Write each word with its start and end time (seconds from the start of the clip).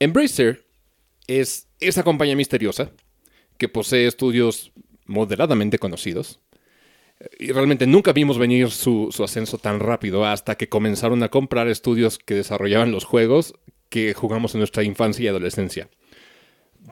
Embracer 0.00 0.66
es 1.26 1.68
esa 1.78 2.02
compañía 2.02 2.34
misteriosa 2.34 2.90
que 3.58 3.68
posee 3.68 4.06
estudios 4.06 4.72
moderadamente 5.04 5.78
conocidos. 5.78 6.40
Y 7.38 7.52
realmente 7.52 7.86
nunca 7.86 8.14
vimos 8.14 8.38
venir 8.38 8.70
su, 8.70 9.08
su 9.12 9.22
ascenso 9.22 9.58
tan 9.58 9.78
rápido 9.78 10.24
hasta 10.24 10.56
que 10.56 10.70
comenzaron 10.70 11.22
a 11.22 11.28
comprar 11.28 11.68
estudios 11.68 12.18
que 12.18 12.34
desarrollaban 12.34 12.92
los 12.92 13.04
juegos 13.04 13.52
que 13.90 14.14
jugamos 14.14 14.54
en 14.54 14.60
nuestra 14.60 14.84
infancia 14.84 15.24
y 15.24 15.28
adolescencia. 15.28 15.90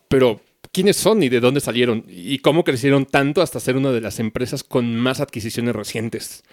Pero 0.08 0.42
quiénes 0.78 0.96
son 0.96 1.20
y 1.24 1.28
de 1.28 1.40
dónde 1.40 1.60
salieron 1.60 2.04
y 2.06 2.38
cómo 2.38 2.62
crecieron 2.62 3.04
tanto 3.04 3.42
hasta 3.42 3.58
ser 3.58 3.76
una 3.76 3.90
de 3.90 4.00
las 4.00 4.20
empresas 4.20 4.62
con 4.62 4.94
más 4.94 5.18
adquisiciones 5.18 5.74
recientes. 5.74 6.44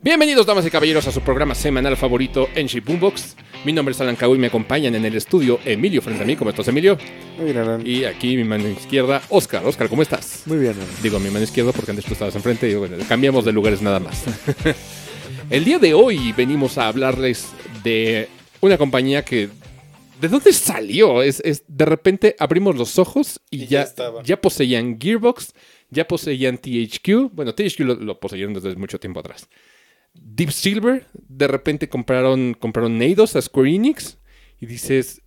Bienvenidos, 0.00 0.46
damas 0.46 0.64
y 0.64 0.70
caballeros, 0.70 1.08
a 1.08 1.10
su 1.10 1.20
programa 1.20 1.56
semanal 1.56 1.96
favorito, 1.96 2.48
Enshi 2.54 2.78
Boombox. 2.78 3.34
Mi 3.64 3.72
nombre 3.72 3.92
es 3.92 4.00
Alan 4.00 4.14
Cabo 4.14 4.36
y 4.36 4.38
me 4.38 4.46
acompañan 4.46 4.94
en 4.94 5.04
el 5.04 5.16
estudio 5.16 5.58
Emilio 5.64 6.00
frente 6.00 6.22
a 6.22 6.26
mí. 6.26 6.36
¿Cómo 6.36 6.50
estás, 6.50 6.68
Emilio? 6.68 6.96
Muy 7.36 7.46
bien, 7.46 7.58
Alan. 7.58 7.84
Y 7.84 8.04
aquí 8.04 8.36
mi 8.36 8.44
mano 8.44 8.68
izquierda, 8.68 9.20
Oscar. 9.30 9.66
Oscar, 9.66 9.88
¿cómo 9.88 10.02
estás? 10.02 10.42
Muy 10.46 10.58
bien, 10.58 10.74
Alan. 10.74 10.86
Digo 11.02 11.18
mi 11.18 11.30
mano 11.30 11.42
izquierda 11.42 11.72
porque 11.72 11.90
antes 11.90 12.04
tú 12.04 12.12
estabas 12.12 12.36
enfrente 12.36 12.70
y 12.70 12.74
bueno, 12.74 12.98
cambiamos 13.08 13.44
de 13.44 13.50
lugares 13.50 13.82
nada 13.82 13.98
más. 13.98 14.22
el 15.50 15.64
día 15.64 15.80
de 15.80 15.92
hoy 15.92 16.32
venimos 16.36 16.78
a 16.78 16.86
hablarles 16.86 17.48
de 17.82 18.28
una 18.60 18.78
compañía 18.78 19.24
que 19.24 19.48
¿De 20.22 20.28
dónde 20.28 20.52
salió? 20.52 21.20
Es, 21.20 21.40
es, 21.44 21.64
de 21.66 21.84
repente 21.84 22.36
abrimos 22.38 22.76
los 22.76 22.96
ojos 22.96 23.40
y, 23.50 23.64
Y 23.64 23.66
ya, 23.66 23.88
ya 24.22 24.40
poseían 24.40 25.00
Gearbox, 25.00 25.52
ya 25.90 26.06
poseían 26.06 26.58
THQ. 26.58 27.32
Bueno, 27.32 27.56
THQ 27.56 27.80
lo, 27.80 27.94
lo 27.96 28.20
poseyeron 28.20 28.54
desde 28.54 28.76
mucho 28.76 29.00
tiempo 29.00 29.18
atrás. 29.18 29.48
Deep 30.14 30.52
Silver, 30.52 31.06
de 31.12 31.48
repente 31.48 31.88
compraron, 31.88 32.54
compraron 32.54 33.02
Eidos 33.02 33.34
a 33.34 33.42
Square 33.42 33.74
Enix 33.74 34.18
y 34.60 34.66
dices, 34.66 35.22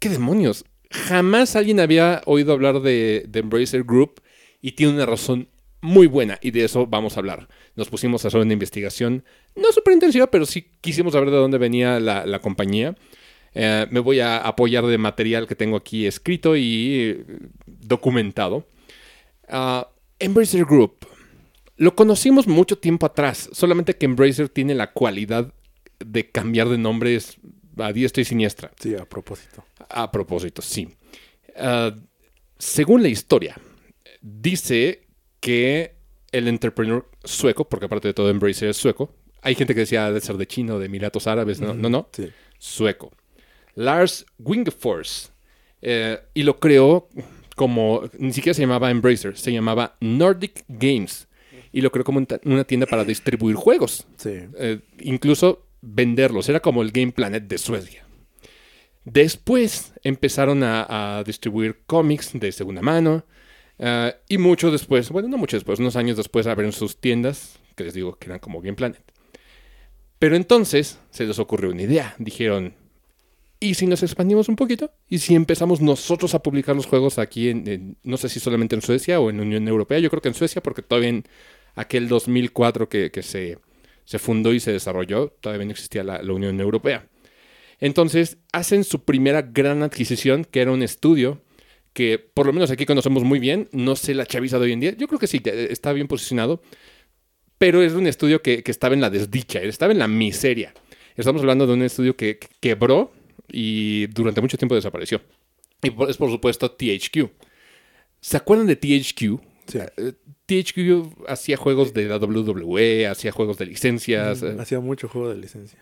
¿qué 0.00 0.08
demonios? 0.08 0.64
Jamás 0.90 1.54
alguien 1.54 1.78
había 1.78 2.20
oído 2.26 2.52
hablar 2.52 2.80
de, 2.80 3.26
de 3.28 3.38
Embracer 3.38 3.84
Group 3.84 4.20
y 4.60 4.72
tiene 4.72 4.94
una 4.94 5.06
razón 5.06 5.48
muy 5.80 6.08
buena 6.08 6.40
y 6.42 6.50
de 6.50 6.64
eso 6.64 6.88
vamos 6.88 7.16
a 7.16 7.20
hablar. 7.20 7.46
Nos 7.76 7.88
pusimos 7.88 8.24
a 8.24 8.28
hacer 8.28 8.40
una 8.40 8.52
investigación, 8.52 9.22
no 9.54 9.70
súper 9.70 9.94
intensiva, 9.94 10.28
pero 10.28 10.44
sí 10.44 10.72
quisimos 10.80 11.12
saber 11.12 11.30
de 11.30 11.36
dónde 11.36 11.58
venía 11.58 12.00
la, 12.00 12.26
la 12.26 12.40
compañía. 12.40 12.96
Eh, 13.54 13.86
me 13.90 14.00
voy 14.00 14.20
a 14.20 14.38
apoyar 14.38 14.86
de 14.86 14.96
material 14.98 15.46
que 15.46 15.54
tengo 15.56 15.76
aquí 15.76 16.06
escrito 16.06 16.56
y 16.56 16.94
eh, 17.18 17.24
documentado. 17.66 18.66
Ah, 19.48 19.88
Embracer 20.18 20.64
Group. 20.64 21.06
Lo 21.76 21.94
conocimos 21.96 22.46
mucho 22.46 22.76
tiempo 22.78 23.06
atrás, 23.06 23.48
solamente 23.52 23.96
que 23.96 24.04
Embracer 24.06 24.48
tiene 24.50 24.74
la 24.74 24.92
cualidad 24.92 25.52
de 25.98 26.30
cambiar 26.30 26.68
de 26.68 26.78
nombres 26.78 27.38
a 27.78 27.92
diestra 27.92 28.20
y 28.20 28.24
siniestra. 28.24 28.70
Sí, 28.78 28.94
a 28.94 29.04
propósito. 29.06 29.64
A 29.88 30.10
propósito, 30.12 30.60
sí. 30.62 30.88
Ah, 31.56 31.94
según 32.58 33.02
la 33.02 33.08
historia, 33.08 33.56
dice 34.20 35.06
que 35.40 35.94
el 36.32 36.46
entrepreneur 36.48 37.08
sueco, 37.24 37.68
porque 37.68 37.86
aparte 37.86 38.08
de 38.08 38.14
todo 38.14 38.30
Embracer 38.30 38.68
es 38.68 38.76
sueco, 38.76 39.14
hay 39.42 39.54
gente 39.54 39.74
que 39.74 39.80
decía 39.80 40.12
de 40.12 40.20
ser 40.20 40.36
de 40.36 40.46
China 40.46 40.74
o 40.74 40.78
de 40.78 40.86
Emiratos 40.86 41.26
Árabes, 41.26 41.60
no, 41.60 41.72
no, 41.74 41.88
no, 41.88 42.08
Sí. 42.12 42.28
sueco. 42.58 43.10
Lars 43.80 44.26
Wingefors. 44.38 45.32
eh, 45.82 46.18
y 46.34 46.42
lo 46.42 46.58
creó 46.60 47.08
como, 47.56 48.02
ni 48.18 48.32
siquiera 48.32 48.54
se 48.54 48.62
llamaba 48.62 48.90
Embracer, 48.90 49.36
se 49.36 49.52
llamaba 49.52 49.96
Nordic 50.00 50.64
Games. 50.68 51.26
Y 51.72 51.80
lo 51.82 51.90
creó 51.92 52.04
como 52.04 52.20
una 52.44 52.64
tienda 52.64 52.86
para 52.86 53.04
distribuir 53.04 53.54
juegos. 53.56 54.06
Sí. 54.16 54.40
Eh, 54.58 54.80
incluso 55.00 55.66
venderlos. 55.80 56.48
Era 56.48 56.60
como 56.60 56.82
el 56.82 56.90
Game 56.90 57.12
Planet 57.12 57.44
de 57.44 57.58
Suecia. 57.58 58.04
Después 59.04 59.92
empezaron 60.02 60.62
a, 60.62 61.18
a 61.18 61.24
distribuir 61.24 61.80
cómics 61.86 62.32
de 62.34 62.52
segunda 62.52 62.82
mano. 62.82 63.24
eh, 63.78 64.14
y 64.28 64.36
mucho 64.38 64.70
después, 64.70 65.10
bueno, 65.10 65.28
no 65.28 65.38
mucho 65.38 65.56
después, 65.56 65.78
unos 65.78 65.96
años 65.96 66.16
después 66.16 66.46
abrieron 66.46 66.72
sus 66.72 67.00
tiendas, 67.00 67.58
que 67.76 67.84
les 67.84 67.94
digo 67.94 68.16
que 68.16 68.26
eran 68.26 68.40
como 68.40 68.60
Game 68.60 68.74
Planet. 68.76 69.02
Pero 70.18 70.36
entonces 70.36 70.98
se 71.10 71.24
les 71.24 71.38
ocurrió 71.38 71.70
una 71.70 71.82
idea. 71.82 72.14
Dijeron, 72.18 72.74
¿y 73.60 73.74
si 73.74 73.86
nos 73.86 74.02
expandimos 74.02 74.48
un 74.48 74.56
poquito? 74.56 74.90
¿Y 75.08 75.18
si 75.18 75.34
empezamos 75.34 75.80
nosotros 75.80 76.34
a 76.34 76.42
publicar 76.42 76.74
los 76.74 76.86
juegos 76.86 77.18
aquí 77.18 77.48
en, 77.50 77.68
en- 77.68 77.96
no 78.02 78.16
sé 78.16 78.28
si 78.28 78.40
solamente 78.40 78.74
en 78.74 78.82
Suecia 78.82 79.20
o 79.20 79.30
en 79.30 79.40
Unión 79.40 79.68
Europea? 79.68 79.98
Yo 79.98 80.10
creo 80.10 80.22
que 80.22 80.28
en 80.28 80.34
Suecia, 80.34 80.62
porque 80.62 80.82
todavía 80.82 81.10
en 81.10 81.24
aquel 81.74 82.08
2004 82.08 82.88
que, 82.88 83.10
que 83.10 83.22
se, 83.22 83.58
se 84.04 84.18
fundó 84.18 84.52
y 84.54 84.60
se 84.60 84.72
desarrolló, 84.72 85.28
todavía 85.40 85.64
no 85.66 85.72
existía 85.72 86.02
la, 86.02 86.22
la 86.22 86.32
Unión 86.32 86.58
Europea. 86.60 87.06
Entonces 87.78 88.38
hacen 88.52 88.84
su 88.84 89.04
primera 89.04 89.42
gran 89.42 89.82
adquisición, 89.82 90.44
que 90.44 90.60
era 90.60 90.72
un 90.72 90.82
estudio 90.82 91.40
que 91.92 92.18
por 92.18 92.46
lo 92.46 92.52
menos 92.52 92.70
aquí 92.70 92.86
conocemos 92.86 93.24
muy 93.24 93.38
bien, 93.40 93.68
no 93.72 93.96
sé 93.96 94.14
la 94.14 94.24
chaviza 94.26 94.58
de 94.58 94.66
hoy 94.66 94.72
en 94.72 94.80
día, 94.80 94.94
yo 94.96 95.08
creo 95.08 95.18
que 95.18 95.26
sí, 95.26 95.40
eh, 95.44 95.68
está 95.70 95.92
bien 95.92 96.06
posicionado, 96.08 96.62
pero 97.58 97.82
es 97.82 97.92
un 97.92 98.06
estudio 98.06 98.42
que, 98.42 98.62
que 98.62 98.70
estaba 98.70 98.94
en 98.94 99.00
la 99.00 99.10
desdicha, 99.10 99.60
estaba 99.60 99.92
en 99.92 99.98
la 99.98 100.08
miseria. 100.08 100.72
Estamos 101.16 101.42
hablando 101.42 101.66
de 101.66 101.74
un 101.74 101.82
estudio 101.82 102.16
que, 102.16 102.38
que 102.38 102.48
quebró 102.60 103.12
y 103.52 104.06
durante 104.08 104.40
mucho 104.40 104.56
tiempo 104.58 104.74
desapareció. 104.74 105.20
Y 105.82 105.88
es 106.08 106.16
por 106.16 106.30
supuesto 106.30 106.70
THQ. 106.70 107.30
¿Se 108.20 108.36
acuerdan 108.36 108.66
de 108.66 108.76
THQ? 108.76 109.40
Sí. 109.66 109.78
Eh, 109.96 110.12
THQ 110.46 111.28
hacía 111.28 111.56
juegos 111.56 111.94
de 111.94 112.06
la 112.06 112.16
WWE, 112.18 113.06
hacía 113.06 113.32
juegos 113.32 113.56
de 113.58 113.66
licencias. 113.66 114.42
eh, 114.42 114.56
Hacía 114.58 114.80
mucho 114.80 115.08
juego 115.08 115.30
de 115.30 115.36
licencia. 115.36 115.78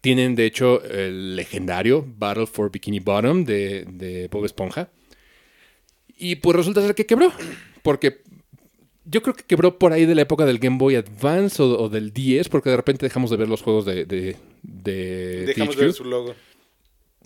tienen, 0.00 0.34
de 0.34 0.46
hecho, 0.46 0.82
el 0.84 1.34
legendario 1.36 2.04
Battle 2.06 2.46
for 2.46 2.70
Bikini 2.70 3.00
Bottom 3.00 3.44
de, 3.44 3.84
de 3.90 4.28
Bob 4.28 4.44
Esponja. 4.44 4.90
Y 6.16 6.36
pues 6.36 6.56
resulta 6.56 6.80
ser 6.80 6.94
que 6.94 7.06
quebró. 7.06 7.32
Porque 7.82 8.22
yo 9.04 9.22
creo 9.22 9.34
que 9.34 9.44
quebró 9.44 9.78
por 9.78 9.92
ahí 9.92 10.04
de 10.06 10.14
la 10.14 10.22
época 10.22 10.44
del 10.46 10.58
Game 10.58 10.78
Boy 10.78 10.94
Advance 10.96 11.62
o, 11.62 11.80
o 11.82 11.88
del 11.88 12.12
10, 12.12 12.48
porque 12.48 12.70
de 12.70 12.76
repente 12.76 13.06
dejamos 13.06 13.30
de 13.30 13.36
ver 13.36 13.48
los 13.48 13.62
juegos 13.62 13.84
de, 13.84 14.04
de, 14.04 14.36
de 14.62 15.44
Dejamos 15.46 15.74
THQ 15.74 15.78
de 15.80 15.84
ver 15.86 15.94
su 15.94 16.04
logo. 16.04 16.34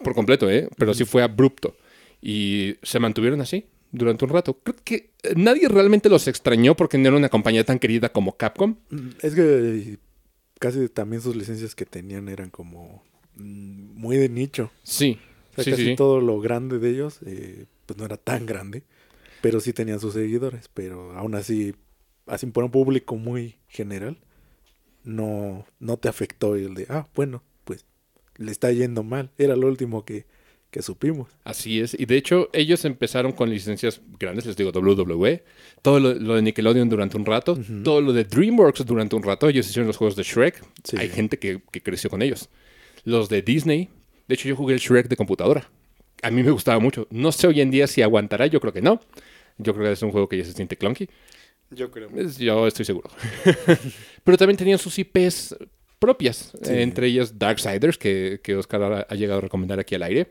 Por 0.03 0.15
completo, 0.15 0.51
¿eh? 0.51 0.69
Pero 0.77 0.95
sí 0.95 1.05
fue 1.05 1.23
abrupto. 1.23 1.77
Y 2.21 2.77
se 2.83 2.99
mantuvieron 3.01 3.41
así 3.41 3.67
durante 3.91 4.25
un 4.25 4.31
rato. 4.31 4.59
Creo 4.63 4.77
que 4.85 5.11
eh, 5.23 5.35
nadie 5.37 5.69
realmente 5.69 6.09
los 6.09 6.29
extrañó 6.29 6.77
porque 6.77 6.99
no 6.99 7.09
era 7.09 7.17
una 7.17 7.29
compañía 7.29 7.65
tan 7.65 7.79
querida 7.79 8.11
como 8.11 8.37
Capcom. 8.37 8.77
Mm, 8.91 9.09
Es 9.23 9.35
que 9.35 9.99
casi 10.59 10.89
también 10.89 11.23
sus 11.23 11.35
licencias 11.37 11.75
que 11.75 11.85
tenían 11.85 12.29
eran 12.29 12.51
como 12.51 13.03
mm, 13.37 14.01
muy 14.01 14.17
de 14.17 14.29
nicho. 14.29 14.71
Sí. 14.83 15.19
O 15.53 15.55
sea, 15.57 15.65
sí, 15.65 15.71
casi 15.73 15.85
sí, 15.85 15.97
todo 15.97 16.21
lo 16.21 16.41
grande 16.41 16.79
de 16.79 16.91
ellos, 16.91 17.19
eh, 17.27 17.67
pues 17.87 17.99
no 17.99 18.05
era 18.05 18.17
tan 18.17 18.47
grande. 18.47 18.85
Pero 19.43 19.61
sí 19.61 19.73
tenían 19.73 20.01
sus 20.01 20.15
seguidores. 20.15 20.69
Pero 20.73 21.13
aún 21.13 21.35
así, 21.35 21.75
así 22.27 22.47
por 22.47 22.65
un 22.65 22.71
público 22.71 23.17
muy 23.17 23.57
general, 23.69 24.19
no, 25.05 25.67
no 25.81 25.97
te 25.97 26.09
afectó 26.09 26.55
el 26.55 26.75
de, 26.75 26.87
ah, 26.89 27.09
bueno, 27.15 27.43
le 28.43 28.53
está 28.53 28.71
yendo 28.73 29.03
mal. 29.03 29.31
Era 29.39 29.57
lo 29.57 29.67
último 29.67 30.05
que, 30.05 30.27
que 30.71 30.83
supimos. 30.83 31.29
Así 31.45 31.81
es. 31.81 31.95
Y 31.99 32.07
de 32.07 32.17
hecho, 32.17 32.49
ellos 32.53 32.85
empezaron 32.85 33.33
con 33.33 33.51
licencias 33.51 34.01
grandes, 34.19 34.47
les 34.47 34.57
digo, 34.57 34.71
WWE. 34.71 35.45
Todo 35.83 36.01
lo, 36.01 36.15
lo 36.15 36.35
de 36.35 36.43
Nickelodeon 36.43 36.89
durante 36.89 37.17
un 37.17 37.27
rato. 37.27 37.59
Todo 37.85 38.01
lo 38.01 38.13
de 38.13 38.25
DreamWorks 38.25 38.85
durante 38.85 39.15
un 39.17 39.23
rato. 39.23 39.49
Ellos 39.49 39.69
hicieron 39.69 39.87
los 39.87 39.97
juegos 39.97 40.17
de 40.17 40.23
Shrek. 40.23 40.63
Sí. 40.85 40.97
Hay 40.99 41.09
gente 41.09 41.39
que, 41.39 41.61
que 41.71 41.83
creció 41.83 42.11
con 42.11 42.23
ellos. 42.23 42.49
Los 43.05 43.29
de 43.29 43.43
Disney. 43.43 43.89
De 44.29 44.35
hecho, 44.35 44.49
yo 44.49 44.57
jugué 44.57 44.75
el 44.75 44.81
Shrek 44.81 45.09
de 45.09 45.17
computadora. 45.17 45.71
A 46.23 46.31
mí 46.31 46.43
me 46.43 46.51
gustaba 46.51 46.79
mucho. 46.79 47.07
No 47.11 47.33
sé 47.33 47.49
hoy 47.49 47.61
en 47.61 47.71
día 47.71 47.87
si 47.87 48.01
aguantará. 48.01 48.47
Yo 48.47 48.61
creo 48.61 48.73
que 48.73 48.83
no. 48.83 49.01
Yo 49.59 49.75
creo 49.75 49.87
que 49.87 49.93
es 49.93 50.03
un 50.03 50.11
juego 50.11 50.29
que 50.29 50.39
ya 50.39 50.45
se 50.45 50.53
siente 50.53 50.77
clunky. 50.77 51.09
Yo 51.71 51.91
creo. 51.91 52.09
Yo 52.39 52.67
estoy 52.67 52.85
seguro. 52.85 53.11
Pero 54.25 54.39
también 54.39 54.57
tenían 54.57 54.79
sus 54.79 54.99
IPs 54.99 55.57
propias, 56.07 56.53
Sí. 56.63 56.73
eh, 56.73 56.83
entre 56.83 57.07
ellas 57.07 57.39
Darksiders, 57.39 57.97
que, 57.97 58.41
que 58.43 58.57
Oscar 58.57 58.83
ha, 58.83 59.01
ha 59.09 59.15
llegado 59.15 59.39
a 59.39 59.43
recomendar 59.43 59.79
aquí 59.79 59.95
al 59.95 60.03
aire. 60.03 60.31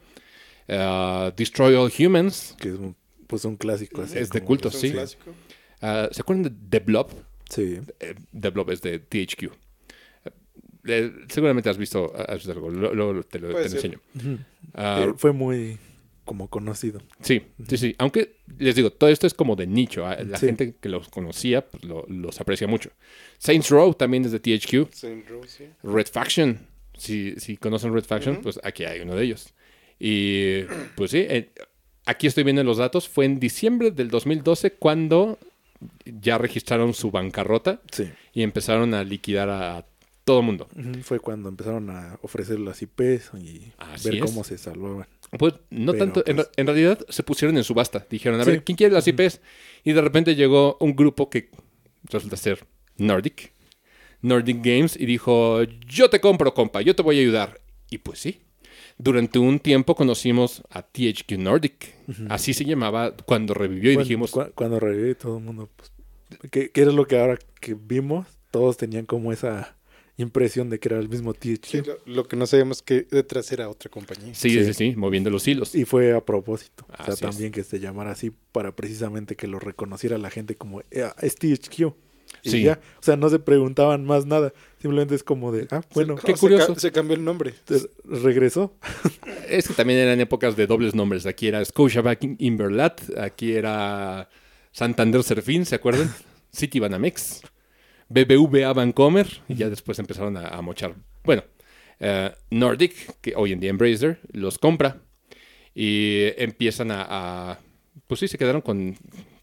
Ah, 0.67 1.31
Destroy 1.35 1.73
All 1.75 1.91
Humans. 1.97 2.55
Que 2.59 2.69
es 2.69 2.75
un, 2.75 2.95
pues 3.27 3.45
un 3.45 3.55
clásico 3.55 4.01
así. 4.01 4.17
Es 4.19 4.29
de 4.29 4.41
culto, 4.41 4.67
Es 4.67 4.75
sí. 4.79 4.91
clásico. 4.91 5.31
Ah, 5.81 6.09
¿Se 6.11 6.21
acuerdan 6.21 6.43
de 6.43 6.51
The 6.69 6.79
Blob? 6.85 7.09
Sí. 7.49 7.79
Eh, 7.99 8.15
The 8.39 8.49
Blob 8.49 8.69
es 8.71 8.81
de 8.81 8.99
THQ. 8.99 9.51
Eh, 10.85 11.11
seguramente 11.29 11.69
has 11.69 11.77
visto, 11.77 12.11
has 12.15 12.35
visto 12.37 12.51
algo, 12.51 12.69
lo- 12.69 12.93
lo- 12.93 13.23
te 13.23 13.39
lo, 13.39 13.53
te 13.53 13.63
enseño. 13.63 13.99
Ah, 14.73 15.05
Eh, 15.07 15.13
fue 15.17 15.31
muy 15.31 15.77
como 16.25 16.47
conocido. 16.49 17.01
Sí, 17.21 17.41
sí, 17.67 17.77
sí. 17.77 17.95
Aunque 17.97 18.37
les 18.57 18.75
digo, 18.75 18.91
todo 18.91 19.09
esto 19.09 19.27
es 19.27 19.33
como 19.33 19.55
de 19.55 19.67
nicho. 19.67 20.05
ah, 20.05 20.17
La 20.23 20.37
Sí. 20.37 20.45
gente 20.47 20.75
que 20.79 20.89
los 20.89 21.09
conocía 21.09 21.65
pues, 21.65 21.83
lo- 21.83 22.05
los 22.07 22.39
aprecia 22.39 22.67
mucho. 22.67 22.91
Saints 23.37 23.69
Row 23.69 23.93
también 23.93 24.23
es 24.25 24.31
de 24.31 24.39
THQ. 24.39 24.89
Saint 24.93 25.27
Row, 25.27 25.41
sí. 25.47 25.65
Red 25.83 26.07
Faction. 26.11 26.67
Si, 26.97 27.33
si 27.37 27.57
conocen 27.57 27.93
Red 27.93 28.03
Faction, 28.05 28.41
pues 28.41 28.59
aquí 28.63 28.83
hay 28.85 29.01
uno 29.01 29.15
de 29.15 29.23
ellos. 29.23 29.53
Y 29.99 30.63
pues 30.95 31.11
sí, 31.11 31.19
eh, 31.27 31.49
aquí 32.05 32.27
estoy 32.27 32.43
viendo 32.43 32.63
los 32.63 32.77
datos. 32.77 33.09
Fue 33.09 33.25
en 33.25 33.39
diciembre 33.39 33.91
del 33.91 34.09
2012 34.09 34.71
cuando 34.73 35.39
ya 36.05 36.37
registraron 36.37 36.93
su 36.93 37.09
bancarrota 37.11 37.81
Sí. 37.91 38.09
y 38.33 38.43
empezaron 38.43 38.93
a 38.93 39.03
liquidar 39.03 39.49
a 39.49 39.85
todo 40.23 40.43
mundo. 40.43 40.67
Fue 41.01 41.19
cuando 41.19 41.49
empezaron 41.49 41.89
a 41.89 42.19
ofrecer 42.21 42.59
las 42.59 42.79
IPs 42.83 43.31
y 43.39 43.71
Así 43.79 44.09
ver 44.09 44.19
es. 44.19 44.25
cómo 44.25 44.43
se 44.43 44.59
salvaban. 44.59 45.07
Pues 45.37 45.53
no 45.69 45.93
Pero, 45.93 46.03
tanto, 46.05 46.23
en, 46.25 46.35
pues- 46.37 46.49
en 46.57 46.67
realidad 46.67 46.99
se 47.09 47.23
pusieron 47.23 47.57
en 47.57 47.63
subasta. 47.63 48.05
Dijeron, 48.09 48.39
a 48.41 48.43
Sí. 48.43 48.51
ver, 48.51 48.63
¿quién 48.63 48.75
quiere 48.75 48.93
las 48.93 49.07
IPs? 49.07 49.39
Y 49.83 49.93
de 49.93 50.01
repente 50.01 50.35
llegó 50.35 50.77
un 50.79 50.95
grupo 50.95 51.29
que 51.29 51.49
resulta 52.03 52.35
ser 52.35 52.65
Nordic, 52.97 53.53
Nordic 54.21 54.57
Games, 54.57 54.97
y 54.99 55.05
dijo, 55.05 55.63
yo 55.63 56.09
te 56.09 56.19
compro, 56.19 56.53
compa, 56.53 56.81
yo 56.81 56.95
te 56.95 57.01
voy 57.01 57.17
a 57.17 57.21
ayudar. 57.21 57.61
Y 57.89 57.99
pues 57.99 58.19
sí, 58.19 58.41
durante 58.97 59.39
un 59.39 59.59
tiempo 59.59 59.95
conocimos 59.95 60.63
a 60.69 60.81
THQ 60.83 61.37
Nordic. 61.37 61.95
Así 62.29 62.53
se 62.53 62.65
llamaba 62.65 63.15
cuando 63.15 63.53
revivió 63.53 63.91
y 63.91 63.95
Cuando- 63.95 64.07
dijimos, 64.07 64.33
cua- 64.33 64.51
Cuando 64.53 64.79
reviví 64.79 65.15
todo 65.15 65.37
el 65.37 65.43
mundo, 65.43 65.69
pues... 65.75 65.91
¿qué, 66.51 66.69
qué 66.71 66.81
era 66.81 66.91
lo 66.91 67.07
que 67.07 67.17
ahora 67.19 67.39
que 67.59 67.73
vimos? 67.73 68.27
Todos 68.51 68.75
tenían 68.77 69.05
como 69.05 69.31
esa 69.31 69.75
impresión 70.21 70.69
de 70.69 70.79
que 70.79 70.89
era 70.89 70.99
el 70.99 71.09
mismo 71.09 71.33
THQ. 71.33 71.65
Sí, 71.65 71.81
lo, 71.85 71.97
lo 72.05 72.27
que 72.27 72.35
no 72.35 72.45
sabíamos 72.47 72.81
que 72.81 73.07
detrás 73.09 73.51
era 73.51 73.69
otra 73.69 73.89
compañía. 73.89 74.33
sí, 74.33 74.49
sí, 74.49 74.63
sí. 74.65 74.73
sí, 74.73 74.95
moviendo 74.95 75.29
los 75.29 75.47
hilos. 75.47 75.75
Y 75.75 75.85
fue 75.85 76.13
a 76.13 76.23
propósito. 76.23 76.85
o 76.97 77.03
sea, 77.03 77.13
es. 77.13 77.19
también 77.19 77.51
que 77.51 77.63
se 77.63 77.79
llamara 77.79 78.11
así 78.11 78.31
para 78.51 78.75
precisamente 78.75 79.35
que 79.35 79.47
lo 79.47 79.59
reconociera 79.59 80.17
la 80.17 80.29
gente 80.29 80.55
como 80.55 80.81
"Eh, 80.91 81.07
es 81.21 81.35
THQ. 81.35 81.93
Y 82.43 82.49
Sí. 82.49 82.63
ya, 82.63 82.79
o 82.97 83.03
sea, 83.03 83.17
no 83.17 83.29
se 83.29 83.39
preguntaban 83.39 84.05
más 84.05 84.25
nada. 84.25 84.53
Simplemente 84.81 85.13
es 85.15 85.21
como 85.23 85.51
de, 85.51 85.67
ah, 85.71 85.81
bueno, 85.93 86.15
Qué 86.15 86.31
se 86.33 86.39
curioso. 86.39 86.73
ca- 86.73 86.79
Se, 86.79 86.91
cambió 86.91 87.15
el 87.17 87.23
nombre. 87.25 87.53
regresó. 88.05 88.73
Es 89.49 89.67
que 89.67 89.73
también 89.73 89.99
eran 89.99 90.19
épocas 90.21 90.55
de 90.55 90.65
dobles 90.65 90.95
nombres. 90.95 91.25
Aquí 91.25 91.47
era 91.47 91.63
Scotiabank 91.65 92.35
Inverlat, 92.39 93.01
aquí 93.17 93.51
era 93.51 94.29
Santander 94.71 95.23
Serfín, 95.23 95.65
¿se 95.65 95.75
acuerdan? 95.75 96.09
City 96.53 96.79
Banamex, 96.79 97.41
BBVA 98.11 98.73
Vancomer, 98.73 99.27
y 99.47 99.55
ya 99.55 99.69
después 99.69 99.97
empezaron 99.99 100.37
a, 100.37 100.47
a 100.49 100.61
mochar. 100.61 100.95
Bueno, 101.23 101.43
eh, 101.99 102.31
Nordic, 102.49 103.19
que 103.21 103.33
hoy 103.35 103.51
en 103.53 103.59
día 103.59 103.69
Embracer, 103.69 104.19
los 104.31 104.57
compra 104.57 105.01
y 105.73 106.25
empiezan 106.37 106.91
a, 106.91 107.05
a- 107.51 107.59
Pues 108.07 108.19
sí, 108.19 108.27
se 108.27 108.37
quedaron 108.37 108.61
con, 108.61 108.95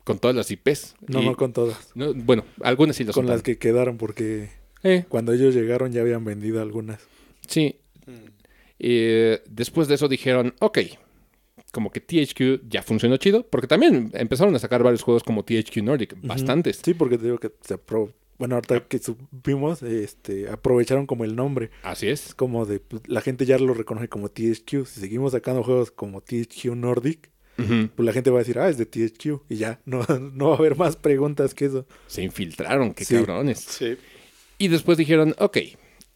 con 0.05 0.19
todas 0.19 0.37
las 0.37 0.51
IPs. 0.51 0.95
No, 1.09 1.23
Y- 1.23 1.27
no 1.27 1.37
con 1.37 1.53
todas. 1.53 1.91
no, 1.95 2.13
bueno, 2.15 2.45
algunas 2.63 2.97
sí 2.97 3.05
las 3.05 3.15
Con 3.15 3.27
las 3.27 3.43
que 3.43 3.59
quedaron 3.59 3.97
porque 3.97 4.51
Eh, 4.83 5.05
cuando 5.09 5.33
ellos 5.33 5.55
llegaron 5.55 5.93
ya 5.93 6.01
habían 6.03 6.25
vendido 6.25 6.61
algunas. 6.63 7.01
sí. 7.47 7.77
Y 8.81 9.09
después 9.51 9.89
de 9.89 9.97
eso 9.97 10.07
dijeron, 10.07 10.55
ok, 10.61 10.79
como 11.73 11.91
que 11.91 12.01
THQ 12.01 12.69
ya 12.69 12.81
funcionó 12.83 13.17
chido, 13.17 13.43
porque 13.49 13.67
también 13.67 14.11
empezaron 14.15 14.55
a 14.55 14.59
sacar 14.61 14.85
varios 14.85 15.03
juegos 15.03 15.25
como 15.25 15.45
THQ 15.45 15.83
Nordic, 15.83 16.15
bastantes. 16.23 16.81
Sí, 16.85 16.95
porque 16.95 17.19
te 17.19 17.25
digo 17.25 17.39
que 17.39 17.51
se 17.61 17.75
Bueno, 18.39 18.55
ahorita 18.55 18.87
que 18.87 18.99
supimos, 18.99 19.83
este, 19.83 20.49
aprovecharon 20.49 21.07
como 21.07 21.25
el 21.25 21.35
nombre. 21.35 21.71
Así 21.83 22.09
es. 22.09 22.27
Es 22.29 22.35
como 22.35 22.67
de, 22.67 22.79
pues, 22.81 23.03
la 23.07 23.21
gente 23.21 23.45
ya 23.47 23.59
lo 23.59 23.75
reconoce 23.75 24.09
como 24.09 24.29
THQ. 24.29 24.87
Si 24.87 25.01
seguimos 25.01 25.33
sacando 25.33 25.63
juegos 25.65 25.91
como 25.91 26.21
THQ 26.21 26.67
Nordic, 26.77 27.31
pues 27.57 28.07
la 28.07 28.13
gente 28.13 28.31
va 28.31 28.37
a 28.37 28.43
decir, 28.43 28.57
ah, 28.61 28.69
es 28.69 28.79
de 28.79 28.87
THQ. 28.87 29.43
Y 29.49 29.57
ya, 29.57 29.81
no, 29.85 30.03
no 30.33 30.51
va 30.51 30.55
a 30.55 30.59
haber 30.59 30.77
más 30.77 30.95
preguntas 30.97 31.53
que 31.55 31.65
eso. 31.65 31.87
Se 32.07 32.23
infiltraron, 32.23 32.95
qué 32.95 33.05
Sí. 33.05 33.17
cabrones. 33.17 33.59
Sí. 33.59 33.97
Y 34.59 34.69
después 34.69 34.97
dijeron, 34.97 35.35
ok, 35.39 35.59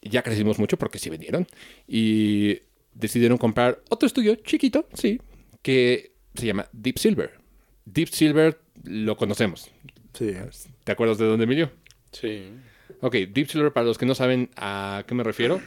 ya 0.02 0.22
crecimos 0.22 0.60
mucho 0.60 0.76
porque 0.78 1.00
sí 1.00 1.10
vendieron. 1.10 1.46
Y 1.88 2.60
decidieron 2.94 3.38
comprar 3.38 3.82
otro 3.88 4.06
estudio 4.06 4.36
chiquito, 4.36 4.86
sí, 4.94 5.20
que 5.62 6.12
se 6.34 6.46
llama 6.46 6.68
Deep 6.72 6.98
Silver. 6.98 7.32
Deep 7.86 8.08
Silver 8.10 8.60
lo 8.84 9.16
conocemos. 9.16 9.68
Sí. 10.14 10.32
¿Te 10.84 10.92
acuerdas 10.92 11.18
de 11.18 11.24
dónde 11.26 11.44
Emilio? 11.44 11.72
Sí. 12.12 12.44
Ok, 13.00 13.14
Deep 13.32 13.48
Silver, 13.48 13.72
para 13.72 13.86
los 13.86 13.98
que 13.98 14.06
no 14.06 14.14
saben 14.14 14.50
a 14.56 15.04
qué 15.06 15.14
me 15.14 15.24
refiero, 15.24 15.60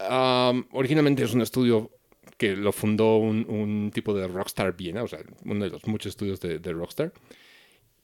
um, 0.00 0.64
originalmente 0.72 1.24
es 1.24 1.34
un 1.34 1.42
estudio 1.42 1.90
que 2.36 2.54
lo 2.56 2.72
fundó 2.72 3.16
un, 3.16 3.44
un 3.48 3.90
tipo 3.92 4.14
de 4.14 4.28
Rockstar 4.28 4.76
Viena, 4.76 5.02
o 5.02 5.08
sea, 5.08 5.18
uno 5.44 5.64
de 5.64 5.70
los 5.70 5.86
muchos 5.86 6.10
estudios 6.10 6.40
de, 6.40 6.58
de 6.60 6.72
Rockstar. 6.72 7.12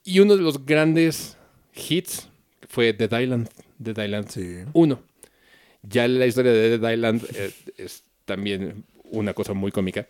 Y 0.03 0.19
uno 0.21 0.37
de 0.37 0.43
los 0.43 0.67
grandes 0.67 1.39
hits 1.75 2.29
fue 2.69 2.93
Dead 2.93 3.21
Island, 3.21 3.49
Dead 3.79 4.05
Island 4.05 4.29
Sí. 4.29 4.65
1. 4.73 5.03
Ya 5.83 6.09
la 6.09 6.27
historia 6.27 6.53
de 6.53 6.79
Dead 6.79 6.93
Island 6.93 7.25
eh, 7.35 7.53
es 7.77 8.05
también 8.25 8.85
una 9.05 9.35
cosa 9.35 9.53
muy 9.55 9.71
cómica. 9.71 10.07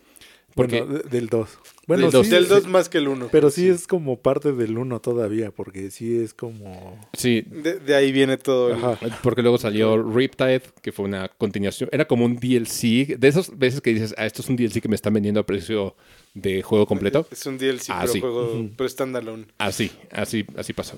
Porque 0.54 0.82
Bueno, 0.82 0.98
de- 1.02 1.08
del 1.10 1.28
2. 1.28 1.48
Bueno, 1.86 2.02
Del 2.04 2.12
dos. 2.12 2.26
sí, 2.26 2.32
Del 2.32 2.44
sí, 2.44 2.50
2 2.50 2.66
más 2.68 2.88
que 2.88 2.98
el 2.98 3.08
1. 3.08 3.28
Pero 3.32 3.50
sí, 3.50 3.68
es 3.68 3.86
como 3.86 4.18
parte 4.20 4.52
del 4.52 4.78
1 4.78 5.00
todavía, 5.00 5.50
porque 5.50 5.90
sí 5.90 6.16
es 6.16 6.32
como... 6.32 6.98
sí, 7.12 7.42
De, 7.46 7.78
de 7.80 7.94
ahí 7.94 8.12
viene 8.12 8.36
todo. 8.38 8.68
el- 8.72 8.76
Ajá. 8.84 8.98
Porque 9.22 9.42
luego 9.42 9.58
salió 9.58 10.00
Riptide, 10.02 10.62
que 10.80 10.92
fue 10.92 11.04
una 11.04 11.28
continuación. 11.28 11.88
Era 11.92 12.06
como 12.06 12.24
un 12.24 12.36
DLC. 12.36 13.16
De 13.18 13.28
esas 13.28 13.58
veces 13.58 13.80
que 13.80 13.92
dices, 13.92 14.14
ah, 14.16 14.24
esto 14.26 14.42
es 14.42 14.48
un 14.48 14.56
DLC 14.56 14.80
que 14.80 14.88
me 14.88 14.94
están 14.94 15.12
vendiendo 15.12 15.40
a 15.40 15.44
precio 15.46 15.96
de 16.34 16.62
juego 16.62 16.86
completo. 16.86 17.26
Es 17.30 17.44
un 17.46 17.58
DLC, 17.58 17.90
Ah, 17.90 17.98
pero 18.02 18.12
sí. 18.12 18.20
juego, 18.20 18.44
Ujú. 18.52 18.70
pero 18.76 18.88
standalone. 18.88 19.46
Así, 19.58 19.90
así, 20.12 20.44
así 20.56 20.72
pasó. 20.72 20.96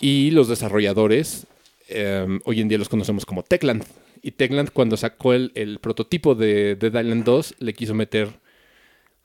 Y 0.00 0.30
los 0.30 0.48
desarrolladores, 0.48 1.46
eh, 1.88 2.26
hoy 2.44 2.60
en 2.60 2.68
día 2.68 2.78
los 2.78 2.88
conocemos 2.88 3.26
como 3.26 3.42
Techland. 3.42 3.84
Y 4.22 4.32
Techland, 4.32 4.70
cuando 4.72 4.96
sacó 4.96 5.32
el, 5.34 5.52
el 5.54 5.78
prototipo 5.80 6.34
de 6.34 6.76
Dead 6.76 7.02
Island 7.02 7.24
2, 7.24 7.56
le 7.58 7.74
quiso 7.74 7.94
meter 7.94 8.28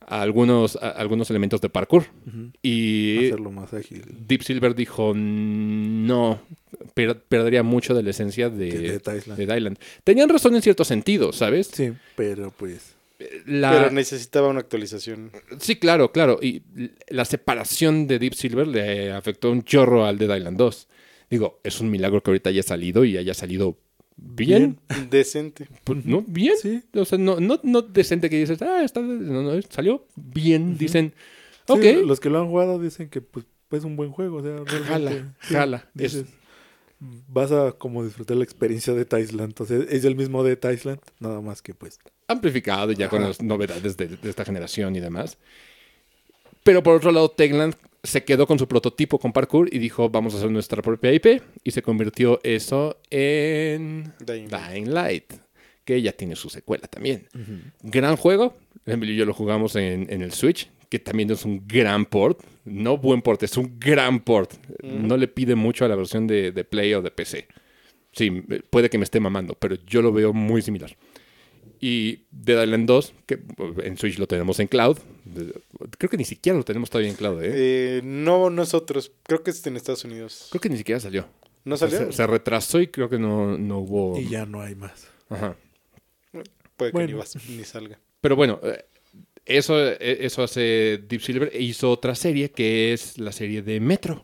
a 0.07 0.21
algunos, 0.21 0.75
a- 0.77 0.89
algunos 0.89 1.29
elementos 1.29 1.61
de 1.61 1.69
parkour. 1.69 2.05
Y 2.61 3.27
hacerlo 3.27 3.51
más 3.51 3.73
ágil. 3.73 4.03
Deep 4.27 4.43
Silver 4.43 4.75
dijo, 4.75 5.13
no, 5.15 6.41
per- 6.93 7.21
perdería 7.21 7.63
mucho 7.63 7.93
de 7.93 8.03
la 8.03 8.09
esencia 8.11 8.49
de, 8.49 8.99
Island. 9.55 9.77
Tenían 10.03 10.29
razón 10.29 10.55
en 10.55 10.61
cierto 10.61 10.83
sentido, 10.83 11.31
¿sabes? 11.33 11.67
Sí, 11.73 11.91
pero 12.15 12.51
pues... 12.51 12.95
La- 13.45 13.71
Pero 13.71 13.91
necesitaba 13.91 14.49
una 14.49 14.59
actualización. 14.59 15.31
Sí, 15.59 15.77
claro, 15.77 16.11
claro. 16.11 16.39
Y 16.41 16.63
la 17.07 17.23
separación 17.23 18.05
de 18.05 18.19
Deep 18.19 18.33
Silver 18.33 18.67
le 18.67 19.11
afectó 19.13 19.49
un 19.49 19.63
chorro 19.63 20.05
al 20.05 20.17
Dead 20.17 20.35
Island 20.35 20.57
2. 20.57 20.87
Digo, 21.29 21.59
es 21.63 21.79
un 21.79 21.89
milagro 21.89 22.21
que 22.21 22.31
ahorita 22.31 22.49
haya 22.49 22.63
salido 22.63 23.05
y 23.05 23.15
haya 23.17 23.33
salido 23.33 23.77
bien. 24.17 24.79
Decente. 25.09 25.67
Pues, 25.83 26.05
¿No? 26.05 26.23
Bien. 26.27 26.55
Sí. 26.61 26.83
O 26.93 27.05
sea, 27.05 27.17
no, 27.17 27.39
no, 27.39 27.59
no 27.63 27.81
decente 27.81 28.29
que 28.29 28.37
dices, 28.39 28.61
ah, 28.61 28.83
está, 28.83 29.01
no, 29.01 29.41
no, 29.43 29.61
salió 29.69 30.05
bien. 30.15 30.77
Dicen, 30.77 31.13
Sí, 31.67 31.73
ok, 31.73 32.05
los 32.05 32.19
que 32.19 32.29
lo 32.29 32.41
han 32.41 32.47
jugado 32.49 32.77
dicen 32.79 33.09
que 33.09 33.21
pues 33.21 33.45
es 33.71 33.83
un 33.85 33.95
buen 33.95 34.11
juego. 34.11 34.37
O 34.37 34.43
sea, 34.43 34.57
realmente, 34.57 34.83
jala, 34.85 35.11
sí, 35.41 35.53
jala. 35.53 35.89
Es- 35.95 36.13
dices, 36.13 36.25
vas 37.27 37.51
a 37.51 37.71
como 37.73 38.03
disfrutar 38.03 38.37
la 38.37 38.43
experiencia 38.43 38.93
de 38.93 39.05
Thailand. 39.05 39.49
Entonces, 39.49 39.87
es 39.89 40.05
el 40.05 40.15
mismo 40.15 40.43
de 40.43 40.55
Thailand, 40.55 40.99
nada 41.19 41.41
más 41.41 41.61
que 41.61 41.73
pues... 41.73 41.99
amplificado 42.27 42.91
ya 42.91 43.09
con 43.09 43.21
las 43.23 43.41
novedades 43.41 43.97
de, 43.97 44.07
de 44.07 44.29
esta 44.29 44.45
generación 44.45 44.95
y 44.95 44.99
demás. 44.99 45.37
Pero 46.63 46.81
por 46.83 46.95
otro 46.95 47.11
lado, 47.11 47.29
Techland 47.29 47.75
se 48.03 48.25
quedó 48.25 48.45
con 48.45 48.59
su 48.59 48.67
prototipo 48.67 49.17
con 49.17 49.31
parkour 49.31 49.73
y 49.73 49.79
dijo, 49.79 50.09
vamos 50.09 50.33
a 50.33 50.37
hacer 50.37 50.51
nuestra 50.51 50.81
propia 50.81 51.13
IP. 51.13 51.41
Y 51.63 51.71
se 51.71 51.81
convirtió 51.81 52.39
eso 52.43 52.99
en 53.09 54.13
Dying 54.25 54.49
Light. 54.49 54.71
Dying 54.71 54.93
Light, 54.93 55.33
que 55.85 56.01
ya 56.01 56.11
tiene 56.11 56.35
su 56.35 56.49
secuela 56.49 56.87
también. 56.87 57.27
Gran 57.81 58.17
juego. 58.17 58.55
Emilio 58.85 59.15
y 59.15 59.17
yo 59.17 59.25
lo 59.25 59.33
jugamos 59.33 59.77
en, 59.77 60.07
en 60.09 60.21
el 60.21 60.33
Switch, 60.33 60.69
que 60.89 60.99
también 60.99 61.31
es 61.31 61.45
un 61.45 61.65
gran 61.65 62.05
port. 62.05 62.41
No 62.65 62.97
buen 62.97 63.21
port, 63.21 63.41
es 63.43 63.55
un 63.55 63.79
gran 63.79 64.19
port. 64.19 64.53
No 64.83 65.15
le 65.15 65.29
pide 65.29 65.55
mucho 65.55 65.85
a 65.85 65.87
la 65.87 65.95
versión 65.95 66.27
de, 66.27 66.51
de 66.51 66.63
Play 66.65 66.93
o 66.93 67.01
de 67.01 67.11
PC. 67.11 67.47
Sí, 68.11 68.43
puede 68.69 68.89
que 68.89 68.97
me 68.97 69.05
esté 69.05 69.19
mamando, 69.19 69.55
pero 69.55 69.75
yo 69.87 70.01
lo 70.01 70.11
veo 70.11 70.33
muy 70.33 70.61
similar. 70.61 70.95
Y 71.85 72.27
Dead 72.31 72.63
Island 72.63 72.87
2, 72.87 73.13
que 73.25 73.39
en 73.83 73.97
Switch 73.97 74.17
lo 74.17 74.25
tenemos 74.25 74.57
en 74.61 74.67
cloud. 74.67 74.97
Creo 75.97 76.09
que 76.09 76.15
ni 76.15 76.23
siquiera 76.23 76.57
lo 76.57 76.63
tenemos 76.63 76.89
todavía 76.89 77.09
en 77.11 77.17
cloud, 77.17 77.41
¿eh? 77.43 77.51
Eh, 77.53 78.01
no 78.05 78.49
nosotros. 78.49 79.11
Creo 79.23 79.43
que 79.43 79.51
es 79.51 79.67
en 79.67 79.75
Estados 79.75 80.05
Unidos. 80.05 80.47
Creo 80.51 80.61
que 80.61 80.69
ni 80.69 80.77
siquiera 80.77 81.01
salió. 81.01 81.27
¿No 81.65 81.75
salió? 81.75 81.97
Se, 82.05 82.13
se 82.13 82.25
retrasó 82.27 82.79
y 82.79 82.87
creo 82.87 83.09
que 83.09 83.19
no, 83.19 83.57
no 83.57 83.79
hubo... 83.79 84.17
Y 84.17 84.29
ya 84.29 84.45
no 84.45 84.61
hay 84.61 84.75
más. 84.75 85.07
Ajá. 85.29 85.57
Puede 86.77 86.91
que 86.91 86.95
Bueno. 86.95 87.07
ni, 87.07 87.13
vas- 87.15 87.49
ni 87.49 87.63
salga. 87.65 87.99
Pero 88.21 88.37
bueno, 88.37 88.61
eh, 88.63 88.85
eso, 89.45 89.77
eh, 89.85 89.97
eso 90.21 90.41
hace 90.43 90.99
Deep 91.05 91.19
Silver. 91.21 91.51
E 91.53 91.61
hizo 91.63 91.91
otra 91.91 92.15
serie 92.15 92.49
que 92.51 92.93
es 92.93 93.17
la 93.17 93.33
serie 93.33 93.61
de 93.61 93.81
Metro. 93.81 94.23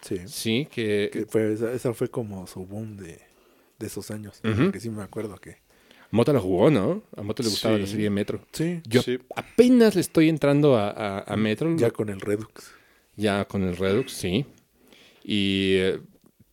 Sí. 0.00 0.16
Sí, 0.26 0.68
que, 0.70 1.10
Que 1.12 1.26
fue, 1.26 1.52
esa, 1.52 1.72
esa 1.74 1.92
fue 1.92 2.08
como 2.08 2.46
su 2.46 2.64
boom 2.64 2.96
de, 2.96 3.20
de 3.78 3.86
esos 3.86 4.10
años. 4.10 4.40
Porque 4.42 4.80
sí 4.80 4.88
me 4.88 5.02
acuerdo 5.02 5.36
que... 5.36 5.56
Moto 6.10 6.32
la 6.32 6.40
jugó, 6.40 6.70
¿no? 6.70 7.02
A 7.16 7.22
Moto 7.22 7.42
le 7.42 7.50
gustaba 7.50 7.74
Sí. 7.76 7.80
la 7.82 7.86
serie 7.86 8.10
Metro. 8.10 8.40
Sí, 8.52 8.80
Yo 8.88 9.02
Sí. 9.02 9.18
apenas 9.36 9.94
le 9.94 10.00
estoy 10.00 10.28
entrando 10.28 10.76
a, 10.76 10.90
a- 10.90 11.20
a 11.20 11.36
Metro. 11.36 11.76
ya 11.76 11.90
con 11.90 12.08
el 12.08 12.20
Redux. 12.20 12.72
Ya 13.16 13.44
con 13.46 13.62
el 13.64 13.76
Redux, 13.76 14.12
sí. 14.12 14.46
Y 15.24 15.74
eh, 15.76 16.00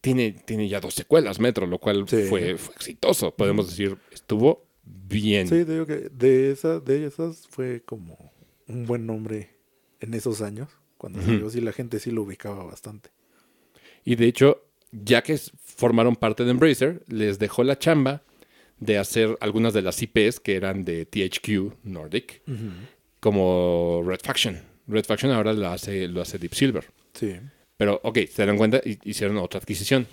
tiene, 0.01 0.31
tiene 0.45 0.67
ya 0.67 0.79
dos 0.81 0.93
secuelas 0.93 1.39
Metro, 1.39 1.65
lo 1.67 1.79
cual 1.79 2.05
Sí. 2.07 2.23
fue, 2.23 2.57
fue 2.57 2.75
exitoso. 2.75 3.31
Podemos 3.35 3.69
decir, 3.69 3.97
estuvo 4.11 4.65
bien. 4.83 5.47
Sí, 5.47 5.63
digo 5.63 5.85
que 5.85 6.09
de, 6.11 6.51
esa, 6.51 6.79
de 6.79 7.05
esas 7.05 7.47
fue 7.47 7.81
como 7.85 8.31
un 8.67 8.85
buen 8.85 9.05
nombre 9.05 9.51
en 10.01 10.13
esos 10.13 10.41
años. 10.41 10.69
Cuando 10.97 11.21
salió, 11.21 11.49
sí, 11.49 11.61
la 11.61 11.71
gente 11.71 11.99
sí 11.99 12.09
lo 12.11 12.23
ubicaba 12.23 12.63
bastante. 12.63 13.09
Y 14.03 14.15
de 14.15 14.25
hecho, 14.27 14.63
ya 14.91 15.21
que 15.23 15.37
formaron 15.63 16.15
parte 16.15 16.43
de 16.43 16.51
Embracer, 16.51 17.03
les 17.07 17.37
dejó 17.39 17.63
la 17.63 17.77
chamba 17.77 18.23
de 18.79 18.97
hacer 18.97 19.37
algunas 19.39 19.73
de 19.73 19.81
las 19.81 20.01
IPs 20.01 20.39
que 20.39 20.55
eran 20.55 20.83
de 20.83 21.05
THQ 21.05 21.73
Nordic, 21.83 22.41
como 23.19 24.01
Red 24.05 24.19
Faction. 24.23 24.61
Red 24.87 25.05
Faction 25.05 25.31
ahora 25.31 25.53
lo 25.53 25.67
hace, 25.69 26.07
lo 26.07 26.21
hace 26.21 26.37
Deep 26.37 26.53
Silver. 26.53 26.85
Sí. 27.13 27.35
Pero, 27.77 27.99
ok, 28.03 28.19
se 28.31 28.45
dan 28.45 28.57
cuenta 28.57 28.81
y 28.85 28.99
hicieron 29.03 29.37
otra 29.37 29.59
adquisición. 29.59 30.07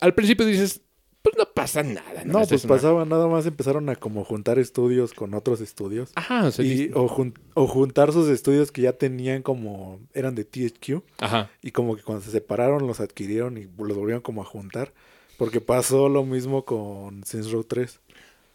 Al 0.00 0.14
principio 0.14 0.46
dices, 0.46 0.80
pues 1.22 1.36
no 1.36 1.44
pasa 1.54 1.82
nada. 1.82 2.24
No, 2.24 2.40
pues 2.46 2.64
una- 2.64 2.74
pasaba, 2.74 3.04
nada 3.04 3.26
más 3.28 3.44
empezaron 3.46 3.88
a 3.90 3.96
como 3.96 4.24
juntar 4.24 4.58
estudios 4.58 5.12
con 5.12 5.34
otros 5.34 5.60
estudios. 5.60 6.10
Ajá, 6.14 6.46
o 6.46 6.50
sea, 6.50 6.64
Y, 6.64 6.90
o, 6.94 7.06
jun- 7.08 7.34
o 7.54 7.66
juntar 7.66 8.12
sus 8.12 8.28
estudios 8.30 8.72
que 8.72 8.82
ya 8.82 8.94
tenían 8.94 9.42
como, 9.42 10.00
eran 10.14 10.34
de 10.34 10.44
THQ. 10.44 11.02
Ajá. 11.18 11.50
Y 11.62 11.70
como 11.72 11.96
que 11.96 12.02
cuando 12.02 12.24
se 12.24 12.30
separaron 12.30 12.86
los 12.86 13.00
adquirieron 13.00 13.58
y 13.58 13.64
los 13.64 13.96
volvieron 13.96 14.22
como 14.22 14.42
a 14.42 14.46
juntar. 14.46 14.92
Porque 15.40 15.60
pasó 15.60 16.08
lo 16.08 16.24
mismo 16.24 16.64
con 16.64 17.24
Saints 17.24 17.50
Row 17.50 17.64
3. 17.64 17.98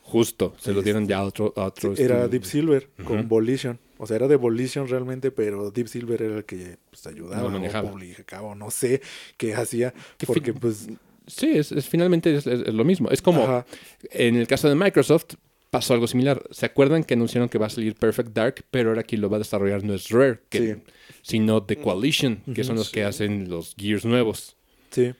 Justo, 0.04 0.54
se 0.60 0.72
lo 0.72 0.84
dieron 0.84 1.08
ya 1.08 1.18
a 1.18 1.26
otro, 1.26 1.52
a 1.56 1.64
otro 1.66 1.94
Era 1.94 2.02
estudio. 2.04 2.28
Deep 2.30 2.46
Silver 2.46 2.90
con. 3.04 3.28
Volition. 3.28 3.80
O 3.98 4.06
sea, 4.06 4.18
era 4.18 4.28
de 4.28 4.36
Volition 4.36 4.88
realmente, 4.88 5.32
pero 5.32 5.72
Deep 5.72 5.88
Silver 5.88 6.22
era 6.22 6.38
el 6.38 6.46
que 6.46 6.78
pues, 6.92 7.08
ayudaba 7.08 7.42
Lo 7.42 7.48
o 7.48 7.52
manejaba. 7.52 7.90
publicaba, 7.92 8.50
o 8.50 8.56
no 8.56 8.70
sé 8.70 9.02
qué 9.38 9.56
hacía. 9.56 9.94
Que 10.18 10.28
Porque 10.28 10.54
pues... 10.54 10.88
Sí, 11.28 11.58
es, 11.58 11.72
es- 11.72 11.88
finalmente 11.90 12.36
es, 12.36 12.46
es- 12.46 12.68
es 12.68 12.74
lo 12.74 12.84
mismo. 12.86 13.10
Es 13.10 13.22
como, 13.24 13.42
ajá, 13.44 13.66
en 14.12 14.36
el 14.36 14.46
caso 14.48 14.70
de 14.70 14.76
Microsoft, 14.76 15.34
pasó 15.72 15.96
algo 15.96 16.06
similar. 16.06 16.44
¿Se 16.52 16.68
acuerdan 16.68 17.04
que 17.04 17.16
anunciaron 17.16 17.50
que 17.50 17.58
va 17.58 17.66
a 17.66 17.70
salir 17.72 17.96
Perfect 17.96 18.30
Dark? 18.32 18.64
Pero 18.70 18.90
ahora 18.90 19.02
quien 19.02 19.22
lo 19.22 19.30
va 19.32 19.38
a 19.38 19.40
desarrollar 19.40 19.84
no 19.84 19.96
es 19.96 20.10
Rare, 20.10 20.40
que, 20.50 20.76
Sí. 20.76 20.82
sino 21.24 21.64
The 21.64 21.78
Coalition, 21.78 22.44
que 22.54 22.64
son 22.64 22.76
los 22.76 22.88
sí. 22.88 22.94
que 22.94 23.04
hacen 23.06 23.50
los 23.50 23.74
Gears 23.76 24.06
nuevos. 24.06 24.56
sí. 24.92 25.14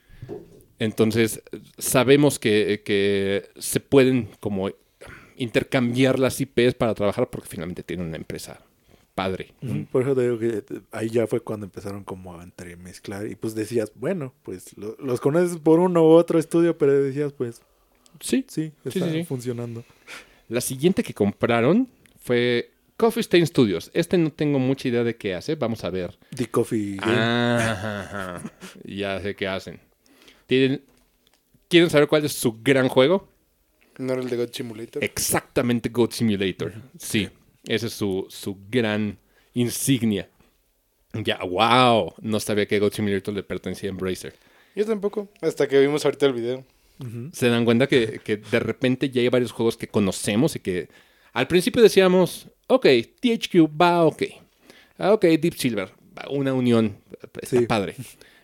Entonces, 0.80 1.42
sabemos 1.78 2.38
que, 2.40 2.82
que 2.86 3.50
se 3.58 3.80
pueden 3.80 4.30
como 4.40 4.70
intercambiar 5.38 6.20
las 6.20 6.40
IPs 6.40 6.76
para 6.76 6.94
trabajar 6.94 7.30
porque 7.30 7.48
finalmente 7.50 7.84
tienen 7.84 8.08
una 8.08 8.18
empresa 8.18 8.60
padre. 9.14 9.54
Por 9.92 10.02
eso 10.02 10.14
te 10.16 10.22
digo 10.24 10.38
que 10.40 10.48
eh, 10.58 10.82
ahí 10.92 11.10
ya 11.10 11.26
fue 11.28 11.40
cuando 11.40 11.66
empezaron 11.66 12.04
como 12.04 12.38
a 12.40 12.44
entremezclar 12.44 13.28
y 13.28 13.36
pues 13.36 13.56
decías, 13.56 13.92
bueno, 13.96 14.34
pues 14.44 14.76
lo- 14.78 14.98
los 15.00 15.22
conoces 15.22 15.58
por 15.58 15.80
uno 15.80 16.04
u 16.04 16.08
otro 16.12 16.38
estudio, 16.40 16.78
pero 16.78 17.02
decías, 17.02 17.32
pues 17.34 17.62
Sí. 18.20 18.46
sí, 18.48 18.72
está 18.84 19.06
sí, 19.08 19.12
sí. 19.12 19.24
funcionando. 19.24 19.84
La 20.50 20.62
siguiente 20.62 21.02
que 21.04 21.14
compraron 21.14 21.88
fue 22.22 22.72
Coffee 22.98 23.22
Stain 23.22 23.46
Studios. 23.48 23.90
Este 23.94 24.18
no 24.18 24.32
tengo 24.32 24.60
mucha 24.60 24.88
idea 24.90 25.04
de 25.04 25.16
qué 25.16 25.34
hace. 25.36 25.56
Vamos 25.56 25.84
a 25.84 25.90
ver. 25.90 26.18
The 26.36 26.48
Coffee 26.48 26.96
Game. 26.98 27.14
Ah, 27.18 28.40
ajá. 28.40 28.52
ya 28.86 29.20
sé 29.22 29.36
qué 29.36 29.48
hacen. 29.48 29.80
¿Tienen, 30.48 30.82
¿Quieren 31.70 31.90
saber 31.90 32.08
cuál 32.08 32.26
es 32.26 32.34
su 32.34 32.60
gran 32.62 32.88
juego? 32.88 33.28
¿No 33.98 34.14
era 34.14 34.22
el 34.22 34.30
de 34.30 34.38
God 34.38 34.50
Simulator? 34.52 35.04
Exactamente 35.04 35.90
Goat 35.90 36.12
Simulator. 36.12 36.74
Sí, 37.00 37.30
esa 37.66 37.88
es 37.88 37.94
su, 37.94 38.26
su 38.30 38.58
gran 38.70 39.18
insignia. 39.54 40.30
Ya, 41.14 41.38
wow. 41.44 42.14
No 42.22 42.40
sabía 42.42 42.68
que 42.68 42.78
Goat 42.80 42.94
Simulator 42.94 43.34
le 43.34 43.44
pertenecía 43.44 43.90
a 43.90 43.92
Embracer. 43.92 44.36
Yo 44.76 44.86
tampoco. 44.86 45.30
Hasta 45.42 45.68
que 45.68 45.80
vimos 45.80 46.04
ahorita 46.04 46.26
el 46.26 46.34
video. 46.34 46.66
Se 47.34 47.50
dan 47.50 47.66
cuenta 47.66 47.88
que, 47.88 48.20
que 48.24 48.38
de 48.38 48.60
repente 48.60 49.10
ya 49.10 49.22
hay 49.22 49.28
varios 49.30 49.52
juegos 49.52 49.76
que 49.76 49.88
conocemos 49.88 50.56
y 50.56 50.60
que 50.60 50.88
al 51.34 51.48
principio 51.48 51.82
decíamos, 51.82 52.48
ok, 52.68 52.86
THQ 53.20 53.56
va 53.82 54.06
ok. 54.06 54.24
Ah, 54.98 55.12
ok, 55.14 55.26
Deep 55.26 55.56
Silver, 55.56 55.92
una 56.30 56.54
unión, 56.54 56.98
está 57.42 57.60
Sí. 57.60 57.66
padre. 57.66 57.96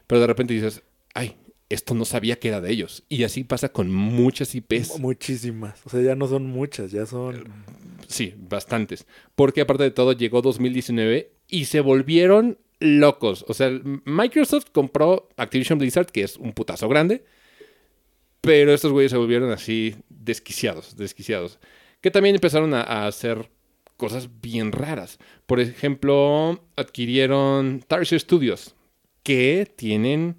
Pero 0.08 0.20
de 0.20 0.27
repente 0.27 0.53
dices, 0.53 0.81
ay, 1.13 1.38
esto 1.74 1.94
no 1.94 2.06
sabía 2.06 2.38
que 2.38 2.50
era 2.50 2.62
de 2.62 2.72
ellos. 2.72 3.04
Y 3.10 3.24
así 3.24 3.44
pasa 3.44 3.70
con 3.70 3.92
muchas 3.92 4.54
IPs. 4.56 5.00
Muchísimas. 5.00 5.80
O 5.86 5.90
sea, 5.90 6.01
ya 6.01 6.16
no 6.16 6.28
son 6.28 6.46
muchas, 6.46 6.92
ya 6.92 7.06
son... 7.06 7.46
Sí, 8.08 8.34
bastantes. 8.38 9.06
Porque 9.36 9.62
aparte 9.62 9.84
de 9.84 9.92
todo 9.92 10.12
llegó 10.12 10.42
2019 10.42 11.32
y 11.48 11.66
se 11.66 11.80
volvieron 11.80 12.58
locos. 12.80 13.46
O 13.48 13.54
sea, 13.54 13.72
Microsoft 14.06 14.68
compró 14.72 15.30
Activision 15.38 15.80
Blizzard, 15.80 16.08
que 16.08 16.24
es 16.24 16.38
un 16.38 16.51
putazo 16.51 16.90
grande. 16.90 17.24
Pero 18.42 18.74
estos 18.74 18.92
güeyes 18.92 19.12
se 19.12 19.18
volvieron 19.18 19.51
así 19.51 19.96
desquiciados, 20.10 20.98
desquiciados. 20.98 21.60
Que 22.01 22.12
también 22.12 22.36
empezaron 22.36 22.74
a, 22.74 22.82
a 22.82 23.08
hacer 23.08 23.50
cosas 23.96 24.30
bien 24.42 24.72
raras. 24.72 25.20
Por 25.46 25.60
ejemplo, 25.60 26.63
adquirieron 26.75 27.84
Tarsier 27.88 28.20
Studios, 28.20 28.75
que 29.24 29.72
tienen... 29.75 30.36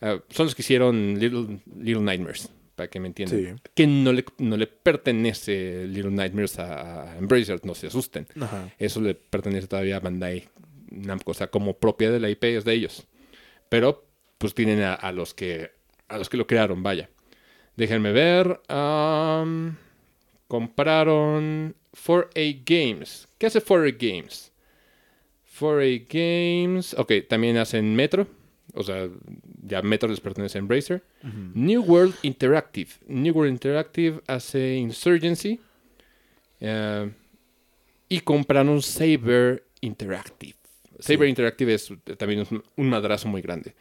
ah, 0.00 0.18
son 0.30 0.46
los 0.46 0.54
que 0.54 0.62
hicieron 0.62 1.18
Little, 1.18 1.60
Little 1.78 2.02
Nightmares, 2.02 2.50
para 2.74 2.88
que 2.88 3.00
me 3.00 3.08
entiendan. 3.08 3.56
Sí. 3.56 3.62
Que 3.74 3.86
no 3.86 4.12
le, 4.12 4.24
no 4.38 4.56
le 4.56 4.66
pertenece 4.66 5.86
Little 5.86 6.10
Nightmares 6.10 6.58
a, 6.58 7.12
a 7.12 7.18
Embracer, 7.18 7.60
no 7.64 7.74
se 7.74 7.88
asusten. 7.88 8.26
Ajá. 8.40 8.72
Eso 8.78 9.00
le 9.00 9.14
pertenece 9.14 9.66
todavía 9.66 9.96
a 9.96 10.00
Bandai 10.00 10.48
Namco, 10.90 11.32
o 11.32 11.34
sea, 11.34 11.48
como 11.48 11.78
propiedad 11.78 12.12
de 12.12 12.20
la 12.20 12.30
IP 12.30 12.44
es 12.44 12.64
de 12.64 12.72
ellos. 12.74 13.06
Pero, 13.68 14.06
pues 14.38 14.54
tienen 14.54 14.82
a, 14.82 14.94
a 14.94 15.12
los 15.12 15.34
que 15.34 15.70
a 16.08 16.18
los 16.18 16.28
que 16.28 16.36
lo 16.36 16.46
crearon, 16.46 16.82
vaya. 16.82 17.10
Déjenme 17.76 18.12
ver. 18.12 18.60
am, 18.68 19.76
compraron 20.48 21.74
4A 22.06 22.62
Games. 22.64 23.28
¿Qué 23.38 23.46
hace 23.46 23.62
4A 23.62 23.96
Games? 23.98 24.52
4A 25.58 26.06
Games. 26.08 26.94
Ok, 26.94 27.12
también 27.28 27.56
hacen 27.56 27.94
Metro. 27.96 28.26
O 28.76 28.82
sea, 28.82 29.08
ya 29.62 29.82
Metro 29.82 30.08
les 30.08 30.20
pertenece 30.20 30.58
a 30.58 30.60
Embracer. 30.60 31.02
New 31.54 31.82
World 31.82 32.14
Interactive. 32.22 32.90
New 33.08 33.34
World 33.34 33.52
Interactive 33.52 34.20
hace 34.26 34.74
Insurgency. 34.76 35.60
eh, 36.60 37.10
y 38.08 38.20
compraron 38.20 38.80
Saber 38.82 39.64
Interactive. 39.80 40.54
Saber 41.00 41.26
Sí. 41.26 41.30
Interactive 41.30 41.74
es 41.74 41.92
también 42.16 42.40
es 42.40 42.48
un 42.50 42.88
madrazo 42.88 43.28
muy 43.28 43.42
grande. 43.42 43.74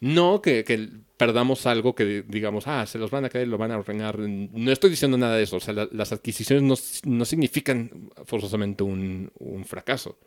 No 0.00 0.42
que, 0.42 0.64
que 0.64 0.88
perdamos 1.16 1.64
algo 1.66 1.94
que 1.94 2.22
digamos, 2.28 2.66
ah, 2.66 2.84
se 2.84 2.98
los 2.98 3.10
van 3.10 3.24
a 3.24 3.30
caer, 3.30 3.48
lo 3.48 3.56
van 3.56 3.70
a 3.70 3.76
arruinar. 3.76 4.18
No 4.18 4.70
estoy 4.70 4.90
diciendo 4.90 5.16
nada 5.16 5.36
de 5.36 5.44
eso. 5.44 5.56
O 5.56 5.60
sea, 5.60 5.72
la- 5.72 5.88
las 5.92 6.12
adquisiciones 6.12 6.62
no, 6.62 6.74
no 7.16 7.24
significan 7.24 8.10
forzosamente 8.26 8.82
un, 8.84 9.30
un 9.38 9.64
fracaso. 9.64 10.18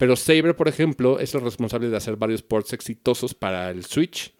Pero 0.00 0.16
Saber, 0.16 0.56
por 0.56 0.66
ejemplo, 0.66 1.20
es 1.20 1.34
el 1.34 1.42
responsable 1.42 1.90
de 1.90 1.96
hacer 1.96 2.16
varios 2.16 2.42
ports 2.42 2.72
exitosos 2.72 3.34
para 3.34 3.70
el 3.70 3.84
Switch. 3.84 4.32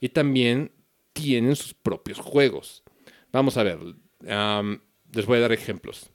Y 0.00 0.10
también 0.10 0.70
tienen 1.14 1.56
sus 1.56 1.72
propios 1.74 2.18
juegos. 2.18 2.84
Vamos 3.32 3.56
a 3.56 3.62
ver. 3.62 3.78
am, 4.28 4.80
les 5.12 5.24
voy 5.26 5.38
a 5.38 5.40
dar 5.40 5.52
ejemplos. 5.52 6.10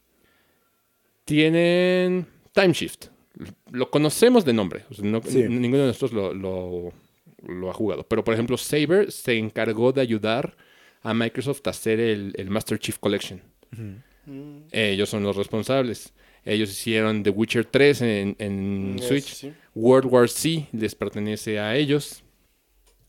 Tienen 1.26 2.28
Time 2.54 2.74
Shift. 2.74 3.06
Lo 3.72 3.90
conocemos 3.90 4.46
de 4.46 4.54
nombre. 4.54 4.86
o 4.90 4.94
sea, 4.94 5.06
no- 5.06 5.22
Sí. 5.24 5.44
Ninguno 5.44 5.82
de 5.84 5.88
nosotros 5.88 6.14
lo, 6.14 6.34
lo- 6.34 6.94
lo 7.48 7.70
ha 7.70 7.74
jugado. 7.74 8.04
Pero, 8.08 8.24
por 8.24 8.34
ejemplo, 8.34 8.58
Saber 8.58 9.12
se 9.12 9.38
encargó 9.38 9.92
de 9.92 10.02
ayudar 10.02 10.56
a 11.02 11.14
Microsoft 11.14 11.62
a 11.66 11.72
hacer 11.72 12.00
el, 12.00 12.34
el 12.38 12.50
Master 12.50 12.78
Chief 12.80 12.98
Collection. 13.00 13.42
Ellos 14.72 15.10
son 15.10 15.24
los 15.24 15.36
responsables. 15.36 16.14
Ellos 16.46 16.70
hicieron 16.72 17.24
The 17.24 17.30
Witcher 17.30 17.66
3 17.66 18.02
en, 18.02 18.36
en 18.40 18.98
ya, 18.98 19.08
Switch. 19.08 19.34
sí. 19.34 19.54
World 19.76 20.12
War 20.12 20.30
C 20.30 20.68
les 20.72 20.94
pertenece 20.96 21.60
a 21.60 21.76
ellos. 21.76 22.24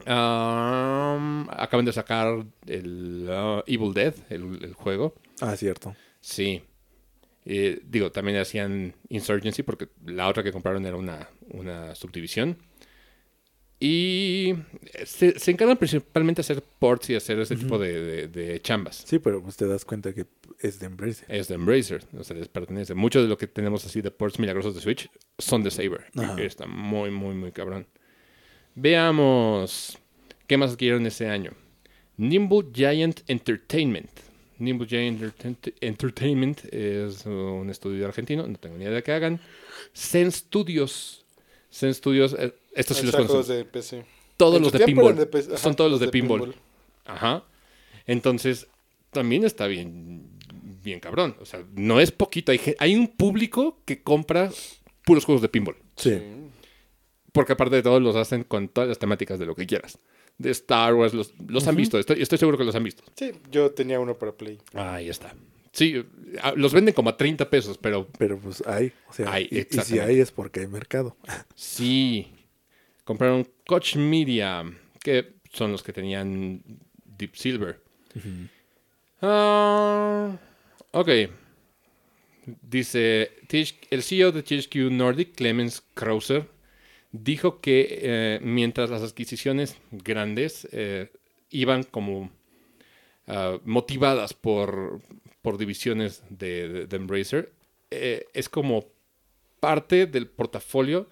Um, 0.07 1.49
acaban 1.51 1.85
de 1.85 1.93
sacar 1.93 2.45
el 2.67 3.27
uh, 3.29 3.63
Evil 3.67 3.93
Dead, 3.95 4.15
el, 4.31 4.63
el 4.63 4.75
juego. 4.75 5.15
Ah, 5.41 5.57
cierto. 5.57 5.95
Sí. 6.21 6.63
Eh, 7.47 7.81
digo, 7.85 8.11
también 8.13 8.39
hacían 8.39 8.95
Insurgency 9.09 9.63
porque 9.63 9.89
la 10.07 10.29
otra 10.29 10.43
que 10.43 10.53
compraron 10.53 10.85
era 10.87 10.97
una, 10.97 11.29
una 11.51 11.95
subdivisión. 11.95 12.57
Y 13.87 14.55
se, 15.05 15.39
se 15.39 15.51
encargan 15.51 15.77
principalmente 15.77 16.41
de 16.41 16.45
hacer 16.45 16.63
ports 16.79 17.11
y 17.11 17.17
hacer 17.17 17.39
ese 17.41 17.55
tipo 17.55 17.79
de, 17.79 18.01
de- 18.03 18.29
de 18.29 18.61
chambas. 18.63 19.03
Sí, 19.07 19.19
pero 19.19 19.43
pues 19.43 19.57
te 19.57 19.67
das 19.67 19.85
cuenta 19.85 20.15
que 20.15 20.25
es 20.61 20.79
de 20.79 20.87
Embracer. 20.87 21.27
Es 21.29 21.49
de 21.49 21.57
Embracer, 21.57 22.03
o 22.19 22.25
sea, 22.25 22.35
les 22.35 22.49
pertenece. 22.49 22.95
Mucho 22.95 23.21
de 23.21 23.29
lo 23.29 23.37
que 23.37 23.47
tenemos 23.47 23.85
así 23.85 24.01
de 24.01 24.11
ports 24.11 24.39
milagrosos 24.39 24.75
de 24.75 24.81
Switch 24.81 25.11
son 25.39 25.63
de 25.63 25.71
Saber. 25.71 26.07
Ajá. 26.17 26.41
Está 26.41 26.67
muy, 26.67 27.11
muy, 27.11 27.35
muy 27.35 27.53
cabrón. 27.53 27.87
Veamos 28.75 29.99
qué 30.47 30.57
más 30.57 30.73
adquirieron 30.73 31.05
ese 31.07 31.29
año. 31.29 31.53
Nimble 32.17 32.65
Giant 32.73 33.21
Entertainment. 33.27 34.09
Nimble 34.59 34.87
Giant 34.87 35.21
Enter- 35.43 35.75
Entertainment 35.81 36.65
es 36.73 37.27
un 37.27 37.69
estudio 37.71 38.07
argentino, 38.07 38.47
no 38.47 38.57
tengo 38.57 38.77
ni 38.79 38.85
idea 38.85 38.95
de 38.95 39.03
qué 39.03 39.13
hagan. 39.13 39.41
Zen 39.95 40.31
Studios. 40.33 41.24
Zen 41.75 41.93
Studios, 41.93 42.37
eh, 42.39 42.55
estos 42.75 42.99
sí 42.99 43.07
los 43.07 43.17
conocen. 43.17 43.57
de 43.57 43.65
PC. 43.65 44.05
Todos 44.37 44.61
los 44.61 44.73
de 44.73 44.81
pinball. 44.81 45.17
de 45.17 45.23
ajá, 45.25 45.57
Son 45.59 45.75
todos 45.75 45.91
los 45.91 46.01
de, 46.01 46.09
pinball. 46.09 46.55
Ajá. 47.05 47.43
Entonces, 48.07 48.69
también 49.11 49.45
está 49.45 49.67
bien, 49.67 50.29
bien 50.83 51.01
cabrón. 51.01 51.37
O 51.41 51.45
sea, 51.45 51.65
no 51.75 52.01
es 52.01 52.13
poquito. 52.13 52.53
Hay, 52.53 52.61
hay 52.79 52.95
un 52.95 53.09
público 53.09 53.79
que 53.85 54.03
compra 54.03 54.51
puros 55.05 55.25
juegos 55.25 55.43
de 55.43 55.49
pinball. 55.49 55.77
Sí. 55.97 56.21
Porque 57.33 57.55
aparte 57.55 57.77
de 57.77 57.83
todo, 57.83 57.99
los 57.99 58.15
hacen 58.15 58.45
con 58.45 58.69
todas 58.69 58.89
las 58.89 58.99
temáticas 58.99 59.41
de 59.41 59.47
lo 59.47 59.57
que 59.57 59.67
quieras. 59.67 59.99
de 60.39 60.51
Star 60.51 60.95
Wars. 60.95 61.13
Los, 61.13 61.35
los 61.49 61.67
han 61.67 61.75
visto, 61.75 61.99
estoy, 61.99 62.23
estoy 62.23 62.39
seguro 62.39 62.57
que 62.57 62.65
los 62.65 62.75
han 62.77 62.85
visto. 62.85 63.03
Sí, 63.17 63.33
yo 63.51 63.73
tenía 63.73 63.99
uno 63.99 64.15
para 64.15 64.33
Play. 64.33 64.59
Ahí 64.75 65.09
está. 65.09 65.35
Sí, 65.75 66.05
los 66.57 66.73
venden 66.73 66.95
como 66.95 67.11
a 67.11 67.17
30 67.17 67.51
pesos, 67.51 67.79
pero 67.79 68.07
Pero 68.17 68.39
pues 68.39 68.63
hay. 68.67 68.93
O 69.09 69.13
sea, 69.13 69.33
Hay, 69.33 69.49
y- 69.51 69.59
y, 69.61 69.81
si 69.81 69.99
hay 69.99 70.21
es 70.21 70.31
porque 70.31 70.61
hay 70.61 70.69
mercado. 70.69 71.17
sí. 71.57 72.29
Compraron 73.05 73.47
Koch 73.67 73.97
Media, 73.97 74.65
que 75.03 75.35
son 75.53 75.73
los 75.73 75.83
que 75.83 75.93
tenían 75.93 76.63
Deep 77.19 77.35
Silver. 77.37 77.81
Ah, 79.21 80.37
ok. 80.93 81.09
Dice, 82.63 83.31
el 83.91 84.03
CEO 84.03 84.31
de 84.33 84.43
THQ 84.43 84.91
Nordic, 84.91 85.35
Clemens 85.35 85.83
Krauser, 85.95 86.47
dijo 87.11 87.61
que 87.61 87.99
eh, 88.03 88.41
mientras 88.43 88.91
las 88.91 89.03
adquisiciones 89.03 89.77
grandes 89.91 90.69
eh, 90.73 91.11
iban 91.51 91.85
como 91.85 92.31
ah, 93.27 93.59
motivadas 93.65 94.35
por, 94.35 95.01
por 95.45 95.59
divisiones 95.59 96.23
de, 96.31 96.69
de- 96.69 96.87
de 96.87 96.97
Embracer, 96.97 97.53
eh, 97.91 98.25
es 98.33 98.49
como 98.49 98.87
parte 99.61 100.07
del 100.07 100.27
portafolio 100.27 101.07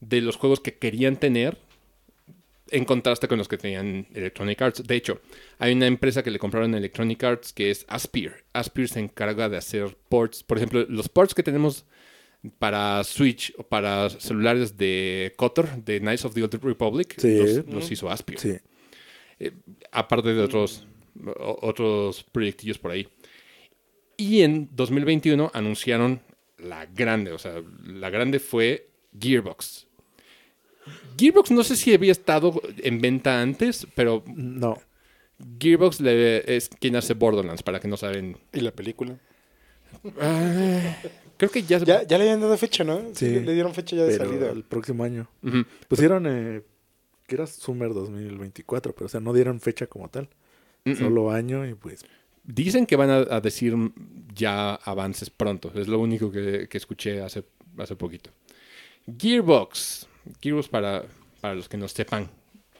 de 0.00 0.20
los 0.20 0.36
juegos 0.36 0.60
que 0.60 0.76
querían 0.78 1.16
tener 1.16 1.58
en 2.70 2.84
contraste 2.84 3.26
con 3.26 3.36
los 3.38 3.48
que 3.48 3.58
tenían 3.58 4.06
Electronic 4.14 4.62
Arts. 4.62 4.86
De 4.86 4.94
hecho, 4.94 5.20
hay 5.58 5.72
una 5.72 5.86
empresa 5.88 6.22
que 6.22 6.30
le 6.30 6.38
compraron 6.38 6.72
a 6.74 6.78
Electronic 6.78 7.22
Arts 7.24 7.52
que 7.52 7.70
es 7.72 7.84
Aspir. 7.88 8.44
Aspir 8.52 8.88
se 8.88 9.00
encarga 9.00 9.48
de 9.48 9.56
hacer 9.56 9.96
ports. 10.08 10.44
Por 10.44 10.56
ejemplo, 10.58 10.86
los 10.88 11.08
ports 11.08 11.34
que 11.34 11.42
tenemos 11.42 11.84
para 12.60 13.02
Switch 13.02 13.52
o 13.58 13.64
para 13.64 14.08
celulares 14.08 14.76
de 14.76 15.32
KOTOR, 15.36 15.82
de 15.84 15.98
Knights 15.98 16.24
of 16.26 16.34
the 16.34 16.42
Old 16.44 16.62
Republic, 16.62 17.14
Sí. 17.18 17.38
los, 17.38 17.66
los 17.66 17.90
hizo 17.90 18.08
Aspir. 18.08 18.38
Sí. 18.38 18.56
Aparte 19.92 20.32
de 20.32 20.40
otros, 20.40 20.86
otros 21.36 22.22
proyectillos 22.32 22.78
por 22.78 22.90
ahí. 22.92 23.08
Y 24.16 24.42
en 24.42 24.68
2021 24.72 25.50
anunciaron 25.54 26.20
la 26.58 26.86
grande. 26.86 27.32
O 27.32 27.38
sea, 27.38 27.54
la 27.84 28.10
grande 28.10 28.38
fue 28.38 28.88
Gearbox. 29.18 29.86
Gearbox 31.18 31.50
no 31.50 31.64
sé 31.64 31.76
si 31.76 31.94
había 31.94 32.12
estado 32.12 32.60
en 32.78 33.00
venta 33.00 33.40
antes, 33.40 33.86
pero 33.94 34.22
No. 34.26 34.78
Gearbox 35.58 36.00
le- 36.00 36.56
es 36.56 36.68
quien 36.68 36.94
hace 36.96 37.14
Borderlands, 37.14 37.62
para 37.62 37.80
que 37.80 37.88
no 37.88 37.96
saben. 37.96 38.36
¿Y 38.52 38.60
la 38.60 38.70
película? 38.70 39.18
Ah, 40.20 40.96
creo 41.36 41.50
que 41.50 41.62
ya... 41.62 41.78
Ya, 41.78 42.02
ya 42.04 42.18
le 42.18 42.24
habían 42.24 42.40
dado 42.40 42.56
fecha, 42.56 42.84
¿no? 42.84 43.02
Sí, 43.14 43.26
le, 43.26 43.40
le 43.40 43.54
dieron 43.54 43.74
fecha 43.74 43.96
ya 43.96 44.04
de 44.04 44.16
Pero 44.16 44.30
salida. 44.30 44.50
el 44.50 44.62
próximo 44.64 45.02
año. 45.04 45.28
Ujú. 45.42 45.64
Pusieron 45.88 46.26
eh, 46.28 46.62
que 47.26 47.34
era 47.34 47.46
Summer 47.46 47.92
2024, 47.94 48.92
pero 48.94 49.06
o 49.06 49.08
sea, 49.08 49.20
no 49.20 49.32
dieron 49.32 49.60
fecha 49.60 49.86
como 49.86 50.08
tal. 50.08 50.28
Solo 50.98 51.30
año 51.30 51.66
y 51.66 51.72
pues 51.74 52.04
Dicen 52.44 52.86
que 52.86 52.96
van 52.96 53.10
a, 53.10 53.16
a 53.18 53.40
decir 53.40 53.74
ya 54.34 54.74
avances 54.74 55.30
pronto. 55.30 55.72
Es 55.74 55.88
lo 55.88 55.98
único 55.98 56.30
que, 56.30 56.68
que 56.68 56.78
escuché 56.78 57.22
hace, 57.22 57.44
hace 57.78 57.96
poquito. 57.96 58.30
Gearbox. 59.18 60.06
Gearbox 60.40 60.68
para, 60.68 61.04
para 61.40 61.54
los 61.54 61.68
que 61.68 61.76
no 61.76 61.88
sepan 61.88 62.30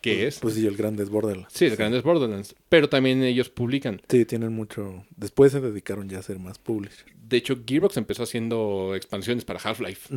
qué 0.01 0.27
es. 0.27 0.39
pues 0.39 0.55
sí, 0.55 0.67
el 0.67 0.77
grande 0.77 1.03
es 1.03 1.09
Borderlands. 1.09 1.53
Sí, 1.53 1.65
el 1.65 1.77
grande 1.77 1.99
es 1.99 2.05
Borderlands. 2.05 2.55
Pero 2.69 2.89
también 2.89 3.23
ellos 3.23 3.49
publican. 3.49 4.03
Sí, 4.09 4.25
tienen 4.25 4.53
mucho. 4.53 5.05
Después 5.17 5.53
se 5.53 5.61
dedicaron 5.61 6.09
ya 6.09 6.19
a 6.19 6.23
ser 6.23 6.39
más 6.39 6.59
publisher. 6.59 7.07
De 7.17 7.39
hecho, 7.39 7.59
Gearbox 7.67 7.97
empezó 7.97 8.23
haciendo 8.25 8.95
expansiones 8.95 9.45
para 9.45 9.61
Half-Life. 9.61 10.15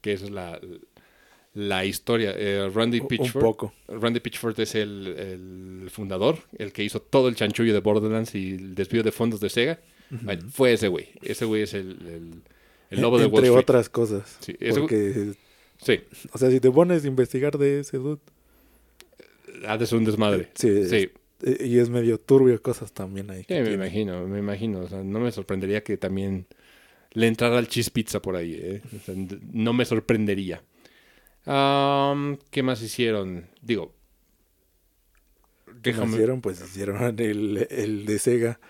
Que 0.00 0.12
es 0.12 0.28
la, 0.30 0.60
la 1.54 1.84
historia. 1.84 2.32
Eh, 2.36 2.70
Randy 2.72 2.98
Un- 2.98 3.02
Un 3.02 3.08
Pitchford. 3.08 3.42
poco. 3.42 3.72
Randy 3.88 4.20
Pitchford 4.20 4.58
es 4.60 4.74
el, 4.74 5.06
el 5.84 5.90
fundador, 5.90 6.38
el 6.58 6.72
que 6.72 6.84
hizo 6.84 7.00
todo 7.00 7.28
el 7.28 7.34
chanchullo 7.34 7.72
de 7.72 7.80
Borderlands 7.80 8.34
y 8.34 8.50
el 8.54 8.74
desvío 8.74 9.02
de 9.02 9.12
fondos 9.12 9.40
de 9.40 9.48
Sega. 9.48 9.80
Bueno, 10.10 10.48
fue 10.50 10.72
ese 10.72 10.88
güey. 10.88 11.08
Ese 11.22 11.44
güey 11.44 11.62
es 11.62 11.74
el, 11.74 11.90
el, 12.06 12.42
el 12.90 13.00
lobo 13.00 13.18
de 13.18 13.26
Wall 13.26 13.44
Entre 13.44 13.50
otras 13.58 13.88
cosas. 13.88 14.36
Sí, 14.40 14.56
Porque, 14.78 15.32
Sí, 15.82 16.00
o 16.32 16.36
sea, 16.38 16.50
si 16.50 16.60
te 16.60 16.70
pones 16.70 17.04
a 17.04 17.06
investigar 17.06 17.56
de 17.56 17.80
ese 17.80 17.96
dude. 17.96 18.20
ha 19.66 19.78
de 19.78 19.86
ser 19.86 19.98
un 19.98 20.04
desmadre. 20.04 20.50
Sí, 20.54 20.84
Sí, 20.88 21.10
Y 21.64 21.78
es 21.78 21.88
medio 21.90 22.18
turbio 22.20 22.60
cosas 22.60 22.92
también 22.92 23.30
ahí. 23.30 23.44
Sí, 23.48 23.54
me 23.54 23.60
tiene. 23.62 23.72
imagino, 23.74 24.26
me 24.28 24.38
imagino. 24.38 24.80
O 24.80 24.88
sea, 24.88 25.02
no 25.02 25.20
me 25.20 25.32
sorprendería 25.32 25.82
que 25.82 25.96
también 25.96 26.46
le 27.12 27.26
entrara 27.26 27.58
al 27.58 27.66
cheese 27.68 27.90
pizza 27.90 28.20
por 28.20 28.36
ahí. 28.36 28.58
¿eh? 28.60 28.82
O 28.94 29.04
sea, 29.04 29.14
n- 29.14 29.38
no 29.52 29.72
me 29.72 29.84
sorprendería. 29.84 30.62
Am, 31.46 32.38
¿Qué 32.50 32.62
más 32.62 32.82
hicieron? 32.82 33.46
Digo, 33.62 33.94
¿Qué 35.66 35.90
déjame. 35.90 36.12
hicieron? 36.12 36.40
Pues 36.40 36.60
hicieron 36.60 37.18
el, 37.20 37.66
el 37.70 38.06
de 38.06 38.18
Sega, 38.18 38.60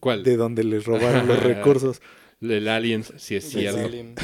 ¿Cuál? 0.00 0.22
de 0.24 0.36
donde 0.36 0.64
les 0.64 0.84
robaron 0.84 1.26
los 1.28 1.40
recursos. 1.42 2.02
El 2.40 2.66
Aliens, 2.68 3.12
si 3.18 3.36
es 3.36 3.48
cierto. 3.48 3.80
Alien. 3.80 4.14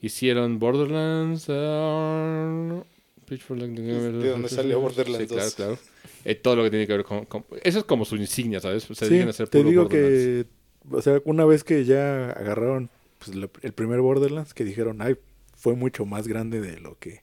Hicieron 0.00 0.58
Borderlands. 0.58 1.46
ah, 1.48 2.82
de 3.26 4.28
donde 4.28 4.48
salió 4.50 4.80
Borderlands 4.80 5.22
Sí, 5.22 5.26
claro, 5.28 5.44
2. 5.44 5.54
claro. 5.54 5.78
Eh, 6.26 6.34
todo 6.34 6.56
lo 6.56 6.62
que 6.64 6.70
tiene 6.70 6.86
que 6.86 6.92
ver 6.92 7.04
con, 7.04 7.24
con- 7.24 7.44
Eso 7.62 7.78
es 7.78 7.84
como 7.84 8.04
su 8.04 8.16
insignia, 8.16 8.60
¿sabes? 8.60 8.82
Se 8.84 8.94
Sí, 8.94 9.04
dedican 9.06 9.28
a 9.28 9.30
hacer 9.30 9.48
te 9.48 9.58
puro 9.58 9.70
digo 9.70 9.82
Borderlands. 9.84 10.46
que, 10.90 10.94
o 10.96 11.00
sea, 11.02 11.22
una 11.24 11.46
vez 11.46 11.64
que 11.64 11.84
ya 11.86 12.30
agarraron 12.32 12.90
pues, 13.18 13.34
la- 13.34 13.48
el 13.62 13.72
primer 13.72 14.00
Borderlands, 14.02 14.52
que 14.52 14.64
dijeron, 14.64 15.00
ay, 15.00 15.16
fue 15.64 15.74
mucho 15.74 16.04
más 16.04 16.28
grande 16.28 16.60
de 16.60 16.78
lo 16.78 16.98
que 16.98 17.22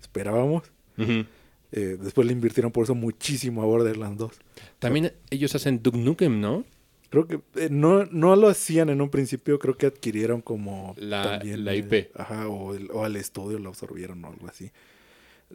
esperábamos. 0.00 0.62
Eh, 0.96 1.98
después 2.00 2.26
le 2.26 2.32
invirtieron 2.32 2.72
por 2.72 2.84
eso 2.84 2.94
muchísimo 2.94 3.60
a 3.62 3.66
Borderlands 3.66 4.16
2. 4.18 4.32
También 4.78 5.12
ellos 5.28 5.54
hacen 5.54 5.82
Duke 5.82 5.98
Nukem, 5.98 6.40
¿no? 6.40 6.64
Creo 7.10 7.26
que 7.26 7.40
eh, 7.56 7.68
no, 7.70 8.06
no 8.06 8.34
lo 8.36 8.48
hacían 8.48 8.88
en 8.88 9.02
un 9.02 9.10
principio, 9.10 9.58
creo 9.58 9.76
que 9.76 9.84
adquirieron 9.84 10.40
como 10.40 10.94
La- 10.96 11.22
también, 11.38 11.66
la 11.66 11.74
eh, 11.74 11.78
IP. 11.78 12.10
ajá, 12.18 12.48
o, 12.48 12.74
el- 12.74 12.90
o 12.90 13.04
al 13.04 13.16
estudio 13.16 13.58
lo 13.58 13.68
absorbieron 13.68 14.24
o 14.24 14.28
algo 14.28 14.48
así. 14.48 14.70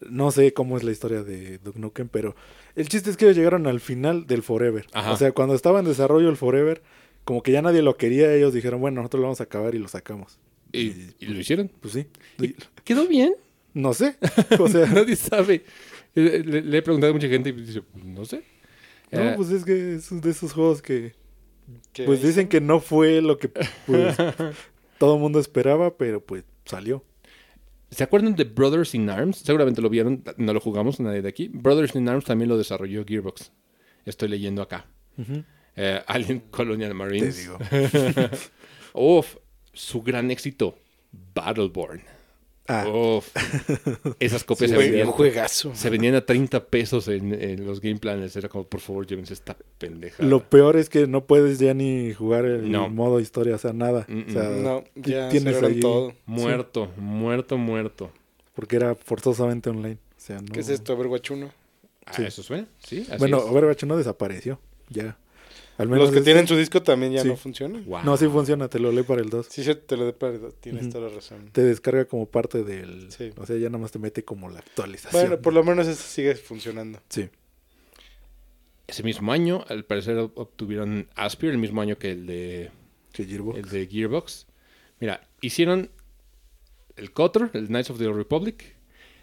No 0.08 0.30
sé 0.30 0.54
cómo 0.54 0.78
es 0.78 0.84
la 0.84 0.92
historia 0.92 1.24
de 1.24 1.58
Duke 1.58 1.80
Nukem, 1.80 2.08
pero 2.08 2.36
el 2.76 2.88
chiste 2.88 3.10
es 3.10 3.18
que 3.18 3.26
ellos 3.26 3.36
llegaron 3.38 3.66
al 3.66 3.80
final 3.80 4.28
del 4.28 4.44
Forever. 4.44 4.86
Ajá. 4.94 5.12
O 5.12 5.18
sea, 5.18 5.32
cuando 5.32 5.56
estaba 5.56 5.80
en 5.80 5.86
desarrollo 5.86 6.30
el 6.30 6.38
Forever, 6.38 6.84
como 7.24 7.42
que 7.42 7.52
ya 7.52 7.64
nadie 7.64 7.82
lo 7.82 7.98
quería, 7.98 8.32
ellos 8.32 8.54
dijeron, 8.54 8.80
bueno, 8.80 8.98
nosotros 9.02 9.22
lo 9.22 9.26
vamos 9.28 9.42
a 9.42 9.46
acabar 9.46 9.74
y 9.74 9.80
lo 9.80 9.88
sacamos. 9.88 10.38
¿Y, 10.72 10.88
y 11.20 11.26
lo 11.28 11.40
hicieron? 11.40 11.72
Pues 11.80 11.94
sí. 11.94 12.08
¿Y 12.40 12.56
¿Quedó 12.84 13.08
bien? 13.08 13.34
No 13.74 13.94
sé. 13.94 14.16
O 14.60 14.68
sea, 14.68 14.86
Nadie 14.88 15.16
sabe. 15.16 15.64
Eh, 16.16 16.44
Le, 16.46 16.62
le 16.62 16.78
he 16.78 16.82
preguntado 16.82 17.12
a 17.12 17.14
mucha 17.14 17.28
gente 17.30 17.50
y 17.50 17.54
dice, 17.54 17.82
pues, 17.82 18.04
no 18.04 18.26
sé. 18.26 18.44
no, 19.12 19.22
Eh, 19.22 19.34
pues 19.36 19.50
es 19.52 19.64
que 19.64 19.96
es 19.96 20.22
de 20.22 20.30
esos 20.30 20.54
juegos 20.54 20.82
que 20.82 21.14
¿Qué 21.94 22.04
pues 22.06 22.20
hizo? 22.20 22.28
dicen 22.28 22.48
que 22.48 22.62
no 22.62 22.80
fue 22.80 23.22
lo 23.22 23.38
que 23.38 23.50
pues, 23.50 24.16
todo 24.98 25.16
el 25.16 25.20
mundo 25.22 25.40
esperaba, 25.40 25.96
pero 25.98 26.22
pues 26.26 26.44
salió. 26.66 27.04
¿Se 27.92 28.04
acuerdan 28.04 28.36
de 28.36 28.44
Brothers 28.46 28.96
in 28.96 29.10
Arms? 29.10 29.38
Seguramente 29.38 29.82
lo 29.82 29.90
vieron, 29.90 30.24
no 30.38 30.54
lo 30.54 30.60
jugamos, 30.60 31.00
nadie 31.00 31.22
de 31.22 31.30
aquí. 31.30 31.50
Brothers 31.54 31.96
in 31.96 32.10
Arms 32.10 32.26
también 32.26 32.50
lo 32.50 32.58
desarrolló 32.58 33.06
Gearbox. 33.06 33.52
Estoy 34.06 34.28
leyendo 34.30 34.62
acá. 34.62 34.88
Eh, 35.76 36.02
Alien 36.08 36.40
Colonial 36.52 36.90
Te 36.90 36.94
Marines. 36.96 37.38
digo. 37.38 37.58
Uf, 38.94 39.36
su 39.78 40.02
gran 40.02 40.32
éxito, 40.32 40.76
Battleborn. 41.34 42.02
Ah, 42.70 42.86
Uf, 42.86 43.30
esas 44.20 44.44
copias 44.44 44.70
Sí, 44.70 44.76
se, 44.76 44.82
vendían, 44.84 45.08
un 45.08 45.14
juegazo. 45.14 45.74
se 45.74 45.90
vendían 45.90 46.16
a 46.16 46.26
30 46.26 46.66
pesos 46.66 47.08
en, 47.08 47.34
en 47.34 47.66
los 47.66 47.80
game 47.80 47.96
plans. 47.98 48.36
Era 48.36 48.50
como, 48.50 48.66
por 48.66 48.82
favor, 48.82 49.08
llévense 49.08 49.34
esta 49.34 49.56
pendeja. 49.78 50.22
Lo 50.22 50.44
peor 50.44 50.76
es 50.76 50.90
que 50.90 51.08
no 51.08 51.24
puedes 51.26 51.60
ya 51.60 51.74
ni 51.74 52.14
jugar 52.14 52.44
el 52.44 52.70
No. 52.70 52.90
modo 52.90 53.22
historia, 53.22 53.56
o 53.56 53.58
sea, 53.58 53.72
nada. 53.72 54.06
Mm, 54.10 54.24
O 54.28 54.32
sea, 54.34 54.44
No, 54.50 54.84
ya 54.96 55.30
tienes 55.30 55.64
ahí- 55.64 55.80
todo. 55.80 56.14
Muerto, 56.26 56.90
muerto, 56.98 57.58
muerto. 57.58 58.12
Porque 58.54 58.76
era 58.76 58.96
forzosamente 58.96 59.70
online. 59.70 59.96
O 60.18 60.20
sea, 60.20 60.42
no... 60.42 60.52
¿Qué 60.52 60.60
es 60.60 60.68
esto, 60.68 60.94
Overwatch 60.94 61.32
1? 61.32 61.50
Ah, 62.06 62.12
Sí. 62.14 62.24
¿Eso 62.26 62.44
suena? 62.44 62.68
Sí, 62.80 63.06
así 63.08 63.18
Bueno, 63.18 63.38
es. 63.38 63.44
Overwatch 63.46 63.84
no 63.84 63.96
desapareció. 63.96 64.60
Ya. 64.90 65.18
Al 65.78 65.88
menos 65.90 66.06
Los 66.06 66.12
que 66.14 66.20
es- 66.20 66.24
tienen 66.26 66.48
su 66.48 66.56
disco 66.58 66.82
también 66.82 67.12
ya 67.14 67.22
Sí. 67.22 67.28
no 67.28 67.38
funcionan. 67.38 67.86
Wow. 67.86 68.00
No, 68.04 68.18
sí 68.18 68.26
funciona, 68.28 68.68
te 68.68 68.80
lo 68.80 68.92
leí 68.92 69.04
para 69.04 69.22
el 69.22 69.30
2. 69.30 69.46
Sí, 69.50 69.64
sí, 69.64 69.76
te 69.76 69.96
lo 69.96 70.06
de 70.06 70.14
perdido. 70.14 70.52
Tienes 70.52 70.84
Ujú. 70.86 70.92
toda 70.94 71.10
la 71.10 71.16
razón. 71.16 71.50
Te 71.52 71.62
descarga 71.64 72.06
como 72.06 72.26
parte 72.26 72.64
del... 72.64 73.12
Sí. 73.12 73.32
O 73.38 73.46
sea, 73.46 73.58
ya 73.58 73.68
nada 73.70 73.78
más 73.78 73.92
te 73.92 74.00
mete 74.00 74.24
como 74.24 74.50
la 74.50 74.60
actualización. 74.60 75.22
Bueno, 75.22 75.40
por 75.42 75.54
lo 75.54 75.64
menos 75.64 75.88
eso 75.88 76.02
sigue 76.02 76.34
funcionando. 76.36 77.00
Sí. 77.10 77.30
Ese 78.88 79.04
mismo 79.04 79.32
año, 79.34 79.66
al 79.68 79.84
parecer, 79.86 80.16
ob- 80.18 80.32
obtuvieron 80.36 81.08
Aspir, 81.16 81.50
el 81.52 81.58
mismo 81.58 81.82
año 81.82 81.98
que 81.98 82.12
el 82.12 82.26
de, 82.26 82.72
Que 83.12 83.26
Gearbox. 83.26 83.58
el 83.60 83.70
de 83.70 83.88
Gearbox. 83.88 84.48
Mira, 85.00 85.22
hicieron 85.42 85.90
el 86.96 87.12
KOTOR, 87.12 87.52
el 87.54 87.68
Knights 87.68 87.90
of 87.92 88.00
the 88.00 88.08
Old 88.08 88.18
Republic, 88.18 88.76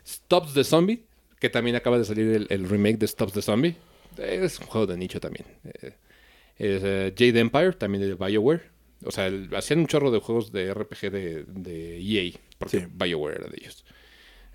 Stops 0.07 0.53
the 0.55 0.64
Zombie, 0.64 1.05
que 1.40 1.49
también 1.49 1.77
acaba 1.77 1.99
de 1.99 2.05
salir 2.05 2.29
el, 2.29 2.47
el 2.51 2.69
remake 2.69 2.99
de 2.99 3.09
Stops 3.09 3.33
the 3.33 3.43
Zombie. 3.43 3.75
Es 4.19 4.61
un 4.61 4.67
juego 4.67 4.87
de 4.87 4.97
nicho 4.99 5.19
también. 5.19 5.47
Eh, 5.64 5.95
eh, 6.59 7.12
Jade 7.17 7.40
Empire, 7.40 7.73
también 7.73 8.03
de 8.09 8.14
BioWare. 8.14 8.62
O 9.05 9.11
sea, 9.11 9.27
el- 9.27 9.55
hacían 9.55 9.81
un 9.81 9.87
chorro 9.87 10.11
de 10.11 10.19
juegos 10.21 10.51
de 10.53 10.73
RPG 10.73 11.11
de, 11.11 11.45
de 11.45 11.99
EA, 12.01 12.33
porque 12.59 12.81
Sí. 12.81 12.87
BioWare 12.93 13.37
era 13.37 13.49
de 13.49 13.57
ellos. 13.61 13.85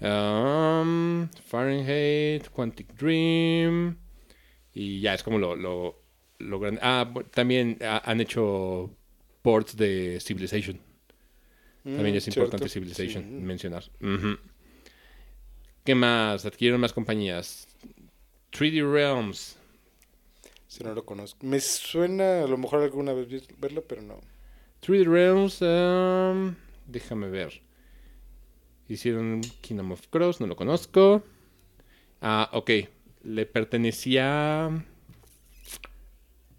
Um, 0.01 1.27
Fahrenheit, 1.45 2.47
Quantic 2.49 2.93
Dream. 2.95 3.97
Y 4.73 5.01
ya 5.01 5.13
es 5.13 5.23
como 5.23 5.37
lo, 5.39 5.55
lo, 5.55 6.01
lo 6.39 6.59
grande. 6.59 6.79
Ah, 6.81 7.11
también 7.33 7.77
ah, 7.81 8.01
han 8.05 8.21
hecho 8.21 8.95
ports 9.41 9.75
de 9.75 10.19
Civilization. 10.21 10.79
También 11.83 12.13
Mm, 12.13 12.17
es 12.17 12.27
importante 12.27 12.69
cierto. 12.69 12.73
Civilization 12.93 13.23
Sí. 13.23 13.29
mencionar. 13.29 13.83
¿Qué 15.83 15.95
más? 15.95 16.45
Adquirieron 16.45 16.79
más 16.81 16.93
compañías. 16.93 17.67
3D 18.51 18.81
Realms. 18.91 19.57
Si 20.69 20.83
no 20.83 20.93
lo 20.93 21.03
conozco. 21.03 21.45
Me 21.47 21.59
suena 21.59 22.43
a 22.43 22.47
lo 22.47 22.55
mejor 22.55 22.83
alguna 22.83 23.11
vez 23.11 23.27
verlo, 23.57 23.83
pero 23.87 24.03
no. 24.03 24.21
3D 24.85 25.03
Realms. 25.05 25.61
um, 25.63 26.55
déjame 26.85 27.27
ver. 27.27 27.63
Hicieron 28.87 29.41
Kingdom 29.61 29.91
of 29.91 30.07
Cross, 30.09 30.39
no 30.39 30.45
lo 30.45 30.55
conozco. 30.55 31.23
Ah, 32.21 32.51
ok. 32.53 32.69
Le 33.23 33.47
pertenecía. 33.47 34.85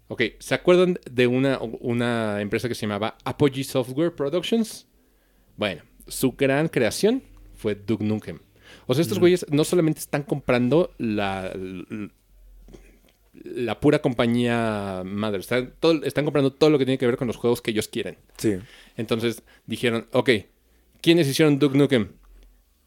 Ok, 0.09 0.23
¿se 0.39 0.55
acuerdan 0.55 0.99
de 1.09 1.27
una, 1.27 1.57
una 1.79 2.41
empresa 2.41 2.67
que 2.67 2.75
se 2.75 2.81
llamaba 2.81 3.17
Apogee 3.23 3.63
Software 3.63 4.13
Productions? 4.13 4.87
Bueno, 5.55 5.83
su 6.07 6.33
gran 6.33 6.67
creación 6.67 7.23
fue 7.55 7.75
Duke 7.75 8.03
Nukem. 8.03 8.39
O 8.87 8.93
sea, 8.93 9.03
estos 9.03 9.19
güeyes 9.19 9.45
no 9.49 9.63
solamente 9.63 10.01
están 10.01 10.23
comprando 10.23 10.93
la, 10.97 11.53
la 13.33 13.79
pura 13.79 14.01
compañía 14.01 15.03
madre, 15.05 15.39
están, 15.39 15.73
todo- 15.79 16.03
están 16.03 16.25
comprando 16.25 16.51
todo 16.51 16.69
lo 16.69 16.77
que 16.77 16.85
tiene 16.85 16.97
que 16.97 17.05
ver 17.05 17.17
con 17.17 17.27
los 17.27 17.37
juegos 17.37 17.61
que 17.61 17.71
ellos 17.71 17.87
quieren. 17.87 18.17
Sí. 18.37 18.57
Entonces 18.97 19.43
dijeron, 19.65 20.07
ok, 20.11 20.29
¿quiénes 21.01 21.27
hicieron 21.27 21.57
Duke 21.59 21.77
Nukem? 21.77 22.09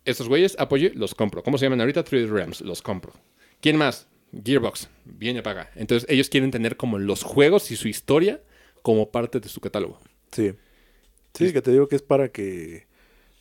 Estos 0.04 0.28
güeyes, 0.28 0.54
apoye, 0.59 0.92
los 0.94 1.14
compro. 1.14 1.42
¿Cómo 1.42 1.57
se 1.57 1.64
llaman 1.64 1.80
ahorita? 1.80 2.04
3D 2.04 2.28
Realms, 2.28 2.61
los 2.61 2.83
compro. 2.83 3.14
¿Quién 3.61 3.76
más? 3.76 4.07
Gearbox, 4.44 4.88
viene 5.04 5.42
paga. 5.42 5.70
Entonces 5.76 6.09
ellos 6.11 6.28
quieren 6.28 6.50
tener 6.50 6.76
como 6.76 6.98
los 6.98 7.22
juegos 7.22 7.70
y 7.70 7.76
su 7.76 7.88
historia 7.88 8.42
como 8.83 9.11
parte 9.11 9.40
de 9.40 9.48
su 9.48 9.61
catálogo. 9.61 9.98
Sí. 10.33 10.52
Sí, 11.33 11.52
que 11.52 11.62
te 11.62 11.70
digo 11.72 11.88
que 11.88 11.96
es 11.96 12.02
para 12.02 12.28
que 12.28 12.87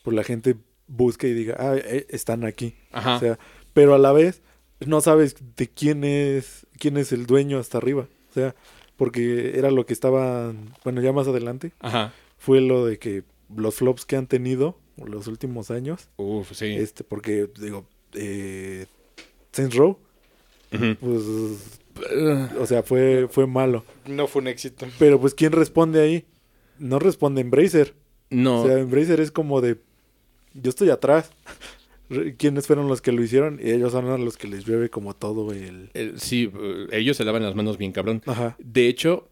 pues, 0.03 0.15
la 0.15 0.23
gente 0.23 0.55
busque 0.87 1.27
y 1.27 1.33
diga, 1.33 1.55
ah, 1.59 1.75
eh, 1.75 2.05
están 2.09 2.45
aquí. 2.45 2.75
Ajá. 2.91 3.17
O 3.17 3.19
sea, 3.19 3.39
pero 3.73 3.93
a 3.93 3.97
la 3.99 4.13
vez 4.13 4.41
no 4.85 5.01
sabes 5.01 5.35
de 5.57 5.67
quién 5.69 6.03
es 6.03 6.65
quién 6.83 6.97
es 6.97 7.13
el 7.13 7.25
dueño 7.25 7.59
hasta 7.59 7.77
arriba. 7.77 8.07
O 8.29 8.33
sea, 8.33 8.53
porque 8.97 9.57
era 9.57 9.71
lo 9.71 9.85
que 9.85 9.93
estaban, 9.93 10.73
bueno, 10.83 11.01
ya 11.01 11.13
más 11.13 11.27
adelante, 11.29 11.71
Ajá. 11.79 12.13
fue 12.37 12.59
lo 12.59 12.85
de 12.85 12.99
que 12.99 13.23
los 13.55 13.75
flops 13.75 14.05
que 14.05 14.17
han 14.17 14.27
tenido 14.27 14.77
los 14.97 15.27
últimos 15.27 15.71
años, 15.71 16.09
Uf, 16.17 16.51
sí. 16.51 16.65
este, 16.75 17.03
porque 17.05 17.47
digo, 17.59 17.85
eh, 18.13 18.85
Saints 19.53 19.75
Row, 19.75 19.97
Ujú. 20.73 20.95
pues, 20.99 21.21
o 22.59 22.65
sea, 22.65 22.83
fue, 22.83 23.27
fue 23.29 23.47
malo. 23.47 23.85
No 24.05 24.27
fue 24.27 24.41
un 24.41 24.47
éxito. 24.49 24.85
Pero 24.99 25.19
pues, 25.21 25.33
¿quién 25.33 25.51
responde 25.53 26.01
ahí? 26.01 26.25
No 26.79 26.99
responde 26.99 27.41
Embracer. 27.41 27.93
No, 28.29 28.61
O 28.63 28.67
sea, 28.67 28.77
Embracer 28.79 29.19
es 29.21 29.31
como 29.31 29.61
de, 29.61 29.77
yo 30.53 30.69
estoy 30.69 30.89
atrás. 30.89 31.31
¿Quiénes 32.37 32.67
fueron 32.67 32.87
los 32.87 33.01
que 33.01 33.11
lo 33.11 33.23
hicieron? 33.23 33.59
Y 33.61 33.71
ellos 33.71 33.91
son 33.91 34.23
los 34.23 34.37
que 34.37 34.47
les 34.47 34.65
llueve 34.65 34.89
como 34.89 35.15
todo 35.15 35.51
el... 35.51 35.89
sí, 36.17 36.51
eh, 36.53 36.87
ellos 36.91 37.17
se 37.17 37.25
lavan 37.25 37.43
las 37.43 37.55
manos 37.55 37.77
bien 37.77 37.91
cabrón. 37.91 38.21
Ajá. 38.25 38.55
De 38.59 38.87
hecho, 38.87 39.29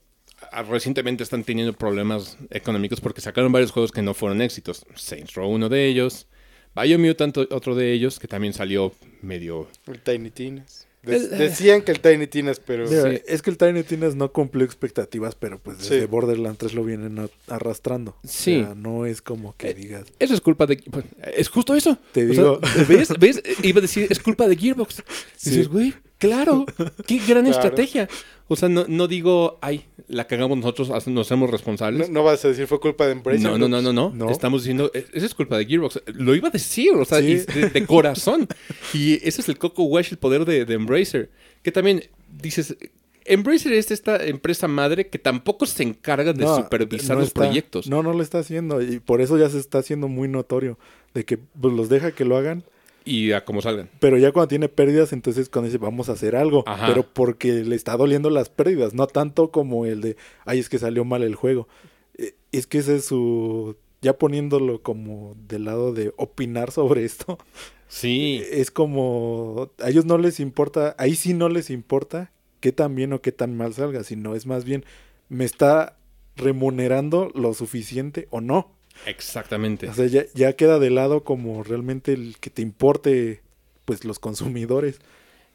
recientemente 0.69 1.23
están 1.23 1.43
teniendo 1.43 1.73
problemas 1.73 2.37
económicos 2.49 3.01
porque 3.01 3.21
sacaron 3.21 3.51
varios 3.51 3.71
juegos 3.71 3.91
que 3.91 4.01
no 4.01 4.13
fueron 4.13 4.41
éxitos. 4.41 4.85
Saints 4.95 5.33
Row, 5.33 5.49
uno 5.49 5.69
de 5.69 5.87
ellos. 5.87 6.27
Biomutant, 6.75 7.37
otro 7.37 7.75
de 7.75 7.91
ellos, 7.91 8.17
que 8.17 8.27
también 8.27 8.53
salió 8.53 8.93
medio... 9.21 9.67
El 9.87 10.01
Tiny 10.01 10.31
Tinas. 10.31 10.87
De- 11.03 11.15
El- 11.15 11.29
decían 11.31 11.81
que 11.81 11.91
el 11.91 11.99
Tiny 11.99 12.27
Tinas, 12.27 12.59
pero... 12.59 12.87
Sí. 12.87 13.21
Es 13.27 13.41
que 13.41 13.49
el 13.49 13.57
Tiny 13.57 13.83
Tina's 13.83 14.15
no 14.15 14.31
cumplió 14.31 14.65
expectativas, 14.65 15.33
pero 15.35 15.57
pues 15.59 15.79
desde 15.79 16.01
Sí. 16.01 16.05
Borderlands 16.05 16.59
3 16.59 16.73
lo 16.73 16.83
vienen 16.83 17.29
arrastrando. 17.47 18.17
Sí. 18.23 18.61
O 18.61 18.65
sea, 18.65 18.75
no 18.75 19.05
es 19.05 19.21
como 19.21 19.55
que 19.57 19.69
Eh, 19.69 19.73
digas... 19.73 20.05
Eso 20.19 20.33
es 20.33 20.41
culpa 20.41 20.65
de... 20.67 20.77
pues, 20.91 21.05
Es 21.35 21.49
justo 21.49 21.75
eso. 21.75 21.97
Te 22.11 22.29
O 22.29 22.33
sea, 22.33 22.43
digo... 22.43 22.59
¿ves? 22.87 23.09
¿Ves? 23.19 23.41
Iba 23.63 23.79
a 23.79 23.81
decir, 23.81 24.07
es 24.09 24.19
culpa 24.19 24.47
de 24.47 24.55
Gearbox. 24.55 25.01
Dices, 25.43 25.67
güey, 25.67 25.93
claro, 26.21 26.65
qué 27.05 27.17
gran 27.17 27.43
Claro. 27.45 27.49
estrategia. 27.49 28.07
O 28.47 28.55
sea, 28.55 28.67
no, 28.69 28.85
no 28.87 29.07
digo, 29.07 29.57
ay, 29.61 29.85
la 30.07 30.27
cagamos 30.27 30.57
nosotros, 30.57 30.89
nos 31.07 31.27
hacemos 31.27 31.49
responsables. 31.49 32.09
no 32.09 32.23
vas 32.23 32.43
a 32.43 32.49
decir 32.49 32.67
fue 32.67 32.79
culpa 32.81 33.05
de 33.05 33.13
Embracer. 33.13 33.41
No, 33.49 33.57
no, 33.57 33.67
no, 33.69 33.81
no, 33.81 33.93
no, 33.93 34.11
No. 34.13 34.29
Estamos 34.29 34.63
diciendo, 34.63 34.91
"E- 34.93 35.05
esa 35.13 35.25
es 35.25 35.33
culpa 35.33 35.57
de 35.57 35.65
Gearbox. 35.65 36.01
Lo 36.15 36.35
iba 36.35 36.49
a 36.49 36.51
decir, 36.51 36.91
o 36.93 37.05
sea, 37.05 37.19
Sí. 37.19 37.35
de, 37.37 37.69
de 37.69 37.85
corazón. 37.87 38.47
y 38.93 39.15
ese 39.27 39.41
es 39.41 39.49
el 39.49 39.57
Coco 39.57 39.83
Wash, 39.83 40.09
el 40.11 40.17
poder 40.17 40.43
de, 40.45 40.65
de 40.65 40.73
Embracer. 40.73 41.29
Que 41.63 41.71
también 41.71 42.03
dices, 42.41 42.75
Embracer 43.23 43.71
es 43.71 43.89
esta 43.91 44.17
empresa 44.25 44.67
madre 44.67 45.07
que 45.07 45.19
tampoco 45.19 45.65
se 45.65 45.83
encarga 45.83 46.33
de 46.33 46.43
no, 46.43 46.55
supervisar 46.57 47.15
no 47.15 47.19
los 47.21 47.27
está- 47.29 47.41
proyectos. 47.41 47.87
No, 47.87 48.03
no 48.03 48.11
lo 48.13 48.21
está 48.21 48.39
haciendo. 48.39 48.81
Y 48.81 48.99
por 48.99 49.21
eso 49.21 49.37
ya 49.37 49.49
se 49.49 49.59
está 49.59 49.77
haciendo 49.77 50.07
muy 50.09 50.27
notorio. 50.27 50.77
De 51.13 51.23
que 51.23 51.37
pues, 51.37 51.73
los 51.73 51.87
deja 51.87 52.11
que 52.11 52.25
lo 52.25 52.35
hagan. 52.35 52.63
Y 53.03 53.31
a 53.31 53.43
como 53.45 53.61
salgan. 53.61 53.89
Pero 53.99 54.17
ya 54.17 54.31
cuando 54.31 54.47
tiene 54.49 54.69
pérdidas, 54.69 55.11
entonces 55.13 55.49
cuando 55.49 55.67
dice 55.67 55.77
vamos 55.77 56.09
a 56.09 56.13
hacer 56.13 56.35
algo. 56.35 56.63
Ajá. 56.67 56.87
Pero 56.87 57.03
porque 57.03 57.63
le 57.63 57.75
está 57.75 57.97
doliendo 57.97 58.29
las 58.29 58.49
pérdidas, 58.49 58.93
no 58.93 59.07
tanto 59.07 59.51
como 59.51 59.85
el 59.85 60.01
de, 60.01 60.17
ay, 60.45 60.59
es 60.59 60.69
que 60.69 60.79
salió 60.79 61.03
mal 61.05 61.23
el 61.23 61.35
juego. 61.35 61.67
Eh, 62.17 62.35
Es 62.51 62.67
que 62.67 62.79
ese 62.79 62.97
es 62.97 63.05
su, 63.05 63.75
ya 64.01 64.17
poniéndolo 64.17 64.81
como 64.81 65.35
del 65.47 65.65
lado 65.65 65.93
de 65.93 66.13
opinar 66.17 66.71
sobre 66.71 67.05
esto, 67.05 67.37
Sí. 67.87 68.41
es 68.51 68.71
como, 68.71 69.71
a 69.79 69.89
ellos 69.89 70.05
no 70.05 70.17
les 70.17 70.39
importa, 70.39 70.95
ahí 70.97 71.15
sí 71.15 71.33
no 71.33 71.49
les 71.49 71.69
importa 71.69 72.31
qué 72.59 72.71
tan 72.71 72.95
bien 72.95 73.11
o 73.13 73.21
qué 73.21 73.31
tan 73.31 73.57
mal 73.57 73.73
salga, 73.73 74.03
sino 74.03 74.35
es 74.35 74.45
más 74.45 74.63
bien, 74.63 74.85
me 75.29 75.45
está 75.45 75.97
remunerando 76.35 77.31
lo 77.33 77.53
suficiente 77.53 78.27
o 78.29 78.41
no. 78.41 78.71
Exactamente. 79.05 79.89
O 79.89 79.93
sea, 79.93 80.05
ya, 80.07 80.25
ya 80.33 80.53
queda 80.53 80.79
de 80.79 80.89
lado 80.89 81.23
como 81.23 81.63
realmente 81.63 82.13
el 82.13 82.37
que 82.39 82.49
te 82.49 82.61
importe, 82.61 83.41
pues 83.85 84.05
los 84.05 84.19
consumidores. 84.19 84.99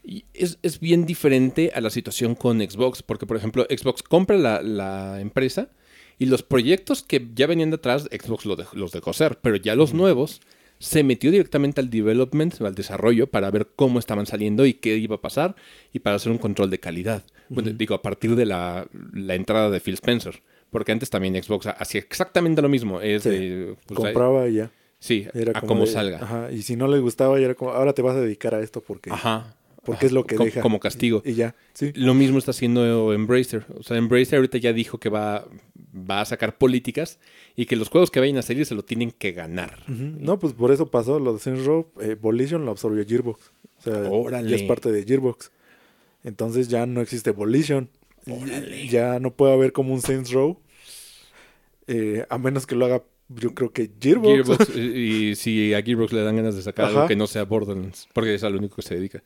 Y 0.03 0.25
es, 0.33 0.57
es 0.63 0.79
bien 0.79 1.05
diferente 1.05 1.71
a 1.73 1.81
la 1.81 1.89
situación 1.89 2.35
con 2.35 2.59
Xbox, 2.59 3.03
porque 3.03 3.25
por 3.25 3.35
ejemplo 3.37 3.65
Xbox 3.69 4.03
compra 4.03 4.37
la, 4.37 4.61
la 4.61 5.19
empresa 5.19 5.69
y 6.17 6.27
los 6.27 6.43
proyectos 6.43 7.03
que 7.03 7.27
ya 7.35 7.45
venían 7.47 7.71
de 7.71 7.75
atrás, 7.75 8.03
Xbox 8.03 8.45
lo 8.45 8.55
dejó- 8.55 8.75
los 8.75 8.91
dejó 8.91 9.09
hacer, 9.11 9.37
pero 9.41 9.57
ya 9.57 9.75
los 9.75 9.93
nuevos 9.93 10.39
se 10.79 11.03
metió 11.03 11.31
directamente 11.31 11.81
al 11.81 11.89
development, 11.89 12.61
al 12.61 12.75
desarrollo, 12.75 13.27
para 13.27 13.49
ver 13.51 13.67
cómo 13.75 13.97
estaban 13.99 14.27
saliendo 14.27 14.65
y 14.65 14.75
qué 14.75 14.95
iba 14.97 15.15
a 15.15 15.21
pasar 15.21 15.55
y 15.91 15.99
para 15.99 16.15
hacer 16.17 16.31
un 16.31 16.37
control 16.37 16.69
de 16.69 16.79
calidad. 16.79 17.23
Bueno, 17.49 17.71
digo, 17.71 17.95
a 17.95 18.01
partir 18.01 18.35
de 18.35 18.45
la, 18.45 18.87
la 19.13 19.35
entrada 19.35 19.69
de 19.71 19.79
Phil 19.79 19.95
Spencer, 19.95 20.41
porque 20.69 20.91
antes 20.91 21.09
también 21.09 21.41
Xbox 21.41 21.67
hacía 21.67 22.01
exactamente 22.01 22.61
lo 22.61 22.69
mismo. 22.69 23.01
Es 23.01 23.23
Sí, 23.23 23.29
de, 23.29 23.75
pues, 23.87 23.97
Compraba 23.97 24.47
y 24.47 24.53
ya. 24.55 24.71
sí, 24.99 25.27
Era 25.33 25.51
a 25.51 25.61
como 25.61 25.67
cómo 25.73 25.85
de- 25.85 25.91
salga. 25.91 26.17
Ajá, 26.23 26.51
y 26.51 26.61
si 26.63 26.75
no 26.75 26.87
les 26.87 27.01
gustaba, 27.01 27.37
ya 27.39 27.45
era 27.45 27.55
como, 27.55 27.71
ahora 27.71 27.93
te 27.93 28.01
vas 28.01 28.15
a 28.15 28.21
dedicar 28.21 28.53
a 28.55 28.61
esto 28.61 28.81
porque, 28.81 29.09
Ajá. 29.11 29.55
porque 29.85 30.05
es 30.07 30.11
lo 30.11 30.25
que 30.25 30.35
Co- 30.35 30.43
deja. 30.45 30.61
Como 30.61 30.79
castigo. 30.79 31.21
Y 31.25 31.33
ya, 31.33 31.55
sí. 31.73 31.91
Lo 31.95 32.13
mismo 32.13 32.37
está 32.37 32.51
haciendo 32.51 33.13
Embracer. 33.13 33.65
O 33.77 33.83
sea, 33.83 33.97
Embracer 33.97 34.35
ahorita 34.37 34.57
ya 34.57 34.73
dijo 34.73 34.97
que 34.99 35.09
va, 35.09 35.45
va 35.93 36.21
a 36.21 36.25
sacar 36.25 36.57
políticas 36.57 37.19
y 37.55 37.65
que 37.65 37.75
los 37.75 37.89
juegos 37.89 38.11
que 38.11 38.19
vayan 38.19 38.37
a 38.37 38.41
salir 38.41 38.65
se 38.65 38.75
lo 38.75 38.83
tienen 38.83 39.11
que 39.11 39.31
ganar. 39.31 39.79
No, 39.87 40.37
pues 40.39 40.53
por 40.53 40.71
eso 40.71 40.87
pasó 40.91 41.19
lo 41.19 41.33
de 41.33 41.39
Saints 41.39 41.65
Row. 41.65 41.87
eh, 42.01 42.15
Volition 42.19 42.65
lo 42.65 42.71
absorbió 42.71 43.05
Gearbox. 43.05 43.51
O 43.79 43.81
sea, 43.81 44.09
Órale. 44.09 44.49
ya 44.49 44.55
es 44.57 44.63
parte 44.63 44.91
de 44.91 45.03
Gearbox. 45.05 45.51
Entonces 46.23 46.67
ya 46.67 46.85
no 46.85 46.99
existe 47.01 47.31
Volition. 47.31 47.89
Ya 48.89 49.19
no 49.19 49.31
puede 49.33 49.53
haber 49.53 49.71
como 49.73 49.93
un 49.93 50.01
Saints 50.01 50.31
Row. 50.31 50.59
eh, 51.87 52.25
a 52.29 52.37
menos 52.37 52.65
que 52.67 52.75
lo 52.75 52.85
haga, 52.85 53.03
yo 53.29 53.53
creo 53.53 53.71
que 53.71 53.89
Gearbox. 53.99 54.33
Gearbox, 54.47 54.69
y, 54.75 54.79
y 55.29 55.35
si 55.35 55.73
a 55.73 55.81
Gearbox 55.81 56.11
le 56.13 56.23
dan 56.23 56.35
ganas 56.35 56.55
de 56.55 56.61
sacar 56.61 56.85
algo 56.87 57.07
que 57.07 57.15
no 57.15 57.27
sea 57.27 57.43
Borderlands, 57.45 58.07
porque 58.13 58.35
es 58.35 58.43
a 58.43 58.49
lo 58.49 58.57
único 58.57 58.75
que 58.77 58.81
se 58.81 58.95
dedica. 58.95 59.21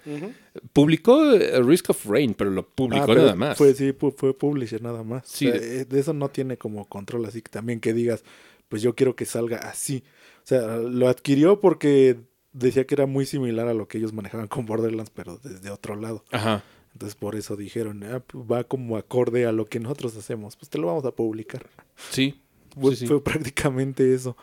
Publicó 0.73 1.33
eh, 1.33 1.61
Risk 1.63 1.89
of 1.89 2.05
Rain, 2.05 2.33
pero 2.33 2.51
lo 2.51 2.67
publicó 2.67 3.03
Ah, 3.03 3.07
pero 3.07 3.21
nada 3.21 3.35
más. 3.35 3.57
Fue, 3.57 3.73
sí, 3.73 3.93
fue 4.15 4.37
publisher 4.37 4.81
nada 4.81 5.03
más. 5.03 5.23
Sí, 5.27 5.47
O 5.47 5.51
sea, 5.51 5.59
de- 5.59 5.81
eh, 5.81 5.85
de 5.85 5.99
eso 5.99 6.13
no 6.13 6.29
tiene 6.29 6.57
como 6.57 6.85
control, 6.87 7.25
así 7.25 7.41
que 7.41 7.49
también 7.49 7.79
que 7.79 7.93
digas, 7.93 8.23
pues 8.69 8.81
yo 8.81 8.95
quiero 8.95 9.15
que 9.15 9.25
salga 9.25 9.57
así. 9.57 10.03
O 10.43 10.47
sea, 10.47 10.77
lo 10.77 11.07
adquirió 11.07 11.59
porque 11.59 12.17
decía 12.53 12.85
que 12.85 12.95
era 12.95 13.05
muy 13.05 13.25
similar 13.25 13.67
a 13.67 13.73
lo 13.73 13.87
que 13.87 13.97
ellos 13.97 14.13
manejaban 14.13 14.47
con 14.47 14.65
Borderlands, 14.65 15.11
pero 15.13 15.37
desde 15.43 15.69
otro 15.69 15.95
lado. 15.95 16.23
Ajá. 16.31 16.63
Entonces 16.93 17.15
por 17.15 17.35
eso 17.35 17.55
dijeron, 17.55 18.03
"Ah, 18.03 18.19
pues, 18.25 18.43
va 18.51 18.63
como 18.63 18.97
acorde 18.97 19.45
a 19.45 19.51
lo 19.51 19.65
que 19.65 19.79
nosotros 19.79 20.15
hacemos, 20.17 20.55
pues 20.55 20.69
te 20.69 20.77
lo 20.77 20.87
vamos 20.87 21.05
a 21.05 21.11
publicar. 21.11 21.65
Sí. 22.09 22.41
Fue, 22.79 22.91
sí, 22.91 23.01
sí. 23.01 23.07
fue 23.07 23.23
prácticamente 23.23 24.13
eso. 24.13 24.35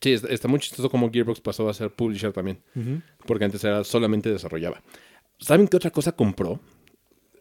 Sí, 0.00 0.12
está, 0.12 0.28
está 0.28 0.48
muy 0.48 0.60
chistoso 0.60 0.88
como 0.90 1.10
Gearbox 1.10 1.40
pasó 1.40 1.68
a 1.68 1.74
ser 1.74 1.90
publisher 1.90 2.32
también, 2.32 2.62
porque 3.26 3.44
antes 3.44 3.62
era 3.64 3.84
solamente 3.84 4.30
desarrollaba. 4.30 4.82
¿Saben 5.38 5.68
qué 5.68 5.76
otra 5.76 5.90
cosa 5.90 6.12
compró? 6.12 6.58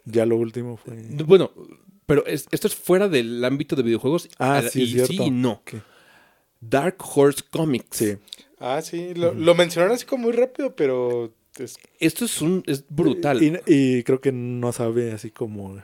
Ya 0.06 0.26
lo 0.26 0.36
último 0.38 0.76
fue... 0.78 0.96
Bueno, 1.26 1.52
pero 2.06 2.26
es- 2.26 2.48
esto 2.52 2.68
es 2.68 2.76
fuera 2.76 3.08
del 3.08 3.44
ámbito 3.46 3.76
de 3.76 3.84
videojuegos. 3.84 4.30
Ah, 4.40 4.58
a- 4.58 4.62
sí, 4.64 4.84
es 4.84 4.90
y 4.90 4.92
cierto. 4.94 5.08
sí 5.14 5.20
y 5.24 5.32
no. 5.32 5.62
¿Qué? 5.66 5.82
Dark 6.60 6.98
Horse 7.16 7.44
Comics. 7.50 7.98
Sí. 7.98 8.18
Ah, 8.60 8.82
sí. 8.82 9.14
Lo, 9.14 9.34
lo 9.34 9.56
mencionaron 9.56 9.96
así 9.96 10.06
como 10.06 10.24
muy 10.24 10.34
rápido, 10.34 10.76
pero... 10.76 11.34
es- 11.60 11.78
Esto 12.00 12.26
es 12.26 12.42
un 12.42 12.64
es 12.68 12.86
brutal. 12.90 13.42
Y, 13.44 13.58
y 13.68 14.04
creo 14.04 14.22
que 14.22 14.32
no 14.32 14.72
sabe 14.72 15.12
así 15.12 15.32
como... 15.32 15.82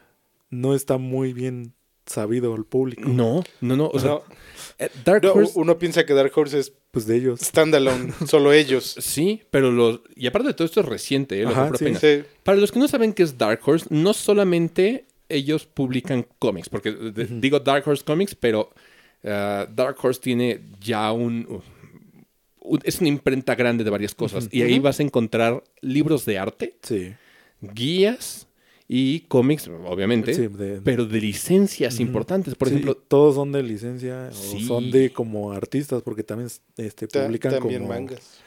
No 0.50 0.74
está 0.76 0.98
muy 0.98 1.34
bien 1.34 1.74
sabido 2.06 2.56
el 2.56 2.66
público. 2.66 3.10
No, 3.10 3.44
no, 3.62 3.76
no. 3.76 3.88
O 3.92 4.00
sea, 4.00 4.12
no, 4.12 4.24
eh, 4.78 4.90
Dark 5.04 5.24
no, 5.24 5.34
Horse 5.34 5.54
uno 5.56 5.78
piensa 5.80 6.06
que 6.06 6.14
Dark 6.14 6.32
Horse 6.36 6.60
es 6.60 6.72
Pues 6.92 7.08
de 7.08 7.18
ellos. 7.18 7.40
standalone, 7.42 8.14
solo 8.28 8.54
ellos. 8.54 8.96
sí, 9.00 9.42
pero 9.50 9.72
los 9.72 10.02
y 10.16 10.28
aparte 10.28 10.50
de 10.50 10.54
todo 10.54 10.66
esto 10.66 10.82
es 10.82 10.86
reciente, 10.86 11.42
¿eh? 11.42 11.46
Ajá, 11.48 11.72
sí. 11.78 11.96
Sí. 11.96 12.24
Para 12.44 12.58
los 12.60 12.72
que 12.72 12.78
no 12.80 12.88
saben 12.88 13.12
qué 13.12 13.24
es 13.24 13.38
Dark 13.40 13.60
Horse, 13.66 13.88
no 13.90 14.14
solamente 14.14 15.08
ellos 15.30 15.66
publican 15.66 16.28
cómics, 16.38 16.70
porque 16.70 16.92
de- 16.92 17.26
digo 17.26 17.60
Dark 17.60 17.88
Horse 17.88 18.04
Comics, 18.06 18.36
pero 18.36 18.70
ah, 19.24 19.68
Dark 19.74 19.98
Horse 20.02 20.22
tiene 20.22 20.62
ya 20.80 21.12
un, 21.12 21.48
un- 21.50 21.62
es 22.84 23.00
una 23.00 23.10
imprenta 23.10 23.56
grande 23.56 23.84
de 23.84 23.90
varias 23.90 24.14
cosas 24.16 24.48
y 24.52 24.62
ahí 24.62 24.80
vas 24.80 25.00
a 25.00 25.04
encontrar 25.04 25.64
libros 25.82 26.26
de 26.26 26.38
arte, 26.40 26.76
Sí. 26.82 27.14
guías 27.62 28.48
y 28.88 29.22
cómics, 29.22 29.68
obviamente, 29.68 30.34
Sí, 30.34 30.48
de- 30.48 30.80
pero 30.82 31.06
de 31.06 31.20
licencias 31.20 32.00
importantes. 32.00 32.54
Por 32.56 32.68
Sí, 32.68 32.76
ejemplo, 32.76 32.96
todos 32.96 33.36
son 33.36 33.52
de 33.52 33.64
licencia 33.64 34.30
Sí. 34.32 34.58
o 34.64 34.68
son 34.68 34.92
de 34.92 35.12
como 35.12 35.52
artistas 35.54 36.02
porque 36.04 36.24
también 36.24 36.50
este, 36.78 37.08
Ta- 37.08 37.26
publican 37.26 37.54
también 37.54 37.82
como... 37.82 37.94
mangas. 37.94 38.40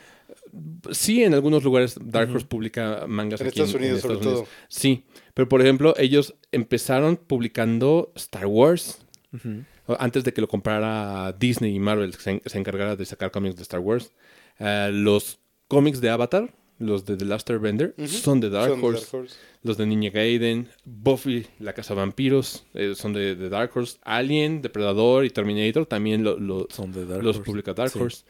Sí, 0.93 1.23
en 1.25 1.35
algunos 1.35 1.63
lugares 1.65 1.97
Dark 2.03 2.31
Horse 2.31 2.47
publica 2.47 3.05
mangas 3.07 3.41
En 3.41 3.49
aquí 3.49 3.61
Estados 3.61 3.75
Unidos, 3.81 4.01
sobre 4.01 4.19
todo. 4.19 4.47
Sí, 4.69 5.05
pero 5.35 5.49
por 5.49 5.61
ejemplo, 5.61 5.95
ellos 5.99 6.35
empezaron 6.53 7.17
publicando 7.17 8.13
Star 8.15 8.47
Wars 8.47 8.99
Ujú. 9.35 9.65
Antes 9.99 10.25
de 10.25 10.33
que 10.33 10.41
lo 10.41 10.49
comprara 10.49 11.33
Disney 11.39 11.75
y 11.75 11.79
Marvel, 11.79 12.13
se, 12.15 12.31
en- 12.33 12.43
se 12.45 12.59
encargara 12.59 12.97
de 12.97 13.05
sacar 13.05 13.31
cómics 13.31 13.57
de 13.57 13.63
Star 13.63 13.81
Wars. 13.81 14.13
Eh, 14.59 14.91
los 14.93 15.39
cómics 15.69 16.01
de 16.01 16.11
Avatar, 16.11 16.53
los 16.79 17.05
de 17.05 17.17
The 17.17 17.25
Last 17.25 17.49
Airbender, 17.51 17.95
son 18.07 18.41
de 18.41 18.51
Dark 18.51 18.71
Son 18.71 18.81
de 18.81 18.87
Horse. 18.87 19.05
Dark 19.05 19.15
Horse. 19.23 19.37
Los 19.63 19.77
de 19.77 19.87
Ninja 19.87 20.11
Gaiden, 20.11 20.69
Buffy, 20.85 21.47
La 21.59 21.73
Casa 21.73 21.95
de 21.95 22.01
Vampiros, 22.01 22.65
eh, 22.75 22.95
son 22.95 23.13
de, 23.13 23.35
de 23.35 23.49
Dark 23.49 23.71
Horse. 23.75 23.99
Alien, 24.03 24.63
Depredador 24.63 25.25
y 25.25 25.31
Terminator 25.31 25.87
también 25.87 26.23
lo, 26.25 26.39
lo- 26.39 26.67
Son 26.71 26.93
de 26.93 27.05
Dark 27.07 27.23
los 27.25 27.37
Horse. 27.39 27.51
publica 27.51 27.75
Dark 27.75 27.91
Sí. 27.91 27.99
Horse. 27.99 28.25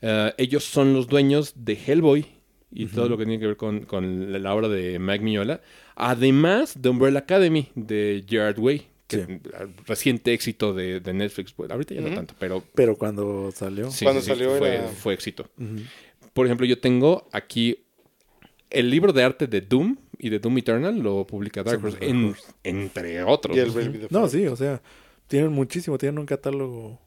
Eh, 0.00 0.32
ellos 0.38 0.62
son 0.64 0.94
los 0.94 1.08
dueños 1.08 1.52
de 1.56 1.74
Hellboy 1.74 2.26
y 2.70 2.86
todo 2.86 3.08
lo 3.08 3.16
que 3.18 3.24
tiene 3.24 3.40
que 3.40 3.46
ver 3.46 3.56
con, 3.56 3.86
la 4.42 4.54
obra 4.54 4.68
de 4.68 4.98
Mike 5.00 5.24
Mignola. 5.24 5.60
Además 5.96 6.80
de 6.80 6.88
Umbrella 6.90 7.18
Academy 7.20 7.68
de 7.74 8.24
Gerard 8.28 8.58
Way, 8.58 8.86
que 9.08 9.16
Sí. 9.16 9.32
eh, 9.32 9.40
reciente 9.86 10.32
éxito 10.32 10.72
de, 10.74 11.00
de 11.00 11.12
Netflix. 11.14 11.54
Bueno, 11.56 11.74
ahorita 11.74 11.94
ya 11.94 12.00
no 12.02 12.14
tanto, 12.14 12.34
pero 12.38 12.62
Pero 12.74 12.94
cuando 12.96 13.50
salió... 13.52 13.90
sí, 13.90 14.04
Cuando 14.04 14.20
sí, 14.22 14.28
salió 14.28 14.56
fue, 14.58 14.74
era- 14.76 14.88
fue 14.88 15.14
éxito. 15.14 15.48
Por 16.32 16.46
ejemplo, 16.46 16.64
yo 16.66 16.78
tengo 16.78 17.26
aquí 17.32 17.84
el 18.70 18.90
libro 18.90 19.12
de 19.12 19.22
arte 19.24 19.46
de 19.46 19.60
Doom 19.62 19.96
y 20.18 20.28
de 20.28 20.38
Doom 20.38 20.58
Eternal 20.58 20.98
lo 20.98 21.26
publica 21.26 21.62
Dark 21.64 21.82
Horse, 21.84 21.98
en- 22.00 22.36
entre 22.62 23.22
otros. 23.24 23.56
Y 23.56 23.60
el 23.60 23.68
¿no? 23.68 23.74
Baby 23.74 23.98
the 23.98 24.06
No, 24.10 24.28
sí, 24.28 24.46
o 24.46 24.54
sea, 24.56 24.80
tienen 25.26 25.50
muchísimo, 25.52 25.96
tienen 25.98 26.18
un 26.18 26.26
catálogo 26.26 27.00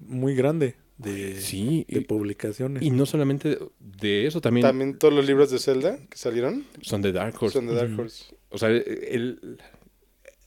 muy 0.00 0.34
grande 0.34 0.76
de, 0.98 1.40
Sí, 1.40 1.86
de 1.88 2.00
y, 2.00 2.04
publicaciones. 2.04 2.82
y 2.82 2.90
no 2.90 3.06
solamente 3.06 3.58
de 3.80 4.26
eso, 4.26 4.40
también, 4.40 4.66
También 4.66 4.98
todos 4.98 5.14
los 5.14 5.26
libros 5.26 5.50
de 5.50 5.58
Zelda 5.58 5.96
que 6.10 6.16
salieron 6.18 6.64
son 6.82 7.00
de 7.02 7.12
Dark 7.12 7.34
Horse. 7.40 7.54
son 7.54 7.66
de 7.68 7.74
Dark. 7.74 7.98
Horse. 7.98 8.34
O 8.50 8.58
sea, 8.58 8.68
el- 8.68 9.58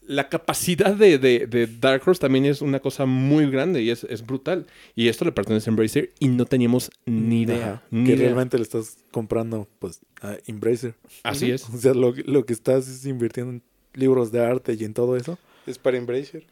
la 0.08 0.30
capacidad 0.30 0.94
de, 0.96 1.18
de- 1.18 1.48
de 1.48 1.68
Dark 1.68 2.02
Horse 2.06 2.22
también 2.22 2.46
es 2.46 2.62
una 2.62 2.80
cosa 2.80 3.06
muy 3.06 3.50
grande 3.50 3.82
y 3.82 3.89
es, 3.89 4.04
es 4.06 4.26
brutal. 4.26 4.68
Y 4.96 5.08
esto 5.08 5.26
le 5.26 5.32
pertenece 5.32 5.70
a 5.70 5.72
Embracer 5.72 6.12
y 6.20 6.28
no 6.28 6.46
teníamos 6.46 6.91
ni 7.06 7.41
idea. 7.41 7.74
Ajá, 7.74 7.84
ni 7.91 8.06
que 8.06 8.12
idea. 8.13 8.26
realmente 8.26 8.58
le 8.58 8.63
estás 8.63 8.98
comprando 9.12 9.68
pues 9.80 10.00
a 10.22 10.38
Embracer. 10.48 10.96
Así 11.24 11.50
es. 11.52 11.68
O 11.70 11.78
sea, 11.78 11.94
lo, 11.94 12.13
lo 12.26 12.46
que 12.46 12.54
estás 12.54 12.88
es 12.88 13.06
invirtiendo 13.06 13.52
en 13.54 13.62
libros 13.94 14.32
de 14.32 14.41
arte 14.46 14.76
y 14.80 14.84
en 14.84 14.94
todo 14.94 15.15
eso. 15.18 15.38
Es 15.65 15.78
para 15.80 15.98
Embracer. 15.98 16.46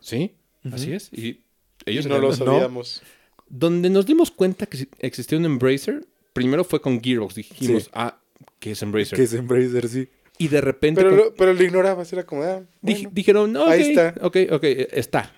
Sí, 0.00 0.32
así 0.72 0.92
es. 0.92 1.08
Y 1.12 1.26
Y 1.26 1.40
ellos 1.86 2.06
no 2.06 2.18
lo 2.18 2.28
No. 2.30 2.34
sabíamos. 2.34 3.02
Donde 3.48 3.88
nos 3.90 4.06
dimos 4.06 4.30
cuenta 4.32 4.66
que 4.66 4.88
existía 4.98 5.38
un 5.38 5.44
Embracer, 5.44 6.04
primero 6.32 6.64
fue 6.64 6.80
con 6.80 7.00
Gearbox. 7.00 7.36
Dijimos, 7.36 7.84
Sí. 7.84 7.90
ah, 7.92 8.18
¿qué 8.58 8.72
es 8.72 8.82
Embracer? 8.82 9.16
Que 9.16 9.22
es 9.24 9.32
Embracer, 9.34 9.88
sí. 9.88 10.08
Y 10.38 10.48
de 10.48 10.60
repente 10.60 11.00
Pero 11.00 11.10
con- 11.10 11.18
lo, 11.18 11.34
pero 11.34 11.54
lo 11.54 11.62
ignorabas, 11.62 12.12
era 12.12 12.24
como, 12.24 12.42
ah, 12.42 12.62
dij- 12.82 13.08
dijeron, 13.12 13.52
no, 13.52 13.66
Ahí 13.66 13.82
ok, 13.82 13.88
está. 13.88 14.14
ok, 14.20 14.36
ok, 14.52 14.64
está. 14.92 15.32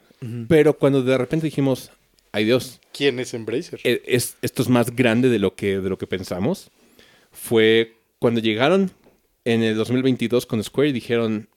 Pero 0.48 0.76
cuando 0.76 1.02
de 1.02 1.16
repente 1.16 1.46
dijimos, 1.46 1.92
ay 2.32 2.44
Dios, 2.44 2.80
¿quién 2.92 3.20
es 3.20 3.32
Embracer? 3.34 3.78
e- 3.84 4.02
es, 4.06 4.36
esto 4.42 4.62
es 4.62 4.68
más 4.68 4.94
grande 4.96 5.28
de 5.28 5.38
lo 5.38 5.54
que, 5.54 5.78
de 5.80 5.88
lo 5.88 5.96
que 5.98 6.06
pensamos, 6.08 6.70
fue 7.30 7.94
cuando 8.18 8.40
llegaron 8.40 8.90
en 9.44 9.62
el 9.62 9.76
2022 9.76 10.44
con 10.46 10.62
Square 10.64 10.88
y 10.88 10.92
dijeron, 10.92 11.48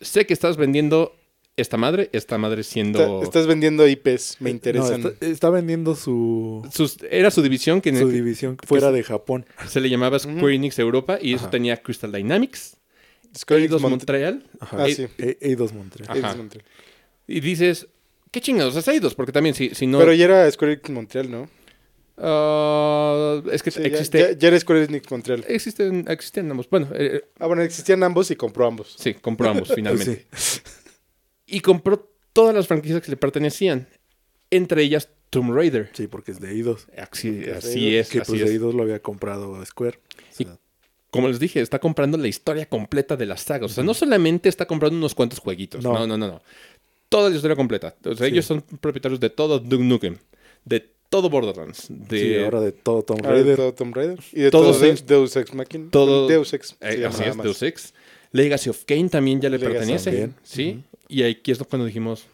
sé 0.00 0.24
que 0.26 0.32
estás 0.32 0.56
vendiendo 0.56 1.16
esta 1.56 1.76
madre, 1.78 2.10
esta 2.12 2.36
madre 2.38 2.62
siendo... 2.62 3.00
Está- 3.00 3.24
estás 3.24 3.46
vendiendo 3.46 3.86
IPs, 3.88 4.36
me 4.40 4.50
No, 4.50 4.54
interesan. 4.56 5.00
está, 5.06 5.26
está 5.26 5.50
vendiendo 5.50 5.94
su, 5.94 6.66
sus- 6.72 6.98
era 7.10 7.30
su 7.30 7.42
división 7.42 7.80
que, 7.80 7.96
su 7.98 8.08
división 8.10 8.58
fuera 8.66 8.92
de 8.92 9.02
Japón. 9.02 9.46
se 9.68 9.80
le 9.80 9.88
llamaba 9.88 10.18
Square 10.18 10.54
Enix 10.54 10.78
Europa 10.78 11.18
y 11.20 11.32
eso 11.34 11.44
Ajá. 11.44 11.50
tenía 11.50 11.82
Crystal 11.82 12.12
Dynamics, 12.12 12.76
Square 13.36 13.64
Enix 13.64 13.80
Mont- 13.82 13.90
Montreal. 13.90 14.44
Ajá. 14.60 14.76
Ah, 14.82 14.88
Eh, 14.88 14.94
sí. 14.94 15.06
Eidos 15.40 15.72
Montreal. 15.72 16.08
Ajá. 16.10 16.18
Eidos 16.18 16.36
Montreal. 16.36 16.64
Y 17.26 17.40
dices, 17.40 17.86
¿qué 18.30 18.40
chingados 18.42 18.76
es 18.76 18.86
Eidos? 18.88 19.14
Porque 19.14 19.32
también 19.32 19.54
si, 19.54 19.74
si 19.74 19.86
no... 19.86 19.98
Pero 19.98 20.12
ya 20.12 20.24
era 20.26 20.50
Square 20.50 20.74
Enix 20.74 20.90
Montreal, 20.90 21.30
¿no? 21.30 21.48
Ah, 22.18 23.42
es 23.52 23.62
que 23.62 23.70
Sí, 23.70 23.80
ya- 23.80 23.86
existe... 23.88 24.18
ya, 24.18 24.32
ya 24.32 24.48
era 24.48 24.60
Square 24.60 24.84
Enix 24.84 25.10
Montreal. 25.10 25.44
Existen, 25.48 26.04
existen 26.08 26.50
ambos. 26.50 26.68
Bueno, 26.68 26.88
eh, 26.94 27.24
Ah, 27.38 27.46
bueno, 27.46 27.62
existían 27.62 28.02
ambos 28.02 28.30
y 28.30 28.36
compró 28.36 28.66
ambos. 28.66 28.94
sí, 28.98 29.14
compró 29.14 29.48
ambos 29.50 29.68
finalmente. 29.74 30.26
Sí. 30.34 30.60
Y 31.46 31.60
compró 31.60 32.10
todas 32.32 32.54
las 32.54 32.66
franquicias 32.66 33.00
que 33.02 33.10
le 33.10 33.16
pertenecían. 33.16 33.88
Entre 34.50 34.82
ellas 34.82 35.08
Tomb 35.30 35.52
Raider. 35.54 35.90
Sí, 35.92 36.06
porque 36.06 36.32
es 36.32 36.40
de 36.40 36.50
Eidos. 36.52 36.86
Así, 36.96 37.30
Pues 37.44 37.56
así 37.64 37.86
Eidos, 37.88 38.06
es, 38.06 38.08
Que 38.12 38.18
así 38.20 38.32
pues 38.32 38.42
es. 38.42 38.50
Eidos 38.50 38.74
lo 38.74 38.82
había 38.82 39.00
comprado 39.00 39.64
Square. 39.64 39.98
O 39.98 40.22
Y- 40.40 40.44
sea, 40.44 40.58
Como 41.10 41.28
les 41.28 41.38
dije, 41.38 41.60
está 41.60 41.78
comprando 41.78 42.18
la 42.18 42.28
historia 42.28 42.66
completa 42.68 43.16
de 43.16 43.24
las 43.26 43.40
sagas. 43.42 43.70
O 43.70 43.74
sea, 43.74 43.84
no 43.84 43.94
solamente 43.94 44.48
está 44.50 44.66
comprando 44.66 44.98
unos 44.98 45.14
cuantos 45.14 45.38
jueguitos. 45.38 45.82
No, 45.82 45.94
No. 45.94 46.06
no, 46.06 46.18
no, 46.18 46.26
no. 46.28 46.42
Toda 47.08 47.30
la 47.30 47.36
historia 47.36 47.56
completa. 47.56 47.94
O 48.04 48.14
sea, 48.14 48.26
Sí. 48.26 48.32
ellos 48.32 48.44
son 48.44 48.60
propietarios 48.60 49.18
de 49.20 49.30
todo 49.30 49.58
Duke 49.58 49.82
Nukem. 49.84 50.18
De 50.64 50.84
todo 51.08 51.30
Borderlands. 51.30 51.86
De 51.88 52.18
sí, 52.20 52.44
ahora 52.44 52.60
de 52.60 52.72
todo 52.72 53.02
Tomb 53.02 53.20
Ahora 53.24 53.36
de 53.38 53.42
Raider. 53.42 53.56
todo 53.56 53.72
Tomb 53.74 53.94
Raider. 53.96 54.18
Y 54.32 54.40
de 54.42 54.50
Todos 54.50 54.76
todo 54.76 54.86
de- 54.86 54.90
ex- 54.92 55.06
Deus 55.06 55.36
Ex 55.36 55.54
Machina. 55.54 55.90
todo- 55.90 56.26
Deus 56.28 56.52
Ex. 56.52 56.76
Eh, 56.80 57.06
así 57.06 57.22
es. 57.24 57.36
Deus 57.38 57.62
Ex. 57.62 57.94
Legacy 58.32 58.68
of 58.70 58.84
Kane 58.84 59.08
también 59.08 59.40
ya 59.40 59.48
le 59.48 59.56
Legacy 59.58 59.74
pertenece. 59.76 60.10
también. 60.10 60.34
Sí. 60.42 60.82
Y 61.08 61.22
aquí 61.22 61.50
es 61.50 61.58
cuando 61.58 61.86
dijimos, 61.86 62.26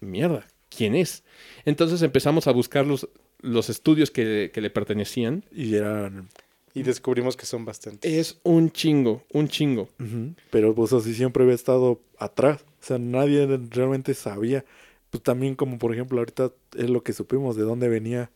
mierda, 0.00 0.46
¿quién 0.68 0.94
es? 0.94 1.24
Entonces 1.64 2.02
empezamos 2.02 2.46
a 2.46 2.52
buscar 2.52 2.86
los, 2.86 3.08
los 3.40 3.70
estudios 3.70 4.10
que, 4.10 4.50
que 4.52 4.60
le 4.60 4.70
pertenecían. 4.70 5.44
Y 5.52 5.74
eran... 5.74 6.28
Y 6.74 6.82
descubrimos 6.82 7.36
que 7.36 7.46
son 7.46 7.64
bastantes. 7.64 8.12
Es 8.12 8.40
un 8.44 8.70
chingo, 8.70 9.24
un 9.32 9.48
chingo. 9.48 9.88
Pero 10.50 10.74
pues 10.74 10.92
así 10.92 11.14
siempre 11.14 11.42
había 11.42 11.54
estado 11.54 12.00
atrás. 12.18 12.64
O 12.80 12.84
sea, 12.84 12.98
nadie 12.98 13.46
realmente 13.70 14.14
sabía. 14.14 14.64
Pues 15.10 15.22
también 15.22 15.56
como 15.56 15.78
por 15.78 15.92
ejemplo 15.92 16.18
ahorita 16.18 16.52
es 16.76 16.88
lo 16.88 17.02
que 17.02 17.14
supimos 17.14 17.56
de 17.56 17.62
dónde 17.64 17.88
venía 17.88 18.30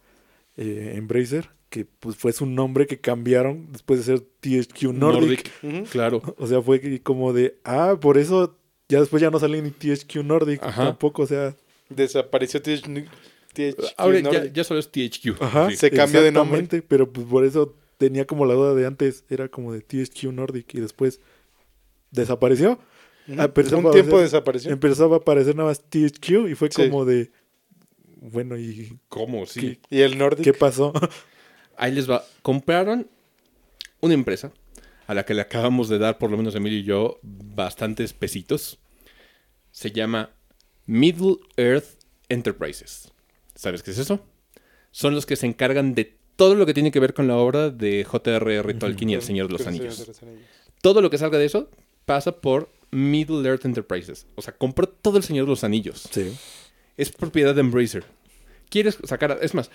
eh, 0.57 0.95
Embracer. 0.97 1.51
Que 1.69 1.85
pues 1.85 2.17
fue 2.17 2.33
su 2.33 2.47
nombre 2.47 2.87
que 2.87 2.99
cambiaron 2.99 3.71
después 3.71 4.05
de 4.05 4.17
ser 4.17 4.21
THQ 4.41 4.93
Nordic. 4.93 5.51
Ujú. 5.63 5.85
Claro. 5.85 6.23
O 6.37 6.47
sea, 6.47 6.61
fue 6.63 6.81
que 6.81 7.01
como 7.01 7.33
de, 7.33 7.59
ah, 7.65 7.97
por 8.01 8.19
eso 8.19 8.57
ya 8.93 9.01
después 9.01 9.21
ya 9.21 9.31
no 9.31 9.39
sale 9.41 9.61
ni 9.63 9.71
THQ 9.71 10.17
Nordic. 10.25 10.63
Ajá. 10.63 10.85
Tampoco, 10.87 11.23
o 11.23 11.27
sea, 11.27 11.55
Desapareció 11.89 12.61
THQ 12.63 13.09
THQ 13.55 13.85
Ahora 13.97 14.19
ya, 14.21 14.31
Nordic. 14.31 14.53
ya 14.53 14.65
solo 14.65 14.81
es 14.81 14.91
THQ. 14.91 15.41
ajá. 15.43 15.71
Sí. 15.71 15.77
Se 15.77 15.91
cambió 15.91 16.23
de 16.23 16.33
nombre. 16.33 16.67
Pero 16.89 17.13
pues 17.13 17.27
por 17.27 17.45
eso 17.45 17.75
tenía 17.99 18.27
como 18.27 18.47
la 18.47 18.55
duda 18.55 18.75
de 18.75 18.87
antes, 18.87 19.25
era 19.29 19.49
como 19.49 19.73
de 19.73 19.81
THQ 19.81 20.33
Nordic 20.33 20.75
y 20.75 20.81
después 20.81 21.21
desapareció. 22.11 22.79
Ujú. 23.29 23.41
Ah, 23.41 23.51
Un 23.55 23.93
tiempo 23.93 24.21
desapareció. 24.21 24.71
Empezaba 24.73 25.17
a 25.17 25.19
aparecer 25.21 25.55
nada 25.55 25.69
más 25.69 25.81
THQ 25.83 26.49
y 26.51 26.55
fue 26.55 26.69
Sí. 26.71 26.83
como 26.89 27.05
de, 27.05 27.31
bueno, 28.21 28.57
¿y 28.59 28.99
¿Cómo? 29.09 29.47
Sí. 29.47 29.79
Y 29.91 30.01
el 30.01 30.19
Nordic. 30.19 30.45
qué 30.45 30.53
pasó? 30.55 30.93
Ahí 31.77 31.93
les 31.93 32.09
va. 32.11 32.25
Compraron 32.43 33.07
una 34.01 34.15
empresa 34.15 34.53
a 35.07 35.15
la 35.15 35.25
que 35.25 35.35
le 35.35 35.43
acabamos 35.43 35.89
de 35.89 35.99
dar, 35.99 36.19
por 36.19 36.31
lo 36.31 36.37
menos 36.37 36.55
Emilio 36.55 36.79
y 36.79 36.85
yo, 36.85 37.19
bastantes 37.23 38.13
pesitos. 38.13 38.79
Se 39.71 39.91
llama 39.91 40.31
Middle 40.87 41.37
Earth 41.57 41.99
Enterprises. 42.29 43.13
¿Sabes 43.55 43.83
qué 43.83 43.91
es 43.91 43.99
eso? 43.99 44.21
Son 44.91 45.15
los 45.15 45.27
que 45.27 45.37
se 45.37 45.47
encargan 45.47 45.95
de 45.95 46.17
todo 46.37 46.55
lo 46.55 46.67
que 46.67 46.75
tiene 46.75 46.91
que 46.91 47.01
ver 47.01 47.15
con 47.15 47.29
la 47.29 47.37
obra 47.37 47.71
de 47.71 48.05
J.R.R. 48.05 48.75
Tolkien 48.75 49.11
y 49.11 49.15
El 49.15 49.23
Señor 49.23 49.47
de 49.47 49.53
los 49.53 49.63
el 49.63 49.69
Anillos. 49.69 49.95
Señor 49.95 50.07
de 50.07 50.13
los 50.13 50.23
Anillos. 50.23 50.49
Todo 50.81 51.01
lo 51.01 51.11
que 51.11 51.19
salga 51.19 51.39
de 51.39 51.45
eso 51.45 51.71
pasa 52.05 52.41
por 52.41 52.71
Middle 52.91 53.49
Earth 53.49 53.65
Enterprises. 53.65 54.27
O 54.35 54.43
sea, 54.43 54.55
compró 54.55 54.89
todo 54.89 55.17
El 55.17 55.23
Señor 55.23 55.47
de 55.47 55.51
los 55.51 55.65
Anillos. 55.65 56.09
Sí. 56.11 56.37
Es 56.97 57.11
propiedad 57.13 57.55
de 57.55 57.61
Embracer. 57.61 58.05
¿Quieres 58.69 58.99
sacar? 59.05 59.39
Es 59.43 59.55
más, 59.55 59.71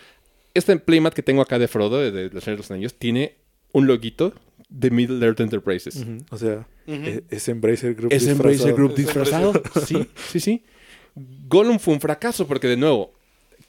este 0.54 0.78
playmat 0.78 1.14
que 1.14 1.24
tengo 1.24 1.42
acá 1.42 1.60
de 1.60 1.68
Frodo, 1.68 2.00
de, 2.00 2.12
de 2.12 2.30
Los 2.30 2.44
Señor 2.44 2.58
de 2.58 2.64
los 2.64 2.72
Anillos, 2.72 2.94
tiene 2.96 3.38
un 3.72 3.88
loguito 3.88 4.34
de 4.70 4.92
Middle 4.92 5.26
Earth 5.26 5.40
Enterprises. 5.40 6.06
O 6.30 6.38
sea, 6.38 6.68
e- 6.88 7.24
es 7.30 7.48
Embracer 7.48 7.96
Group. 7.96 8.12
Es 8.14 8.28
Embracer 8.28 8.52
disfrazado. 8.58 8.76
Group 8.76 8.92
Es 8.92 8.98
disfrazado. 8.98 9.54
Sí, 9.86 10.08
sí, 10.32 10.40
sí. 10.40 10.64
Gollum 11.48 11.80
fue 11.80 11.94
un 11.94 12.02
fracaso 12.02 12.46
porque, 12.48 12.68
de 12.68 12.78
nuevo, 12.78 13.14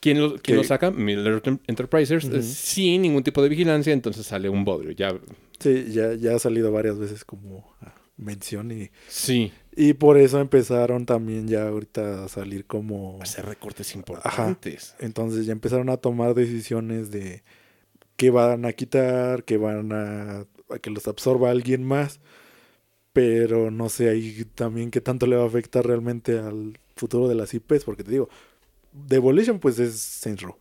¿quién 0.00 0.20
lo, 0.20 0.36
quién 0.36 0.56
lo 0.58 0.64
saca? 0.64 0.90
Middle 0.90 1.28
Earth 1.30 1.46
Enterprises, 1.66 2.24
eh, 2.24 2.28
Ujú. 2.28 2.42
sin 2.42 3.02
ningún 3.02 3.22
tipo 3.22 3.42
de 3.42 3.48
vigilancia, 3.48 3.92
entonces 3.92 4.26
sale 4.26 4.48
un 4.48 4.64
bodrio. 4.64 4.92
Ya, 4.92 5.14
Sí, 5.60 5.86
ya, 5.90 6.14
ya 6.14 6.36
ha 6.36 6.38
salido 6.38 6.70
varias 6.70 6.98
veces 6.98 7.24
como 7.24 7.74
a 7.80 7.92
mención 8.16 8.70
y, 8.70 8.90
sí. 9.08 9.52
y 9.74 9.92
por 9.94 10.16
eso 10.18 10.40
empezaron 10.40 11.04
también 11.06 11.48
ya 11.48 11.66
ahorita 11.68 12.24
a 12.24 12.28
salir 12.28 12.64
como... 12.64 13.18
Hacer 13.22 13.44
recortes 13.46 13.94
importantes. 13.96 14.94
Entonces 15.00 15.46
ya 15.46 15.52
empezaron 15.52 15.88
a 15.90 15.96
tomar 15.96 16.34
decisiones 16.34 17.10
de 17.10 17.42
qué 18.16 18.30
van 18.30 18.66
a 18.66 18.72
quitar, 18.72 19.42
qué 19.44 19.56
van 19.56 19.90
a, 19.92 20.44
a 20.70 20.78
que 20.78 20.90
los 20.90 21.06
absorba 21.08 21.50
alguien 21.50 21.84
más. 21.84 22.20
Pero 23.12 23.70
no 23.70 23.88
sé 23.88 24.08
ahí 24.10 24.44
también 24.54 24.90
qué 24.90 25.00
tanto 25.00 25.26
le 25.26 25.36
va 25.36 25.42
a 25.44 25.46
afectar 25.46 25.84
realmente 25.86 26.38
al 26.38 26.78
futuro 26.96 27.26
de 27.28 27.34
las 27.34 27.52
IPs. 27.54 27.84
Porque 27.84 28.04
te 28.04 28.10
digo, 28.12 28.28
Devolution 28.92 29.58
pues 29.58 29.78
es 29.78 29.98
Saints 29.98 30.42
Row. 30.42 30.56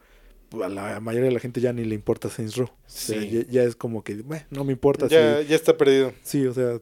A 0.64 0.70
la 0.70 1.00
mayoría 1.02 1.28
de 1.28 1.34
la 1.34 1.40
gente 1.42 1.60
ya 1.62 1.74
ni 1.74 1.84
le 1.84 1.94
importa 1.94 2.30
Saints 2.30 2.56
Row. 2.56 2.68
O 2.70 2.74
sea, 2.88 3.20
Sí. 3.22 3.30
ya, 3.32 3.42
ya 3.50 3.64
es 3.64 3.76
como 3.76 4.04
que, 4.04 4.16
"Bueno, 4.16 4.46
no 4.50 4.64
me 4.64 4.72
importa. 4.72 5.08
Ya, 5.08 5.42
si- 5.42 5.48
ya 5.48 5.56
está 5.56 5.76
perdido. 5.78 6.14
sí, 6.24 6.46
o 6.48 6.54
sea, 6.54 6.80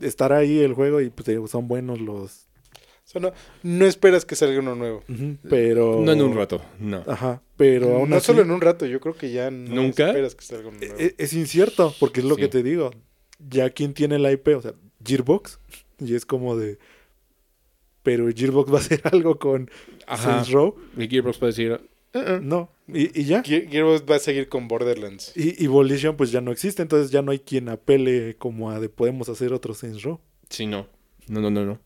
estará 0.00 0.38
ahí 0.38 0.60
el 0.60 0.72
juego 0.74 1.00
y 1.00 1.10
pues 1.10 1.28
son 1.50 1.68
buenos 1.68 2.00
los... 2.00 2.46
O 3.04 3.08
sea, 3.12 3.20
no, 3.20 3.32
no 3.62 3.84
esperas 3.86 4.24
que 4.24 4.36
salga 4.36 4.58
uno 4.60 4.74
nuevo. 4.74 5.02
Pero... 5.50 6.00
No 6.04 6.12
en 6.12 6.22
un 6.22 6.34
rato, 6.36 6.62
no. 6.78 7.02
Ajá, 7.06 7.42
pero 7.56 7.96
aún 7.96 8.10
no 8.10 8.16
así... 8.16 8.26
solo 8.26 8.42
en 8.42 8.50
un 8.50 8.60
rato, 8.60 8.86
yo 8.86 9.00
creo 9.00 9.14
que 9.16 9.30
ya 9.32 9.50
no 9.50 9.74
¿Nunca? 9.74 10.08
esperas 10.08 10.34
que 10.34 10.44
salga 10.44 10.68
uno 10.68 10.78
nuevo. 10.78 10.94
E- 10.98 11.14
Es, 11.18 11.32
incierto, 11.34 11.94
porque 12.00 12.20
es 12.20 12.26
lo 12.26 12.36
Sí. 12.36 12.42
que 12.42 12.48
te 12.48 12.62
digo. 12.62 12.90
Ya 13.38 13.70
quien 13.70 13.92
tiene 13.92 14.18
la 14.18 14.30
IP, 14.32 14.48
o 14.56 14.62
sea, 14.62 14.74
Gearbox, 15.04 15.58
y 15.98 16.14
es 16.14 16.24
como 16.24 16.56
de. 16.56 16.78
Pero 18.02 18.28
Gearbox 18.34 18.72
va 18.72 18.78
a 18.78 18.80
hacer 18.80 19.00
algo 19.12 19.38
con 19.38 19.70
Ajá. 20.06 20.32
Saints 20.34 20.50
Row. 20.50 20.76
Y 20.96 21.08
Gearbox 21.08 21.38
puede 21.38 21.52
decir, 21.52 21.80
Uh-uh. 22.14 22.40
No, 22.42 22.70
y, 22.88 23.20
y 23.20 23.24
ya. 23.24 23.42
Gear- 23.42 23.68
Gearbox 23.68 24.04
va 24.10 24.16
a 24.16 24.18
seguir 24.20 24.48
con 24.48 24.68
Borderlands. 24.68 25.32
Y, 25.36 25.62
y 25.62 25.66
Volition, 25.66 26.16
pues 26.16 26.30
ya 26.30 26.40
no 26.40 26.52
existe, 26.52 26.82
entonces 26.82 27.10
ya 27.10 27.20
no 27.22 27.32
hay 27.32 27.38
quien 27.40 27.68
apele 27.68 28.36
como 28.38 28.70
a 28.70 28.78
de 28.80 28.88
podemos 28.88 29.28
hacer 29.28 29.52
otro 29.52 29.74
Saints 29.74 30.02
Row. 30.02 30.20
sí, 30.48 30.66
no. 30.66 30.86
No, 31.28 31.40
no, 31.40 31.50
no, 31.50 31.64
no. 31.64 31.80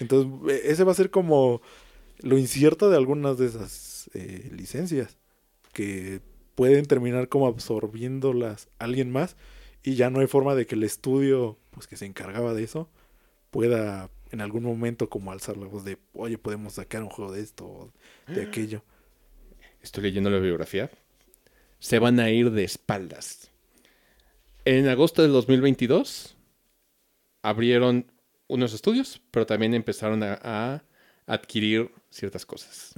Entonces, 0.00 0.32
e- 0.48 0.70
ese 0.72 0.84
va 0.84 0.92
a 0.92 0.96
ser 0.96 1.10
como 1.10 1.62
lo 2.18 2.38
incierto 2.38 2.90
de 2.90 2.96
algunas 2.96 3.38
de 3.38 3.46
esas 3.46 4.10
eh, 4.14 4.50
licencias. 4.52 5.16
Que 5.72 6.20
pueden 6.54 6.86
terminar 6.86 7.28
como 7.28 7.46
absorbiéndolas 7.46 8.68
alguien 8.78 9.10
más. 9.10 9.36
Y 9.82 9.96
ya 9.96 10.10
no 10.10 10.20
hay 10.20 10.26
forma 10.26 10.54
de 10.54 10.66
que 10.66 10.76
el 10.76 10.84
estudio, 10.84 11.58
pues 11.70 11.86
que 11.86 11.96
se 11.96 12.06
encargaba 12.06 12.54
de 12.54 12.64
eso, 12.64 12.88
pueda 13.50 14.10
en 14.30 14.40
algún 14.40 14.64
momento 14.64 15.08
como 15.08 15.30
alzar 15.30 15.56
la 15.56 15.66
voz 15.66 15.84
de, 15.84 15.98
oye, 16.12 16.38
podemos 16.38 16.74
sacar 16.74 17.02
un 17.02 17.10
juego 17.10 17.32
de 17.32 17.42
esto 17.42 17.66
o 17.66 17.92
de 18.26 18.42
aquello. 18.42 18.82
Estoy 19.82 20.04
leyendo 20.04 20.30
la 20.30 20.38
biografía. 20.38 20.90
Se 21.78 21.98
van 21.98 22.18
a 22.18 22.30
ir 22.30 22.50
de 22.50 22.64
espaldas. 22.64 23.50
En 24.64 24.88
agosto 24.88 25.22
del 25.22 25.32
2022 25.32 26.36
abrieron 27.42 28.06
unos 28.46 28.72
estudios, 28.72 29.20
pero 29.30 29.46
también 29.46 29.74
empezaron 29.74 30.22
a, 30.22 30.38
a 30.42 30.84
adquirir 31.26 31.90
ciertas 32.10 32.44
cosas. 32.44 32.92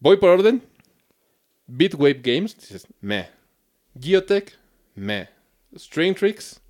Voy 0.00 0.16
por 0.16 0.30
orden. 0.30 0.62
Bitwave 1.66 2.20
Games, 2.22 2.56
dices, 2.56 2.86
meh. 3.00 3.28
Geotech, 3.98 4.58
meh. 4.94 5.28
Strain 5.76 6.14
Tricks, 6.14 6.60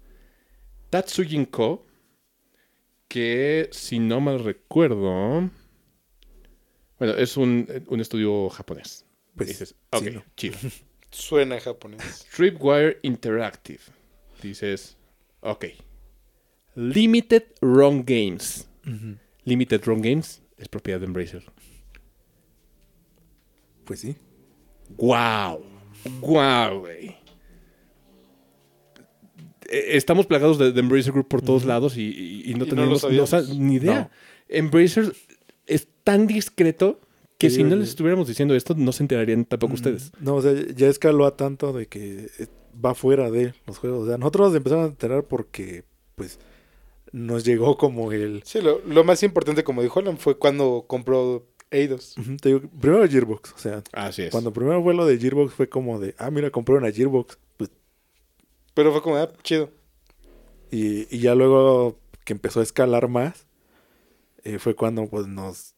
Tatsujin 0.91 1.45
Co., 1.47 1.85
que 3.09 3.69
si 3.73 3.99
no 3.99 4.21
mal 4.21 4.43
recuerdo, 4.43 5.51
bueno, 6.99 7.15
es 7.17 7.37
un, 7.37 7.85
un 7.89 8.01
estudio 8.01 8.49
japonés. 8.49 9.05
Pues, 9.37 9.49
dices, 9.49 9.69
sí, 9.69 9.75
ok, 9.91 10.03
¿no? 10.15 10.25
chido. 10.37 10.57
Suena 11.11 11.61
japonés. 11.61 12.27
Tripwire 12.35 12.99
Interactive. 13.03 13.81
Dices, 14.43 14.97
ok. 15.41 15.67
Limited 16.75 17.45
Wrong 17.61 18.05
Games. 18.07 18.69
Limited 19.45 19.83
Wrong 19.87 20.03
Games 20.03 20.43
es 20.59 20.69
propiedad 20.69 21.01
de 21.01 21.07
Embracer. 21.07 21.45
Pues 23.85 24.01
sí. 24.01 24.17
¡Wow! 24.97 25.63
¡Wow, 26.21 26.81
güey! 26.81 27.17
Eh, 29.71 29.97
Estamos 29.97 30.27
plagados 30.27 30.59
de, 30.59 30.73
de 30.73 30.81
Embracer 30.81 31.13
Group 31.13 31.29
por 31.29 31.43
todos 31.43 31.65
lados 31.65 31.97
y, 31.97 32.03
y- 32.03 32.51
y 32.51 32.55
no 32.55 32.65
Y 32.65 32.69
tenemos 32.69 33.03
no 33.03 33.55
ni 33.55 33.75
idea. 33.77 34.01
No. 34.01 34.11
Embracer 34.49 35.15
es 35.67 35.89
tan 36.05 36.27
discreto 36.27 37.01
que 37.39 37.51
Sí, 37.51 37.57
si 37.57 37.65
no 37.65 37.77
les 37.77 37.89
estuviéramos 37.91 38.29
diciendo 38.29 38.55
esto, 38.55 38.75
no 38.77 38.93
se 38.93 39.03
enterarían 39.03 39.45
tampoco 39.45 39.75
ustedes. 39.75 40.13
No, 40.21 40.37
o 40.37 40.43
sea, 40.43 40.53
ya 40.77 40.89
escaló 40.89 41.27
a 41.27 41.37
tanto 41.37 41.73
de 41.73 41.87
que 41.87 42.29
eh, 42.39 42.47
va 42.83 42.95
fuera 42.95 43.31
de 43.31 43.55
los 43.67 43.79
juegos. 43.79 44.05
O 44.05 44.07
sea, 44.07 44.19
nosotros 44.19 44.49
nos 44.49 44.57
empezamos 44.57 44.85
a 44.87 44.89
enterar 44.91 45.25
porque, 45.25 45.85
pues, 46.15 46.39
nos 47.15 47.45
llegó 47.45 47.77
como 47.79 48.11
el... 48.11 48.43
Sí, 48.45 48.61
lo, 48.61 48.81
lo 48.81 49.05
más 49.05 49.23
importante, 49.23 49.63
como 49.63 49.83
dijo 49.83 50.01
Alan, 50.01 50.19
fue 50.19 50.37
cuando 50.37 50.85
compró 50.89 51.47
Eidos. 51.71 52.17
Te 52.41 52.49
digo, 52.49 52.63
primero 52.81 53.09
Gearbox, 53.09 53.53
o 53.53 53.59
sea, 53.59 53.85
Así 53.93 54.23
es. 54.23 54.31
cuando 54.33 54.53
primero 54.53 54.83
fue 54.83 54.95
lo 54.95 55.07
de 55.07 55.17
Gearbox 55.17 55.55
fue 55.55 55.69
como 55.69 56.01
de, 56.01 56.17
ah, 56.19 56.31
mira, 56.33 56.51
compré 56.51 56.75
una 56.75 56.91
Gearbox. 56.91 57.39
Pues, 57.57 57.71
Pero 58.75 58.91
fue 58.91 59.01
como, 59.01 59.17
ah, 59.17 59.31
chido. 59.45 59.71
y, 60.73 61.07
y 61.15 61.21
ya 61.21 61.37
luego 61.37 62.01
que 62.25 62.33
empezó 62.33 62.59
a 62.59 62.65
escalar 62.65 63.07
más, 63.09 63.47
eh, 64.43 64.59
fue 64.59 64.75
cuando 64.75 65.07
pues 65.07 65.29
nos... 65.29 65.75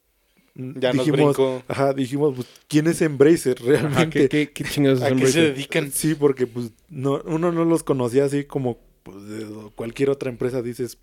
Ya 0.55 0.95
nos 0.95 1.05
dijimos, 1.05 1.37
brincó. 1.37 1.63
Ajá, 1.69 1.93
dijimos, 1.93 2.35
pues, 2.35 2.49
¿quién 2.67 2.87
es 2.87 3.03
Embracer 3.03 3.59
Ajá, 3.61 3.67
realmente? 3.69 4.29
¿qué, 4.31 4.49
qué, 4.49 4.53
qué 4.55 4.65
chingados 4.65 5.03
¿A 5.03 5.05
qué 5.05 5.09
se 5.11 5.13
Embracer? 5.13 5.55
dedican? 5.55 5.93
Sí, 5.93 6.15
porque 6.15 6.47
pues 6.47 6.71
no, 6.89 7.21
uno 7.27 7.53
no 7.53 7.67
los 7.67 7.83
conocía 7.83 8.25
así 8.25 8.45
como 8.45 8.79
pues, 9.03 9.23
de 9.29 9.45
cualquier 9.75 10.09
otra 10.09 10.31
empresa 10.31 10.63
dices, 10.63 10.97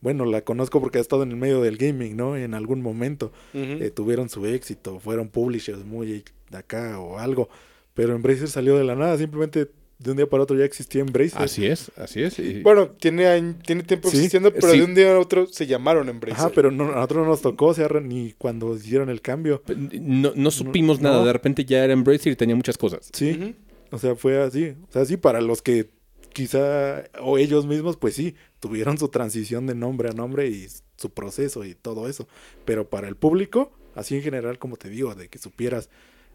bueno, 0.00 0.24
la 0.24 0.42
conozco 0.42 0.80
porque 0.80 0.98
ha 0.98 1.00
estado 1.00 1.22
en 1.24 1.30
el 1.30 1.36
medio 1.36 1.60
del 1.60 1.76
gaming, 1.76 2.16
¿no? 2.16 2.36
En 2.36 2.54
algún 2.54 2.80
momento 2.82 3.32
eh, 3.54 3.90
tuvieron 3.94 4.28
su 4.28 4.46
éxito, 4.46 5.00
fueron 5.00 5.28
publishers 5.28 5.84
muy 5.84 6.24
de 6.50 6.56
acá 6.56 6.98
o 7.00 7.18
algo, 7.18 7.48
pero 7.94 8.14
Embracer 8.14 8.48
salió 8.48 8.76
de 8.76 8.84
la 8.84 8.94
nada, 8.94 9.18
simplemente 9.18 9.68
de 9.98 10.12
un 10.12 10.16
día 10.16 10.28
para 10.28 10.44
otro 10.44 10.56
ya 10.56 10.64
existía 10.64 11.00
Embracer. 11.00 11.42
Así 11.42 11.66
es, 11.66 11.90
así 11.96 12.22
es. 12.22 12.38
y- 12.38 12.62
Bueno, 12.62 12.90
tiene, 12.90 13.54
tiene 13.66 13.82
tiempo 13.82 14.08
Sí, 14.10 14.16
existiendo, 14.18 14.52
pero 14.54 14.70
sí. 14.70 14.78
de 14.78 14.84
un 14.84 14.94
día 14.94 15.12
a 15.12 15.18
otro 15.18 15.46
se 15.48 15.66
llamaron 15.66 16.08
Embracer. 16.08 16.38
Ajá, 16.38 16.52
pero 16.54 16.70
no, 16.70 16.84
a 16.92 16.94
nosotros 16.94 17.24
no 17.24 17.30
nos 17.30 17.40
tocó, 17.42 17.66
o 17.66 17.74
sea, 17.74 17.88
ni 18.00 18.32
cuando 18.38 18.76
hicieron 18.76 19.08
el 19.10 19.20
cambio. 19.20 19.60
no, 20.00 20.32
no 20.36 20.50
supimos 20.52 21.00
no. 21.00 21.10
nada. 21.10 21.24
De 21.24 21.32
repente 21.32 21.64
ya 21.64 21.82
era 21.82 21.92
Embracer 21.92 22.32
y 22.32 22.36
tenía 22.36 22.54
muchas 22.54 22.78
cosas. 22.78 23.10
Sí, 23.12 23.56
o 23.90 23.98
sea, 23.98 24.14
fue 24.14 24.40
así. 24.40 24.74
O 24.88 24.92
sea, 24.92 25.04
sí, 25.04 25.16
para 25.16 25.40
los 25.40 25.62
que 25.62 25.88
quizá, 26.32 27.04
o 27.20 27.38
ellos 27.38 27.66
mismos, 27.66 27.96
pues 27.96 28.14
sí, 28.14 28.34
tuvieron 28.60 28.98
su 28.98 29.08
transición 29.08 29.66
de 29.66 29.74
nombre 29.74 30.08
a 30.08 30.12
nombre 30.12 30.48
y 30.48 30.66
su 30.96 31.10
proceso 31.10 31.64
y 31.64 31.74
todo 31.74 32.08
eso. 32.08 32.28
Pero 32.64 32.88
para 32.88 33.08
el 33.08 33.16
público, 33.16 33.72
así 33.94 34.16
en 34.16 34.22
general, 34.22 34.58
como 34.58 34.76
te 34.76 34.88
digo, 34.88 35.14
de 35.14 35.28
que 35.28 35.38
supieras, 35.38 35.90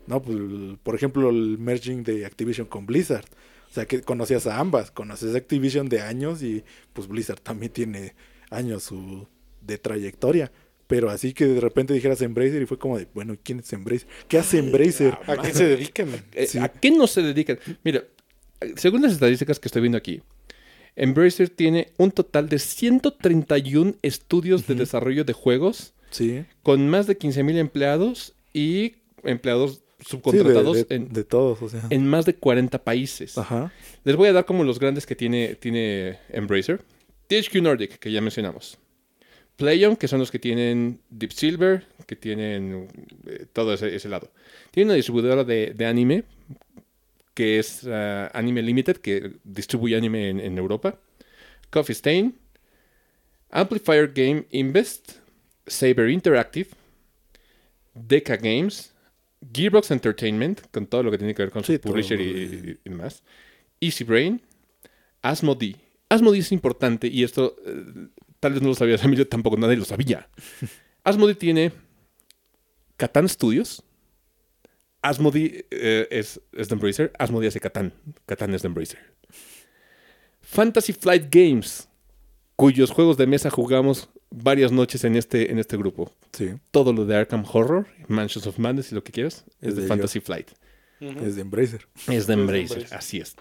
no, 0.08 0.22
pues, 0.22 0.38
por 0.84 0.96
ejemplo, 0.96 1.30
el 1.30 1.58
merging 1.58 2.04
de 2.04 2.26
Activision 2.26 2.68
con 2.68 2.86
Blizzard. 2.86 3.26
O 3.70 3.74
sea, 3.74 3.86
que 3.86 4.02
conocías 4.02 4.46
a 4.46 4.60
ambas, 4.60 4.92
conoces 4.92 5.34
a 5.34 5.38
Activision 5.38 5.90
de 5.90 6.02
años 6.02 6.44
y 6.44 6.64
pues 6.94 7.08
Blizzard 7.08 7.40
también 7.40 7.72
tiene 7.72 8.14
años 8.52 8.84
su, 8.84 9.28
de 9.62 9.78
trayectoria. 9.80 10.52
Pero 10.86 11.10
así 11.10 11.34
que 11.34 11.46
de 11.48 11.60
repente 11.60 11.94
dijeras 11.94 12.22
Embracer 12.22 12.62
y 12.62 12.66
fue 12.68 12.78
como 12.78 13.00
de, 13.00 13.08
bueno, 13.16 13.36
¿quién 13.42 13.60
es 13.60 13.74
Embracer? 13.74 14.08
¿Qué 14.28 14.38
hace 14.38 14.60
Embracer? 14.60 15.18
¿A 15.28 15.38
qué 15.38 15.54
se 15.54 15.66
dedican? 15.66 16.10
Eh, 16.34 16.46
Sí. 16.46 16.60
¿A 16.60 16.68
qué 16.68 16.92
no 16.92 17.08
se 17.08 17.22
dedican? 17.24 17.58
Mira, 17.84 18.04
según 18.76 19.02
las 19.02 19.13
estadísticas 19.13 19.60
que 19.60 19.67
estoy 19.67 19.82
viendo 19.82 19.97
aquí, 19.97 20.21
Embracer 20.95 21.49
tiene 21.49 21.91
un 21.97 22.12
total 22.12 22.49
de 22.49 22.60
131 22.60 23.95
estudios 24.01 24.68
de 24.68 24.74
Ujú. 24.74 24.80
desarrollo 24.82 25.24
de 25.24 25.34
juegos 25.34 25.93
Sí. 26.11 26.45
con 26.61 26.88
más 26.89 27.07
de 27.07 27.18
15.000 27.18 27.57
empleados 27.57 28.34
y 28.53 28.93
empleados 29.24 29.72
Sí, 29.76 29.80
de, 29.99 30.05
subcontratados 30.09 30.88
de- 30.88 30.95
en, 30.95 31.09
de 31.14 31.24
todos, 31.24 31.61
o 31.61 31.70
sea. 31.70 31.82
en 31.89 32.05
más 32.05 32.26
de 32.26 32.36
40 32.36 32.84
países. 32.84 33.38
Ajá. 33.38 33.72
Les 34.03 34.16
voy 34.16 34.28
a 34.28 34.34
dar 34.34 34.45
como 34.45 34.64
los 34.64 34.78
grandes 34.78 35.05
que 35.05 35.16
tiene, 35.16 35.55
tiene 35.55 36.20
Embracer. 36.30 36.82
THQ 37.28 37.61
Nordic, 37.61 37.97
que 37.99 38.11
ya 38.11 38.20
mencionamos. 38.22 38.78
PlayOn, 39.55 39.95
que 39.95 40.07
son 40.07 40.20
los 40.20 40.30
que 40.30 40.39
tienen 40.39 40.99
Deep 41.09 41.32
Silver, 41.32 41.86
que 42.05 42.16
tienen 42.16 42.88
eh, 43.28 43.45
todo 43.53 43.74
ese, 43.74 43.95
ese 43.95 44.09
lado. 44.09 44.30
Tiene 44.72 44.89
una 44.89 44.95
distribuidora 44.95 45.43
de, 45.43 45.74
de 45.76 45.86
anime, 45.86 46.24
que 47.34 47.60
es 47.60 47.86
ah, 47.88 48.30
Anime 48.34 48.62
Limited, 48.62 48.98
que 48.98 49.34
distribuye 49.44 49.96
anime 49.98 50.30
en, 50.30 50.40
en 50.40 50.58
Europa. 50.58 51.00
Coffee 51.70 51.94
Stain. 51.96 52.36
Amplifier 53.50 54.12
Game 54.14 54.46
Invest. 54.52 55.14
Saber 55.68 56.10
Interactive. 56.10 56.70
Deca 57.94 58.38
Games. 58.38 58.94
Gearbox 59.54 59.92
Entertainment, 59.92 60.62
con 60.72 60.88
todo 60.88 61.04
lo 61.04 61.12
que 61.12 61.18
tiene 61.18 61.36
que 61.36 61.42
ver 61.44 61.52
con 61.52 61.64
Sí, 61.66 61.74
su 61.76 61.82
publisher 61.82 62.20
y, 62.22 62.34
de- 62.48 62.72
y- 62.86 62.90
y 62.90 62.90
más. 62.92 63.24
Easy 63.82 64.06
Brain, 64.06 64.42
Asmodee. 65.22 65.76
Asmodee 66.08 66.40
es 66.40 66.54
importante 66.54 67.08
y 67.08 67.24
esto 67.26 67.58
eh, 67.66 68.08
tal 68.40 68.54
vez 68.54 68.62
no 68.62 68.70
lo 68.70 68.76
sabías, 68.76 69.04
Emilio 69.04 69.28
tampoco, 69.28 69.58
nadie 69.58 69.76
lo 69.76 69.84
sabía. 69.84 70.30
Asmodee 71.04 71.36
tiene 71.36 71.74
Catan 72.96 73.28
Studios. 73.28 73.84
Asmodee 75.04 75.66
eh, 75.70 76.08
es, 76.10 76.41
es 76.54 76.70
de 76.70 76.74
Embracer. 76.74 77.12
Asmodee 77.20 77.49
hace 77.49 77.60
Catan. 77.60 77.93
Catan 78.26 78.54
es 78.56 78.62
de 78.64 78.68
Embracer. 78.70 78.99
Fantasy 80.41 80.93
Flight 80.93 81.28
Games, 81.34 81.88
cuyos 82.56 82.91
juegos 82.91 83.18
de 83.18 83.28
mesa 83.28 83.49
jugamos 83.49 84.10
varias 84.30 84.72
noches 84.72 85.04
en 85.04 85.16
este, 85.16 85.51
en 85.51 85.60
este 85.60 85.78
grupo. 85.78 86.12
Sí, 86.32 86.51
Todo 86.72 86.91
lo 86.93 87.06
de 87.06 87.16
Arkham 87.16 87.45
Horror, 87.51 87.88
Mansions 88.08 88.47
of 88.47 88.58
Madness 88.60 88.91
y 88.91 88.95
lo 88.95 89.04
que 89.04 89.12
quieras, 89.12 89.45
es, 89.62 89.70
Es 89.70 89.76
de, 89.76 89.82
de 89.84 89.88
Fantasy 89.88 90.20
Flight. 90.20 90.49
es 90.99 91.36
de 91.36 91.41
Embracer. 91.41 91.88
Es 92.08 92.28
de 92.28 92.34
Embracer, 92.34 92.78
Embracer. 92.78 92.97
así 92.97 93.20
es. 93.20 93.36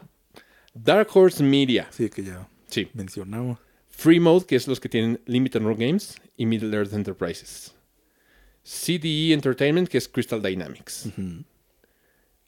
Dark 0.74 1.08
Horse 1.14 1.42
Media, 1.42 1.86
Sí, 1.90 2.08
que 2.08 2.22
ya 2.24 2.48
sí. 2.68 2.88
mencionamos. 2.94 3.58
Free 3.88 4.20
Mode, 4.20 4.46
que 4.46 4.56
es 4.56 4.66
los 4.66 4.80
que 4.80 4.88
tienen 4.88 5.20
Limited 5.26 5.60
Run 5.60 5.78
Games 5.78 6.16
y 6.36 6.46
Middle 6.46 6.74
Earth 6.76 6.92
Enterprises. 6.94 7.74
CDE 8.64 9.32
Entertainment, 9.32 9.88
que 9.88 9.98
es 9.98 10.08
Crystal 10.08 10.40
Dynamics. 10.40 11.08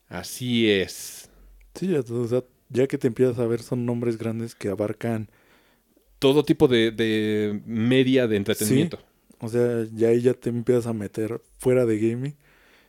Así 0.08 0.70
es. 0.70 1.30
Sí, 1.74 1.88
ya, 1.88 2.00
o 2.00 2.28
sea, 2.28 2.44
ya 2.68 2.86
que 2.86 2.98
te 2.98 3.06
empiezas 3.08 3.38
a 3.38 3.46
ver, 3.46 3.62
son 3.62 3.84
nombres 3.86 4.18
grandes 4.18 4.54
que 4.54 4.68
abarcan. 4.68 5.28
Todo 6.18 6.44
tipo 6.44 6.68
de, 6.68 6.90
de 6.90 7.60
media 7.66 8.26
de 8.26 8.36
entretenimiento. 8.36 8.98
O 9.40 9.48
sea, 9.48 9.84
ya 9.92 10.08
ahí 10.08 10.20
ya 10.22 10.34
te 10.34 10.48
empiezas 10.48 10.86
a 10.86 10.92
meter 10.92 11.42
fuera 11.58 11.84
de 11.84 11.98
gaming. 11.98 12.36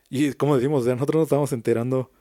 Y 0.10 0.34
como 0.34 0.56
decimos, 0.56 0.82
o 0.84 0.86
sea, 0.86 0.94
nosotros 0.94 1.20
nos 1.20 1.26
estamos 1.28 1.52
enterando 1.52 2.12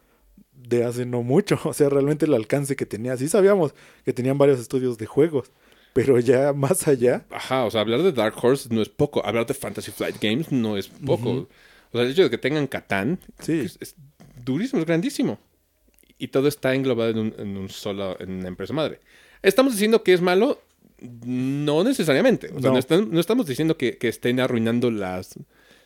de 0.53 0.85
hace 0.85 1.05
no 1.07 1.23
mucho. 1.23 1.59
O 1.65 1.73
sea, 1.75 1.89
realmente 1.89 2.27
el 2.27 2.35
alcance 2.35 2.75
que 2.77 2.87
tenía. 2.87 3.17
Sí 3.17 3.29
sabíamos 3.29 3.75
que 4.05 4.13
tenían 4.13 4.39
varios 4.39 4.59
estudios 4.59 4.99
de 4.99 5.07
juegos. 5.07 5.53
Pero 5.93 6.19
ya 6.19 6.53
más 6.57 6.89
allá. 6.89 7.27
Ajá, 7.31 7.65
o 7.65 7.71
sea, 7.71 7.83
hablar 7.83 8.03
de 8.03 8.13
Dark 8.13 8.35
Horse 8.43 8.69
no 8.75 8.83
es 8.83 8.89
poco. 8.89 9.25
Hablar 9.25 9.47
de 9.47 9.55
Fantasy 9.55 9.93
Flight 9.93 10.17
Games 10.21 10.51
no 10.51 10.77
es 10.77 10.89
poco. 10.89 11.31
O 11.93 11.93
sea, 11.93 12.03
el 12.03 12.11
hecho 12.11 12.23
de 12.25 12.31
que 12.31 12.39
tengan 12.39 12.67
Catán 12.67 13.21
Sí. 13.39 13.61
es, 13.61 13.79
es 13.81 13.95
durísimo, 14.43 14.81
es 14.81 14.87
grandísimo. 14.87 15.39
Y 16.19 16.29
todo 16.29 16.49
está 16.49 16.75
englobado 16.75 17.11
en 17.11 17.19
un, 17.19 17.35
en 17.39 17.57
un 17.57 17.69
solo, 17.69 18.17
en 18.21 18.31
una 18.31 18.49
empresa 18.49 18.73
madre. 18.73 19.01
¿Estamos 19.43 19.73
diciendo 19.73 20.03
que 20.03 20.13
es 20.15 20.21
malo? 20.21 20.63
No 21.27 21.85
necesariamente. 21.85 22.49
O 22.49 22.61
sea, 22.61 22.71
no, 22.71 22.73
No. 22.75 22.79
están- 22.79 23.11
no 23.11 23.21
estamos 23.21 23.47
diciendo 23.47 23.77
que, 23.77 23.99
que 23.99 24.09
estén 24.09 24.41
arruinando 24.41 24.91
las, 24.91 25.35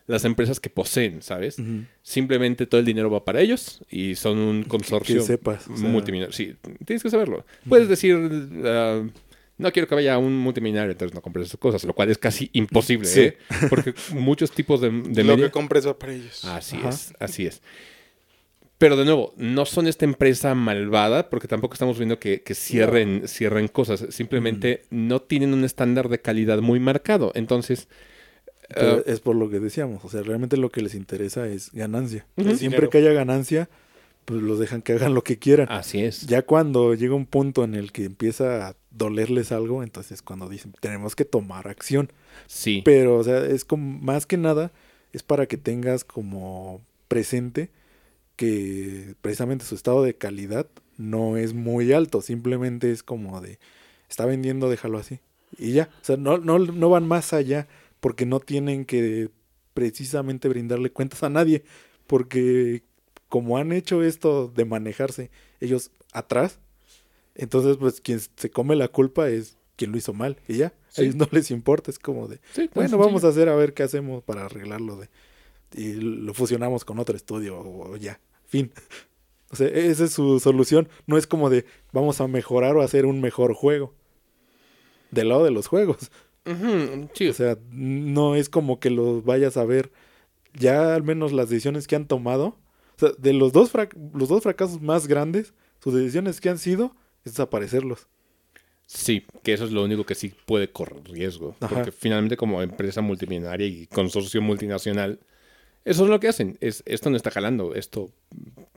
las 0.06 0.24
empresas 0.24 0.60
que 0.60 0.70
poseen, 0.70 1.22
¿sabes? 1.22 1.56
Simplemente 2.02 2.66
todo 2.66 2.78
el 2.78 2.86
dinero 2.86 3.10
va 3.10 3.24
para 3.24 3.40
ellos 3.40 3.80
y 3.90 4.14
son 4.14 4.38
un 4.38 4.62
consorcio 4.64 5.16
que 5.16 5.22
sepas, 5.22 5.66
o 5.68 5.76
sea- 5.76 5.88
multimillonario. 5.88 6.32
Sí, 6.36 6.54
tienes 6.84 7.02
que 7.02 7.10
saberlo. 7.10 7.44
Puedes 7.68 7.88
decir, 7.88 8.16
ah, 8.64 9.02
no 9.56 9.72
quiero 9.72 9.88
que 9.88 9.94
vaya 9.96 10.14
a 10.14 10.18
un 10.18 10.36
multimillonario, 10.36 10.92
entonces 10.92 11.14
no 11.14 11.20
compres 11.22 11.46
esas 11.48 11.58
cosas, 11.58 11.82
lo 11.84 11.94
cual 11.94 12.10
es 12.10 12.18
casi 12.18 12.48
imposible, 12.52 13.06
Sí. 13.08 13.20
¿eh? 13.22 13.38
Porque 13.68 13.92
muchos 14.12 14.52
tipos 14.52 14.80
de, 14.80 14.90
de 14.90 15.24
lo 15.24 15.32
media- 15.34 15.46
que 15.46 15.50
compres 15.52 15.86
va 15.86 15.98
para 15.98 16.12
ellos. 16.12 16.44
Así 16.44 16.76
Ajá. 16.76 16.90
es, 16.90 17.12
así 17.18 17.46
es. 17.46 17.60
Pero 18.78 18.96
de 18.96 19.04
nuevo, 19.04 19.34
no 19.36 19.66
son 19.66 19.88
esta 19.88 20.04
empresa 20.04 20.54
malvada, 20.54 21.30
porque 21.30 21.48
tampoco 21.48 21.74
estamos 21.74 21.98
viendo 21.98 22.20
que, 22.20 22.42
que 22.42 22.54
cierren, 22.54 23.26
cierren 23.26 23.66
cosas. 23.66 24.06
Simplemente 24.10 24.82
no 24.90 25.20
tienen 25.20 25.52
un 25.52 25.64
estándar 25.64 26.08
de 26.08 26.20
calidad 26.20 26.60
muy 26.60 26.78
marcado. 26.78 27.32
Entonces, 27.34 27.88
ah, 28.76 28.98
es 29.04 29.18
por 29.18 29.34
lo 29.34 29.50
que 29.50 29.58
decíamos. 29.58 30.04
O 30.04 30.08
sea, 30.08 30.22
realmente 30.22 30.56
lo 30.56 30.70
que 30.70 30.80
les 30.80 30.94
interesa 30.94 31.48
es 31.48 31.72
ganancia. 31.72 32.26
Siempre 32.54 32.88
que 32.88 32.98
haya 32.98 33.12
ganancia, 33.12 33.68
pues 34.24 34.42
los 34.42 34.60
dejan 34.60 34.82
que 34.82 34.92
hagan 34.92 35.12
lo 35.12 35.24
que 35.24 35.40
quieran. 35.40 35.66
así 35.70 36.04
es. 36.04 36.28
Ya 36.28 36.42
cuando 36.42 36.94
llega 36.94 37.16
un 37.16 37.26
punto 37.26 37.64
en 37.64 37.74
el 37.74 37.90
que 37.90 38.04
empieza 38.04 38.68
a 38.68 38.76
dolerles 38.92 39.50
algo, 39.50 39.82
entonces 39.82 40.22
cuando 40.22 40.48
dicen, 40.48 40.72
tenemos 40.80 41.16
que 41.16 41.24
tomar 41.24 41.66
acción. 41.66 42.12
Sí. 42.46 42.82
Pero, 42.84 43.16
o 43.16 43.24
sea, 43.24 43.44
es 43.44 43.64
como, 43.64 43.98
más 43.98 44.24
que 44.24 44.36
nada, 44.36 44.70
es 45.12 45.24
para 45.24 45.46
que 45.46 45.56
tengas 45.56 46.04
como 46.04 46.80
presente 47.08 47.70
que 48.38 49.16
precisamente 49.20 49.64
su 49.64 49.74
estado 49.74 50.04
de 50.04 50.14
calidad 50.14 50.68
no 50.96 51.36
es 51.36 51.54
muy 51.54 51.92
alto, 51.92 52.22
simplemente 52.22 52.92
es 52.92 53.02
como 53.02 53.40
de, 53.40 53.58
está 54.08 54.26
vendiendo, 54.26 54.70
déjalo 54.70 54.98
así. 54.98 55.18
Y 55.58 55.72
ya, 55.72 55.90
o 56.00 56.04
sea, 56.04 56.16
no, 56.16 56.38
no, 56.38 56.60
no 56.60 56.88
van 56.88 57.04
más 57.08 57.32
allá 57.32 57.66
porque 57.98 58.26
no 58.26 58.38
tienen 58.38 58.84
que 58.84 59.30
precisamente 59.74 60.48
brindarle 60.48 60.90
cuentas 60.92 61.24
a 61.24 61.30
nadie, 61.30 61.64
porque 62.06 62.84
como 63.28 63.58
han 63.58 63.72
hecho 63.72 64.04
esto 64.04 64.46
de 64.54 64.64
manejarse 64.64 65.30
ellos 65.60 65.90
atrás, 66.12 66.60
entonces 67.34 67.76
pues 67.76 68.00
quien 68.00 68.20
se 68.36 68.50
come 68.50 68.76
la 68.76 68.86
culpa 68.86 69.28
es 69.28 69.56
quien 69.74 69.90
lo 69.90 69.98
hizo 69.98 70.12
mal 70.14 70.36
y 70.46 70.58
ya, 70.58 70.72
Sí. 70.90 71.00
a 71.00 71.04
ellos 71.04 71.16
no 71.16 71.28
les 71.32 71.50
importa, 71.50 71.90
es 71.90 71.98
como 71.98 72.28
de, 72.28 72.38
Sí, 72.54 72.70
bueno, 72.72 72.98
vamos 72.98 73.24
a 73.24 73.28
hacer 73.28 73.48
a 73.48 73.56
ver 73.56 73.74
qué 73.74 73.82
hacemos 73.82 74.22
para 74.22 74.44
arreglarlo 74.46 74.96
de 74.96 75.08
y 75.74 75.92
lo 75.94 76.32
fusionamos 76.34 76.84
con 76.84 76.98
otro 77.00 77.16
estudio 77.16 77.58
o, 77.58 77.90
o 77.92 77.96
ya, 77.96 78.20
fin. 78.48 78.72
O 79.50 79.56
sea, 79.56 79.68
esa 79.68 80.04
es 80.04 80.12
su 80.12 80.40
solución. 80.40 80.90
No 81.06 81.16
es 81.16 81.26
como 81.26 81.48
de 81.48 81.64
vamos 81.90 82.20
a 82.20 82.28
mejorar 82.28 82.76
o 82.76 82.82
hacer 82.82 83.06
un 83.06 83.22
mejor 83.22 83.54
juego. 83.54 83.94
Del 85.10 85.30
lado 85.30 85.42
de 85.42 85.50
los 85.50 85.68
juegos. 85.68 86.10
Sí. 87.14 87.28
O 87.28 87.32
sea, 87.32 87.56
no 87.70 88.34
es 88.34 88.48
como 88.48 88.78
que 88.78 88.90
los 88.90 89.24
vayas 89.24 89.56
a 89.56 89.64
ver. 89.64 89.90
Ya 90.52 90.94
al 90.94 91.02
menos 91.02 91.32
las 91.32 91.48
decisiones 91.48 91.86
que 91.86 91.96
han 91.96 92.06
tomado. 92.06 92.58
O 92.96 92.98
sea, 92.98 93.10
de 93.16 93.32
los 93.32 93.52
dos, 93.52 93.72
los 94.12 94.28
dos 94.28 94.42
fracasos 94.42 94.82
más 94.82 95.06
grandes, 95.06 95.54
sus 95.82 95.94
decisiones 95.94 96.40
que 96.40 96.50
han 96.50 96.58
sido 96.58 96.94
es 97.24 97.32
desaparecerlos. 97.32 98.06
Sí, 98.86 99.24
que 99.42 99.52
eso 99.52 99.64
es 99.64 99.70
lo 99.70 99.84
único 99.84 100.04
que 100.04 100.14
sí 100.14 100.32
puede 100.46 100.70
correr 100.70 101.04
riesgo. 101.04 101.54
Ajá. 101.60 101.74
Porque 101.74 101.92
finalmente 101.92 102.36
como 102.36 102.62
empresa 102.62 103.02
multimillonaria 103.02 103.66
y 103.66 103.86
consorcio 103.86 104.40
multinacional, 104.40 105.20
eso 105.88 106.04
es 106.04 106.10
lo 106.10 106.20
que 106.20 106.28
hacen. 106.28 106.56
Es, 106.60 106.82
esto 106.86 107.10
no 107.10 107.16
está 107.16 107.30
jalando, 107.30 107.74
esto 107.74 108.10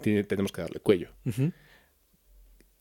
tiene- 0.01 0.23
tenemos 0.23 0.51
que 0.51 0.61
darle 0.61 0.79
cuello. 0.79 1.09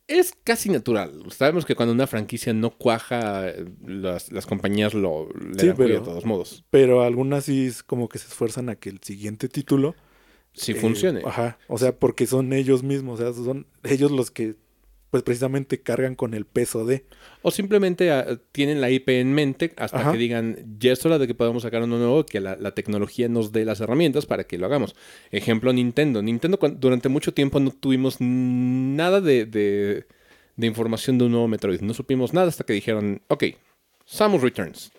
Es 0.06 0.32
casi 0.42 0.70
natural. 0.70 1.22
Sabemos 1.30 1.64
que 1.64 1.76
cuando 1.76 1.92
una 1.92 2.08
franquicia 2.08 2.52
no 2.52 2.70
cuaja, 2.70 3.44
las, 3.86 4.32
las 4.32 4.44
compañías 4.46 4.92
lo 4.92 5.28
le 5.32 5.60
Sí, 5.60 5.66
dan 5.68 5.76
cuello 5.76 6.00
de 6.00 6.04
todos 6.04 6.24
modos. 6.24 6.64
Pero 6.70 7.02
algunas 7.02 7.44
sí 7.44 7.66
es 7.66 7.84
como 7.84 8.08
que 8.08 8.18
se 8.18 8.26
esfuerzan 8.26 8.68
a 8.70 8.74
que 8.74 8.88
el 8.90 8.98
siguiente 9.02 9.48
título 9.48 9.94
Si 10.52 10.72
eh, 10.72 10.74
funcione. 10.74 11.22
Ajá, 11.24 11.58
o 11.68 11.78
sea, 11.78 11.96
porque 11.96 12.26
son 12.26 12.52
ellos 12.52 12.82
mismos, 12.82 13.20
o 13.20 13.22
sea, 13.32 13.32
son 13.44 13.66
ellos 13.84 14.10
los 14.10 14.32
que 14.32 14.56
pues 15.11 15.22
precisamente 15.22 15.80
cargan 15.82 16.14
con 16.14 16.34
el 16.34 16.44
peso 16.46 16.84
de. 16.86 17.04
O 17.42 17.50
simplemente 17.50 18.11
ah, 18.12 18.38
tienen 18.52 18.80
la 18.80 18.90
IP 18.90 19.08
en 19.08 19.32
mente 19.34 19.72
hasta 19.76 20.00
Ajá. 20.00 20.12
que 20.12 20.18
digan, 20.18 20.76
ya 20.78 20.92
es 20.92 21.04
hora 21.04 21.18
de 21.18 21.26
que 21.26 21.34
podamos 21.34 21.62
sacar 21.64 21.82
uno 21.82 21.98
nuevo, 21.98 22.24
que 22.24 22.40
la, 22.40 22.56
la 22.56 22.72
tecnología 22.74 23.28
nos 23.28 23.50
dé 23.52 23.64
las 23.64 23.80
herramientas 23.80 24.26
para 24.26 24.44
que 24.44 24.56
lo 24.58 24.66
hagamos. 24.66 24.94
Ejemplo, 25.32 25.72
Nintendo. 25.72 26.22
Nintendo 26.22 26.58
durante 26.78 27.08
mucho 27.08 27.34
tiempo 27.34 27.58
no 27.61 27.70
tuvimos 27.72 28.16
nada 28.20 29.20
de, 29.20 29.46
de- 29.46 30.06
de 30.56 30.66
información 30.66 31.16
de 31.18 31.24
un 31.24 31.32
nuevo 31.32 31.48
Metroid. 31.48 31.80
No 31.80 31.94
supimos 31.94 32.34
nada 32.34 32.48
hasta 32.48 32.64
que 32.64 32.72
dijeron, 32.74 33.22
ok, 33.28 33.44
Samus 34.04 34.42
Returns. 34.42 34.92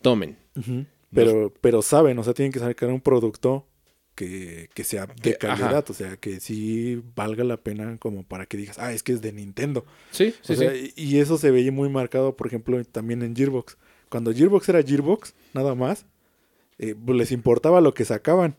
Tomen. 0.00 0.36
Pero, 1.14 1.52
pero 1.60 1.82
saben, 1.82 2.18
o 2.18 2.24
sea, 2.24 2.32
tienen 2.32 2.52
que 2.52 2.58
sacar 2.58 2.88
un 2.88 3.00
producto 3.00 3.66
que, 4.14 4.68
que 4.74 4.84
sea 4.84 5.06
de 5.06 5.36
calidad, 5.36 5.78
ajá. 5.78 5.84
o 5.88 5.94
sea, 5.94 6.16
que 6.16 6.40
sí 6.40 7.02
valga 7.14 7.44
la 7.44 7.56
pena 7.56 7.96
como 7.98 8.22
para 8.24 8.46
que 8.46 8.56
digas, 8.56 8.78
ah, 8.78 8.92
es 8.92 9.02
que 9.02 9.12
es 9.12 9.22
de 9.22 9.32
Nintendo. 9.32 9.84
Sí, 10.10 10.34
sí, 10.42 10.52
o 10.52 10.56
sea, 10.56 10.72
sí. 10.72 10.92
y 10.96 11.18
eso 11.18 11.38
se 11.38 11.50
veía 11.50 11.72
muy 11.72 11.88
marcado, 11.88 12.36
por 12.36 12.46
ejemplo, 12.46 12.82
también 12.84 13.22
en 13.22 13.34
Gearbox. 13.34 13.76
Cuando 14.08 14.32
Gearbox 14.32 14.68
era 14.68 14.82
Gearbox, 14.82 15.34
nada 15.54 15.74
más, 15.74 16.04
eh, 16.78 16.94
pues 16.94 17.16
les 17.16 17.32
importaba 17.32 17.80
lo 17.80 17.94
que 17.94 18.04
sacaban. 18.04 18.56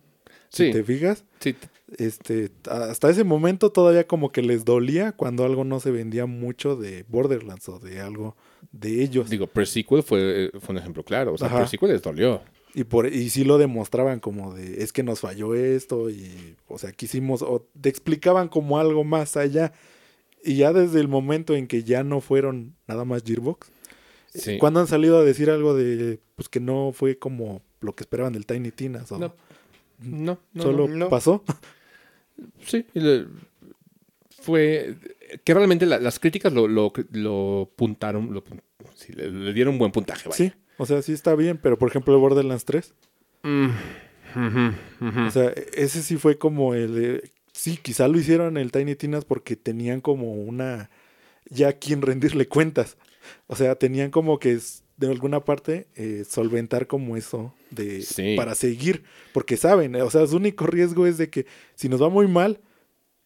Sí, 0.49 0.67
Si 0.67 0.71
te 0.71 0.83
fijas, 0.83 1.25
sí. 1.39 1.55
este, 1.97 2.51
hasta 2.69 3.09
ese 3.09 3.23
momento 3.23 3.71
todavía 3.71 4.05
como 4.05 4.31
que 4.31 4.43
les 4.43 4.65
dolía 4.65 5.11
cuando 5.11 5.45
algo 5.45 5.63
no 5.63 5.79
se 5.79 5.89
vendía 5.89 6.27
mucho 6.27 6.75
de 6.75 7.05
Borderlands 7.07 7.67
o 7.69 7.79
de 7.79 8.01
algo 8.01 8.35
de 8.71 9.01
ellos. 9.03 9.31
Digo, 9.31 9.47
Pre-Sequel 9.47 10.03
fue, 10.03 10.51
fue 10.59 10.73
un 10.73 10.77
ejemplo 10.77 11.03
claro. 11.03 11.33
O 11.33 11.37
sea, 11.39 11.47
Ajá. 11.47 11.57
Pre-Sequel 11.57 11.89
les 11.89 12.01
dolió. 12.03 12.41
Y 12.75 12.85
por 12.85 13.05
y 13.07 13.29
sí 13.29 13.43
lo 13.43 13.57
demostraban 13.59 14.19
como 14.19 14.53
de 14.55 14.81
es 14.83 14.91
que 14.91 15.03
nos 15.03 15.19
falló 15.19 15.53
esto 15.53 16.09
y 16.09 16.55
o 16.67 16.77
sea, 16.79 16.91
quisimos 16.91 17.41
o 17.43 17.67
te 17.79 17.89
explicaban 17.89 18.47
como 18.47 18.79
algo 18.79 19.03
más 19.03 19.37
allá. 19.37 19.73
Y 20.43 20.55
ya 20.55 20.73
desde 20.73 20.99
el 20.99 21.07
momento 21.07 21.55
en 21.55 21.67
que 21.67 21.83
ya 21.83 22.03
no 22.03 22.19
fueron 22.19 22.75
nada 22.87 23.05
más 23.05 23.23
Gearbox, 23.23 23.69
Sí. 24.33 24.57
cuando 24.57 24.79
han 24.79 24.87
salido 24.87 25.19
a 25.19 25.23
decir 25.23 25.51
algo 25.51 25.75
de 25.75 26.19
pues 26.35 26.49
que 26.49 26.59
no 26.59 26.91
fue 26.93 27.19
como 27.19 27.61
lo 27.81 27.93
que 27.95 28.03
esperaban 28.03 28.33
del 28.33 28.47
Tiny 28.47 28.71
Tinas 28.71 29.11
o 29.11 29.19
No. 29.19 29.35
No, 29.99 30.39
no, 30.53 30.63
solo 30.63 30.87
no. 30.87 31.09
pasó. 31.09 31.43
Sí, 32.65 32.83
fue 34.41 34.95
que 35.43 35.53
realmente 35.53 35.85
la- 35.85 35.99
las 35.99 36.19
críticas 36.19 36.51
lo, 36.53 36.67
lo, 36.67 36.91
lo 37.11 37.69
puntaron, 37.75 38.33
lo 38.33 38.43
pun- 38.43 38.61
sí, 38.95 39.13
le, 39.13 39.29
le 39.31 39.53
dieron 39.53 39.73
un 39.75 39.79
buen 39.79 39.91
puntaje. 39.91 40.27
vaya. 40.27 40.35
Sí, 40.35 40.51
o 40.77 40.85
sea, 40.85 41.01
sí 41.01 41.11
está 41.13 41.35
bien, 41.35 41.57
pero 41.61 41.77
por 41.77 41.89
ejemplo 41.89 42.17
Borderlands 42.19 42.65
3, 42.65 42.93
Mm. 43.43 43.69
O 45.27 45.31
sea, 45.31 45.53
ese 45.73 46.01
sí 46.01 46.17
fue 46.17 46.37
como 46.37 46.73
el... 46.73 47.29
sí, 47.51 47.77
quizá 47.77 48.07
lo 48.07 48.17
hicieron 48.17 48.57
el 48.57 48.71
Tiny 48.71 48.95
Tinas 48.95 49.25
porque 49.25 49.55
tenían 49.55 50.01
como 50.01 50.33
una... 50.33 50.89
Ya 51.49 51.67
a 51.69 51.73
quien 51.73 52.01
rendirle 52.01 52.47
cuentas. 52.47 52.97
O 53.47 53.55
sea, 53.55 53.75
tenían 53.75 54.09
como 54.11 54.39
que 54.39 54.57
de 54.97 55.07
alguna 55.11 55.41
parte 55.41 55.87
eh, 55.95 56.23
solventar 56.27 56.87
como 56.87 57.15
eso 57.17 57.53
de 57.69 58.01
Sí. 58.01 58.35
para 58.35 58.55
seguir. 58.55 59.03
Porque 59.33 59.57
saben, 59.57 59.95
o 59.97 60.09
sea, 60.09 60.25
su 60.25 60.37
único 60.37 60.65
riesgo 60.65 61.05
es 61.05 61.17
de 61.17 61.29
que 61.29 61.45
si 61.75 61.89
nos 61.89 62.01
va 62.01 62.09
muy 62.09 62.27
mal, 62.27 62.59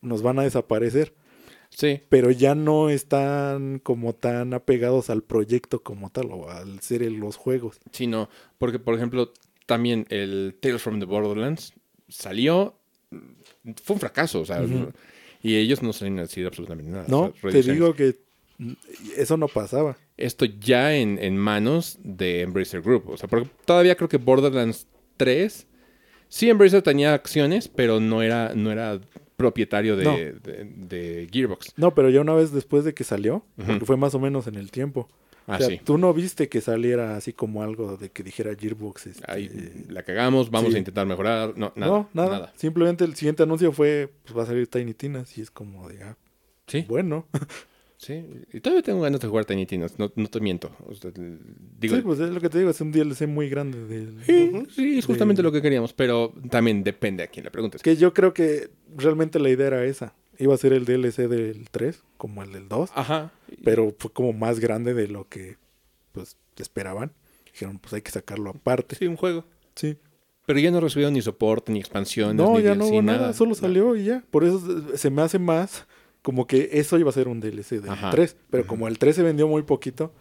nos 0.01 0.21
van 0.21 0.39
a 0.39 0.43
desaparecer. 0.43 1.13
Sí. 1.69 2.01
Pero 2.09 2.31
ya 2.31 2.55
no 2.55 2.89
están 2.89 3.79
como 3.79 4.13
tan 4.13 4.53
apegados 4.53 5.09
al 5.09 5.23
proyecto 5.23 5.83
como 5.83 6.09
tal 6.09 6.31
o 6.31 6.49
al 6.49 6.79
ser 6.81 7.01
los 7.11 7.35
juegos. 7.35 7.79
Sí, 7.91 8.07
no. 8.07 8.29
Porque, 8.57 8.79
por 8.79 8.95
ejemplo, 8.95 9.31
también 9.65 10.05
el 10.09 10.55
Tales 10.59 10.81
from 10.81 10.99
the 10.99 11.05
Borderlands 11.05 11.73
salió. 12.07 12.75
Fue 13.83 13.95
un 13.95 13.99
fracaso, 13.99 14.41
o 14.41 14.45
sea. 14.45 14.65
Y 15.43 15.55
ellos 15.55 15.83
no 15.83 15.93
salen 15.93 16.19
a 16.19 16.23
decir 16.23 16.45
absolutamente 16.45 16.91
nada. 16.91 17.05
No, 17.07 17.25
O 17.25 17.33
sea, 17.33 17.41
Red 17.43 17.51
te 17.51 17.71
digo 17.71 17.93
que 17.93 18.15
mm, 18.57 18.73
eso 19.17 19.37
no 19.37 19.47
pasaba. 19.47 19.97
Esto 20.17 20.45
ya 20.45 20.95
en, 20.95 21.19
en 21.19 21.37
manos 21.37 21.99
de 22.01 22.41
Embracer 22.41 22.81
Group. 22.81 23.09
O 23.09 23.17
sea, 23.17 23.29
porque 23.29 23.49
todavía 23.65 23.95
creo 23.95 24.09
que 24.09 24.17
Borderlands 24.17 24.87
3. 25.17 25.67
Sí, 26.29 26.49
Embracer 26.49 26.81
tenía 26.81 27.13
acciones, 27.13 27.67
pero 27.67 27.99
no 27.99 28.21
era, 28.21 28.53
no 28.55 28.71
era 28.71 28.99
propietario 29.37 29.95
de, 29.95 30.03
No. 30.03 30.17
de- 30.17 30.65
de 30.65 31.29
Gearbox. 31.31 31.73
No, 31.77 31.93
pero 31.93 32.09
ya 32.09 32.19
una 32.21 32.33
vez 32.33 32.51
después 32.51 32.83
de 32.83 32.93
que 32.93 33.03
salió, 33.03 33.43
porque 33.55 33.85
fue 33.85 33.95
más 33.95 34.13
o 34.15 34.19
menos 34.19 34.47
en 34.47 34.55
el 34.55 34.71
tiempo. 34.71 35.07
Ah, 35.49 35.55
o 35.55 35.57
sea, 35.59 35.67
sí. 35.69 35.79
tú 35.81 35.97
no 35.97 36.13
viste 36.13 36.49
que 36.49 36.59
saliera 36.59 37.15
así 37.15 37.31
como 37.31 37.63
algo 37.63 37.95
de 37.95 38.09
que 38.09 38.21
dijera 38.21 38.53
Gearbox. 38.53 39.07
este, 39.07 39.31
Ahí 39.31 39.85
la 39.87 40.03
cagamos, 40.03 40.51
vamos 40.51 40.71
sí. 40.71 40.75
a 40.75 40.79
intentar 40.79 41.07
mejorar. 41.07 41.53
No, 41.55 41.71
nada. 41.77 41.91
no, 41.91 42.09
nada. 42.13 42.29
nada. 42.31 42.53
Simplemente 42.57 43.05
el 43.05 43.15
siguiente 43.15 43.43
anuncio 43.43 43.71
fue, 43.71 44.11
pues 44.25 44.37
va 44.37 44.43
a 44.43 44.45
salir 44.47 44.67
Tiny 44.67 44.93
Tinas 44.93 45.37
y 45.37 45.41
es 45.41 45.49
como 45.49 45.87
de, 45.87 46.03
ah, 46.03 46.17
Sí, 46.67 46.83
bueno. 46.89 47.25
sí. 47.97 48.23
Y 48.53 48.59
todavía 48.61 48.83
tengo 48.83 49.01
ganas 49.01 49.19
de 49.21 49.27
jugar 49.27 49.45
Tiny 49.45 49.65
Tinas, 49.65 49.97
no, 49.99 50.11
no 50.15 50.27
te 50.27 50.39
miento. 50.39 50.71
O 50.85 50.93
sea, 50.95 51.11
digo, 51.79 51.95
sí, 51.95 52.01
pues 52.01 52.19
es 52.19 52.29
lo 52.29 52.39
que 52.41 52.49
te 52.49 52.57
digo, 52.59 52.69
es 52.69 52.79
un 52.81 52.91
DLC 52.91 53.27
muy 53.27 53.49
grande. 53.49 53.85
Del, 53.85 54.23
Sí, 54.25 54.51
sí, 54.75 54.97
es 54.99 55.05
justamente 55.05 55.41
de- 55.41 55.43
lo 55.43 55.51
que 55.51 55.61
queríamos, 55.61 55.93
pero 55.93 56.33
también 56.49 56.83
depende 56.83 57.23
a 57.23 57.27
quién 57.27 57.43
le 57.45 57.51
preguntes. 57.51 57.81
Que 57.81 57.95
yo 57.95 58.13
creo 58.13 58.33
que 58.33 58.69
realmente 58.95 59.39
la 59.39 59.49
idea 59.49 59.67
era 59.67 59.85
esa. 59.85 60.13
Iba 60.39 60.53
a 60.53 60.57
ser 60.57 60.73
el 60.73 60.85
DLC 60.85 61.27
del 61.27 61.67
3, 61.71 62.03
como 62.17 62.43
el 62.43 62.51
del 62.51 62.67
2, 62.69 62.91
Ajá. 62.93 63.31
pero 63.63 63.95
fue 63.97 64.11
como 64.11 64.33
más 64.33 64.59
grande 64.59 64.93
de 64.93 65.07
lo 65.07 65.27
que 65.27 65.57
pues 66.11 66.37
esperaban. 66.57 67.11
Dijeron, 67.51 67.79
pues 67.79 67.93
hay 67.93 68.01
que 68.03 68.11
sacarlo 68.11 68.51
aparte. 68.51 68.95
Sí, 68.95 69.07
un 69.07 69.15
juego. 69.15 69.45
Sí. 69.75 69.97
Pero 70.45 70.59
ya 70.59 70.69
no 70.71 70.79
recibieron 70.79 71.13
ni 71.15 71.21
soporte, 71.23 71.71
ni 71.71 71.79
expansiones, 71.79 72.35
No, 72.35 72.55
ni 72.57 72.63
ya 72.63 72.69
DLC, 72.75 72.77
no 72.77 72.85
hubo 72.85 73.01
nada, 73.01 73.17
nada. 73.19 73.33
solo 73.33 73.55
salió 73.55 73.95
y 73.95 74.05
ya. 74.05 74.23
Por 74.29 74.43
eso 74.43 74.95
se 74.95 75.09
me 75.09 75.23
hace 75.23 75.39
más 75.39 75.87
como 76.27 76.45
que 76.45 76.71
eso 76.73 76.99
iba 76.99 77.09
a 77.09 77.13
ser 77.13 77.29
un 77.29 77.39
DLC 77.39 77.79
del 77.79 77.89
Ajá. 77.91 78.09
3. 78.09 78.35
Pero 78.49 78.67
como 78.67 78.89
el 78.89 78.99
3 78.99 79.15
se 79.15 79.23
vendió 79.23 79.47
muy 79.47 79.61
poquito, 79.63 80.11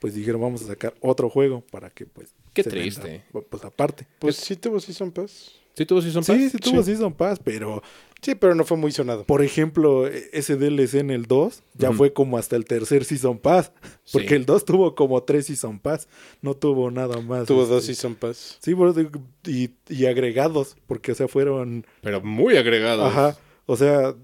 pues 0.00 0.12
dijeron 0.14 0.40
vamos 0.40 0.64
a 0.64 0.66
sacar 0.66 0.94
otro 1.00 1.30
juego 1.30 1.60
para 1.70 1.90
que 1.90 2.06
pues... 2.06 2.34
Qué 2.52 2.64
se 2.64 2.70
venda, 2.70 3.00
triste. 3.02 3.24
pues 3.48 3.64
aparte. 3.64 4.08
Pues 4.18 4.34
sí 4.34 4.56
tuvo 4.56 4.80
Season 4.80 5.12
Pass. 5.12 5.52
¿Sí 5.76 5.86
tuvo 5.86 6.02
Season 6.02 6.24
Sí, 6.24 6.32
Pass? 6.32 6.50
sí 6.50 6.58
tuvo 6.58 6.82
Sí. 6.82 6.90
Season 6.90 7.12
Pass, 7.14 7.38
pero 7.38 7.84
Sí, 8.20 8.34
pero 8.34 8.56
no 8.56 8.64
fue 8.64 8.76
muy 8.76 8.90
sonado. 8.90 9.22
por 9.26 9.42
ejemplo, 9.44 10.08
e- 10.08 10.28
ese 10.32 10.56
DLC 10.56 10.94
en 10.98 11.12
el 11.12 11.26
2 11.26 11.62
ya 11.74 11.92
fue 11.92 12.12
como 12.12 12.36
hasta 12.36 12.56
el 12.56 12.64
tercer 12.64 13.04
Season 13.04 13.38
Pass. 13.38 13.70
Porque 14.12 14.30
Sí. 14.30 14.34
el 14.34 14.44
2 14.44 14.64
tuvo 14.64 14.96
como 14.96 15.22
tres 15.22 15.46
Season 15.46 15.78
Pass. 15.78 16.08
No 16.42 16.54
tuvo 16.54 16.90
nada 16.90 17.20
más. 17.20 17.46
Tuvo 17.46 17.62
este, 17.62 17.74
dos 17.74 17.84
Season 17.84 18.16
Pass. 18.16 18.58
Sí, 18.60 18.74
por 18.74 18.88
eso 18.88 18.98
digo, 18.98 19.20
y, 19.46 19.70
y 19.88 20.06
agregados, 20.06 20.76
porque 20.88 21.12
o 21.12 21.14
sea, 21.14 21.28
fueron 21.28 21.86
Pero 22.02 22.20
muy 22.22 22.56
agregado. 22.56 23.04
Ajá. 23.06 23.36
O 23.66 23.78
sea, 23.78 24.14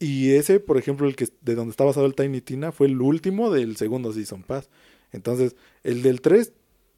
y 0.00 0.32
ese, 0.32 0.58
por 0.58 0.78
ejemplo, 0.78 1.06
el 1.06 1.14
que 1.14 1.28
de 1.42 1.54
donde 1.54 1.70
está 1.70 1.84
basado 1.84 2.06
el 2.06 2.14
Tiny 2.16 2.40
Tina, 2.40 2.72
fue 2.72 2.88
el 2.88 3.00
último 3.00 3.50
del 3.52 3.76
segundo 3.76 4.12
Season 4.12 4.42
Pass. 4.42 4.68
Entonces, 5.12 5.54
el 5.84 6.02
del 6.02 6.20
3, 6.20 6.52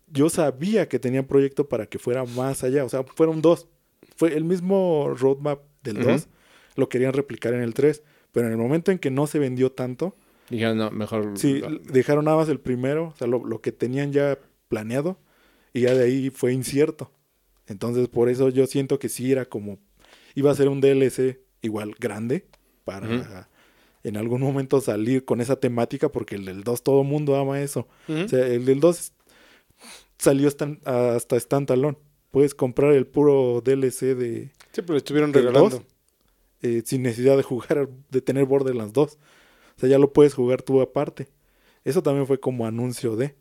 yo 0.07 0.31
sabía 0.31 0.89
que 0.89 0.99
tenía 0.99 1.27
proyecto 1.27 1.69
para 1.69 1.87
que 1.87 1.99
fuera 1.99 2.25
más 2.25 2.63
allá. 2.65 2.85
O 2.85 2.89
sea, 2.89 3.03
fueron 3.03 3.43
dos. 3.43 3.67
Fue 4.17 4.35
el 4.37 4.45
mismo 4.45 5.13
roadmap 5.19 5.61
del 5.83 5.99
Ujú. 5.99 6.11
2. 6.11 6.29
Lo 6.77 6.89
querían 6.89 7.13
replicar 7.13 7.53
en 7.55 7.61
el 7.63 7.75
3. 7.75 8.03
Pero 8.31 8.47
en 8.47 8.53
el 8.53 8.59
momento 8.59 8.91
en 8.93 8.99
que 8.99 9.11
no 9.11 9.27
se 9.27 9.39
vendió 9.39 9.73
tanto, 9.73 10.15
Dijeron, 10.49 10.79
no, 10.79 10.91
mejor. 10.91 11.33
sí, 11.37 11.63
dejaron 11.85 12.25
nada 12.27 12.37
más 12.39 12.49
el 12.49 12.61
primero, 12.61 13.09
o 13.09 13.17
sea, 13.17 13.27
lo, 13.27 13.45
lo 13.45 13.61
que 13.61 13.73
tenían 13.73 14.13
ya 14.13 14.39
planeado, 14.69 15.19
y 15.73 15.83
ya 15.83 15.95
de 15.95 16.05
ahí 16.05 16.31
fue 16.31 16.53
incierto. 16.53 17.11
Entonces, 17.67 18.09
por 18.09 18.29
eso 18.29 18.49
yo 18.51 18.67
siento 18.67 18.99
que 18.99 19.09
sí 19.09 19.33
era 19.33 19.45
como, 19.47 19.79
iba 20.35 20.51
a 20.51 20.55
ser 20.55 20.69
un 20.69 20.81
DLC 20.81 21.41
igual 21.63 21.95
grande, 21.99 22.47
para 22.85 23.49
en 24.05 24.17
algún 24.17 24.41
momento 24.41 24.81
salir 24.81 25.25
con 25.25 25.41
esa 25.41 25.57
temática, 25.57 26.09
porque 26.11 26.35
el 26.35 26.45
del 26.45 26.65
2 26.65 26.83
todo 26.83 27.05
mundo 27.05 27.37
ama 27.37 27.61
eso. 27.61 27.87
O 28.09 28.29
sea, 28.29 28.47
el 28.47 28.65
del 28.65 28.81
2 28.81 29.13
salió 30.19 30.49
hasta, 30.49 30.77
hasta 31.15 31.39
standalone. 31.39 31.97
Puedes 32.31 32.55
comprar 32.55 32.93
el 32.93 33.07
puro 33.07 33.61
DLC 33.65 34.15
de 34.17 34.51
Sí, 34.73 34.81
pero 34.83 34.93
lo 34.95 34.97
estuvieron 34.99 35.33
¿Del 35.33 35.45
regalando. 35.45 35.85
eh, 36.63 36.83
sin 36.85 37.03
necesidad 37.03 37.37
de 37.37 37.43
jugar, 37.43 37.89
de 38.11 38.21
tener 38.23 38.45
Borderlands 38.47 38.93
2. 38.95 39.13
O 39.13 39.81
sea, 39.81 39.89
ya 39.89 39.99
lo 39.99 40.13
puedes 40.13 40.35
jugar 40.35 40.63
tú 40.63 40.81
aparte. 40.81 41.29
Eso 41.85 42.03
también 42.03 42.27
fue 42.27 42.41
como 42.41 42.67
anuncio 42.67 43.17
de. 43.17 43.35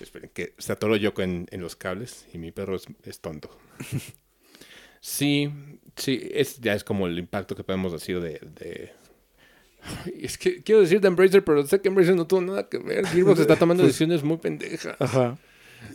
Esperen, 0.00 0.30
que 0.32 0.54
se 0.58 0.72
atoró 0.72 0.96
Yoko 0.96 1.22
en, 1.22 1.46
en 1.50 1.60
los 1.60 1.74
cables 1.76 2.26
y 2.32 2.38
mi 2.38 2.52
perro 2.52 2.76
es, 2.76 2.86
es 3.04 3.20
tonto. 3.20 3.50
sí, 5.00 5.50
sí, 5.96 6.28
es, 6.32 6.58
ya 6.60 6.74
es 6.74 6.84
como 6.84 7.06
el 7.06 7.18
impacto 7.18 7.54
que 7.56 7.64
podemos 7.64 7.92
decir 7.92 8.20
de, 8.20 8.40
de- 8.60 8.92
Es 10.20 10.36
que 10.38 10.62
quiero 10.62 10.80
decir 10.80 11.00
de 11.00 11.08
Embracer, 11.08 11.44
pero 11.44 11.66
sé 11.66 11.80
que 11.80 11.88
Embracer 11.88 12.14
no 12.16 12.26
tuvo 12.26 12.40
nada 12.40 12.68
que 12.68 12.78
ver. 12.78 13.06
Gearbox 13.06 13.40
está 13.40 13.56
tomando 13.56 13.82
Pues- 13.84 13.94
decisiones 13.94 14.22
muy 14.22 14.36
pendejas. 14.38 14.96
Ajá. 15.00 15.38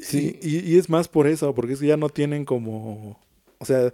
Sí. 0.01 0.39
Y, 0.41 0.57
y- 0.57 0.73
y 0.73 0.77
es 0.77 0.89
más 0.89 1.07
por 1.07 1.27
eso, 1.27 1.53
porque 1.53 1.73
es 1.73 1.79
que 1.79 1.87
ya 1.87 1.97
no 1.97 2.09
tienen 2.09 2.45
como. 2.45 3.19
O 3.59 3.65
sea, 3.65 3.93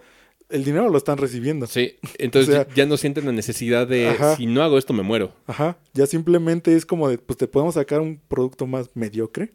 el 0.49 0.64
dinero 0.64 0.89
lo 0.89 0.97
están 0.97 1.18
recibiendo. 1.18 1.68
Sí, 1.68 1.95
entonces 2.18 2.49
O 2.49 2.51
sea- 2.53 2.68
ya- 2.68 2.74
ya 2.76 2.86
no 2.86 2.97
sienten 2.97 3.26
la 3.26 3.32
necesidad 3.32 3.88
de 3.88 4.10
Ajá. 4.10 4.36
si 4.36 4.45
no 4.45 4.62
hago 4.64 4.78
esto 4.78 4.93
me 4.93 5.03
muero. 5.03 5.34
Ajá. 5.47 5.78
Ya 5.93 6.05
simplemente 6.05 6.76
es 6.76 6.86
como 6.86 7.10
de, 7.10 7.18
pues 7.18 7.38
te 7.38 7.47
podemos 7.47 7.76
sacar 7.76 8.01
un 8.01 8.20
producto 8.28 8.66
más 8.68 8.89
mediocre, 8.95 9.51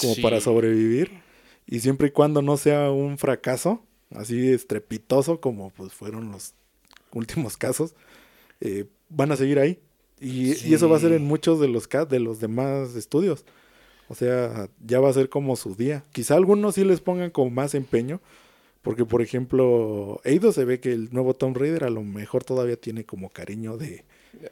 como 0.00 0.14
Sí. 0.14 0.22
para 0.22 0.40
sobrevivir. 0.40 1.10
Y 1.66 1.80
siempre 1.80 2.08
y 2.08 2.10
cuando 2.10 2.42
no 2.42 2.56
sea 2.56 2.90
un 2.90 3.16
fracaso, 3.18 3.84
así 4.10 4.52
estrepitoso 4.52 5.40
como 5.40 5.70
pues 5.70 5.92
fueron 5.92 6.32
los 6.32 6.54
últimos 7.12 7.56
casos, 7.56 7.94
eh, 8.60 8.86
van 9.08 9.32
a 9.32 9.36
seguir 9.36 9.58
ahí. 9.58 9.78
Y, 10.20 10.68
y 10.68 10.74
eso 10.74 10.88
va 10.88 10.96
a 10.98 11.00
ser 11.00 11.12
en 11.12 11.24
muchos 11.24 11.60
de 11.60 11.68
los, 11.68 11.88
de 12.08 12.20
los 12.20 12.40
demás 12.40 12.94
estudios. 12.94 13.44
O 14.08 14.14
sea, 14.14 14.68
ya 14.84 15.00
va 15.00 15.08
a 15.08 15.12
ser 15.14 15.28
como 15.28 15.56
su 15.56 15.74
día. 15.76 16.04
Quizá 16.12 16.34
algunos 16.34 16.74
sí 16.74 16.84
les 16.84 17.00
pongan 17.00 17.30
como 17.30 17.50
más 17.50 17.74
empeño. 17.74 18.20
Porque, 18.82 19.04
por 19.04 19.20
ejemplo, 19.22 20.20
Eidos 20.24 20.54
se 20.54 20.64
ve 20.64 20.80
que 20.80 20.92
el 20.92 21.10
nuevo 21.12 21.34
Tomb 21.34 21.56
Raider 21.56 21.84
a 21.84 21.90
lo 21.90 22.02
mejor 22.02 22.44
todavía 22.44 22.76
tiene 22.76 23.04
como 23.04 23.28
cariño 23.30 23.76
de, 23.76 24.04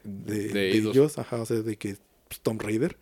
de, 0.05 0.49
De 0.49 0.49
de 0.49 0.71
Eidos. 0.73 0.95
ellos. 0.95 1.19
Ajá, 1.19 1.41
o 1.43 1.47
sea, 1.47 1.61
de 1.63 1.77
que 1.77 1.97
pues, 2.29 2.41
Tomb 2.41 2.61
Raider. 2.61 2.97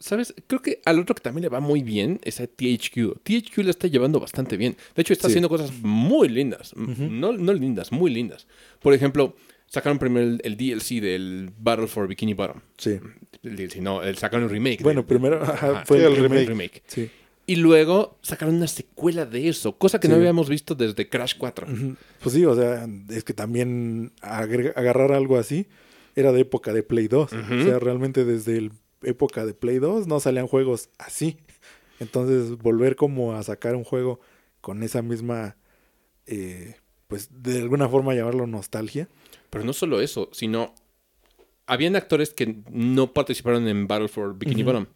¿Sabes? 0.00 0.34
Creo 0.46 0.60
que 0.62 0.80
al 0.84 0.98
otro 0.98 1.14
que 1.14 1.20
también 1.20 1.42
le 1.42 1.48
va 1.48 1.60
muy 1.60 1.82
bien 1.82 2.18
es 2.24 2.40
a 2.40 2.46
THQ. 2.46 3.20
THQ 3.22 3.58
le 3.58 3.70
está 3.70 3.86
llevando 3.86 4.18
bastante 4.18 4.56
bien. 4.56 4.76
De 4.96 5.02
hecho, 5.02 5.12
está 5.12 5.28
Sí. 5.28 5.32
haciendo 5.32 5.48
cosas 5.48 5.70
muy 5.82 6.28
lindas. 6.28 6.74
No, 6.74 7.32
no 7.32 7.52
lindas, 7.52 7.92
muy 7.92 8.10
lindas. 8.10 8.46
Por 8.80 8.94
ejemplo, 8.94 9.36
sacaron 9.66 9.98
primero 9.98 10.26
el, 10.26 10.40
el 10.42 10.56
DLC 10.56 11.00
del 11.00 11.50
Battle 11.58 11.86
for 11.86 12.08
Bikini 12.08 12.34
Bottom. 12.34 12.60
Sí. 12.78 12.98
El 13.42 13.56
DLC, 13.56 13.76
no, 13.76 14.02
el, 14.02 14.16
sacaron 14.16 14.44
el 14.44 14.50
remake. 14.50 14.82
Bueno, 14.82 15.06
primero 15.06 15.42
ajá, 15.42 15.84
fue 15.86 15.98
el, 15.98 16.04
el 16.14 16.16
remake. 16.16 16.48
remake. 16.48 16.82
Sí. 16.86 17.10
Y 17.46 17.56
luego 17.56 18.18
sacaron 18.22 18.54
una 18.54 18.68
secuela 18.68 19.26
de 19.26 19.48
eso, 19.48 19.76
cosa 19.76 19.98
que 20.00 20.08
no 20.08 20.14
habíamos 20.14 20.48
visto 20.48 20.74
desde 20.74 21.08
Crash 21.08 21.34
4. 21.36 21.66
Ujú. 21.70 21.96
Pues 22.22 22.34
sí, 22.34 22.44
o 22.44 22.54
sea, 22.54 22.86
es 23.10 23.24
que 23.24 23.34
también 23.34 24.12
agarrar 24.22 25.12
algo 25.12 25.36
así 25.36 25.66
era 26.16 26.32
de 26.32 26.40
época 26.40 26.72
de 26.72 26.82
Play 26.82 27.08
2. 27.08 27.32
Ujú. 27.32 27.54
O 27.54 27.64
sea, 27.64 27.78
realmente 27.78 28.24
desde 28.24 28.56
el 28.56 28.72
época 29.02 29.46
de 29.46 29.54
Play 29.54 29.78
2 29.78 30.06
no 30.06 30.20
salían 30.20 30.46
juegos 30.46 30.90
así. 30.98 31.38
Entonces, 32.00 32.56
volver 32.58 32.96
como 32.96 33.34
a 33.34 33.42
sacar 33.42 33.74
un 33.76 33.84
juego 33.84 34.20
con 34.60 34.82
esa 34.82 35.02
misma, 35.02 35.56
eh, 36.26 36.76
pues 37.08 37.28
de 37.42 37.58
alguna 37.58 37.88
forma 37.88 38.14
llamarlo 38.14 38.46
nostalgia. 38.46 39.08
Pero 39.50 39.64
no 39.64 39.72
solo 39.72 40.00
eso, 40.00 40.28
sino 40.32 40.74
habían 41.66 41.96
actores 41.96 42.32
que 42.32 42.56
no 42.70 43.12
participaron 43.12 43.68
en 43.68 43.86
Battle 43.86 44.08
for 44.08 44.36
Bikini. 44.38 44.62
Bottom. 44.62 44.86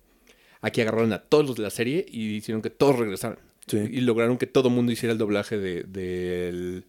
Aquí 0.61 0.81
agarraron 0.81 1.13
a 1.13 1.19
todos 1.21 1.47
los 1.47 1.57
de 1.57 1.63
la 1.63 1.71
serie 1.71 2.07
y 2.09 2.37
hicieron 2.37 2.63
que 2.63 2.71
todos 2.71 2.99
regresaran. 2.99 3.39
Sí. 3.67 3.79
Y 3.79 4.01
lograron 4.01 4.39
que 4.39 4.47
todo 4.47 4.69
el 4.69 4.75
mundo 4.75 4.93
hiciera 4.93 5.13
el 5.13 5.19
doblaje 5.19 5.59
de- 5.59 5.83
del 5.85 6.85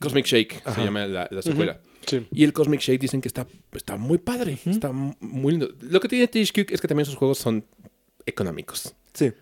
Cosmic 0.00 0.26
Shake, 0.26 0.62
Ajá. 0.64 0.74
se 0.74 0.84
llama 0.84 1.06
la, 1.06 1.28
la 1.30 1.42
secuela. 1.42 1.80
Sí. 2.20 2.26
Y 2.32 2.44
el 2.44 2.52
Cosmic 2.52 2.80
Shake 2.80 3.00
dicen 3.00 3.20
que 3.20 3.28
está, 3.28 3.46
está 3.72 3.96
muy 3.96 4.18
padre, 4.18 4.58
está 4.66 4.92
muy 4.92 5.52
lindo. 5.52 5.68
Lo 5.80 6.00
que 6.00 6.08
tiene 6.08 6.28
THQ 6.28 6.70
es 6.72 6.80
que 6.80 6.88
también 6.88 7.06
sus 7.06 7.16
juegos 7.16 7.38
son 7.38 7.64
económicos. 8.26 8.94
Sí. 9.12 9.32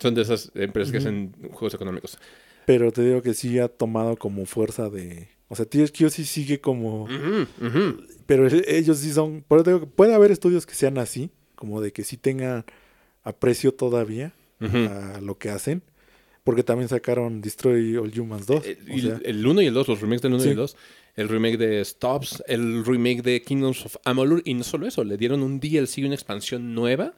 Son 0.00 0.14
de 0.14 0.22
esas 0.22 0.50
empresas 0.54 0.92
que 0.92 0.98
hacen 0.98 1.32
juegos 1.52 1.74
económicos. 1.74 2.18
Pero 2.66 2.92
te 2.92 3.02
digo 3.02 3.22
que 3.22 3.32
sí 3.34 3.58
ha 3.58 3.68
tomado 3.68 4.16
como 4.16 4.44
fuerza 4.44 4.90
de... 4.90 5.28
O 5.48 5.54
sea, 5.54 5.64
THQ 5.64 6.10
sí 6.10 6.24
sigue 6.24 6.60
como... 6.60 7.06
Pero 8.26 8.48
e- 8.48 8.76
ellos 8.76 8.98
sí 8.98 9.12
son... 9.12 9.44
Por 9.46 9.58
eso 9.58 9.64
te 9.64 9.70
digo 9.70 9.80
que 9.80 9.86
puede 9.86 10.14
haber 10.14 10.32
estudios 10.32 10.66
que 10.66 10.74
sean 10.74 10.98
así, 10.98 11.30
como 11.54 11.80
de 11.80 11.92
que 11.92 12.02
sí 12.02 12.16
tengan 12.16 12.64
aprecio 13.22 13.72
todavía 13.72 14.32
a 14.60 15.20
lo 15.22 15.38
que 15.38 15.50
hacen. 15.50 15.82
Porque 16.44 16.62
también 16.62 16.88
sacaron 16.88 17.40
Destroy 17.40 17.96
All 17.96 18.12
Humans 18.18 18.46
2. 18.46 18.66
Eh, 18.66 18.78
o 18.88 18.92
y 18.92 19.00
sea, 19.00 19.20
el 19.24 19.44
1 19.44 19.62
y 19.62 19.66
el 19.66 19.74
2, 19.74 19.88
los 19.88 20.00
remakes 20.00 20.22
del 20.22 20.34
1 20.34 20.44
y 20.44 20.48
el 20.48 20.56
2. 20.56 20.76
El 21.16 21.28
remake 21.28 21.56
de 21.56 21.82
Stops, 21.84 22.42
el 22.46 22.84
remake 22.84 23.22
de 23.22 23.42
Kingdoms 23.42 23.86
of 23.86 23.96
Amalur. 24.04 24.42
Y 24.44 24.54
no 24.54 24.62
solo 24.64 24.86
eso, 24.86 25.02
le 25.02 25.16
dieron 25.16 25.42
un 25.42 25.58
DLC 25.58 25.98
y 25.98 26.04
una 26.04 26.14
expansión 26.14 26.74
nueva 26.74 27.14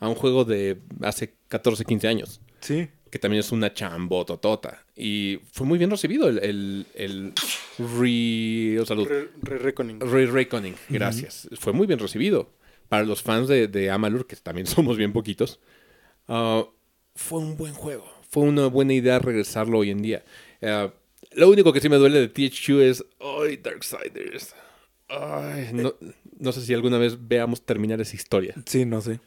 a 0.00 0.08
un 0.08 0.14
juego 0.16 0.44
de 0.44 0.78
hace 1.02 1.34
14, 1.48 1.84
15 1.84 2.08
años. 2.08 2.40
sí. 2.60 2.88
Que 3.08 3.20
también 3.20 3.38
es 3.40 3.52
una 3.52 3.72
chambototota. 3.72 4.84
Y 4.96 5.38
fue 5.52 5.64
muy 5.64 5.78
bien 5.78 5.90
recibido 5.90 6.28
el, 6.28 6.38
el, 6.40 6.86
el 6.94 7.32
re... 7.78 8.80
oh, 8.80 8.84
salud. 8.84 9.06
Re, 9.08 9.28
Re- 9.42 9.58
Reckoning. 9.58 10.00
Re 10.00 10.26
Reckoning, 10.26 10.74
gracias. 10.88 11.48
Fue 11.58 11.72
muy 11.72 11.86
bien 11.86 12.00
recibido. 12.00 12.50
Para 12.88 13.04
los 13.04 13.22
fans 13.22 13.46
de, 13.48 13.68
de 13.68 13.90
Amalur, 13.90 14.26
que 14.26 14.34
también 14.36 14.66
somos 14.66 14.96
bien 14.96 15.12
poquitos, 15.12 15.60
ah, 16.28 16.64
fue 17.14 17.38
un 17.38 17.56
buen 17.56 17.74
juego. 17.74 18.04
Fue 18.28 18.42
una 18.42 18.66
buena 18.66 18.92
idea 18.92 19.18
regresarlo 19.20 19.78
hoy 19.78 19.90
en 19.90 20.02
día. 20.02 20.24
Ah, 20.60 20.92
lo 21.32 21.48
único 21.48 21.72
que 21.72 21.80
sí 21.80 21.88
me 21.88 21.96
duele 21.96 22.20
de 22.20 22.28
THQ 22.28 22.68
es, 22.80 23.04
¡ay, 23.20 23.56
Darksiders! 23.56 24.54
Ay, 25.08 25.70
no, 25.72 25.94
no 26.38 26.52
sé 26.52 26.62
si 26.62 26.74
alguna 26.74 26.98
vez 26.98 27.16
veamos 27.28 27.64
terminar 27.64 28.00
esa 28.00 28.16
historia. 28.16 28.54
Sí, 28.66 28.84
no 28.84 29.00
sé. 29.00 29.20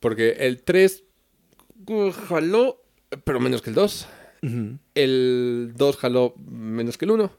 Porque 0.00 0.30
el 0.38 0.62
3 0.62 1.02
uh, 1.86 2.10
jaló, 2.12 2.82
pero 3.24 3.40
menos 3.40 3.62
que 3.62 3.70
el 3.70 3.74
2. 3.74 4.08
Ujú. 4.42 4.78
El 4.94 5.72
2 5.76 5.96
jaló 5.96 6.34
menos 6.36 6.96
que 6.96 7.04
el 7.04 7.10
1. 7.12 7.32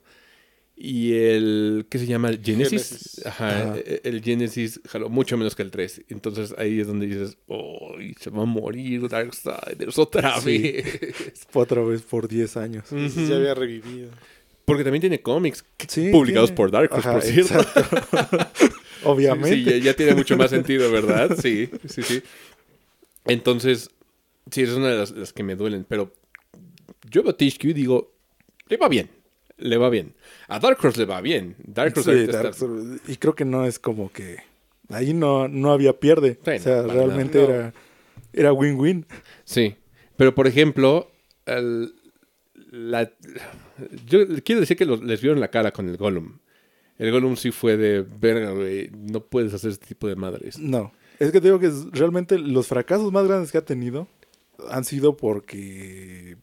Y 0.81 1.13
el, 1.13 1.87
¿qué 1.89 1.99
se 1.99 2.05
llama? 2.05 2.29
El 2.29 2.41
Genesis. 2.41 2.71
Genesis. 2.87 3.25
Ajá, 3.25 3.49
Ajá. 3.71 3.77
e- 3.79 3.99
El 4.05 4.21
Genesis 4.23 4.79
jaló 4.87 5.09
mucho 5.09 5.35
menos 5.37 5.53
que 5.53 5.61
el 5.61 5.71
3. 5.71 6.03
Entonces 6.07 6.55
ahí 6.57 6.79
es 6.79 6.87
donde 6.87 7.05
dices, 7.07 7.37
oh, 7.47 7.95
se 8.17 8.29
va 8.29 8.43
a 8.43 8.45
morir 8.45 9.09
Darksiders 9.09 9.97
otra 9.99 10.39
Sí. 10.39 10.57
vez. 10.57 11.45
Otra 11.53 11.81
vez 11.83 12.01
por 12.03 12.29
10 12.29 12.55
años. 12.55 12.85
Sí, 12.87 13.27
Ya 13.27 13.35
había 13.35 13.53
revivido. 13.55 14.09
Porque 14.63 14.83
también 14.85 15.01
tiene 15.01 15.19
cómics 15.21 15.65
Sí, 15.87 16.11
publicados 16.11 16.51
tiene- 16.51 16.55
por 16.57 16.71
Dark 16.71 16.93
Horse, 16.93 17.09
Ajá, 17.09 17.19
por 17.19 17.23
cierto. 17.23 17.53
Obviamente. 19.03 19.55
Sí, 19.57 19.63
ya, 19.65 19.77
ya 19.77 19.93
tiene 19.95 20.15
mucho 20.15 20.37
más 20.37 20.49
sentido, 20.49 20.89
¿verdad? 20.91 21.37
Sí, 21.41 21.69
sí, 21.89 22.03
sí. 22.03 22.21
Entonces, 23.25 23.89
sí, 24.49 24.61
es 24.61 24.69
una 24.69 24.89
de 24.89 24.97
las, 24.97 25.11
las 25.11 25.33
que 25.33 25.43
me 25.43 25.55
duelen. 25.55 25.85
Pero 25.89 26.13
yo 27.09 27.21
veo 27.23 27.31
a 27.31 27.37
THQ 27.37 27.65
y 27.65 27.73
digo, 27.73 28.15
le 28.69 28.77
va 28.77 28.87
bien. 28.87 29.09
Le 29.59 29.77
va 29.77 29.89
bien. 29.89 30.13
A 30.47 30.59
Dark 30.59 30.77
Horse 30.83 30.99
le 30.99 31.05
va 31.05 31.21
bien. 31.21 31.55
Dark 31.65 31.93
Horse 31.97 32.13
Sí, 32.25 32.31
está-. 32.31 32.51
Y 33.07 33.17
creo 33.17 33.35
que 33.35 33.45
no 33.45 33.65
es 33.65 33.77
como 33.79 34.11
que 34.11 34.37
ahí 34.89 35.13
no, 35.13 35.47
no 35.47 35.71
había 35.71 35.99
pierde. 35.99 36.39
Sí, 36.43 36.51
o 36.51 36.59
sea, 36.59 36.81
no, 36.83 36.87
realmente 36.93 37.43
era 37.43 37.73
era 38.33 38.53
win-win. 38.53 39.05
Sí. 39.43 39.75
Pero, 40.17 40.35
por 40.35 40.45
ejemplo, 40.47 41.11
el- 41.45 41.93
la- 42.71 43.11
yo 44.05 44.19
quiero 44.43 44.61
decir 44.61 44.77
que 44.77 44.85
los- 44.85 45.01
les 45.03 45.21
vieron 45.21 45.39
la 45.39 45.49
cara 45.49 45.71
con 45.71 45.89
el 45.89 45.97
Gollum. 45.97 46.37
El 46.97 47.11
Gollum 47.11 47.35
sí 47.37 47.51
fue 47.51 47.77
de, 47.77 48.01
verga, 48.03 48.51
güey, 48.51 48.89
no 48.93 49.21
puedes 49.21 49.53
hacer 49.53 49.71
este 49.71 49.87
tipo 49.87 50.07
de 50.07 50.15
madres. 50.15 50.59
No. 50.59 50.91
Es 51.17 51.31
que 51.31 51.39
te 51.41 51.47
digo 51.47 51.59
que 51.59 51.67
es- 51.67 51.89
realmente 51.91 52.37
los 52.37 52.67
fracasos 52.67 53.11
más 53.11 53.25
grandes 53.27 53.51
que 53.51 53.57
ha 53.57 53.65
tenido 53.65 54.07
han 54.69 54.83
sido 54.83 55.15
porque 55.17 56.37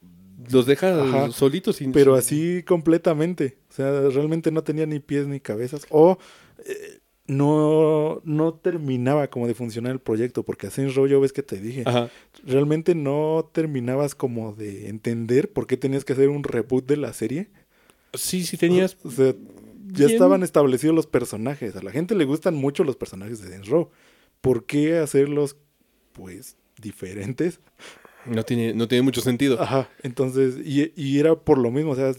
Los 0.50 0.66
deja 0.66 1.02
Ajá. 1.02 1.30
solitos 1.30 1.76
sin... 1.76 1.92
pero 1.92 2.14
así 2.14 2.62
completamente. 2.62 3.58
O 3.70 3.72
sea, 3.72 4.08
realmente 4.10 4.50
no 4.50 4.62
tenía 4.62 4.86
ni 4.86 5.00
pies 5.00 5.26
ni 5.26 5.40
cabezas. 5.40 5.86
O 5.90 6.18
eh, 6.64 6.98
no, 7.26 8.20
no 8.24 8.54
terminaba 8.54 9.28
como 9.28 9.46
de 9.46 9.54
funcionar 9.54 9.92
el 9.92 9.98
proyecto. 9.98 10.42
Porque 10.42 10.66
así 10.66 10.82
en 10.82 10.94
rollo 10.94 11.20
ves 11.20 11.32
que 11.32 11.42
te 11.42 11.56
dije. 11.56 11.84
Ajá. 11.86 12.10
Realmente 12.44 12.94
no 12.94 13.48
terminabas 13.52 14.14
como 14.14 14.52
de 14.52 14.88
entender 14.88 15.52
por 15.52 15.66
qué 15.66 15.76
tenías 15.76 16.04
que 16.04 16.12
hacer 16.12 16.28
un 16.28 16.44
reboot 16.44 16.86
de 16.86 16.96
la 16.98 17.12
serie. 17.12 17.48
Sí, 18.14 18.44
sí 18.44 18.56
tenías... 18.56 18.96
O 19.04 19.10
sea, 19.10 19.34
ya 19.88 20.06
Bien. 20.06 20.10
estaban 20.10 20.42
establecidos 20.42 20.94
los 20.94 21.06
personajes. 21.06 21.76
A 21.76 21.82
la 21.82 21.92
gente 21.92 22.14
le 22.14 22.24
gustan 22.24 22.54
mucho 22.54 22.84
los 22.84 22.96
personajes 22.96 23.40
de 23.40 23.48
Saints 23.48 23.68
Row. 23.68 23.90
¿Por 24.40 24.66
qué 24.66 24.98
hacerlos, 24.98 25.56
pues, 26.12 26.56
diferentes? 26.80 27.60
No 28.28 28.42
tiene, 28.42 28.74
no 28.74 28.88
tiene 28.88 29.02
mucho 29.02 29.20
sentido. 29.20 29.60
Ajá. 29.60 29.88
Entonces, 30.02 30.56
y, 30.64 30.92
y 30.96 31.18
era 31.18 31.34
por 31.36 31.58
lo 31.58 31.70
mismo. 31.70 31.92
O 31.92 31.96
sea, 31.96 32.12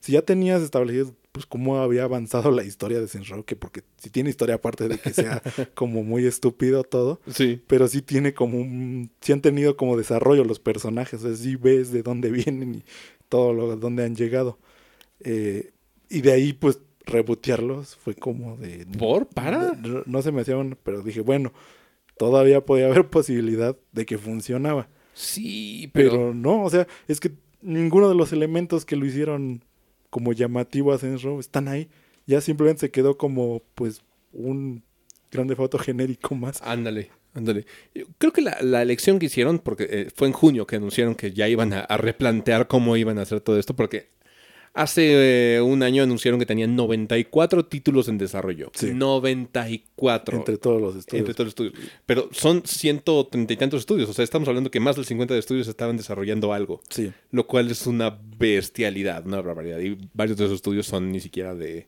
si 0.00 0.12
ya 0.12 0.22
tenías 0.22 0.62
establecido, 0.62 1.14
pues, 1.32 1.46
cómo 1.46 1.78
había 1.78 2.04
avanzado 2.04 2.50
la 2.50 2.62
historia 2.64 3.00
de 3.00 3.08
Saints 3.08 3.28
Row, 3.28 3.44
que 3.44 3.56
porque 3.56 3.82
si 3.96 4.08
tiene 4.10 4.30
historia 4.30 4.56
aparte 4.56 4.86
de 4.88 4.98
que 4.98 5.12
sea 5.12 5.42
como 5.74 6.04
muy 6.04 6.26
estúpido 6.26 6.84
todo, 6.84 7.20
Sí. 7.28 7.60
pero 7.66 7.88
sí 7.88 8.02
tiene 8.02 8.34
como 8.34 8.58
un... 8.58 9.10
Sí 9.20 9.32
han 9.32 9.40
tenido 9.40 9.76
como 9.76 9.96
desarrollo 9.96 10.44
los 10.44 10.60
personajes. 10.60 11.22
O 11.24 11.26
sea, 11.28 11.36
sí 11.36 11.56
ves 11.56 11.90
de 11.92 12.02
dónde 12.02 12.30
vienen 12.30 12.74
y 12.76 12.84
todo 13.28 13.52
lo 13.52 13.76
dónde 13.76 14.04
han 14.04 14.14
llegado. 14.14 14.58
Eh, 15.20 15.72
y 16.08 16.20
de 16.20 16.32
ahí, 16.32 16.52
pues, 16.52 16.78
rebotearlos 17.06 17.96
fue 17.96 18.14
como 18.14 18.56
de... 18.56 18.86
¿Por? 18.98 19.26
¿Para? 19.26 19.72
No, 19.74 20.02
no 20.06 20.22
se 20.22 20.32
me 20.32 20.42
hacían, 20.42 20.76
pero 20.82 21.02
dije, 21.02 21.20
bueno, 21.20 21.52
todavía 22.16 22.64
podía 22.64 22.86
haber 22.86 23.08
posibilidad 23.08 23.76
de 23.92 24.06
que 24.06 24.18
funcionaba. 24.18 24.88
Sí, 25.14 25.88
Pero, 25.92 26.10
pero... 26.10 26.34
no, 26.34 26.64
o 26.64 26.70
sea, 26.70 26.86
es 27.08 27.20
que 27.20 27.30
ninguno 27.62 28.08
de 28.08 28.14
los 28.14 28.32
elementos 28.32 28.84
que 28.84 28.96
lo 28.96 29.06
hicieron 29.06 29.62
como 30.10 30.32
llamativo 30.32 30.92
a 30.92 30.98
Saints 30.98 31.22
Row 31.22 31.40
están 31.40 31.68
ahí. 31.68 31.88
Ya 32.26 32.40
simplemente 32.40 32.80
se 32.80 32.90
quedó 32.90 33.16
como, 33.16 33.62
pues, 33.74 34.02
un 34.32 34.82
grande 35.30 35.56
foto 35.56 35.78
genérico 35.78 36.34
más. 36.34 36.60
Ándale, 36.62 37.10
ándale. 37.34 37.66
Yo 37.94 38.04
Creo 38.18 38.32
que 38.32 38.40
la, 38.42 38.58
la 38.60 38.82
elección 38.82 39.18
que 39.18 39.26
hicieron, 39.26 39.58
porque 39.58 39.86
eh, 39.90 40.08
fue 40.14 40.28
en 40.28 40.32
junio 40.32 40.66
que 40.66 40.76
anunciaron 40.76 41.14
que 41.14 41.32
ya 41.32 41.48
iban 41.48 41.72
a, 41.72 41.80
a 41.80 41.96
replantear 41.96 42.66
cómo 42.68 42.96
iban 42.96 43.18
a 43.18 43.22
hacer 43.22 43.40
todo 43.40 43.58
esto, 43.58 43.74
porque 43.74 44.10
hace 44.74 45.56
eh, 45.56 45.60
un 45.62 45.82
año 45.82 46.02
anunciaron 46.02 46.38
que 46.38 46.46
tenían 46.46 46.76
94 46.76 47.64
títulos 47.66 48.08
en 48.08 48.18
desarrollo. 48.18 48.70
Sí. 48.74 48.90
94. 48.92 50.36
Entre 50.36 50.58
todos 50.58 50.82
los 50.82 50.96
estudios. 50.96 51.20
Entre 51.20 51.34
todos 51.34 51.46
los 51.46 51.52
estudios. 51.52 51.74
Pero 52.04 52.28
son 52.32 52.62
130 52.66 53.52
y 53.52 53.56
tantos 53.56 53.80
estudios. 53.80 54.10
O 54.10 54.12
sea, 54.12 54.24
estamos 54.24 54.48
hablando 54.48 54.70
que 54.70 54.80
más 54.80 54.96
del 54.96 55.04
50 55.04 55.32
de 55.32 55.40
estudios 55.40 55.68
estaban 55.68 55.96
desarrollando 55.96 56.52
algo. 56.52 56.82
Sí. 56.90 57.12
Lo 57.30 57.46
cual 57.46 57.70
es 57.70 57.86
una 57.86 58.18
bestialidad, 58.36 59.24
una 59.26 59.40
barbaridad. 59.40 59.78
Y 59.78 59.96
varios 60.12 60.36
de 60.36 60.44
esos 60.44 60.56
estudios 60.56 60.86
son 60.86 61.10
ni 61.10 61.20
siquiera 61.20 61.54
de, 61.54 61.86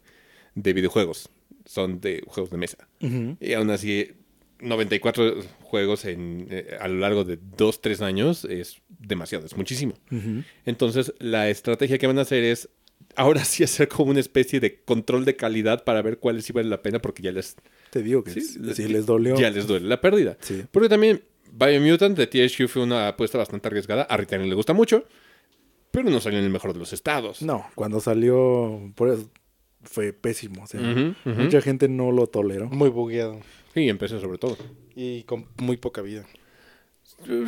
de 0.55 0.73
videojuegos. 0.73 1.29
Son 1.65 2.01
de 2.01 2.23
juegos 2.27 2.51
de 2.51 2.57
mesa. 2.57 2.89
Ujú. 3.03 3.37
Y 3.41 3.53
aún 3.55 3.71
así, 3.71 4.13
94 4.61 5.37
juegos 5.63 6.05
en, 6.05 6.47
eh, 6.51 6.77
a 6.81 6.89
lo 6.89 6.99
largo 6.99 7.25
de 7.25 7.39
2, 7.57 7.81
3 7.81 8.01
años 8.03 8.45
es 8.45 8.79
demasiado, 8.89 9.47
es 9.47 9.57
muchísimo. 9.57 9.95
Entonces, 10.65 11.13
la 11.19 11.49
estrategia 11.51 11.99
que 11.99 12.07
van 12.07 12.19
a 12.19 12.23
hacer 12.23 12.43
es 12.45 12.69
ahora 13.15 13.45
sí 13.45 13.65
hacer 13.65 13.89
como 13.89 14.11
una 14.11 14.21
especie 14.21 14.61
de 14.61 14.81
control 14.83 15.25
de 15.25 15.37
calidad 15.37 15.85
para 15.85 16.03
ver 16.03 16.19
cuáles 16.19 16.45
sí 16.45 16.53
valen 16.53 16.71
la 16.71 16.83
pena 16.83 17.01
porque 17.01 17.23
ya 17.23 17.33
les, 17.33 17.57
Te 17.91 18.03
digo 18.03 18.25
que 18.25 18.31
Sí, 18.33 18.41
sí, 18.41 18.89
les- 18.89 19.07
dolió. 19.07 19.37
ya 19.39 19.51
les 19.51 19.67
duele 19.67 19.87
la 19.89 20.01
pérdida. 20.01 20.37
Sí. 20.41 20.65
Porque 20.71 20.89
también 20.89 21.23
Biomutant 21.53 22.17
de 22.19 22.27
THQ 22.27 22.69
fue 22.69 22.83
una 22.83 23.09
apuesta 23.09 23.39
bastante 23.39 23.69
arriesgada. 23.69 24.03
A 24.03 24.17
Ritan 24.17 24.47
le 24.49 24.55
gusta 24.55 24.73
mucho, 24.75 25.05
pero 25.91 26.11
no 26.11 26.21
salió 26.21 26.39
en 26.39 26.45
el 26.45 26.51
mejor 26.51 26.73
de 26.75 26.79
los 26.79 26.93
estados. 26.93 27.41
No, 27.41 27.67
cuando 27.75 28.01
salió, 28.01 28.93
por 28.95 29.09
eso 29.11 29.31
fue 29.83 30.13
pésimo. 30.13 30.65
O 30.65 30.67
sea, 30.67 30.81
mucha 31.25 31.61
gente 31.63 31.89
no 31.89 32.11
lo 32.13 32.27
toleró. 32.27 32.69
Muy 32.69 32.91
bugueado. 32.91 33.41
Sí, 33.77 33.91
empecé 33.91 34.19
sobre 34.21 34.39
todo. 34.39 34.57
Y 34.95 35.23
con 35.25 35.45
muy 35.59 35.77
poca 35.77 36.01
vida. 36.01 36.25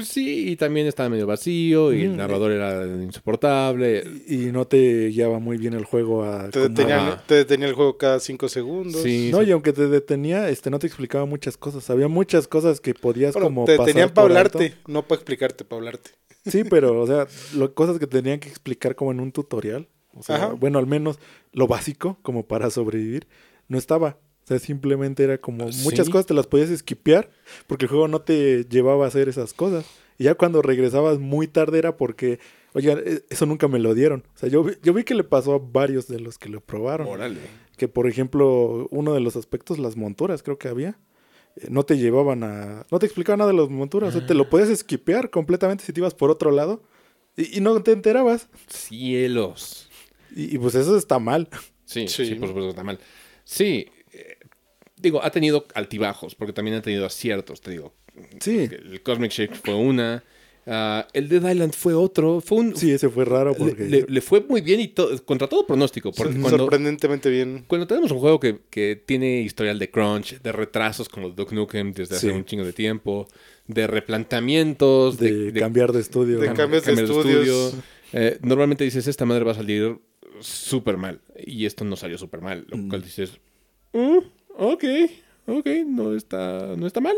Sí, 0.04 0.50
y 0.50 0.56
también 0.56 0.86
estaba 0.86 1.08
medio 1.08 1.26
vacío 1.26 1.92
y 1.94 2.02
el 2.02 2.10
Mm, 2.12 2.16
narrador 2.16 2.52
era 2.52 2.84
insoportable. 2.86 4.02
Y 4.26 4.36
no 4.52 4.66
te 4.66 5.08
guiaba 5.08 5.38
muy 5.38 5.56
bien 5.56 5.72
el 5.72 5.86
juego 5.86 6.24
a... 6.24 6.50
Te 6.50 6.60
detenía, 6.60 6.96
Ajá. 7.08 7.24
te 7.26 7.34
detenía 7.36 7.66
el 7.68 7.72
juego 7.74 7.96
cada 7.96 8.20
cinco 8.20 8.48
segundos. 8.50 9.00
Sí, 9.02 9.30
No, 9.32 9.40
sí. 9.40 9.48
y 9.48 9.52
aunque 9.52 9.72
te 9.72 9.88
detenía, 9.88 10.50
este, 10.50 10.68
no 10.68 10.78
te 10.78 10.86
explicaba 10.86 11.24
muchas 11.24 11.56
cosas. 11.56 11.88
Había 11.88 12.08
muchas 12.08 12.46
cosas 12.46 12.80
que 12.80 12.92
podías 12.92 13.32
Bueno, 13.32 13.46
como 13.46 13.64
te 13.64 13.72
detenían 13.72 14.10
para 14.10 14.26
alto. 14.40 14.58
hablarte, 14.58 14.74
no 14.86 15.02
para 15.08 15.16
explicarte, 15.18 15.64
para 15.64 15.78
hablarte. 15.78 16.10
Sí, 16.44 16.62
pero, 16.64 17.00
o 17.00 17.06
sea, 17.06 17.26
lo, 17.56 17.72
cosas 17.72 17.98
que 17.98 18.06
tenían 18.06 18.38
que 18.38 18.50
explicar 18.50 18.94
como 18.96 19.12
en 19.12 19.20
un 19.20 19.32
tutorial. 19.32 19.88
O 20.14 20.22
sea, 20.22 20.36
Ajá. 20.36 20.46
bueno, 20.48 20.78
al 20.78 20.86
menos 20.86 21.18
lo 21.52 21.66
básico, 21.66 22.18
como 22.20 22.46
para 22.46 22.68
sobrevivir, 22.68 23.26
no 23.68 23.78
estaba. 23.78 24.18
O 24.48 24.50
sea, 24.50 24.58
simplemente 24.58 25.22
era 25.24 25.36
como 25.36 25.70
Sí. 25.70 25.82
muchas 25.84 26.08
cosas 26.08 26.24
te 26.24 26.32
las 26.32 26.46
podías 26.46 26.70
esquipear 26.70 27.28
porque 27.66 27.84
el 27.84 27.90
juego 27.90 28.08
no 28.08 28.22
te 28.22 28.64
llevaba 28.64 29.04
a 29.04 29.08
hacer 29.08 29.28
esas 29.28 29.52
cosas. 29.52 29.84
Y 30.16 30.24
ya 30.24 30.34
cuando 30.36 30.62
regresabas 30.62 31.18
muy 31.18 31.46
tarde 31.48 31.78
era 31.78 31.98
porque, 31.98 32.38
oigan, 32.72 32.98
eh, 33.04 33.20
eso 33.28 33.44
nunca 33.44 33.68
me 33.68 33.78
lo 33.78 33.92
dieron. 33.92 34.24
O 34.34 34.38
sea, 34.38 34.48
yo, 34.48 34.64
vi- 34.64 34.76
yo 34.82 34.94
vi 34.94 35.04
que 35.04 35.14
le 35.14 35.22
pasó 35.22 35.52
a 35.54 35.58
varios 35.58 36.08
de 36.08 36.18
los 36.18 36.38
que 36.38 36.48
lo 36.48 36.62
probaron. 36.62 37.06
Órale. 37.08 37.40
Que, 37.76 37.88
por 37.88 38.08
ejemplo, 38.08 38.88
uno 38.90 39.12
de 39.12 39.20
los 39.20 39.36
aspectos, 39.36 39.78
las 39.78 39.96
monturas, 39.96 40.42
creo 40.42 40.58
que 40.58 40.68
había. 40.68 40.98
eh, 41.56 41.66
no 41.70 41.82
te 41.84 41.98
llevaban 41.98 42.42
a... 42.44 42.86
No 42.90 42.98
te 42.98 43.04
explicaban 43.06 43.40
nada 43.40 43.50
de 43.52 43.58
las 43.58 43.68
monturas. 43.68 44.14
O 44.14 44.18
sea, 44.18 44.26
te 44.26 44.32
lo 44.34 44.48
podías 44.48 44.68
esquipear 44.70 45.28
completamente 45.28 45.84
si 45.84 45.92
te 45.92 46.00
ibas 46.00 46.14
por 46.14 46.30
otro 46.30 46.50
lado. 46.52 46.82
Y, 47.36 47.58
y 47.58 47.60
no 47.60 47.82
te 47.82 47.92
enterabas. 47.92 48.48
Cielos. 48.68 49.88
Y, 50.34 50.54
y 50.54 50.58
pues 50.58 50.74
eso 50.74 50.96
está 50.96 51.18
mal. 51.18 51.48
Sí, 51.84 52.08
Sí. 52.08 52.26
sí, 52.26 52.34
por 52.34 52.48
supuesto 52.48 52.70
está 52.70 52.84
mal. 52.84 52.98
Sí, 53.44 53.88
digo, 55.00 55.22
ha 55.22 55.30
tenido 55.30 55.66
altibajos, 55.74 56.34
porque 56.34 56.52
también 56.52 56.76
ha 56.76 56.82
tenido 56.82 57.06
aciertos, 57.06 57.60
te 57.60 57.70
digo. 57.72 57.94
Sí. 58.40 58.68
El 58.70 59.02
Cosmic 59.02 59.30
Shake 59.32 59.54
fue 59.54 59.74
una. 59.74 60.24
ah, 60.66 61.06
el 61.12 61.28
Dead 61.28 61.50
Island 61.50 61.72
fue 61.72 61.94
otro. 61.94 62.40
Fue 62.40 62.58
un. 62.58 62.76
Sí, 62.76 62.90
ese 62.90 63.08
fue 63.08 63.24
raro 63.24 63.54
porque... 63.54 63.84
le- 63.84 64.06
le 64.08 64.20
fue 64.20 64.40
muy 64.48 64.60
bien 64.60 64.80
y 64.80 64.88
to- 64.88 65.24
contra 65.24 65.48
todo 65.48 65.66
pronóstico. 65.66 66.12
Porque 66.12 66.32
cuando, 66.40 66.58
Sorprendentemente 66.58 67.30
bien. 67.30 67.64
cuando 67.68 67.86
tenemos 67.86 68.10
un 68.10 68.18
juego 68.18 68.38
que, 68.40 68.58
que 68.70 68.96
tiene 68.96 69.40
historial 69.42 69.78
de 69.78 69.90
crunch, 69.90 70.40
de 70.42 70.52
retrasos 70.52 71.08
como 71.08 71.30
Duke 71.30 71.54
Nukem 71.54 71.92
desde 71.92 72.16
hace 72.16 72.28
Sí. 72.30 72.34
un 72.34 72.44
chingo 72.44 72.64
de 72.64 72.72
tiempo, 72.72 73.28
de 73.66 73.86
replanteamientos, 73.86 75.18
de, 75.18 75.32
de, 75.32 75.52
de 75.52 75.60
cambiar 75.60 75.92
de 75.92 76.00
estudio. 76.00 76.38
de 76.38 76.52
cambios 76.52 76.84
de 76.84 76.94
cambiar 76.94 77.18
estudios. 77.18 77.74
Eh, 78.12 78.38
normalmente 78.42 78.84
dices, 78.84 79.06
esta 79.06 79.24
madre 79.24 79.44
va 79.44 79.52
a 79.52 79.56
salir 79.56 79.98
súper 80.40 80.96
mal. 80.96 81.20
Y 81.46 81.66
esto 81.66 81.84
no 81.84 81.96
salió 81.96 82.18
súper 82.18 82.40
mal. 82.40 82.64
Lo 82.68 82.76
Mm. 82.78 82.88
cual 82.88 83.02
dices, 83.02 83.32
"Mm, 83.92 84.18
ok, 84.58 84.84
ok, 85.46 85.66
no 85.86 86.14
está, 86.14 86.74
no 86.76 86.86
está 86.86 87.00
mal. 87.00 87.16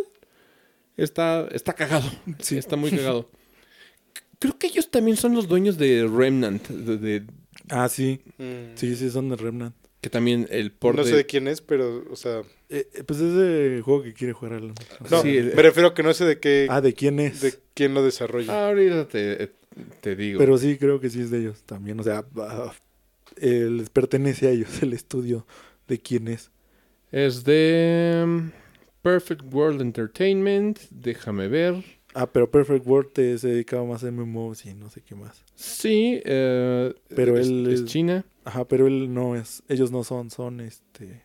Está, 0.97 1.49
está 1.53 1.72
cagado. 1.72 2.09
Sí, 2.41 2.57
está 2.59 2.76
muy 2.76 2.91
cagado. 2.91 3.28
Creo 4.38 4.59
que 4.59 4.68
ellos 4.68 4.91
también 4.91 5.16
son 5.16 5.34
los 5.34 5.49
dueños 5.49 5.76
de 5.78 6.07
Remnant. 6.07 6.66
de- 6.68 6.97
de- 6.99 7.22
Ah, 7.68 7.88
sí. 7.88 8.20
Mm. 8.38 8.74
Sí, 8.74 8.97
sí, 8.97 9.11
son 9.11 9.28
de 9.28 9.36
Remnant. 9.36 9.74
que 10.01 10.09
también 10.09 10.47
el 10.51 10.72
port 10.72 10.97
No 10.97 11.05
sé 11.05 11.14
de 11.14 11.26
quién 11.26 11.47
es, 11.47 11.61
pero, 11.61 12.05
o 12.11 12.16
sea... 12.16 12.41
Eh, 12.70 12.88
eh, 12.95 13.05
pues 13.05 13.20
es 13.20 13.34
de 13.34 13.82
juego 13.84 14.03
que 14.03 14.14
quiere 14.14 14.32
jugar 14.32 14.55
al... 14.55 14.68
No, 15.11 15.20
Sí, 15.22 15.36
el- 15.36 15.55
me 15.55 15.61
refiero 15.62 15.88
a 15.88 15.95
que 15.95 16.03
no 16.03 16.14
sé 16.14 16.24
de 16.24 16.38
qué... 16.41 16.66
Ah, 16.70 16.80
¿de 16.80 16.95
quién 16.95 17.20
es? 17.20 17.41
de 17.43 17.55
quién 17.74 17.93
lo 17.93 18.03
desarrolla. 18.03 18.68
Ahorita 18.68 19.07
te, 19.09 19.53
te 20.01 20.16
digo. 20.16 20.38
Pero 20.38 20.57
sí, 20.57 20.78
creo 20.78 21.01
que 21.01 21.11
sí 21.11 21.20
es 21.20 21.30
de 21.30 21.41
ellos 21.41 21.62
también. 21.66 22.01
O 22.01 22.03
sea, 22.03 22.24
ah, 22.38 22.72
eh, 23.36 23.68
les 23.70 23.91
pertenece 23.91 24.47
a 24.47 24.51
ellos 24.51 24.70
el 24.82 24.95
estudio 24.95 25.47
de 25.86 25.99
quién 25.99 26.28
es. 26.28 26.51
Es 27.12 27.44
de 27.44 28.22
um, 28.24 28.50
Perfect 29.02 29.42
World 29.52 29.80
Entertainment. 29.80 30.78
Déjame 30.90 31.48
ver. 31.48 31.82
Ah, 32.14 32.26
pero 32.30 32.50
Perfect 32.50 32.86
World 32.86 33.12
te- 33.12 33.38
se 33.38 33.48
dedicaba 33.48 33.84
más 33.84 34.02
a 34.04 34.08
MMOs 34.11 34.66
y 34.66 34.74
no 34.74 34.90
sé 34.90 35.00
qué 35.00 35.14
más. 35.14 35.44
Sí, 35.54 36.20
eh, 36.24 36.92
Pero 37.14 37.36
es, 37.38 37.46
él 37.48 37.66
es 37.68 37.80
es- 37.80 37.84
China. 37.86 38.24
Ajá, 38.44 38.66
pero 38.66 38.86
él 38.86 39.12
no 39.12 39.36
es, 39.36 39.62
ellos 39.68 39.92
no 39.92 40.02
son, 40.02 40.30
son 40.30 40.61
este, 40.61 41.22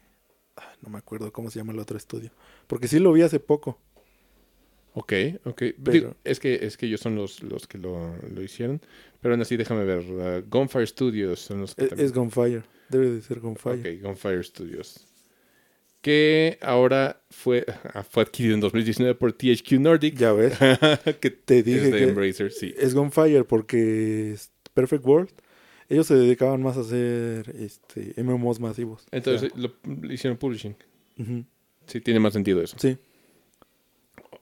ah, 0.57 0.73
no 0.81 0.89
me 0.89 0.97
acuerdo 0.99 1.31
cómo 1.31 1.49
se 1.49 1.59
llama 1.59 1.73
el 1.73 1.79
otro 1.79 1.97
estudio. 1.97 2.31
Porque 2.67 2.87
sí 2.87 2.99
lo 2.99 3.11
vi 3.13 3.21
hace 3.23 3.39
poco. 3.39 3.79
Ok, 4.93 5.13
ok. 5.45 5.57
Pero- 5.83 5.91
Digo, 5.91 6.15
es, 6.23 6.39
que, 6.39 6.59
es 6.61 6.77
que 6.77 6.85
ellos 6.85 7.01
son 7.01 7.15
los, 7.15 7.41
los 7.43 7.67
que 7.67 7.77
lo, 7.77 8.15
lo 8.33 8.41
hicieron. 8.43 8.79
Pero 9.21 9.33
aún 9.33 9.41
así, 9.41 9.57
déjame 9.57 9.83
ver. 9.85 9.99
uh, 10.11 10.47
Gunfire 10.49 10.85
Studios 10.87 11.39
son 11.39 11.61
los 11.61 11.73
que 11.75 11.83
Es, 11.83 11.89
también- 11.89 12.05
es 12.05 12.13
Gunfire, 12.13 12.63
debe 12.89 13.09
de 13.09 13.21
ser 13.21 13.39
Gunfire. 13.39 13.95
Ok, 13.97 14.01
Gunfire 14.03 14.43
Studios. 14.43 15.07
Que 16.05 16.59
ahora 16.61 17.19
fue, 17.31 17.65
ah, 17.95 18.03
fue 18.03 18.21
adquirido 18.21 18.53
en 18.53 18.61
2019 18.61 19.15
por 19.15 19.33
THQ 19.33 19.71
Nordic. 19.79 20.15
Ya 20.15 20.33
ves, 20.33 20.53
que 21.19 21.31
te 21.31 21.59
es 21.59 21.65
dije 21.65 21.79
de 21.89 21.91
que 21.97 22.03
Embracer, 22.03 22.51
sí. 22.51 22.75
es 22.77 22.93
Gunfire 22.93 23.43
porque 23.43 24.33
es 24.33 24.51
Perfect 24.75 25.03
World, 25.03 25.29
ellos 25.89 26.05
se 26.05 26.13
dedicaban 26.13 26.61
más 26.61 26.77
a 26.77 26.81
hacer 26.81 27.55
este, 27.57 28.13
MMOs 28.21 28.59
masivos. 28.59 29.07
Entonces 29.09 29.51
O 29.55 29.57
lo, 29.57 29.73
lo 29.83 30.13
hicieron 30.13 30.37
publishing. 30.37 30.75
Sí, 31.87 32.01
tiene 32.01 32.19
más 32.19 32.33
sentido 32.33 32.61
eso. 32.61 32.77
sí, 32.79 32.97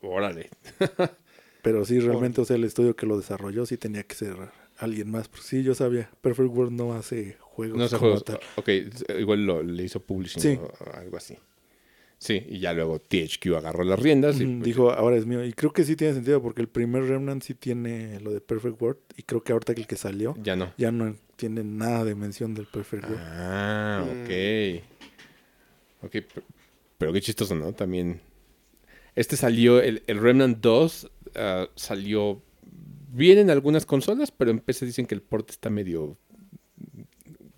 Órale. 0.01 0.49
pero 1.61 1.85
sí, 1.85 1.97
realmente, 2.01 2.41
o 2.41 2.45
sea, 2.45 2.57
el 2.57 2.65
estudio 2.65 2.93
que 2.97 3.05
lo 3.05 3.15
desarrolló 3.17 3.65
sí 3.65 3.77
tenía 3.77 4.03
que 4.03 4.15
ser 4.15 4.35
alguien 4.79 5.09
más. 5.09 5.29
Porque 5.29 5.45
sí, 5.45 5.63
yo 5.63 5.75
sabía, 5.75 6.09
Perfect 6.19 6.49
World 6.49 6.73
no 6.73 6.93
hace 6.93 7.37
juegos. 7.39 7.77
No 7.77 7.87
como 7.87 7.99
juegos. 7.99 8.25
tal. 8.25 8.39
Ok, 8.57 8.69
igual 9.17 9.45
lo, 9.45 9.63
le 9.63 9.83
hizo 9.83 10.01
publishing 10.01 10.41
Sí. 10.41 10.59
o 10.59 10.97
algo 10.97 11.15
así. 11.15 11.37
Sí, 12.23 12.41
y 12.47 12.59
ya 12.59 12.71
luego 12.71 12.99
THQ 12.99 13.47
agarró 13.57 13.83
las 13.83 13.99
riendas 13.99 14.39
y 14.39 14.45
pues, 14.45 14.63
Dijo, 14.63 14.91
ahora 14.93 15.17
es 15.17 15.25
mío. 15.25 15.43
Y 15.43 15.51
creo 15.51 15.73
que 15.73 15.83
sí 15.83 15.97
tiene 15.97 16.13
sentido 16.13 16.41
porque 16.41 16.61
el 16.61 16.69
primer 16.69 17.03
Remnant 17.03 17.43
sí 17.43 17.53
tiene 17.53 18.17
lo 18.21 18.31
de 18.31 18.39
Perfect 18.39 18.81
World. 18.81 18.99
Y 19.17 19.23
creo 19.23 19.43
que 19.43 19.51
ahorita 19.51 19.75
que 19.75 19.81
el 19.81 19.87
que 19.87 19.97
salió 19.97 20.33
ya 20.41 20.55
no. 20.55 20.71
ya 20.77 20.93
no 20.93 21.13
tiene 21.35 21.65
nada 21.65 22.05
de 22.05 22.15
mención 22.15 22.53
del 22.53 22.65
Perfect 22.67 23.03
World. 23.03 23.19
Ah, 23.21 24.05
ok. 24.07 24.83
Ok, 26.03 26.11
pe- 26.11 26.43
pero 26.97 27.11
qué 27.11 27.19
chistoso, 27.19 27.55
¿no? 27.55 27.73
También. 27.73 28.21
Este 29.15 29.35
salió, 29.35 29.81
el, 29.81 30.01
el 30.07 30.17
Remnant 30.21 30.59
2 30.61 31.11
ah, 31.35 31.67
salió 31.75 32.41
bien 33.11 33.37
en 33.37 33.49
algunas 33.49 33.85
consolas, 33.85 34.31
pero 34.31 34.49
en 34.49 34.59
PC 34.59 34.85
dicen 34.85 35.05
que 35.05 35.15
el 35.15 35.21
port 35.21 35.49
está 35.49 35.69
medio 35.69 36.17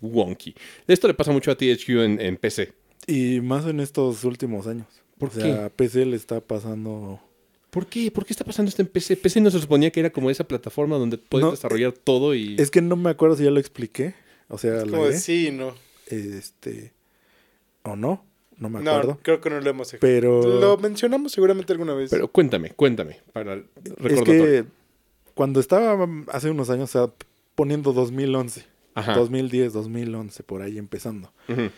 wonky. 0.00 0.54
Esto 0.86 1.06
le 1.08 1.14
pasa 1.14 1.30
mucho 1.32 1.50
a 1.52 1.56
THQ 1.56 1.88
en, 1.90 2.20
en 2.20 2.36
PC. 2.36 2.72
Y 3.06 3.40
más 3.40 3.66
en 3.66 3.80
estos 3.80 4.24
últimos 4.24 4.66
años. 4.66 4.86
¿Por 5.18 5.28
o 5.30 5.32
sea, 5.32 5.70
PC 5.70 6.04
le 6.06 6.16
está 6.16 6.40
pasando... 6.40 7.20
¿Por 7.70 7.86
qué? 7.86 8.10
¿Por 8.10 8.24
qué 8.24 8.32
está 8.32 8.44
pasando 8.44 8.68
esto 8.68 8.82
en 8.82 8.88
PC? 8.88 9.16
PC 9.16 9.40
no 9.40 9.50
se 9.50 9.60
suponía 9.60 9.90
que 9.90 10.00
era 10.00 10.10
como 10.10 10.30
esa 10.30 10.44
plataforma 10.44 10.96
donde 10.96 11.18
puedes 11.18 11.44
No, 11.44 11.50
desarrollar 11.50 11.92
todo 11.92 12.34
y... 12.34 12.56
Es 12.58 12.70
que 12.70 12.80
no 12.80 12.96
me 12.96 13.10
acuerdo 13.10 13.36
si 13.36 13.44
ya 13.44 13.50
lo 13.50 13.60
expliqué. 13.60 14.14
O 14.48 14.58
sea, 14.58 14.78
Es 14.78 14.84
la 14.86 14.90
como 14.90 15.06
de 15.06 15.18
sí, 15.18 15.50
no. 15.52 15.74
este... 16.06 16.92
O 17.82 17.96
no, 17.96 18.24
no 18.58 18.68
me 18.70 18.80
No, 18.82 18.90
acuerdo. 18.92 19.18
creo 19.22 19.40
que 19.40 19.50
no 19.50 19.60
lo 19.60 19.70
hemos 19.70 19.94
Pero... 20.00 20.42
Lo 20.60 20.76
mencionamos 20.78 21.32
seguramente 21.32 21.72
alguna 21.72 21.94
vez. 21.94 22.10
Pero 22.10 22.28
cuéntame, 22.28 22.70
cuéntame, 22.70 23.18
para 23.32 23.56
es 23.56 24.22
que 24.22 24.64
cuando 25.34 25.60
estaba 25.60 26.08
hace 26.32 26.50
unos 26.50 26.70
años, 26.70 26.94
o 26.94 27.06
sea, 27.06 27.12
poniendo 27.54 27.92
2011, 27.92 28.64
Ajá. 28.94 29.14
2010, 29.16 29.74
2011, 29.74 30.42
por 30.44 30.62
ahí 30.62 30.78
empezando. 30.78 31.30
Ujú. 31.48 31.68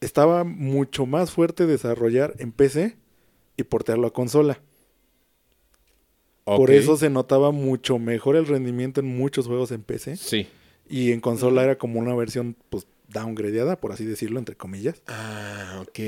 Estaba 0.00 0.44
mucho 0.44 1.06
más 1.06 1.30
fuerte 1.30 1.66
desarrollar 1.66 2.34
en 2.38 2.52
PC 2.52 2.96
y 3.56 3.62
portearlo 3.64 4.06
a 4.06 4.12
consola. 4.12 4.60
Por 6.44 6.70
eso 6.72 6.96
se 6.96 7.10
notaba 7.10 7.52
mucho 7.52 7.98
mejor 7.98 8.34
el 8.34 8.46
rendimiento 8.46 9.00
en 9.00 9.06
muchos 9.06 9.46
juegos 9.46 9.70
en 9.70 9.82
PC. 9.82 10.16
Sí. 10.16 10.48
Y 10.88 11.12
en 11.12 11.20
consola 11.20 11.62
era 11.62 11.78
como 11.78 12.00
una 12.00 12.14
versión, 12.16 12.56
pues, 12.70 12.88
downgradeada, 13.08 13.78
por 13.78 13.92
así 13.92 14.04
decirlo, 14.04 14.38
entre 14.40 14.56
comillas. 14.56 15.00
Ah, 15.06 15.78
ok. 15.82 15.98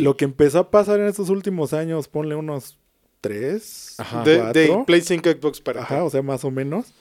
Lo 0.00 0.16
que 0.16 0.24
empezó 0.24 0.60
a 0.60 0.70
pasar 0.70 1.00
en 1.00 1.06
estos 1.06 1.30
últimos 1.30 1.72
años, 1.72 2.06
ponle 2.06 2.36
unos 2.36 2.78
tres, 3.20 3.94
Ajá. 3.98 4.22
de, 4.22 4.36
cuatro. 4.38 4.60
de 4.78 4.84
Play 4.86 5.00
5 5.00 5.30
Xbox 5.30 5.60
para 5.60 5.82
Ajá, 5.82 5.96
acá. 5.96 6.04
o 6.04 6.10
sea, 6.10 6.22
más 6.22 6.44
o 6.44 6.50
menos. 6.52 6.92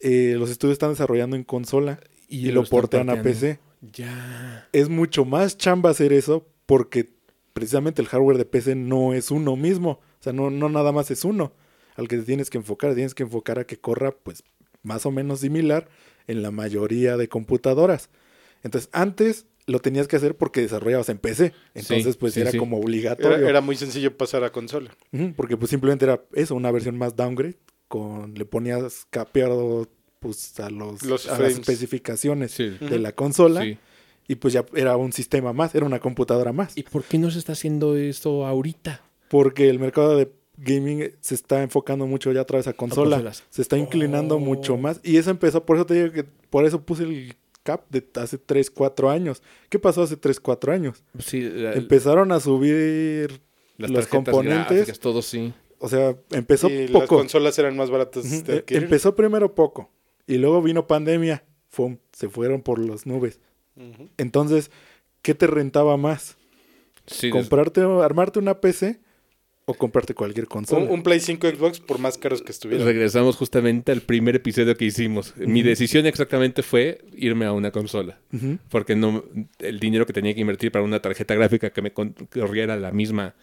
eh, 0.00 0.36
los 0.38 0.50
estudios 0.50 0.74
están 0.74 0.90
desarrollando 0.90 1.34
en 1.34 1.42
consola 1.42 1.98
y, 2.28 2.46
lo 2.52 2.62
lo 2.62 2.68
portean 2.68 3.10
a. 3.10 3.22
PC. 3.22 3.58
Ya. 3.80 4.68
es 4.72 4.88
mucho 4.88 5.24
más 5.24 5.56
chamba 5.56 5.90
hacer 5.90 6.12
eso 6.12 6.46
porque 6.66 7.08
precisamente 7.52 8.02
el 8.02 8.08
hardware 8.08 8.38
de 8.38 8.44
PC 8.44 8.74
no 8.74 9.14
es 9.14 9.30
uno 9.30 9.56
mismo. 9.56 10.00
O 10.20 10.22
sea, 10.22 10.32
no, 10.32 10.50
no 10.50 10.68
nada 10.68 10.92
más 10.92 11.10
es 11.10 11.24
uno 11.24 11.52
al 11.96 12.08
que 12.08 12.16
te 12.18 12.22
tienes 12.24 12.50
que 12.50 12.58
enfocar. 12.58 12.94
Tienes 12.94 13.14
que 13.14 13.22
enfocar 13.22 13.58
a 13.58 13.64
que 13.64 13.78
corra, 13.78 14.12
pues, 14.12 14.44
más 14.82 15.04
o 15.06 15.10
menos 15.10 15.40
similar 15.40 15.88
en 16.26 16.42
la 16.42 16.50
mayoría 16.50 17.16
de 17.16 17.28
computadoras. 17.28 18.10
Entonces, 18.62 18.90
antes 18.92 19.46
lo 19.66 19.78
tenías 19.80 20.08
que 20.08 20.16
hacer 20.16 20.36
porque 20.36 20.60
desarrollabas 20.60 21.08
en 21.08 21.18
PC. 21.18 21.52
Entonces, 21.74 22.14
Sí, 22.14 22.18
pues, 22.20 22.34
sí, 22.34 22.40
era 22.40 22.50
sí. 22.50 22.58
como 22.58 22.78
obligatorio. 22.78 23.36
Era, 23.38 23.48
era 23.48 23.60
muy 23.60 23.76
sencillo 23.76 24.16
pasar 24.16 24.44
a 24.44 24.52
consola. 24.52 24.90
Porque, 25.36 25.56
pues, 25.56 25.70
simplemente 25.70 26.04
era 26.04 26.22
eso, 26.34 26.54
una 26.54 26.70
versión 26.70 26.96
más 26.98 27.16
downgrade. 27.16 27.56
Con, 27.88 28.34
le 28.34 28.44
ponías 28.44 29.06
capeado, 29.10 29.88
pues, 30.20 30.60
a, 30.60 30.70
los, 30.70 31.02
Los 31.02 31.28
a 31.28 31.38
las 31.38 31.52
especificaciones 31.52 32.52
Sí. 32.52 32.68
de 32.80 32.98
la 32.98 33.12
consola. 33.12 33.62
Sí. 33.62 33.78
Y 34.28 34.36
pues 34.36 34.54
ya 34.54 34.64
era 34.74 34.96
un 34.96 35.12
sistema 35.12 35.52
más, 35.52 35.74
era 35.74 35.84
una 35.86 35.98
computadora 35.98 36.52
más. 36.52 36.76
¿Y 36.76 36.84
por 36.84 37.02
qué 37.02 37.18
no 37.18 37.30
se 37.32 37.38
está 37.40 37.52
haciendo 37.54 37.96
esto 37.96 38.46
ahorita? 38.46 39.02
Porque 39.28 39.68
el 39.68 39.80
mercado 39.80 40.16
de 40.16 40.30
gaming 40.56 41.10
se 41.20 41.34
está 41.34 41.62
enfocando 41.62 42.06
mucho 42.06 42.30
ya 42.32 42.42
otra 42.42 42.58
vez 42.58 42.68
a 42.68 42.72
consola. 42.74 43.16
consolas. 43.16 43.44
se 43.50 43.62
está 43.62 43.76
inclinando 43.76 44.36
Oh. 44.36 44.40
mucho 44.40 44.76
más. 44.76 45.00
Y 45.02 45.16
eso 45.16 45.30
empezó, 45.30 45.64
por 45.64 45.76
eso 45.76 45.86
te 45.86 45.94
digo 45.94 46.12
que 46.12 46.22
por 46.24 46.64
eso 46.64 46.82
puse 46.82 47.02
el 47.04 47.34
cap 47.64 47.84
de 47.90 48.06
hace 48.20 48.38
3, 48.38 48.70
4 48.70 49.10
años. 49.10 49.42
¿Qué 49.68 49.78
pasó 49.78 50.02
hace 50.02 50.16
3, 50.16 50.38
4 50.38 50.72
años? 50.72 51.02
Sí, 51.18 51.40
la- 51.40 51.72
Empezaron 51.72 52.30
a 52.30 52.38
subir 52.40 53.40
las 53.78 53.90
los 53.90 54.06
componentes. 54.06 54.68
gráficas, 54.76 54.98
todo 55.00 55.22
sí. 55.22 55.52
O 55.78 55.88
sea, 55.88 56.14
empezó 56.30 56.68
y 56.68 56.82
las 56.88 56.90
poco. 57.02 57.16
consolas 57.16 57.58
eran 57.58 57.74
más 57.76 57.90
baratas 57.90 58.44
de 58.44 58.58
adquirir. 58.58 58.84
Empezó 58.84 59.16
primero 59.16 59.54
poco. 59.54 59.90
Y 60.26 60.38
luego 60.38 60.62
vino 60.62 60.86
pandemia. 60.86 61.44
Fum, 61.68 61.98
se 62.12 62.28
fueron 62.28 62.62
por 62.62 62.78
las 62.78 63.06
nubes. 63.06 63.38
Entonces, 64.18 64.70
¿qué 65.22 65.34
te 65.34 65.46
rentaba 65.46 65.96
más? 65.96 66.36
Sí, 67.06 67.26
des- 67.30 67.32
¿Comprarte, 67.32 67.80
armarte 67.80 68.38
una 68.38 68.60
PC 68.60 69.00
o 69.64 69.74
comprarte 69.74 70.14
cualquier 70.14 70.46
consola? 70.48 70.84
Un, 70.84 70.90
un 70.90 71.02
Play 71.02 71.20
5 71.20 71.48
Xbox 71.48 71.80
por 71.80 71.98
más 71.98 72.18
caros 72.18 72.42
que 72.42 72.50
estuvieran. 72.52 72.86
regresamos 72.86 73.36
justamente 73.36 73.92
al 73.92 74.02
primer 74.02 74.36
episodio 74.36 74.76
que 74.76 74.84
hicimos. 74.84 75.34
Mi 75.36 75.62
decisión 75.62 76.06
exactamente 76.06 76.62
fue 76.62 77.04
irme 77.16 77.46
a 77.46 77.52
una 77.52 77.70
consola. 77.70 78.18
Porque 78.68 78.96
no 78.96 79.24
el 79.60 79.80
dinero 79.80 80.06
que 80.06 80.12
tenía 80.12 80.34
que 80.34 80.40
invertir 80.40 80.70
para 80.72 80.84
una 80.84 81.00
tarjeta 81.00 81.34
gráfica 81.34 81.70
que 81.70 81.82
me 81.82 81.92
corriera 81.92 82.76
la 82.76 82.90
misma 82.92 83.34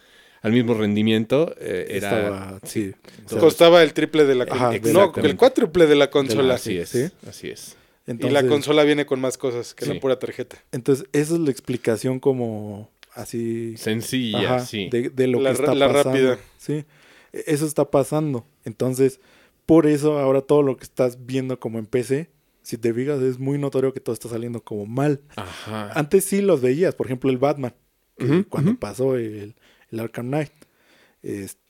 al 0.42 0.52
mismo 0.52 0.74
rendimiento, 0.74 1.54
eh, 1.58 1.86
era... 1.90 2.10
Estaba, 2.18 2.60
sí. 2.64 2.92
Costaba 3.38 3.82
el 3.82 3.92
triple 3.92 4.24
de 4.24 4.34
la 4.34 4.44
Ajá, 4.44 4.70
consola. 4.78 4.92
No, 5.16 5.22
el 5.24 5.36
cuádruple 5.36 5.86
de 5.86 5.94
la 5.96 6.10
consola. 6.10 6.54
Así 6.54 6.78
es, 6.78 6.88
¿sí? 6.90 7.08
así 7.28 7.48
es. 7.50 7.76
Y 8.06 8.30
la 8.30 8.46
consola 8.46 8.84
viene 8.84 9.04
con 9.04 9.20
más 9.20 9.36
cosas 9.36 9.74
que 9.74 9.84
Sí. 9.84 9.92
la 9.94 10.00
pura 10.00 10.18
tarjeta. 10.18 10.56
entonces, 10.72 11.06
esa 11.12 11.34
es 11.34 11.40
la 11.40 11.50
explicación 11.50 12.20
como 12.20 12.90
así 13.14 13.76
Sencilla, 13.76 14.38
Ajá, 14.56 14.58
sí. 14.60 14.88
de, 14.90 15.10
de 15.10 15.26
lo 15.26 15.40
La 15.40 15.50
que 15.50 15.60
está 15.60 15.74
la 15.74 15.88
pasando. 15.88 16.10
rápida. 16.10 16.38
Sí, 16.56 16.84
e- 17.32 17.44
eso 17.48 17.66
está 17.66 17.90
pasando. 17.90 18.46
Entonces, 18.64 19.20
por 19.66 19.86
eso 19.86 20.18
ahora 20.18 20.40
todo 20.40 20.62
lo 20.62 20.76
que 20.78 20.84
estás 20.84 21.26
viendo 21.26 21.58
como 21.60 21.78
en 21.78 21.84
PC, 21.86 22.30
si 22.62 22.78
te 22.78 22.94
fijas, 22.94 23.20
es 23.20 23.38
muy 23.38 23.58
notorio 23.58 23.92
que 23.92 24.00
todo 24.00 24.14
está 24.14 24.28
saliendo 24.30 24.62
como 24.62 24.86
mal. 24.86 25.20
Ajá. 25.36 25.90
Antes 25.92 26.24
sí 26.24 26.40
los 26.40 26.60
veías, 26.62 26.94
por 26.94 27.06
ejemplo, 27.06 27.28
el 27.30 27.36
Batman, 27.38 27.74
que 28.16 28.24
Ujú, 28.24 28.48
cuando 28.48 28.74
pasó 28.78 29.16
el, 29.16 29.54
el 29.90 30.00
Arkham 30.00 30.26
Knight. 30.28 30.52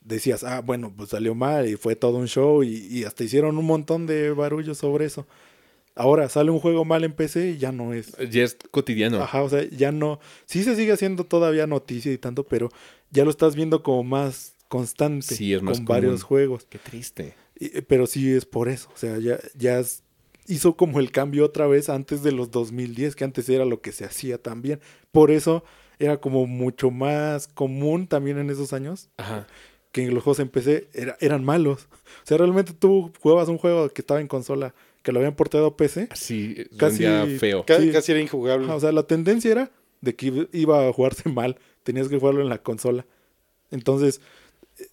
decías, 0.00 0.44
ah, 0.44 0.60
bueno, 0.60 0.92
pues 0.96 1.10
salió 1.10 1.34
mal 1.34 1.68
y 1.68 1.76
fue 1.76 1.96
todo 1.96 2.16
un 2.18 2.28
show 2.28 2.62
y, 2.62 2.86
y 2.90 3.04
hasta 3.04 3.24
hicieron 3.24 3.58
un 3.58 3.66
montón 3.66 4.06
de 4.06 4.30
barullo 4.30 4.74
sobre 4.74 5.04
eso. 5.06 5.26
Ahora 5.94 6.28
sale 6.28 6.50
un 6.52 6.60
juego 6.60 6.84
mal 6.84 7.02
en 7.02 7.12
PC 7.12 7.50
y 7.50 7.58
ya 7.58 7.72
no 7.72 7.92
es. 7.92 8.16
Ya 8.30 8.44
es 8.44 8.56
cotidiano. 8.70 9.20
Ajá, 9.20 9.42
o 9.42 9.48
sea, 9.48 9.64
ya 9.70 9.90
no. 9.90 10.20
Sí 10.46 10.62
se 10.62 10.76
sigue 10.76 10.92
haciendo 10.92 11.24
todavía 11.24 11.66
noticia 11.66 12.12
y 12.12 12.18
tanto, 12.18 12.46
pero 12.46 12.68
ya 13.10 13.24
lo 13.24 13.30
estás 13.30 13.56
viendo 13.56 13.82
como 13.82 14.04
más 14.04 14.54
constante. 14.68 15.34
Sí, 15.34 15.52
es 15.54 15.62
más 15.62 15.78
con 15.78 15.86
varios 15.86 16.22
juegos. 16.22 16.66
Qué 16.70 16.78
triste. 16.78 17.34
Y- 17.58 17.80
pero 17.82 18.06
sí 18.06 18.30
es 18.30 18.46
por 18.46 18.68
eso. 18.68 18.88
O 18.94 18.96
sea, 18.96 19.18
ya, 19.18 19.40
ya 19.56 19.80
es- 19.80 20.04
hizo 20.46 20.76
como 20.76 21.00
el 21.00 21.10
cambio 21.10 21.44
otra 21.44 21.66
vez 21.66 21.88
antes 21.88 22.22
de 22.22 22.30
los 22.30 22.52
2010, 22.52 23.16
que 23.16 23.24
antes 23.24 23.48
era 23.48 23.64
lo 23.64 23.80
que 23.80 23.90
se 23.90 24.04
hacía 24.04 24.38
también. 24.40 24.78
Por 25.10 25.32
eso 25.32 25.64
era 25.98 26.18
como 26.18 26.46
mucho 26.46 26.90
más 26.90 27.48
común 27.48 28.06
también 28.06 28.38
en 28.38 28.50
esos 28.50 28.72
años 28.72 29.08
Ajá. 29.16 29.46
que 29.92 30.10
los 30.10 30.22
juegos 30.22 30.40
en 30.40 30.48
PC 30.48 30.88
era- 30.94 31.16
eran 31.20 31.44
malos. 31.44 31.88
O 32.24 32.26
sea, 32.26 32.36
realmente 32.38 32.72
tú 32.72 33.12
jugabas 33.20 33.48
un 33.48 33.58
juego 33.58 33.88
que 33.90 34.02
estaba 34.02 34.20
en 34.20 34.28
consola, 34.28 34.74
que 35.02 35.12
lo 35.12 35.18
habían 35.20 35.34
portado 35.34 35.66
a 35.66 35.76
PC. 35.76 36.08
Así, 36.10 36.54
Casi- 36.76 37.04
rendía 37.04 37.38
feo. 37.38 37.64
Ca- 37.64 37.80
Sí. 37.80 37.90
Casi 37.90 38.12
era 38.12 38.20
injugable. 38.20 38.66
Ajá, 38.66 38.76
o 38.76 38.80
sea, 38.80 38.92
la 38.92 39.02
tendencia 39.04 39.50
era 39.50 39.70
de 40.00 40.14
que 40.14 40.46
iba- 40.52 40.88
a 40.88 40.92
jugarse 40.92 41.28
mal, 41.28 41.56
tenías 41.82 42.08
que 42.08 42.18
jugarlo 42.18 42.42
en 42.42 42.48
la 42.48 42.58
consola. 42.62 43.06
Entonces, 43.70 44.20
eh, 44.20 44.20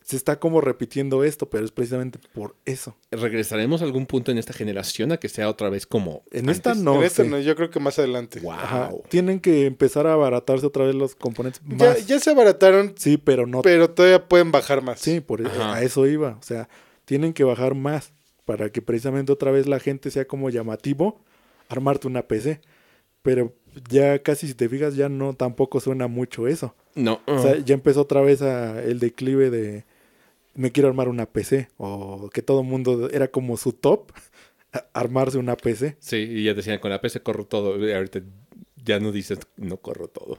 se 0.03 0.15
está 0.15 0.39
como 0.39 0.61
repitiendo 0.61 1.23
esto, 1.23 1.49
pero 1.49 1.63
es 1.65 1.71
precisamente 1.71 2.19
por 2.33 2.55
eso. 2.65 2.95
¿Regresaremos 3.11 3.81
a 3.81 3.85
algún 3.85 4.05
punto 4.05 4.31
en 4.31 4.37
esta 4.37 4.53
generación 4.53 5.11
a 5.11 5.17
que 5.17 5.29
sea 5.29 5.49
otra 5.49 5.69
vez 5.69 5.85
como 5.85 6.23
En 6.31 6.49
esta 6.49 6.73
no. 6.75 6.95
En 6.97 7.03
esta 7.03 7.23
sé. 7.23 7.29
no, 7.29 7.39
yo 7.39 7.55
creo 7.55 7.69
que 7.69 7.79
más 7.79 7.99
adelante. 7.99 8.39
Wow. 8.39 8.51
Ajá, 8.53 8.91
tienen 9.09 9.39
que 9.39 9.65
empezar 9.65 10.07
a 10.07 10.13
abaratarse 10.13 10.65
otra 10.65 10.85
vez 10.85 10.95
los 10.95 11.15
componentes 11.15 11.61
Ya, 11.67 11.89
más. 11.89 12.07
ya 12.07 12.19
se 12.19 12.31
abarataron, 12.31 12.93
Sí, 12.97 13.17
pero 13.17 13.45
no. 13.47 13.61
pero 13.61 13.89
todavía 13.89 14.27
pueden 14.27 14.51
bajar 14.51 14.81
más. 14.81 14.99
Sí, 14.99 15.19
por 15.21 15.45
Ajá. 15.45 15.75
a 15.75 15.81
eso 15.83 16.05
iba. 16.07 16.37
O 16.39 16.43
sea, 16.43 16.67
tienen 17.05 17.33
que 17.33 17.43
bajar 17.43 17.75
más 17.75 18.13
para 18.45 18.69
que 18.71 18.81
precisamente 18.81 19.31
otra 19.31 19.51
vez 19.51 19.67
la 19.67 19.79
gente 19.79 20.09
sea 20.11 20.25
como 20.25 20.49
llamativo 20.49 21.21
armarte 21.69 22.07
una 22.07 22.23
PC. 22.27 22.61
Pero 23.25 23.55
ya 23.89 24.19
casi 24.19 24.47
si 24.47 24.53
te 24.53 24.69
fijas 24.69 24.95
ya 24.95 25.09
no 25.09 25.33
tampoco 25.33 25.79
suena 25.79 26.07
mucho 26.07 26.47
eso. 26.47 26.75
No. 26.93 27.21
O 27.25 27.39
sea, 27.39 27.57
ya 27.57 27.73
empezó 27.73 28.01
otra 28.01 28.21
vez 28.21 28.43
a 28.43 28.83
el 28.83 28.99
declive 28.99 29.49
de 29.49 29.83
me 30.53 30.71
quiero 30.71 30.87
armar 30.87 31.09
una 31.09 31.25
PC 31.25 31.69
o 31.77 32.29
que 32.31 32.43
todo 32.43 32.61
el 32.61 32.67
mundo 32.67 33.09
era 33.09 33.27
como 33.27 33.57
su 33.57 33.73
top 33.73 34.11
armarse 34.93 35.39
una 35.39 35.57
PC. 35.57 35.97
sí, 35.99 36.17
y 36.17 36.43
ya 36.43 36.53
decían, 36.53 36.77
con 36.77 36.91
la 36.91 37.01
PC 37.01 37.21
corro 37.21 37.45
todo. 37.45 37.83
Y 37.83 37.91
ahorita 37.91 38.21
ya 38.85 38.99
no 38.99 39.11
dices, 39.11 39.39
no 39.57 39.77
corro 39.77 40.07
todo. 40.07 40.37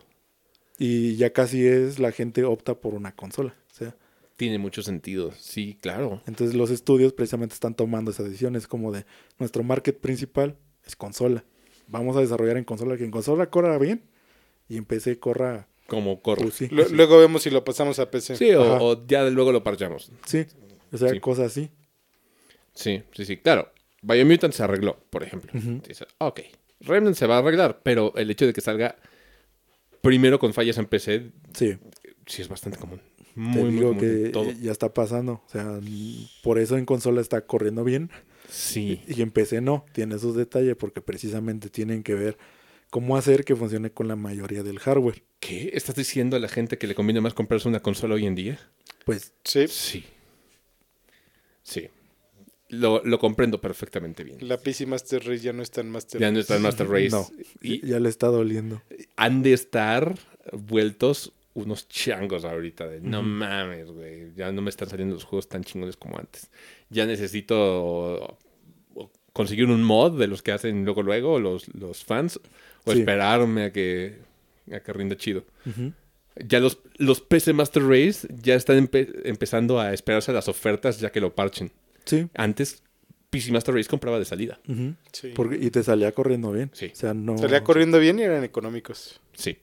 Y 0.78 1.16
ya 1.16 1.32
casi 1.32 1.66
es 1.66 1.99
la 1.99 2.12
gente 2.12 2.45
opta 2.45 2.76
por 2.76 2.95
una 2.95 3.16
consola. 3.16 3.57
O 3.72 3.74
sea, 3.74 3.97
Tiene 4.37 4.59
mucho 4.59 4.84
sentido. 4.84 5.32
Sí, 5.37 5.76
claro. 5.80 6.22
entonces 6.28 6.55
los 6.55 6.70
estudios 6.70 7.12
precisamente 7.12 7.55
están 7.55 7.74
tomando 7.74 8.12
esas 8.12 8.26
decisiones 8.26 8.68
como 8.68 8.93
de 8.93 9.05
nuestro 9.41 9.64
market 9.64 9.99
principal 9.99 10.57
es 10.87 10.95
consola. 10.95 11.45
Vamos 11.89 12.16
a 12.16 12.20
desarrollar 12.20 12.57
en 12.57 12.64
consola 12.64 12.97
que 12.97 13.05
en 13.05 13.11
consola 13.11 13.49
corra 13.51 13.78
bien 13.78 14.03
y 14.68 14.76
en 14.76 14.84
PC 14.84 15.18
corra 15.18 15.68
Como 15.87 16.20
corro. 16.22 16.43
pues, 16.43 16.55
sí, 16.55 16.68
Lu- 16.70 16.87
Luego 16.91 17.18
vemos 17.18 17.43
si 17.43 17.51
lo 17.51 17.64
pasamos 17.64 17.99
a 17.99 18.11
PC. 18.11 18.37
Sí, 18.37 18.51
o, 18.53 18.62
o 18.82 19.07
ya 19.07 19.24
luego 19.30 19.53
lo 19.53 19.62
parchamos. 19.62 20.11
sí, 20.26 20.45
o 20.93 20.97
sea, 20.99 21.11
Sí. 21.11 21.20
cosas 21.20 21.47
así. 21.47 21.70
Sí, 22.74 23.03
sí, 23.12 23.24
sí. 23.24 23.37
Claro. 23.39 23.70
Biomutant 24.03 24.53
se 24.53 24.62
arregló, 24.62 24.99
por 25.11 25.22
ejemplo. 25.22 25.51
Ujú. 25.55 25.80
Dices, 25.87 26.07
ok. 26.18 26.41
Remnant 26.80 27.16
se 27.16 27.26
va 27.26 27.37
a 27.37 27.39
arreglar, 27.39 27.80
pero 27.82 28.12
el 28.16 28.30
hecho 28.30 28.47
de 28.47 28.53
que 28.53 28.61
salga 28.61 28.97
primero 30.03 30.39
con 30.39 30.53
fallas 30.53 30.76
en 30.78 30.87
PC 30.87 31.30
Sí, 31.55 31.76
sí 32.26 32.43
es 32.43 32.49
bastante 32.49 32.78
común. 32.78 33.01
te 33.16 33.41
Muy, 33.41 33.62
muy 33.64 33.70
digo 33.72 33.89
común 33.89 34.05
en 34.05 34.24
que 34.24 34.30
todo. 34.30 34.51
ya 34.61 34.72
está 34.72 34.93
pasando, 34.93 35.43
o 35.47 35.49
sea, 35.51 35.80
por 36.43 36.59
eso 36.59 36.76
en 36.76 36.84
consola 36.84 37.20
está 37.20 37.41
corriendo 37.47 37.82
bien. 37.84 38.11
Sí. 38.49 39.03
Y 39.07 39.22
en 39.22 39.30
PC 39.30 39.61
no, 39.61 39.84
tiene 39.92 40.18
sus 40.18 40.34
detalles 40.36 40.76
porque 40.76 41.01
precisamente 41.01 41.68
tienen 41.70 42.03
que 42.03 42.14
ver 42.14 42.38
cómo 42.90 43.16
hacer 43.16 43.44
que 43.44 43.57
funcione 43.57 43.90
con 43.90 44.09
la 44.09 44.16
mayoría 44.16 44.62
del 44.62 44.78
hardware. 44.78 45.22
¿Qué? 45.40 45.70
¿Estás 45.74 45.97
diciendo 45.97 46.36
a 46.36 46.40
la 46.40 46.49
gente 46.49 46.78
que 46.78 46.86
le 46.86 46.94
conviene 46.94 47.20
más 47.20 47.34
comprarse 47.34 47.68
una 47.68 47.80
consola 47.80 48.14
hoy 48.14 48.26
en 48.26 48.34
día? 48.34 48.59
Pues 49.05 49.32
Sí, 49.44 49.66
Sí. 49.68 50.05
Sí. 51.62 51.88
Lo, 52.68 53.01
lo 53.05 53.18
comprendo 53.20 53.61
perfectamente 53.61 54.24
bien. 54.24 54.38
la 54.40 54.57
PC 54.59 54.86
Master 54.86 55.20
Race 55.24 55.38
ya 55.40 55.53
no 55.53 55.62
está 55.62 55.80
en 55.82 55.90
Master 55.90 56.20
Ya 56.20 56.32
no 56.32 56.40
está 56.40 56.57
en 56.57 56.62
Master 56.62 56.88
Race. 56.88 57.11
no, 57.11 57.28
Y 57.62 57.86
ya 57.86 58.01
le 58.01 58.09
está 58.09 58.26
doliendo. 58.26 58.82
han 59.16 59.42
de 59.44 59.53
estar 59.53 60.16
vueltos 60.53 61.32
unos 61.57 61.88
changos 61.88 62.44
ahorita. 62.44 62.86
De, 62.86 63.00
no 63.00 63.22
mames, 63.22 63.90
güey. 63.90 64.32
Ya 64.36 64.52
no 64.52 64.62
me 64.62 64.70
están 64.70 64.88
saliendo 64.88 65.14
los 65.14 65.24
juegos 65.24 65.48
tan 65.48 65.64
chingones 65.64 65.96
como 65.96 66.18
antes. 66.18 66.50
Ya 66.90 67.07
necesito 67.07 68.38
conseguir 69.32 69.66
un 69.66 69.82
mod 69.82 70.18
de 70.18 70.26
los 70.28 70.42
que 70.42 70.52
hacen 70.52 70.84
luego 70.84 71.02
luego 71.02 71.38
los, 71.38 71.68
los 71.74 72.04
fans 72.04 72.40
o 72.84 72.92
Sí. 72.92 73.00
esperarme 73.00 73.64
a 73.64 73.72
que, 73.72 74.18
a 74.72 74.80
que 74.80 74.92
rinda 74.92 75.16
chido. 75.16 75.44
Ya 76.36 76.61
los, 76.61 76.78
los 76.98 77.20
PC 77.20 77.52
Master 77.52 77.82
Race 77.82 78.28
ya 78.42 78.54
están 78.54 78.78
empe- 78.86 79.20
empezando 79.24 79.80
a 79.80 79.92
esperarse 79.94 80.30
a 80.30 80.34
las 80.34 80.48
ofertas 80.48 81.00
ya 81.00 81.11
que 81.11 81.20
lo 81.20 81.34
parchen. 81.34 81.72
Sí. 82.04 82.28
Antes, 82.34 82.82
PC 83.31 83.53
Master 83.53 83.74
Race 83.74 83.89
compraba 83.89 84.18
de 84.18 84.24
salida. 84.24 84.59
Sí. 85.12 85.33
Porque- 85.35 85.57
y 85.61 85.70
te 85.70 85.83
salía 85.83 86.12
corriendo 86.12 86.53
bien. 86.53 86.70
Sí. 86.72 86.91
O 86.93 86.97
sea, 86.97 87.12
no. 87.14 87.37
Salía 87.39 87.62
corriendo 87.64 87.99
bien 87.99 88.18
y 88.18 88.22
eran 88.22 88.45
económicos. 88.45 89.20
Sí. 89.35 89.59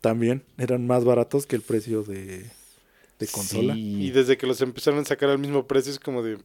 También 0.00 0.42
eran 0.58 0.86
más 0.86 1.04
baratos 1.04 1.46
que 1.46 1.54
el 1.56 1.62
precio 1.62 2.02
de, 2.02 2.44
de 3.18 3.26
consola. 3.30 3.74
Sí. 3.74 4.06
Y 4.06 4.10
desde 4.10 4.36
que 4.36 4.46
los 4.46 4.60
empezaron 4.62 5.00
a 5.00 5.04
sacar 5.04 5.30
al 5.30 5.38
mismo 5.38 5.66
precio 5.66 5.92
es 5.92 5.98
como 6.00 6.22
de... 6.22 6.38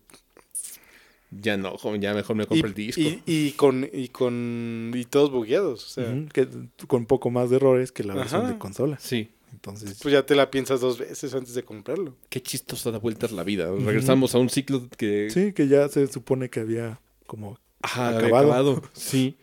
Ya 1.29 1.57
no, 1.57 1.77
joven, 1.77 2.01
ya 2.01 2.13
mejor 2.13 2.37
me 2.37 2.43
Y, 2.43 2.47
compro 2.47 2.67
el 2.69 2.73
disco. 2.73 3.01
y, 3.01 3.21
y 3.25 3.51
con, 3.51 3.89
y 3.91 4.07
con... 4.09 4.91
Y 4.95 5.03
todos 5.05 5.29
bugueados. 5.29 5.85
O 5.85 5.89
sea, 5.89 6.25
que, 6.31 6.47
con 6.87 7.05
poco 7.05 7.29
más 7.31 7.49
de 7.49 7.57
errores 7.57 7.91
que 7.91 8.03
la 8.05 8.13
versión 8.13 8.43
Ajá. 8.43 8.53
de 8.53 8.57
consola. 8.59 8.97
Sí. 8.99 9.29
Entonces, 9.57 9.97
pues 10.01 10.11
ya 10.13 10.23
te 10.23 10.35
la 10.35 10.51
piensas 10.51 10.81
dos 10.81 10.99
veces 10.99 11.33
antes 11.33 11.55
de 11.55 11.63
comprarlo. 11.63 12.15
Qué 12.29 12.41
chistoso 12.41 12.91
da 12.91 12.99
vueltas 12.99 13.31
la 13.31 13.43
vida. 13.43 13.69
Regresamos 13.71 14.35
a 14.35 14.37
un 14.37 14.49
ciclo 14.49 14.87
que... 14.97 15.29
sí, 15.31 15.51
que 15.51 15.67
ya 15.67 15.89
se 15.89 16.05
supone 16.07 16.49
que 16.49 16.59
había 16.59 17.01
como. 17.25 17.59
Ajá, 17.81 18.09
acabado. 18.09 18.37
acabado. 18.51 18.81
Sí. 18.93 19.37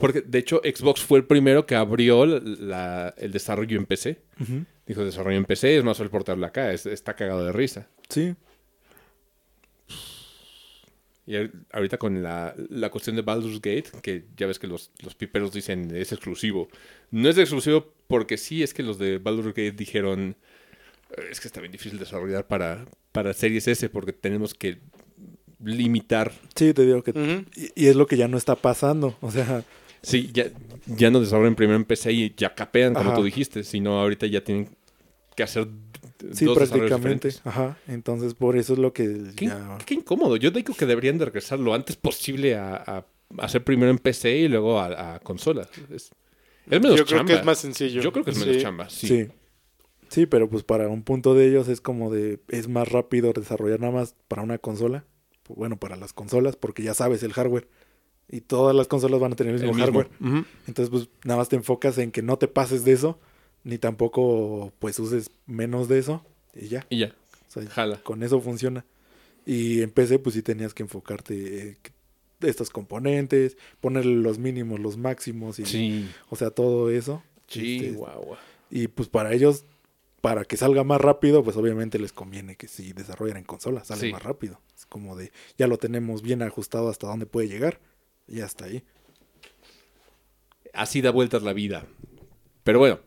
Porque, 0.00 0.20
de 0.22 0.38
hecho, 0.40 0.60
Xbox 0.64 1.02
fue 1.02 1.18
el 1.20 1.26
primero 1.26 1.64
que 1.64 1.76
abrió 1.76 2.26
la- 2.26 2.40
la- 2.40 3.14
el 3.18 3.30
desarrollo 3.30 3.78
en 3.78 3.86
PC. 3.86 4.20
Dijo, 4.86 5.04
desarrollo 5.04 5.38
en 5.38 5.44
PC, 5.44 5.78
es 5.78 5.84
más 5.84 5.96
fácil 5.96 6.10
portarlo 6.10 6.44
acá. 6.44 6.72
es- 6.72 6.86
está 6.86 7.14
cagado 7.14 7.44
de 7.44 7.52
risa. 7.52 7.88
Sí, 8.08 8.34
Y 11.26 11.34
ahor- 11.34 11.52
ahorita 11.72 11.98
con 11.98 12.22
la, 12.22 12.54
la 12.68 12.90
cuestión 12.90 13.14
de 13.16 13.22
Baldur's 13.22 13.60
Gate, 13.62 13.90
que 14.02 14.24
ya 14.36 14.46
ves 14.46 14.58
que 14.58 14.66
los, 14.66 14.90
los 15.04 15.14
piperos 15.14 15.52
dicen 15.52 15.94
es 15.94 16.10
exclusivo. 16.12 16.68
No 17.10 17.28
es 17.28 17.38
exclusivo 17.38 17.92
porque 18.08 18.36
sí, 18.36 18.62
es 18.62 18.74
que 18.74 18.82
los 18.82 18.98
de 18.98 19.18
Baldur's 19.18 19.48
Gate 19.54 19.72
dijeron 19.72 20.34
"Eh, 21.16 21.22
es 21.30 21.40
que 21.40 21.46
está 21.48 21.60
bien 21.60 21.70
difícil 21.72 21.98
desarrollar 21.98 22.46
para, 22.48 22.84
para 23.12 23.32
Series 23.34 23.68
S 23.68 23.88
porque 23.88 24.12
tenemos 24.12 24.52
que 24.54 24.78
limitar. 25.64 26.32
sí, 26.54 26.74
te 26.74 26.82
digo 26.84 27.02
que. 27.02 27.44
Y, 27.54 27.84
y 27.84 27.86
es 27.86 27.96
lo 27.96 28.06
que 28.06 28.16
ya 28.16 28.28
no 28.28 28.36
está 28.36 28.56
pasando. 28.56 29.16
O 29.20 29.30
sea, 29.30 29.64
Sí, 30.04 30.30
ya, 30.32 30.46
ya 30.86 31.12
no 31.12 31.20
desarrollan 31.20 31.54
primero 31.54 31.76
en 31.76 31.84
PC 31.84 32.12
y 32.12 32.34
ya 32.36 32.52
capean, 32.56 32.92
como 32.94 33.10
Ajá. 33.10 33.18
tú 33.18 33.22
dijiste, 33.24 33.62
sino 33.62 34.00
ahorita 34.00 34.26
ya 34.26 34.42
tienen 34.42 34.68
que 35.36 35.44
hacer 35.44 35.68
sí, 36.32 36.44
dos 36.44 36.56
prácticamente. 36.56 37.30
Ajá. 37.44 37.76
Entonces, 37.88 38.34
por 38.34 38.56
eso 38.56 38.72
es 38.74 38.78
lo 38.78 38.92
que 38.92 39.30
Qué, 39.36 39.46
ya. 39.46 39.78
qué 39.84 39.94
incómodo. 39.94 40.36
Yo 40.36 40.50
digo 40.50 40.74
que 40.74 40.86
deberían 40.86 41.18
de 41.18 41.24
regresar 41.26 41.58
lo 41.58 41.74
antes 41.74 41.96
posible 41.96 42.56
a, 42.56 42.74
a 42.76 43.06
hacer 43.38 43.64
primero 43.64 43.90
en 43.90 43.98
PC 43.98 44.36
y 44.38 44.48
luego 44.48 44.78
a, 44.80 45.14
a 45.14 45.18
consola. 45.20 45.68
Es, 45.90 46.10
es 46.70 46.80
menos 46.80 46.96
Yo 46.96 47.04
creo 47.06 47.18
chamba. 47.18 47.24
que 47.34 47.40
es 47.40 47.44
más 47.44 47.58
sencillo. 47.58 48.00
Yo 48.02 48.12
creo 48.12 48.24
que 48.24 48.30
es 48.32 48.38
menos 48.38 48.56
Sí. 48.56 48.62
chamba, 48.62 48.88
sí. 48.90 49.06
Sí. 49.08 49.28
sí. 50.08 50.26
pero 50.26 50.48
pues 50.48 50.62
para 50.64 50.88
un 50.88 51.02
punto 51.02 51.34
de 51.34 51.48
ellos 51.48 51.68
es 51.68 51.80
como 51.80 52.12
de. 52.12 52.40
Es 52.48 52.68
más 52.68 52.88
rápido 52.88 53.32
desarrollar 53.32 53.80
nada 53.80 53.92
más 53.92 54.14
para 54.28 54.42
una 54.42 54.58
consola. 54.58 55.04
Bueno, 55.48 55.76
para 55.76 55.96
las 55.96 56.12
consolas, 56.12 56.56
porque 56.56 56.82
ya 56.82 56.94
sabes 56.94 57.22
el 57.22 57.32
hardware. 57.32 57.68
Y 58.28 58.40
todas 58.40 58.74
las 58.74 58.86
consolas 58.88 59.20
van 59.20 59.32
a 59.32 59.36
tener 59.36 59.54
el 59.56 59.60
El 59.62 59.66
mismo, 59.68 59.82
hardware. 59.84 60.08
Entonces, 60.66 60.88
pues 60.88 61.08
nada 61.24 61.36
más 61.38 61.48
te 61.50 61.56
enfocas 61.56 61.98
en 61.98 62.10
que 62.12 62.22
no 62.22 62.38
te 62.38 62.48
pases 62.48 62.84
de 62.84 62.92
eso, 62.92 63.18
ni 63.64 63.78
tampoco 63.78 64.72
pues 64.78 64.98
uses 64.98 65.30
menos 65.46 65.88
de 65.88 65.98
eso. 65.98 66.24
y 66.54 66.68
ya. 66.68 66.86
Y 66.90 66.98
ya, 66.98 67.14
O 67.48 67.50
sea, 67.52 67.66
jala. 67.68 67.98
con 68.02 68.22
eso 68.22 68.40
funciona. 68.40 68.84
Y 69.46 69.82
en 69.82 69.90
PC, 69.90 70.18
pues 70.18 70.34
sí 70.34 70.42
tenías 70.42 70.72
que 70.74 70.82
enfocarte 70.84 71.68
eh, 71.70 71.76
estos 72.40 72.70
componentes, 72.70 73.56
ponerle 73.80 74.14
los 74.16 74.38
mínimos, 74.38 74.78
los 74.80 74.96
máximos, 74.96 75.58
y, 75.58 75.66
Sí, 75.66 76.08
o 76.28 76.36
sea, 76.36 76.50
todo 76.50 76.90
eso. 76.90 77.22
sí, 77.48 77.76
Este, 77.76 77.92
guau. 77.92 78.36
Y 78.70 78.88
pues 78.88 79.08
para 79.08 79.32
ellos, 79.32 79.64
para 80.20 80.44
que 80.44 80.56
salga 80.56 80.82
más 80.84 81.00
rápido, 81.00 81.42
pues 81.44 81.56
obviamente 81.56 81.98
les 81.98 82.12
conviene 82.12 82.56
que 82.56 82.68
si 82.68 82.92
desarrollan 82.92 83.36
en 83.38 83.44
consola, 83.44 83.84
sale 83.84 84.00
Sí. 84.02 84.12
más 84.12 84.22
rápido. 84.22 84.60
Es 84.76 84.86
como 84.86 85.16
de, 85.16 85.32
ya 85.58 85.66
lo 85.66 85.76
tenemos 85.78 86.22
bien 86.22 86.42
ajustado 86.42 86.88
hasta 86.88 87.06
dónde 87.06 87.26
puede 87.26 87.48
llegar, 87.48 87.80
y 88.28 88.40
hasta 88.40 88.64
ahí. 88.66 88.82
Así 90.72 91.00
da 91.02 91.10
vueltas 91.10 91.42
la 91.42 91.52
vida. 91.52 91.86
Pero 92.64 92.78
bueno, 92.78 93.00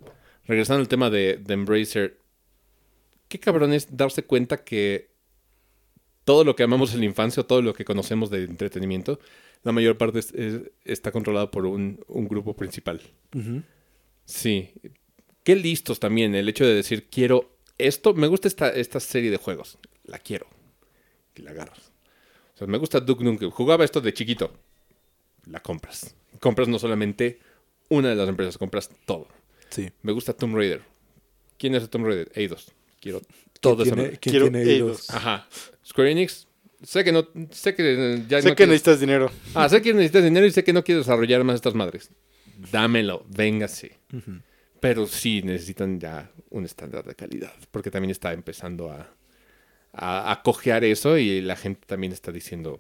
regresando 0.46 0.82
al 0.82 0.88
tema 0.88 1.10
de, 1.10 1.38
de 1.38 1.54
Embracer, 1.54 2.20
qué 3.28 3.40
cabrón 3.40 3.74
es 3.74 3.96
darse 3.96 4.24
cuenta 4.24 4.64
que 4.64 5.10
todo 6.24 6.44
lo 6.44 6.56
que 6.56 6.64
amamos 6.64 6.94
en 6.94 7.00
la 7.02 7.06
infancia 7.06 7.42
o 7.42 7.46
todo 7.46 7.62
lo 7.62 7.74
que 7.74 7.86
conocemos 7.86 8.30
de 8.30 8.44
entretenimiento, 8.46 9.20
la 9.64 9.72
mayor 9.72 9.98
parte 9.98 10.20
es- 10.20 10.34
es- 10.34 10.62
está 10.84 11.12
controlado 11.12 11.52
por 11.52 11.66
un, 11.66 12.00
un 12.08 12.28
grupo 12.28 12.56
principal. 12.56 13.02
Sí. 14.26 14.72
Qué 15.44 15.56
listos 15.56 16.00
también 16.00 16.34
el 16.36 16.50
hecho 16.50 16.66
de 16.66 16.74
decir, 16.74 17.08
quiero 17.10 17.58
esto, 17.78 18.14
me 18.14 18.28
gusta 18.28 18.48
esta, 18.48 18.70
esta 18.70 19.00
serie 19.00 19.30
de 19.30 19.38
juegos, 19.38 19.78
la 20.04 20.18
quiero. 20.20 20.48
Y 21.36 21.42
la 21.42 21.52
agarras. 21.52 21.92
O 22.56 22.58
sea, 22.58 22.68
me 22.68 22.78
gusta 22.78 23.02
Duke 23.02 23.24
Nukem. 23.24 23.50
Jugaba 23.52 23.84
esto 23.84 24.00
de 24.02 24.14
chiquito. 24.14 24.54
La 25.46 25.60
compras. 25.60 26.16
Compras 26.40 26.68
no 26.68 26.80
solamente 26.80 27.40
una 27.90 28.10
de 28.10 28.16
las 28.16 28.30
empresas, 28.30 28.58
compras 28.58 28.90
todo. 29.06 29.28
Sí. 29.76 29.90
Me 30.02 30.12
gusta 30.12 30.34
Tomb 30.34 30.56
Raider. 30.56 30.82
¿Quién 31.58 31.76
es 31.76 31.90
Tomb 31.90 32.06
Raider? 32.06 32.32
Eidos. 32.36 32.72
Quiero 33.02 33.22
todo 33.60 33.84
¿Quién 33.84 33.96
tiene, 33.96 34.10
quién 34.18 34.20
Quiero 34.34 34.46
tiene 34.52 34.64
Eidos. 34.64 35.10
Ajá. 35.10 35.48
Square 35.86 36.12
Enix. 36.12 36.48
Sé 36.84 37.04
que 37.04 37.12
no. 37.12 37.28
Sé 37.52 37.74
que 37.76 38.24
ya 38.28 38.42
sé 38.42 38.50
no 38.50 38.56
que 38.56 38.64
quieres- 38.64 38.70
necesitas 38.70 39.00
dinero. 39.00 39.32
Ah, 39.54 39.68
sé 39.70 39.82
que 39.82 39.94
necesitas 39.94 40.24
dinero 40.24 40.46
y 40.46 40.52
sé 40.52 40.64
que 40.64 40.74
no 40.74 40.84
quieres 40.84 41.06
desarrollar 41.06 41.44
más 41.44 41.56
estas 41.56 41.74
madres. 41.76 42.12
Dámelo, 42.72 43.26
véngase. 43.30 43.98
Pero 44.80 45.08
sí 45.08 45.42
necesitan 45.42 46.00
ya 46.00 46.32
un 46.50 46.64
estándar 46.66 47.04
de 47.06 47.16
calidad, 47.16 47.54
porque 47.72 47.90
también 47.92 48.12
está 48.12 48.34
empezando 48.34 48.92
a, 48.92 49.14
a, 49.94 50.32
a 50.32 50.42
cojear 50.44 50.84
eso 50.84 51.18
y 51.18 51.42
la 51.42 51.56
gente 51.56 51.82
también 51.88 52.14
está 52.14 52.32
diciendo, 52.32 52.78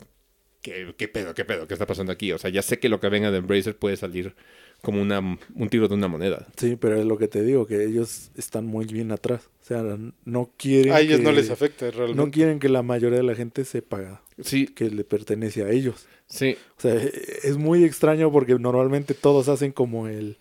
¿qué, 0.62 0.94
¿qué 0.98 1.08
pedo, 1.08 1.34
qué 1.34 1.46
pedo, 1.46 1.68
qué 1.68 1.74
está 1.74 1.88
pasando 1.88 2.12
aquí? 2.12 2.32
O 2.32 2.38
sea, 2.38 2.52
ya 2.52 2.62
sé 2.62 2.80
que 2.80 2.90
lo 2.90 3.00
que 3.00 3.10
venga 3.10 3.32
de 3.32 3.38
Embracer 3.40 3.76
puede 3.78 3.98
salir 3.98 4.36
como 4.82 5.02
una, 5.02 5.20
un 5.20 5.70
tiro 5.70 5.88
de 5.88 5.96
una 5.96 6.08
moneda. 6.08 6.46
Sí, 6.58 6.76
pero 6.76 7.00
es 7.00 7.06
lo 7.06 7.18
que 7.18 7.28
te 7.28 7.42
digo, 7.44 7.66
que 7.66 7.84
ellos 7.86 8.30
están 8.36 8.66
muy 8.66 8.86
bien 8.86 9.12
atrás. 9.12 9.50
O 9.62 9.66
sea, 9.66 9.84
no 10.26 10.52
quieren 10.58 10.94
A 10.94 11.00
ellos 11.00 11.18
que- 11.18 11.24
no 11.24 11.32
les 11.32 11.50
afecta 11.50 11.90
realmente. 11.90 12.16
No 12.24 12.30
quieren 12.32 12.60
que 12.60 12.70
la 12.70 12.84
mayoría 12.84 13.18
de 13.18 13.24
la 13.24 13.34
gente 13.36 13.66
sepa 13.66 14.22
Sí, 14.42 14.68
que 14.68 14.90
le 14.92 15.04
pertenece 15.04 15.64
a 15.64 15.70
ellos. 15.72 16.06
sí, 16.28 16.56
O 16.78 16.82
sea, 16.82 16.96
es 16.96 17.58
muy 17.58 17.84
extraño 17.84 18.32
porque 18.32 18.54
normalmente 18.60 19.14
todos 19.16 19.48
hacen 19.50 19.72
como 19.72 20.08
el 20.08 20.38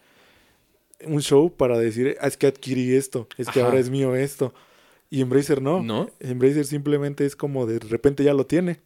un 1.06 1.20
show 1.20 1.50
para 1.54 1.78
decir, 1.78 2.16
"Ah, 2.20 2.26
es 2.28 2.36
que 2.36 2.46
adquirí 2.46 2.94
esto, 2.94 3.28
es 3.36 3.48
que 3.48 3.60
Ajá. 3.60 3.68
ahora 3.68 3.80
es 3.80 3.90
mío 3.90 4.14
esto. 4.16 4.54
Y 5.10 5.20
Embracer 5.20 5.60
no. 5.62 5.82
¿no? 5.82 6.08
Embracer 6.20 6.64
simplemente 6.64 7.24
es 7.26 7.36
como 7.36 7.66
de 7.66 7.78
repente 7.78 8.24
ya 8.24 8.32
lo 8.34 8.46
tiene. 8.46 8.80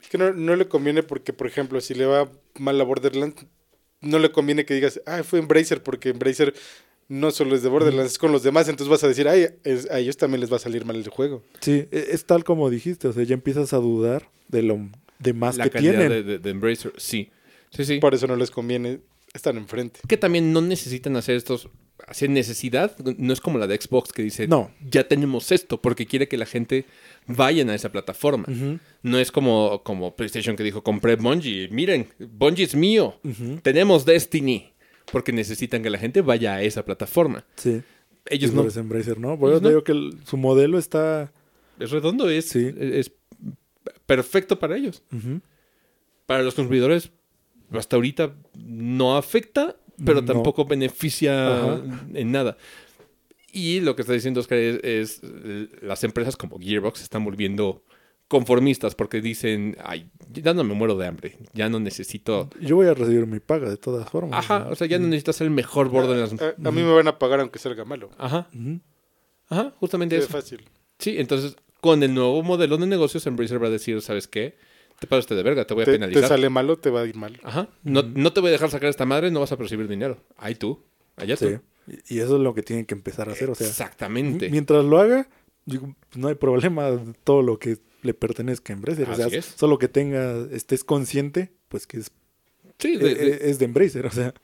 Es 0.00 0.08
que 0.08 0.16
no, 0.18 0.32
no 0.32 0.54
le 0.56 0.68
conviene 0.68 1.02
porque, 1.02 1.32
por 1.32 1.46
ejemplo, 1.46 1.80
si 1.80 1.94
le 1.94 2.06
va 2.06 2.30
mal 2.58 2.80
a 2.80 2.84
Borderlands, 2.84 3.46
no 4.00 4.18
le 4.18 4.30
conviene 4.32 4.64
que 4.64 4.74
digas, 4.74 5.00
ah, 5.06 5.22
fue 5.22 5.38
Embracer, 5.38 5.82
porque 5.82 6.10
Embracer 6.10 6.54
no 7.08 7.30
solo 7.32 7.56
es 7.56 7.62
de 7.62 7.68
Borderlands, 7.68 8.12
es 8.12 8.18
con 8.18 8.30
los 8.32 8.42
demás, 8.42 8.68
entonces 8.68 8.88
vas 8.90 9.02
a 9.04 9.08
decir, 9.08 9.26
ay, 9.28 9.48
es- 9.64 9.90
a 9.90 9.98
ellos 9.98 10.16
también 10.16 10.40
les 10.40 10.50
va 10.52 10.56
a 10.56 10.60
salir 10.60 10.84
mal 10.84 10.96
el 10.96 11.08
juego. 11.08 11.42
Sí, 11.60 11.86
e- 11.90 12.08
es 12.12 12.24
tal 12.24 12.44
como 12.44 12.70
dijiste, 12.70 13.08
o 13.08 13.12
sea, 13.12 13.24
ya 13.24 13.34
empiezas 13.34 13.72
a 13.72 13.78
dudar 13.78 14.28
de 14.48 14.62
lo 14.62 14.78
de 15.18 15.32
más 15.32 15.56
La 15.56 15.68
que 15.68 15.78
tienen. 15.80 16.08
de, 16.08 16.22
de- 16.22 16.38
de 16.38 16.50
Embracer, 16.50 16.92
sí. 16.96 17.30
Sí, 17.70 17.84
sí. 17.84 17.98
Por 17.98 18.14
eso 18.14 18.26
no 18.26 18.36
les 18.36 18.50
conviene 18.50 19.00
estar 19.34 19.54
enfrente. 19.56 20.00
que 20.08 20.16
también 20.16 20.52
no 20.52 20.60
necesitan 20.60 21.14
hacer 21.16 21.36
estos 21.36 21.68
hacer 22.06 22.30
necesidad 22.30 22.96
no 23.18 23.32
es 23.32 23.40
como 23.40 23.58
la 23.58 23.66
de 23.66 23.80
Xbox 23.80 24.12
que 24.12 24.22
dice 24.22 24.46
No. 24.48 24.70
ya 24.88 25.06
tenemos 25.08 25.52
esto 25.52 25.80
porque 25.80 26.06
quiere 26.06 26.28
que 26.28 26.36
la 26.36 26.46
gente 26.46 26.84
vayan 27.26 27.70
a 27.70 27.74
esa 27.74 27.90
plataforma 27.92 28.46
no 29.02 29.18
es 29.18 29.30
como 29.32 29.82
como 29.84 30.14
PlayStation 30.16 30.56
que 30.56 30.62
dijo 30.64 30.82
compré 30.82 31.16
Bungie 31.16 31.68
miren 31.70 32.08
Bungie 32.18 32.64
es 32.64 32.74
mío 32.74 33.18
tenemos 33.62 34.04
Destiny 34.04 34.72
porque 35.12 35.32
necesitan 35.32 35.82
que 35.82 35.90
la 35.90 35.98
gente 35.98 36.20
vaya 36.20 36.54
a 36.54 36.62
esa 36.62 36.84
plataforma 36.84 37.44
Sí. 37.56 37.82
ellos 38.26 38.52
no 38.52 38.62
Embracer 38.68 39.18
no. 39.18 39.38
Por 39.38 39.50
Ellos 39.50 39.62
no. 39.62 39.84
que 39.84 39.92
el- 39.92 40.18
su 40.24 40.36
modelo 40.36 40.78
está. 40.78 41.32
es 41.78 41.90
redondo 41.90 42.28
es, 42.30 42.48
Sí. 42.48 42.72
es 42.78 43.10
perfecto 44.06 44.58
para 44.58 44.76
ellos 44.76 45.02
para 46.26 46.42
los 46.42 46.54
consumidores 46.54 47.10
hasta 47.72 47.94
ahorita 47.96 48.34
no 48.56 49.16
afecta, 49.16 49.76
pero 50.04 50.20
No. 50.20 50.32
tampoco 50.32 50.64
beneficia 50.64 51.56
Ajá. 51.58 51.80
en 52.14 52.32
nada. 52.32 52.56
Y 53.52 53.80
lo 53.80 53.96
que 53.96 54.02
está 54.02 54.12
diciendo 54.12 54.40
Oscar 54.40 54.58
es, 54.58 54.80
es, 54.84 55.20
eh, 55.24 55.68
las 55.82 56.04
empresas 56.04 56.36
como 56.36 56.58
Gearbox 56.58 56.98
se 56.98 57.04
están 57.04 57.24
volviendo 57.24 57.82
conformistas 58.28 58.94
porque 58.94 59.20
dicen, 59.20 59.76
ay, 59.84 60.08
ya 60.32 60.54
no 60.54 60.62
me 60.62 60.72
muero 60.74 60.96
de 60.96 61.04
hambre, 61.08 61.36
ya 61.52 61.68
no 61.68 61.80
necesito... 61.80 62.48
Yo 62.60 62.76
voy 62.76 62.86
a 62.86 62.94
recibir 62.94 63.26
mi 63.26 63.40
paga 63.40 63.68
de 63.68 63.76
todas 63.76 64.08
formas. 64.08 64.38
Ajá, 64.44 64.68
o 64.70 64.76
sea, 64.76 64.86
ya 64.86 65.00
no 65.00 65.08
necesitas 65.08 65.34
ser 65.34 65.46
el 65.48 65.52
mejor 65.52 65.88
Borderlands. 65.88 66.40
A, 66.40 66.54
a 66.68 66.70
mí 66.70 66.80
me 66.82 66.92
van 66.92 67.08
a 67.08 67.18
pagar 67.18 67.40
aunque 67.40 67.58
salga 67.58 67.84
malo. 67.84 68.10
Ajá, 68.18 68.46
ajá, 69.48 69.72
justamente 69.80 70.16
Es 70.16 70.24
eso. 70.24 70.32
fácil. 70.32 70.60
Sí, 71.00 71.16
entonces 71.18 71.56
con 71.80 72.02
el 72.04 72.14
nuevo 72.14 72.42
modelo 72.44 72.76
de 72.76 72.86
negocios, 72.86 73.26
Embracer 73.26 73.60
va 73.60 73.66
a 73.66 73.70
decir, 73.70 74.00
¿sabes 74.00 74.28
qué? 74.28 74.56
Te 75.00 75.06
pasaste 75.06 75.34
de 75.34 75.42
verga, 75.42 75.66
te 75.66 75.74
voy 75.74 75.82
a 75.82 75.84
Te, 75.86 75.92
te 75.92 75.98
penalizar. 75.98 76.28
sale 76.28 76.48
malo, 76.50 76.78
te 76.78 76.90
va 76.90 77.00
a 77.02 77.06
ir 77.06 77.16
mal. 77.16 77.40
Ajá. 77.42 77.68
No, 77.82 78.02
no 78.02 78.32
te 78.32 78.40
voy 78.40 78.48
a 78.50 78.52
dejar 78.52 78.70
sacar 78.70 78.88
esta 78.90 79.06
madre, 79.06 79.30
no 79.30 79.40
vas 79.40 79.50
a 79.50 79.56
percibir 79.56 79.88
dinero. 79.88 80.18
Ahí 80.36 80.54
tú. 80.54 80.82
Allá 81.16 81.36
Sí. 81.36 81.46
tú. 81.46 81.60
Y 82.08 82.16
y 82.16 82.18
eso 82.20 82.36
es 82.36 82.42
lo 82.42 82.54
que 82.54 82.62
tienen 82.62 82.84
que 82.86 82.94
empezar 82.94 83.28
a 83.28 83.32
hacer. 83.32 83.50
O 83.50 83.54
sea, 83.54 83.66
Exactamente. 83.66 84.48
mientras 84.50 84.84
lo 84.84 84.98
haga, 85.00 85.28
digo, 85.64 85.96
no 86.14 86.28
hay 86.28 86.34
problema 86.36 86.90
de 86.90 87.14
todo 87.24 87.42
lo 87.42 87.58
que 87.58 87.78
le 88.02 88.14
pertenezca 88.14 88.72
a 88.72 88.76
Embracer. 88.76 89.08
O 89.10 89.14
sea, 89.16 89.26
Así 89.26 89.36
es. 89.36 89.46
solo 89.46 89.78
que 89.78 89.88
tenga, 89.88 90.46
estés 90.52 90.84
consciente, 90.84 91.50
pues 91.68 91.86
que 91.86 91.98
es, 91.98 92.10
Sí, 92.78 92.96
de- 92.96 93.14
de- 93.14 93.28
eh, 93.28 93.38
es 93.42 93.58
de 93.58 93.64
Embracer. 93.66 94.06
O 94.06 94.10
sea, 94.10 94.34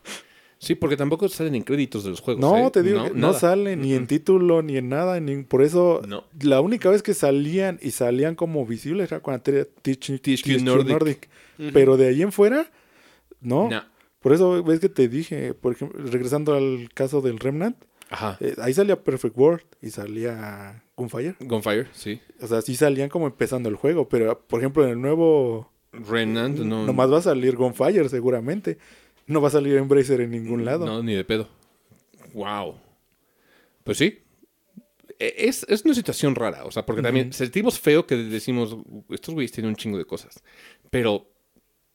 sí, 0.59 0.75
porque 0.75 0.97
tampoco 0.97 1.29
salen 1.29 1.55
en 1.55 1.63
créditos 1.63 2.05
de 2.05 2.11
los 2.11 2.21
juegos. 2.21 2.41
no, 2.41 2.57
¿eh? 2.67 2.71
te 2.71 2.83
digo, 2.83 3.05
que 3.05 3.11
no, 3.11 3.29
nada. 3.29 3.39
sale 3.39 3.77
ni 3.77 3.95
en 3.95 4.07
título 4.07 4.63
ni 4.63 4.77
en 4.77 4.89
nada. 4.89 5.19
Ni, 5.21 5.43
por 5.45 5.63
eso, 5.63 6.03
No. 6.07 6.25
la 6.41 6.61
única 6.61 6.91
vez 6.91 7.03
que 7.03 7.15
salían 7.15 7.79
y 7.83 7.91
salían 7.91 8.35
como 8.35 8.65
visibles 8.67 9.11
era 9.13 9.21
tenía 9.41 9.65
THQ 9.65 10.21
THQ 10.23 10.63
Nordic. 10.63 11.29
Ujú. 11.59 11.71
Pero 11.73 11.97
de 11.97 12.09
ahí 12.09 12.23
en 12.23 12.33
fuera, 12.33 12.71
no. 13.41 13.69
No. 13.71 13.83
Por 14.21 14.33
eso 14.33 14.63
ves 14.65 14.81
que 14.81 14.89
te 14.89 15.09
dije, 15.09 15.55
por 15.55 15.75
ejemplo, 15.75 16.03
regresando 16.05 16.55
al 16.55 16.89
caso 16.95 17.21
del 17.21 17.39
Remnant, 17.39 17.77
Ajá. 18.11 18.37
eh, 18.41 18.55
ahí 18.61 18.75
salía 18.75 19.03
Perfect 19.03 19.37
World 19.39 19.63
y 19.81 19.91
salía 19.91 20.83
Gunfire. 20.97 21.37
Gunfire, 21.41 21.87
sí. 21.93 22.21
O 22.41 22.47
sea, 22.47 22.61
sí 22.63 22.75
salían 22.75 23.09
como 23.09 23.27
empezando 23.27 23.69
el 23.69 23.77
juego, 23.77 24.09
pero 24.09 24.41
por 24.47 24.61
ejemplo 24.61 24.83
en 24.85 24.91
el 24.91 25.01
nuevo 25.01 25.71
Remnant, 25.93 26.59
no. 26.59 26.85
nomás 26.87 27.13
va 27.13 27.19
a 27.19 27.23
salir 27.23 27.55
Gunfire 27.57 28.09
seguramente. 28.09 28.79
No 29.27 29.41
va 29.41 29.49
a 29.49 29.51
salir 29.51 29.77
Embracer 29.77 30.21
en 30.21 30.31
ningún 30.31 30.65
lado. 30.65 30.87
No, 30.87 31.03
ni 31.03 31.15
de 31.15 31.25
pedo. 31.25 31.49
Wow. 32.35 32.77
Pues 33.85 33.99
sí. 33.99 34.19
E- 35.19 35.35
Es, 35.49 35.65
es 35.69 35.85
una 35.85 35.95
situación 35.95 36.35
rara, 36.35 36.65
o 36.65 36.71
sea, 36.71 36.85
porque 36.85 37.03
también 37.03 37.33
sentimos 37.33 37.79
feo 37.81 38.07
que 38.07 38.17
decimos, 38.17 38.77
estos 39.11 39.35
güeyes 39.35 39.53
tienen 39.53 39.71
un 39.71 39.77
chingo 39.77 39.97
de 39.99 40.05
cosas, 40.05 40.43
pero 40.91 41.31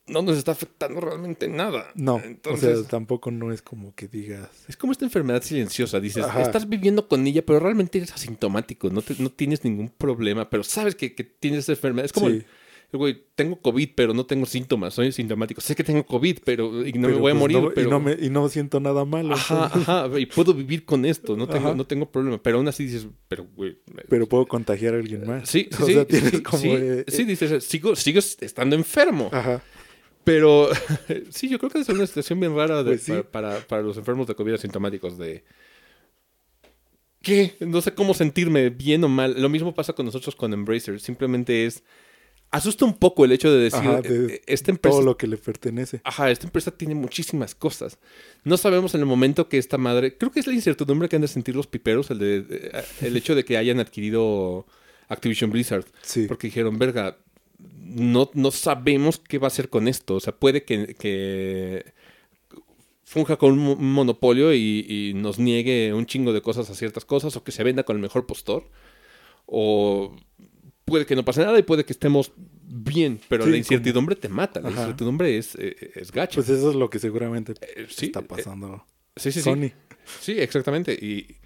no 0.08 0.22
nos 0.24 0.38
está 0.38 0.52
afectando 0.54 1.00
realmente 1.00 1.48
nada. 1.48 1.92
No, 1.96 2.20
Entonces, 2.24 2.78
o 2.78 2.82
sea, 2.82 2.90
tampoco 2.90 3.30
no 3.32 3.52
es 3.54 3.62
como 3.62 3.94
que 3.96 4.08
digas. 4.08 4.50
Es 4.68 4.76
como 4.76 4.92
esta 4.92 5.06
enfermedad 5.06 5.42
silenciosa. 5.44 6.00
Dices, 6.00 6.26
Ajá. 6.26 6.42
estás 6.42 6.68
viviendo 6.68 7.08
con 7.08 7.26
ella, 7.28 7.46
pero 7.46 7.60
realmente 7.60 8.00
eres 8.00 8.12
asintomático. 8.12 8.90
No, 8.90 9.02
te- 9.04 9.16
no 9.20 9.30
tienes 9.30 9.64
ningún 9.64 9.90
problema, 9.90 10.50
pero 10.50 10.64
sabes 10.64 10.96
que, 10.96 11.14
que 11.14 11.24
tienes 11.24 11.60
esa 11.60 11.74
enfermedad. 11.74 12.06
Es 12.06 12.14
como, 12.14 12.30
Sí. 12.30 12.38
el 12.38 12.46
güey, 12.98 13.24
tengo 13.36 13.60
COVID, 13.62 13.90
pero 13.96 14.14
no 14.14 14.26
tengo 14.26 14.46
síntomas. 14.46 14.94
Soy 14.94 15.12
sintomático. 15.12 15.62
Sé 15.62 15.76
que 15.76 15.84
tengo 15.84 16.06
COVID, 16.06 16.40
pero 16.44 16.86
y 16.86 16.94
no 16.94 17.08
me 17.08 17.14
voy 17.16 17.32
a 17.32 17.34
pues, 17.34 17.40
morir. 17.40 17.58
no- 17.62 17.70
pero... 17.74 17.88
y, 17.88 17.90
no 17.92 18.00
me- 18.00 18.18
y 18.20 18.30
no 18.30 18.50
siento 18.50 18.80
nada 18.80 19.06
malo. 19.06 19.34
Ajá, 19.36 19.66
entonces, 19.66 19.90
ajá. 19.90 20.20
Y 20.20 20.26
puedo 20.26 20.54
vivir 20.54 20.84
con 20.86 21.06
esto. 21.06 21.38
No 21.38 21.48
tengo, 21.48 21.68
Ajá. 21.70 21.76
no 21.78 21.86
tengo 21.88 22.12
problema. 22.12 22.42
Pero 22.42 22.58
aún 22.58 22.68
así 22.68 22.86
dices, 22.86 23.08
pero 23.28 23.46
güey. 23.56 23.78
Pero 24.10 24.28
puedo 24.28 24.46
contagiar 24.46 24.94
a 24.96 24.98
alguien 24.98 25.26
más. 25.26 25.50
Sí, 25.50 25.70
sí, 25.78 25.84
o 25.84 25.86
sí, 25.86 25.94
sea, 25.94 26.06
tienes 26.06 26.32
sí, 26.32 26.42
como. 26.44 26.58
sí, 26.62 26.70
eh, 26.72 27.06
sí, 27.08 27.24
dices, 27.24 27.64
sigo, 27.64 27.96
sigo 27.96 28.20
estando 28.20 28.76
enfermo. 28.76 29.30
Ajá. 29.32 29.62
Pero 30.24 30.70
sí, 31.30 31.50
yo 31.50 31.58
creo 31.60 31.72
que 31.72 31.80
es 31.80 31.90
una 31.90 32.06
situación 32.06 32.40
bien 32.40 32.56
rara 32.56 32.84
de- 32.84 32.92
Pues 32.92 33.04
sí. 33.04 33.12
para, 33.12 33.24
para, 33.32 33.60
para 33.68 33.82
los 33.84 33.98
enfermos 33.98 34.28
de 34.28 34.36
COVID 34.36 34.54
asintomáticos 34.54 35.18
de... 35.18 35.44
¿Qué? 37.22 37.56
No 37.60 37.82
sé 37.82 37.94
cómo 37.94 38.14
sentirme 38.14 38.70
bien 38.70 39.04
o 39.04 39.08
mal. 39.08 39.40
Lo 39.40 39.48
mismo 39.50 39.74
pasa 39.76 39.94
con 39.94 40.06
nosotros 40.08 40.36
con 40.36 40.54
Embracer. 40.54 41.00
Simplemente 41.00 41.66
es... 41.66 41.84
asusta 42.52 42.86
un 42.86 42.94
poco 42.98 43.24
el 43.26 43.32
hecho 43.32 43.52
de 43.52 43.60
decir, 43.64 43.80
Ajá, 43.80 44.02
de 44.02 44.36
eh, 44.36 44.42
esta 44.46 44.72
empresa 44.72 44.98
Todo 44.98 45.06
lo 45.06 45.18
que 45.18 45.26
le 45.28 45.38
pertenece. 45.38 46.02
Ajá, 46.04 46.30
esta 46.30 46.46
empresa 46.46 46.72
tiene 46.72 46.96
muchísimas 46.96 47.56
cosas. 47.56 47.98
No 48.44 48.58
sabemos 48.58 48.94
en 48.94 49.00
el 49.02 49.06
momento 49.08 49.48
que 49.50 49.58
esta 49.58 49.78
madre. 49.78 50.18
Creo 50.18 50.32
que 50.32 50.42
es 50.42 50.48
la 50.48 50.54
incertidumbre 50.54 51.08
que 51.10 51.16
han 51.16 51.22
de 51.22 51.28
sentir 51.30 51.56
los 51.56 51.68
piperos, 51.68 52.12
el, 52.12 52.20
de, 52.20 52.42
de- 52.42 52.84
el 53.02 53.16
hecho 53.18 53.36
de 53.36 53.46
que 53.46 53.58
hayan 53.58 53.80
adquirido 53.80 54.66
Activision 55.08 55.50
Blizzard. 55.52 55.86
Sí. 56.02 56.26
Porque 56.28 56.48
dijeron, 56.48 56.78
verga, 56.78 57.18
no, 57.80 58.30
no 58.34 58.52
sabemos 58.52 59.20
qué 59.20 59.38
va 59.38 59.48
a 59.48 59.50
hacer 59.50 59.70
con 59.70 59.88
esto. 59.88 60.16
O 60.16 60.20
sea, 60.20 60.36
puede 60.36 60.64
que, 60.64 60.96
que 61.00 61.94
funja 63.04 63.38
con 63.38 63.58
un 63.60 63.92
monopolio 63.94 64.54
y, 64.54 64.86
y 64.88 65.14
nos 65.14 65.38
niegue 65.40 65.94
un 65.94 66.06
chingo 66.06 66.34
de 66.34 66.42
cosas 66.42 66.70
a 66.70 66.76
ciertas 66.76 67.06
cosas, 67.06 67.36
o 67.36 67.44
que 67.44 67.52
se 67.52 67.64
venda 67.64 67.84
con 67.84 67.96
el 67.96 68.02
mejor 68.02 68.26
postor. 68.26 68.70
O 69.46 70.16
puede 70.92 71.06
que 71.08 71.16
no 71.16 71.26
pase 71.26 71.42
nada 71.42 71.58
y 71.58 71.64
puede 71.64 71.84
que 71.86 71.94
estemos 71.94 72.32
bien, 72.64 73.20
pero 73.28 73.44
Sí, 73.44 73.50
la 73.50 73.54
como- 73.54 73.58
incertidumbre 73.58 74.16
te 74.16 74.30
mata. 74.30 74.60
La 74.62 74.70
Ajá. 74.70 74.82
incertidumbre 74.82 75.38
es, 75.38 75.56
eh, 75.56 75.92
es 75.96 76.12
gacha. 76.12 76.36
Pues 76.36 76.50
eso 76.50 76.70
es 76.70 76.76
lo 76.76 76.90
que 76.90 77.00
seguramente 77.00 77.54
Eh, 77.62 77.88
sí, 77.90 78.06
está 78.08 78.20
eh, 78.20 78.24
pasando. 78.24 78.86
sí, 79.16 79.32
sí, 79.32 79.40
sí. 79.40 79.44
Sony. 79.44 79.72
Sí, 80.20 80.34
exactamente. 80.34 80.94
Y, 80.94 81.38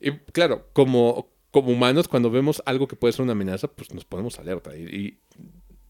y, 0.00 0.12
claro, 0.32 0.68
como, 0.72 1.30
como 1.50 1.70
humanos, 1.72 2.06
cuando 2.08 2.30
vemos 2.30 2.62
algo 2.66 2.86
que 2.88 2.96
puede 2.96 3.12
ser 3.12 3.22
una 3.22 3.32
amenaza, 3.32 3.68
pues 3.68 3.92
nos 3.92 4.04
ponemos 4.04 4.38
alerta. 4.38 4.76
Y, 4.76 4.82
y 4.84 5.18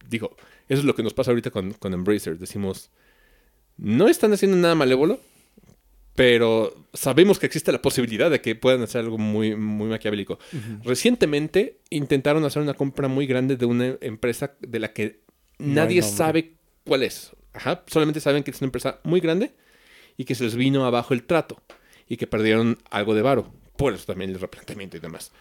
digo, 0.09 0.35
eso 0.69 0.81
es 0.81 0.85
lo 0.85 0.95
que 0.95 1.03
nos 1.03 1.15
pasa 1.15 1.31
ahorita 1.31 1.51
con, 1.51 1.73
con 1.75 1.93
Embracer. 1.95 2.39
Decimos, 2.39 2.91
no 3.77 4.09
están 4.09 4.33
haciendo 4.33 4.57
nada 4.57 4.75
malévolo, 4.75 5.21
pero 6.15 6.87
sabemos 6.93 7.39
que 7.39 7.47
existe 7.47 7.73
la 7.73 7.81
posibilidad 7.81 8.31
de 8.31 8.41
que 8.41 8.55
puedan 8.55 8.83
hacer 8.83 9.01
algo 9.01 9.19
muy, 9.19 9.57
muy 9.57 9.89
maquiavélico. 9.89 10.39
Recientemente 10.85 11.79
intentaron 11.91 12.45
hacer 12.45 12.63
una 12.63 12.75
compra 12.75 13.09
muy 13.09 13.27
grande 13.27 13.57
de 13.57 13.65
una 13.67 13.97
empresa 14.01 14.55
de 14.61 14.79
la 14.79 14.93
que 14.93 15.21
nadie 15.59 16.03
sabe 16.03 16.55
cuál 16.85 17.03
es. 17.03 17.33
Ajá, 17.55 17.85
solamente 17.87 18.21
saben 18.21 18.43
que 18.43 18.51
es 18.51 18.61
una 18.61 18.67
empresa 18.67 19.01
muy 19.05 19.21
grande 19.21 19.53
y 20.17 20.25
que 20.25 20.35
se 20.35 20.45
les 20.45 20.55
vino 20.55 20.85
abajo 20.85 21.15
el 21.15 21.25
trato 21.25 21.63
y 22.09 22.17
que 22.17 22.27
perdieron 22.27 22.79
algo 22.91 23.15
de 23.15 23.23
varo. 23.23 23.53
Por 23.77 23.95
eso 23.95 24.07
también 24.07 24.31
el 24.31 24.41
replanteamiento 24.41 24.99
y 24.99 25.01
demás. 25.01 25.33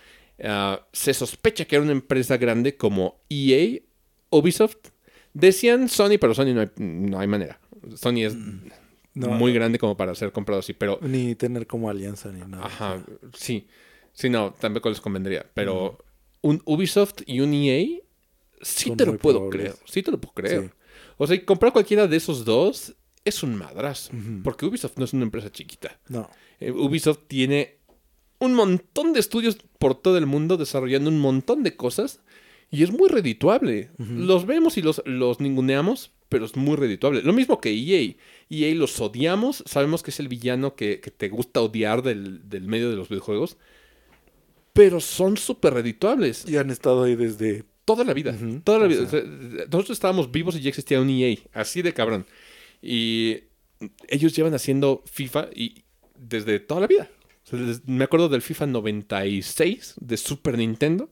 Ah, 0.44 0.88
se 0.94 1.14
sospecha 1.14 1.66
que 1.66 1.76
era 1.76 1.84
una 1.84 1.92
empresa 1.92 2.38
grande 2.38 2.76
como 2.78 3.20
EA, 3.30 3.80
Ubisoft. 4.30 4.78
Decían 5.34 5.90
Sony, 5.90 6.18
pero 6.20 6.34
Sony 6.34 6.54
no 6.54 6.62
hay, 6.62 6.70
no 6.78 7.20
hay 7.20 7.28
manera. 7.28 7.60
Sony 7.96 8.26
es 8.26 8.36
Mm, 8.36 8.68
No, 9.14 9.28
muy 9.30 9.54
grande 9.54 9.78
como 9.78 9.98
para 9.98 10.16
ser 10.16 10.32
comprado 10.32 10.60
así, 10.60 10.74
pero 10.74 11.00
Ni 11.02 11.36
tener 11.36 11.68
como 11.68 11.90
alianza 11.90 12.32
ni 12.32 12.40
nada. 12.42 12.66
Ajá, 12.66 13.04
sí. 13.34 13.68
Sí, 14.14 14.30
no, 14.30 14.54
tampoco 14.60 14.90
les 14.90 15.02
convendría. 15.02 15.46
Pero 15.54 15.98
un 16.42 16.62
Ubisoft 16.66 17.22
y 17.26 17.40
un 17.42 17.54
EA, 17.54 17.86
sí 18.62 18.90
Son 18.90 18.98
te 18.98 19.06
lo 19.06 19.18
puedo 19.18 19.40
probables. 19.40 19.74
creer. 19.74 19.76
Sí 19.86 20.04
te 20.04 20.12
lo 20.12 20.20
puedo 20.20 20.34
creer. 20.34 20.62
Sí. 20.64 20.70
O 21.18 21.28
sea, 21.28 21.36
y 21.36 21.40
comprar 21.42 21.72
cualquiera 21.74 22.08
de 22.08 22.18
esos 22.18 22.46
dos 22.46 22.94
es 23.24 23.44
un 23.44 23.56
madrazo. 23.56 24.12
Porque 24.44 24.66
Ubisoft 24.66 24.98
no 24.98 25.06
es 25.06 25.14
una 25.14 25.24
empresa 25.24 25.52
chiquita. 25.52 26.00
No. 26.10 26.30
Eh, 26.60 26.72
Ubisoft 26.72 27.20
tiene 27.28 27.78
un 28.40 28.54
montón 28.56 29.14
de 29.14 29.20
estudios 29.20 29.58
por 29.78 29.96
todo 29.96 30.18
el 30.18 30.26
mundo 30.26 30.58
desarrollando 30.58 31.10
un 31.10 31.20
montón 31.20 31.64
de 31.64 31.76
cosas 31.76 32.22
y 32.72 32.84
es 32.84 32.92
muy 32.92 33.10
redituable. 33.10 33.92
Los 33.98 34.46
vemos 34.46 34.78
y 34.78 34.82
los, 34.82 35.02
los 35.06 35.40
ninguneamos, 35.40 36.12
pero 36.32 36.46
es 36.46 36.56
muy 36.56 36.78
redituable. 36.78 37.22
Lo 37.24 37.34
mismo 37.34 37.60
que 37.60 37.70
EA. 37.72 38.16
EA 38.50 38.74
los 38.76 39.00
odiamos, 39.02 39.64
sabemos 39.68 40.02
que 40.02 40.12
es 40.12 40.20
el 40.22 40.30
villano 40.30 40.76
que, 40.76 41.02
que 41.02 41.12
te 41.12 41.28
gusta 41.28 41.60
odiar 41.62 42.02
del, 42.04 42.48
del 42.50 42.64
medio 42.68 42.90
de 42.90 42.96
los 42.96 43.10
videojuegos, 43.10 43.58
pero 44.72 45.02
son 45.02 45.36
súper 45.36 45.74
redituables. 45.74 46.48
Y 46.50 46.56
han 46.56 46.70
estado 46.70 47.04
ahí 47.04 47.16
desde. 47.18 47.66
Toda 47.84 48.06
la 48.06 48.14
vida. 48.14 48.34
Toda 48.64 48.80
la 48.80 48.86
O 48.86 48.88
vida. 48.88 49.10
sea. 49.10 49.22
Nosotros 49.24 49.90
estábamos 49.92 50.32
vivos 50.32 50.56
y 50.56 50.62
ya 50.62 50.70
existía 50.70 51.02
un 51.02 51.10
EA. 51.10 51.36
Así 51.52 51.82
de 51.82 51.94
cabrón. 51.94 52.26
Y 52.82 53.40
ellos 54.08 54.34
llevan 54.34 54.54
haciendo 54.54 55.04
FIFA 55.12 55.50
y 55.54 55.84
desde 56.18 56.60
toda 56.62 56.80
la 56.82 56.88
vida. 56.88 57.10
O 57.46 57.50
sea, 57.50 57.60
des- 57.60 57.82
me 57.88 58.06
acuerdo 58.06 58.30
del 58.30 58.42
FIFA 58.42 58.68
96 58.68 59.96
de 60.00 60.16
Super 60.18 60.58
Nintendo 60.58 61.10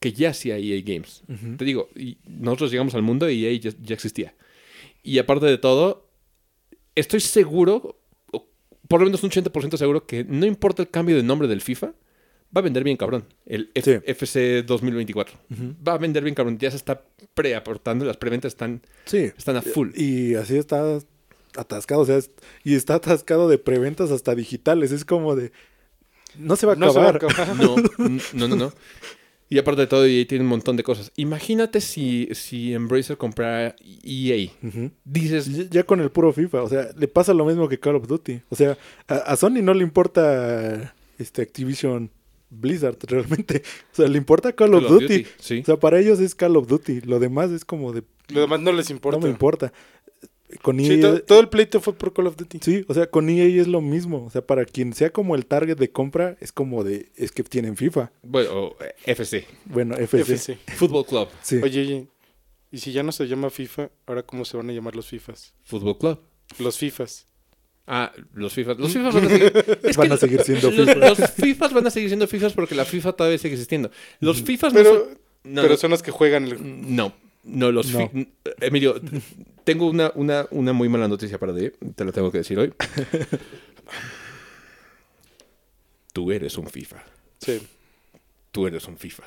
que 0.00 0.12
ya 0.12 0.30
hacía 0.30 0.58
EA 0.58 0.82
Games. 0.84 1.22
Te 1.56 1.64
digo, 1.64 1.88
y 1.96 2.18
nosotros 2.26 2.70
llegamos 2.70 2.94
al 2.94 3.02
mundo 3.02 3.30
y 3.30 3.46
EA 3.46 3.52
ya, 3.58 3.70
ya 3.80 3.94
existía. 3.94 4.34
Y 5.02 5.18
aparte 5.18 5.46
de 5.46 5.58
todo, 5.58 6.08
estoy 6.94 7.20
seguro, 7.20 7.98
por 8.88 9.00
lo 9.00 9.06
menos 9.06 9.22
un 9.22 9.30
80% 9.30 9.76
seguro, 9.76 10.06
que 10.06 10.24
no 10.24 10.46
importa 10.46 10.82
el 10.82 10.90
cambio 10.90 11.16
de 11.16 11.22
nombre 11.22 11.48
del 11.48 11.60
FIFA, 11.60 11.86
va 12.56 12.60
a 12.60 12.62
vender 12.62 12.82
bien 12.84 12.96
cabrón. 12.96 13.24
El 13.46 13.70
F- 13.74 13.98
Sí. 13.98 14.02
FC 14.06 14.62
2024. 14.62 15.38
Ujú. 15.50 15.74
Va 15.86 15.94
a 15.94 15.98
vender 15.98 16.22
bien 16.24 16.34
cabrón. 16.34 16.58
Ya 16.58 16.70
se 16.70 16.76
está 16.78 17.04
preaportando, 17.34 18.04
las 18.04 18.16
preventas 18.16 18.52
están, 18.52 18.82
Sí. 19.04 19.30
están 19.36 19.56
a 19.56 19.62
full. 19.62 19.90
Y 19.94 20.34
así 20.34 20.56
está 20.56 20.98
atascado. 21.56 22.00
O 22.02 22.06
sea, 22.06 22.16
es- 22.16 22.30
y 22.64 22.74
está 22.74 22.94
atascado 22.96 23.48
de 23.48 23.58
preventas 23.58 24.10
hasta 24.10 24.34
digitales. 24.34 24.92
Es 24.92 25.04
como 25.04 25.36
de. 25.36 25.52
No 26.38 26.56
se 26.56 26.66
va 26.66 26.72
a 26.74 26.76
No 26.76 26.92
se 26.92 26.98
va 26.98 27.06
a 27.06 27.10
acabar. 27.10 27.48
No, 27.56 27.76
no, 28.34 28.48
no, 28.48 28.56
no. 28.56 28.72
Y 29.50 29.58
aparte 29.58 29.80
de 29.82 29.86
todo, 29.86 30.04
EA 30.04 30.26
tiene 30.26 30.44
un 30.44 30.50
montón 30.50 30.76
de 30.76 30.82
cosas. 30.82 31.10
Imagínate 31.16 31.80
si, 31.80 32.28
si 32.32 32.74
Embracer 32.74 33.16
comprara 33.16 33.74
EA. 34.04 34.50
Ujú. 34.62 34.90
Dices, 35.04 35.46
Ya- 35.54 35.64
Ya 35.70 35.82
con 35.84 36.00
el 36.00 36.10
puro 36.10 36.32
FIFA, 36.32 36.62
o 36.62 36.68
sea, 36.68 36.88
le 36.96 37.08
pasa 37.08 37.32
lo 37.32 37.44
mismo 37.46 37.68
que 37.68 37.78
Call 37.80 37.96
of 37.96 38.06
Duty. 38.06 38.42
O 38.50 38.56
sea, 38.56 38.76
a, 39.06 39.14
a 39.14 39.36
Sony 39.36 39.62
no 39.62 39.72
le 39.72 39.84
importa 39.84 40.94
este 41.18 41.40
Activision 41.42 42.10
Blizzard 42.50 42.98
realmente. 43.08 43.62
O 43.92 43.96
sea, 43.96 44.08
le 44.08 44.18
importa 44.18 44.52
Call, 44.52 44.74
of, 44.74 44.86
Duty. 44.88 45.26
Sí. 45.38 45.60
O 45.60 45.64
sea, 45.64 45.76
para 45.78 45.98
ellos 45.98 46.20
es 46.20 46.34
Call 46.34 46.56
of 46.56 46.66
Duty. 46.68 47.00
Lo 47.02 47.18
demás 47.18 47.50
es 47.50 47.64
como 47.64 47.92
de 47.92 48.02
Lo 48.28 48.40
demás 48.42 48.60
no 48.60 48.72
les 48.72 48.90
importa. 48.90 49.18
no 49.18 49.24
me 49.24 49.30
importa. 49.30 49.72
Con 50.62 50.80
EA, 50.80 51.00
to- 51.00 51.22
todo 51.24 51.40
el 51.40 51.48
pleito 51.48 51.80
fue 51.80 51.92
por 51.92 52.12
Call 52.14 52.26
of 52.28 52.36
Duty. 52.36 52.58
sí, 52.62 52.84
o 52.88 52.94
sea, 52.94 53.06
con 53.10 53.28
EA 53.28 53.44
es 53.60 53.68
lo 53.68 53.80
mismo. 53.80 54.24
O 54.24 54.30
sea, 54.30 54.40
para 54.46 54.64
quien 54.64 54.92
sea 54.94 55.10
como 55.10 55.34
el 55.34 55.44
target 55.46 55.76
de 55.76 55.90
compra, 55.90 56.36
es 56.40 56.52
como 56.52 56.84
de 56.84 57.10
es 57.16 57.32
que 57.32 57.42
tienen 57.44 57.76
FIFA. 57.76 58.10
Bueno, 58.22 58.50
o, 58.52 58.76
eh, 58.82 58.94
FC. 59.06 59.46
Bueno, 59.66 59.94
FC. 59.96 60.20
FC. 60.22 60.58
Football 60.76 61.04
Club. 61.06 61.28
Sí. 61.42 61.56
Oye, 61.62 61.80
oye, 61.82 62.06
y 62.70 62.78
si 62.78 62.92
ya 62.92 63.02
no 63.02 63.12
se 63.12 63.26
llama 63.26 63.50
FIFA, 63.50 63.90
ahora 64.06 64.22
cómo 64.22 64.44
se 64.44 64.56
van 64.56 64.70
a 64.70 64.72
llamar 64.72 64.96
los 64.96 65.06
FIFAs? 65.08 65.52
Football 65.64 65.98
Club. 65.98 66.20
Los 66.58 66.78
FIFAs. 66.78 67.26
Ah, 67.86 68.12
los 68.34 68.52
FIFA. 68.52 68.74
Los 68.74 68.92
FIFA 68.92 69.10
van 69.10 69.24
a 69.24 69.28
seguir. 69.28 69.52
es 69.82 69.96
Van 69.96 70.08
que 70.08 70.14
a 70.14 70.16
seguir 70.18 70.40
siendo 70.42 70.70
los, 70.70 70.88
FIFA. 70.90 71.08
los 71.08 71.30
FIFAs 71.30 71.72
van 71.72 71.86
a 71.86 71.90
seguir 71.90 72.08
siendo 72.10 72.26
FIFAs 72.26 72.52
porque 72.52 72.74
la 72.74 72.84
FIFA 72.84 73.12
todavía 73.14 73.38
sigue 73.38 73.54
existiendo. 73.54 73.90
Los 74.20 74.42
FIFAs 74.42 74.72
no 74.74 74.78
Pero, 74.78 74.90
son- 74.94 75.18
no, 75.44 75.62
pero 75.62 75.74
no. 75.74 75.78
son 75.78 75.90
los 75.90 76.02
que 76.02 76.10
juegan 76.10 76.44
el... 76.44 76.94
No, 76.96 77.14
no, 77.48 77.72
los 77.72 77.90
No. 77.92 78.08
fi- 78.10 78.28
Emilio, 78.60 79.00
tengo 79.64 79.86
una, 79.86 80.12
una, 80.14 80.46
una 80.50 80.72
muy 80.72 80.88
mala 80.88 81.08
noticia 81.08 81.38
para 81.38 81.54
ti. 81.56 81.70
Te 81.94 82.04
lo 82.04 82.12
tengo 82.12 82.30
que 82.30 82.38
decir 82.38 82.58
hoy. 82.58 82.72
Tú 86.12 86.32
eres 86.32 86.56
un 86.58 86.66
FIFA. 86.66 87.02
Sí. 87.40 87.60
Tú 88.50 88.66
eres 88.66 88.86
un 88.88 88.96
FIFA. 88.96 89.24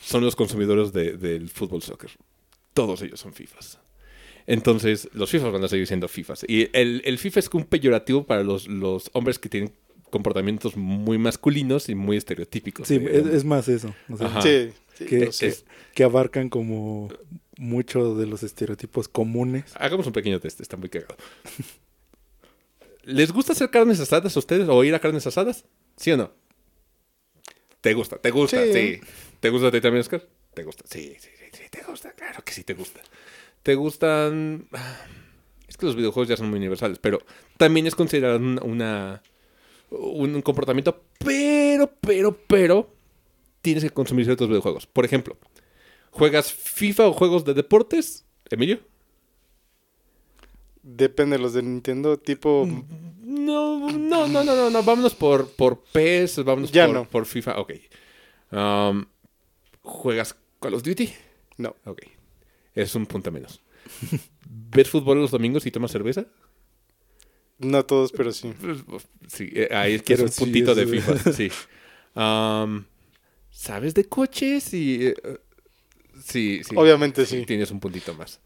Son 0.00 0.24
los 0.24 0.36
consumidores 0.36 0.92
de- 0.92 1.16
del 1.16 1.48
fútbol 1.50 1.82
soccer. 1.82 2.10
Todos 2.72 3.02
ellos 3.02 3.20
son 3.20 3.32
FIFAs. 3.34 3.78
Entonces, 4.46 5.08
los 5.12 5.28
FIFAs 5.30 5.52
van 5.52 5.64
a 5.64 5.68
seguir 5.68 5.86
siendo 5.86 6.08
FIFAs. 6.08 6.44
Y 6.48 6.70
el, 6.72 7.02
el 7.04 7.18
FIFA 7.18 7.40
es 7.40 7.48
un 7.52 7.64
peyorativo 7.64 8.24
para 8.24 8.42
los, 8.44 8.68
los 8.68 9.10
hombres 9.12 9.38
que 9.38 9.48
tienen 9.48 9.72
comportamientos 10.10 10.76
muy 10.76 11.18
masculinos 11.18 11.88
y 11.90 11.94
muy 11.94 12.16
estereotípicos. 12.16 12.88
Sí, 12.88 12.94
es, 13.10 13.26
es 13.26 13.44
más 13.44 13.68
eso. 13.68 13.94
o 14.08 14.16
sea. 14.16 14.40
Sí, 14.40 14.70
sí, 15.06 15.64
que, 15.94 16.04
abarcan 16.04 16.48
como 16.48 17.08
muchos 17.56 18.18
de 18.18 18.26
los 18.26 18.42
estereotipos 18.42 19.08
comunes. 19.08 19.72
Hagamos 19.76 20.06
un 20.06 20.12
pequeño 20.12 20.40
test, 20.40 20.60
está 20.60 20.76
muy 20.76 20.88
cagado. 20.88 21.16
¿Les 23.02 23.32
gusta 23.32 23.52
hacer 23.52 23.70
carnes 23.70 24.00
asadas 24.00 24.36
a 24.36 24.38
ustedes 24.38 24.68
o 24.68 24.84
ir 24.84 24.94
a 24.94 24.98
carnes 25.00 25.26
asadas? 25.26 25.64
¿Sí 25.96 26.12
o 26.12 26.16
no? 26.16 26.30
¿Te 27.80 27.94
gusta? 27.94 28.18
¿Te 28.18 28.30
gusta? 28.30 28.62
Sí. 28.64 28.72
Sí. 28.72 29.00
¿Te 29.40 29.50
gusta 29.50 29.68
a 29.68 29.70
ti 29.70 29.80
también, 29.80 30.00
Oscar? 30.00 30.26
¿Te 30.54 30.62
gusta? 30.64 30.84
Sí, 30.86 31.14
sí, 31.18 31.30
sí, 31.38 31.44
sí, 31.52 31.62
te 31.70 31.82
gusta. 31.84 32.12
Claro 32.12 32.44
que 32.44 32.52
sí 32.52 32.64
te 32.64 32.74
gusta. 32.74 33.00
¿Te 33.62 33.74
gustan...? 33.74 34.68
Es 35.68 35.76
que 35.76 35.86
los 35.86 35.96
videojuegos 35.96 36.28
ya 36.28 36.36
son 36.36 36.48
muy 36.50 36.58
universales, 36.58 36.98
pero 36.98 37.20
también 37.56 37.86
es 37.86 37.94
considerado 37.94 38.38
una, 38.38 38.62
una- 38.62 39.22
un, 39.90 40.34
un 40.34 40.42
comportamiento, 40.42 41.04
pero, 41.18 41.92
pero, 42.00 42.36
pero, 42.46 42.94
tienes 43.62 43.84
que 43.84 43.90
consumir 43.90 44.24
ciertos 44.24 44.48
videojuegos. 44.48 44.86
Por 44.86 45.04
ejemplo, 45.04 45.36
¿juegas 46.10 46.52
FIFA 46.52 47.08
o 47.08 47.12
juegos 47.12 47.44
de 47.44 47.54
deportes, 47.54 48.24
Emilio? 48.50 48.80
Depende 50.82 51.36
de 51.36 51.42
los 51.42 51.52
de 51.52 51.62
Nintendo, 51.62 52.18
tipo... 52.18 52.66
No, 53.20 53.90
no, 53.90 54.26
no, 54.26 54.42
no, 54.42 54.56
no, 54.56 54.70
no. 54.70 54.82
Vámonos 54.82 55.14
por, 55.14 55.50
por 55.50 55.82
PES, 55.92 56.44
vámonos 56.44 56.72
Ya 56.72 56.86
por, 56.86 56.94
no. 56.94 57.04
por 57.04 57.26
FIFA. 57.26 57.58
Ok. 57.60 57.72
Um, 58.52 59.04
¿Juegas 59.82 60.34
Call 60.60 60.74
of 60.74 60.82
Duty? 60.82 61.12
No. 61.58 61.76
Ok. 61.84 62.02
Es 62.74 62.94
un 62.94 63.06
punto 63.06 63.30
menos. 63.30 63.60
¿Ves 64.48 64.88
fútbol 64.88 65.20
los 65.20 65.30
domingos 65.30 65.66
y 65.66 65.70
tomas 65.70 65.90
cerveza? 65.90 66.26
No 67.58 67.84
todos, 67.84 68.12
pero 68.12 68.32
sí. 68.32 68.54
Sí, 69.26 69.50
eh, 69.52 69.68
ahí 69.72 69.94
es 69.94 70.02
que 70.02 70.14
es 70.14 70.20
Pero 70.20 70.28
un 70.28 70.32
sí, 70.32 70.40
puntito 70.40 70.74
de 70.74 70.86
FIFA. 70.86 71.32
Sí. 71.32 71.50
Um, 72.14 72.84
¿Sabes 73.58 73.92
de 73.94 74.04
coches? 74.04 74.72
Y, 74.72 75.06
eh, 75.08 75.14
Sí, 76.24 76.60
sí. 76.62 76.74
Obviamente 76.76 77.26
sí. 77.26 77.44
Tienes 77.44 77.70
un 77.72 77.80
puntito 77.80 78.14
más. 78.14 78.40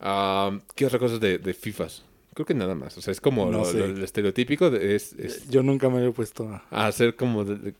Ah, 0.00 0.56
¿Qué 0.76 0.86
otra 0.86 0.98
cosa 1.00 1.18
de, 1.18 1.38
de 1.38 1.54
FIFAs? 1.54 2.04
Creo 2.34 2.46
que 2.46 2.54
nada 2.54 2.74
más. 2.74 2.96
O 2.98 3.00
sea, 3.00 3.10
es 3.12 3.20
como 3.20 3.50
No 3.50 3.64
lo, 3.72 4.04
estereotípico. 4.04 4.70
de- 4.70 4.94
es, 4.96 5.12
es 5.14 5.48
Yo 5.48 5.62
nunca 5.64 5.88
me 5.88 5.98
había 5.98 6.12
puesto 6.12 6.48
a... 6.48 6.64
a 6.70 6.86
hacer 6.86 7.16
como 7.16 7.44
de- 7.44 7.56
de- 7.56 7.74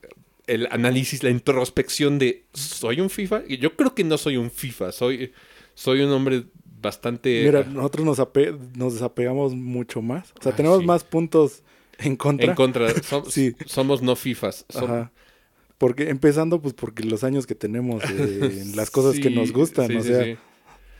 el 0.47 0.67
análisis, 0.71 1.23
la 1.23 1.29
introspección 1.29 2.19
de 2.19 2.43
¿soy 2.53 2.99
un 3.01 3.09
FIFA? 3.09 3.43
Y 3.47 3.57
yo 3.57 3.75
creo 3.75 3.93
que 3.95 4.03
no 4.03 4.17
soy 4.17 4.35
un 4.37 4.51
FIFA. 4.51 4.91
Soy, 4.91 5.31
soy 5.75 6.01
un 6.01 6.11
hombre 6.11 6.43
bastante... 6.81 7.43
Mira, 7.43 7.61
ah, 7.67 7.69
nosotros 7.69 8.05
nos, 8.05 8.19
ape- 8.19 8.57
nos 8.75 8.93
desapegamos 8.93 9.53
mucho 9.55 10.01
más. 10.01 10.31
O 10.39 10.43
sea, 10.43 10.51
Ah, 10.51 10.55
tenemos 10.55 10.79
sí. 10.79 10.85
más 10.85 11.03
puntos 11.05 11.63
en 11.99 12.15
contra. 12.15 12.45
en 12.47 12.55
contra. 12.55 12.89
Som- 12.95 13.25
Sí. 13.29 13.55
Somos 13.65 14.01
no 14.01 14.15
FIFAs. 14.15 14.65
Som- 14.69 14.83
Ajá. 14.85 15.11
Porque 15.77 16.09
empezando, 16.09 16.61
pues 16.61 16.73
porque 16.73 17.03
los 17.03 17.23
años 17.23 17.45
que 17.45 17.55
tenemos, 17.55 18.03
eh, 18.05 18.61
en 18.61 18.75
las 18.77 18.89
cosas 18.91 19.19
que 19.19 19.29
nos 19.29 19.51
gustan, 19.51 19.87
sí, 19.87 19.95
o 19.97 20.01
sí, 20.01 20.07
sea, 20.07 20.23
sí. 20.23 20.37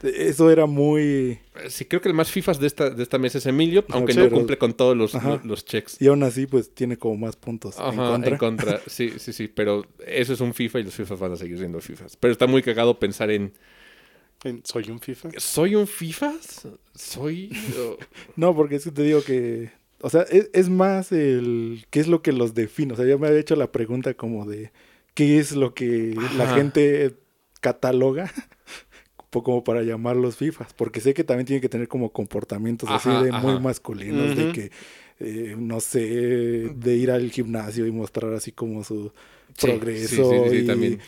eso 0.03 0.51
era 0.51 0.65
muy... 0.65 1.39
Sí, 1.69 1.85
creo 1.85 2.01
que 2.01 2.09
el 2.09 2.13
más 2.13 2.29
FIFAs 2.29 2.59
de 2.59 2.67
esta, 2.67 2.89
de 2.89 3.01
esta 3.01 3.17
mesa 3.17 3.37
es 3.37 3.45
Emilio, 3.45 3.85
aunque 3.89 4.13
no 4.13 4.29
cumple 4.29 4.57
con 4.57 4.73
todos 4.73 4.95
los, 4.97 5.15
Ajá. 5.15 5.39
los 5.45 5.63
checks. 5.63 6.01
Y 6.01 6.07
aún 6.07 6.23
así, 6.23 6.45
pues 6.45 6.73
tiene 6.73 6.97
como 6.97 7.15
más 7.15 7.37
puntos 7.37 7.77
en 7.77 7.83
Ajá, 7.85 8.11
contra. 8.11 8.31
en 8.31 8.37
contra. 8.37 8.81
Sí, 8.87 9.13
sí, 9.17 9.31
sí. 9.31 9.47
Pero 9.47 9.85
eso 10.05 10.33
es 10.33 10.41
un 10.41 10.53
FIFA 10.53 10.79
y 10.79 10.83
los 10.83 10.93
FIFAs 10.93 11.19
van 11.19 11.31
a 11.31 11.35
seguir 11.37 11.57
siendo 11.57 11.79
FIFAs. 11.79 12.17
Pero 12.17 12.33
está 12.33 12.45
muy 12.45 12.61
cagado 12.61 12.99
pensar 12.99 13.31
en. 13.31 13.53
En- 14.43 14.61
¿Soy 14.65 14.91
un 14.91 14.99
FIFA? 14.99 15.29
¿Soy 15.37 15.75
un 15.75 15.87
FIFAs? 15.87 16.67
¿Soy.? 16.93 17.49
No, 18.35 18.53
porque 18.53 18.75
es 18.75 18.83
que 18.83 18.91
te 18.91 19.03
digo 19.03 19.23
que... 19.23 19.71
O 20.01 20.09
sea, 20.09 20.21
es, 20.23 20.49
es 20.53 20.69
más 20.69 21.11
el... 21.11 21.85
¿Qué 21.89 21.99
es 21.99 22.07
lo 22.07 22.21
que 22.21 22.31
los 22.31 22.53
define? 22.53 22.93
O 22.93 22.95
sea, 22.95 23.05
yo 23.05 23.17
me 23.17 23.27
había 23.27 23.39
hecho 23.39 23.55
la 23.55 23.71
pregunta 23.71 24.13
como 24.13 24.45
de... 24.45 24.71
¿Qué 25.13 25.39
es 25.39 25.53
lo 25.53 25.73
que 25.73 26.15
la 26.37 26.53
gente 26.55 27.15
cataloga? 27.61 28.31
como 29.43 29.63
para 29.63 29.83
llamarlos 29.83 30.37
FIFAs. 30.37 30.73
Porque 30.73 30.99
sé 31.01 31.13
que 31.13 31.23
también 31.23 31.45
tienen 31.45 31.61
que 31.61 31.69
tener 31.69 31.87
como 31.87 32.11
comportamientos 32.11 32.89
así 32.89 33.09
Ajá, 33.09 33.23
de 33.23 33.31
muy 33.31 33.59
masculinos. 33.59 34.35
De 34.35 34.51
que, 34.51 34.71
eh, 35.19 35.55
no 35.57 35.79
sé, 35.79 35.99
de 36.75 36.95
ir 36.95 37.11
al 37.11 37.31
gimnasio 37.31 37.85
y 37.85 37.91
mostrar 37.91 38.33
así 38.33 38.51
como 38.51 38.83
su 38.83 39.11
Sí, 39.57 39.67
progreso. 39.67 40.07
sí, 40.07 40.15
sí, 40.45 40.49
sí, 40.49 40.55
y- 40.63 40.65
también. 40.67 40.99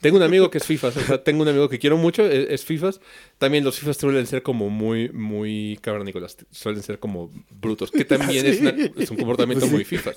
Tengo 0.00 0.16
un 0.16 0.24
amigo 0.24 0.50
que 0.50 0.58
es 0.58 0.64
FIFAs. 0.64 0.96
O 0.96 1.00
sea, 1.00 1.22
tengo 1.22 1.42
un 1.42 1.48
amigo 1.48 1.68
que 1.68 1.78
quiero 1.78 1.96
mucho, 1.96 2.26
es, 2.28 2.50
es 2.50 2.64
FIFAs. 2.64 3.00
También 3.38 3.62
los 3.62 3.78
FIFAs 3.78 3.96
suelen 3.98 4.26
ser 4.26 4.42
como 4.42 4.68
muy, 4.68 5.08
muy 5.10 5.78
cavernícolas. 5.80 6.36
Suelen 6.50 6.82
ser 6.82 6.98
como 6.98 7.30
brutos. 7.60 7.92
Que 7.92 8.04
también 8.04 8.44
es, 8.46 8.60
una- 8.60 8.74
es 8.96 9.10
un 9.12 9.16
comportamiento 9.18 9.68
muy 9.68 9.84
FIFAs. 9.84 10.16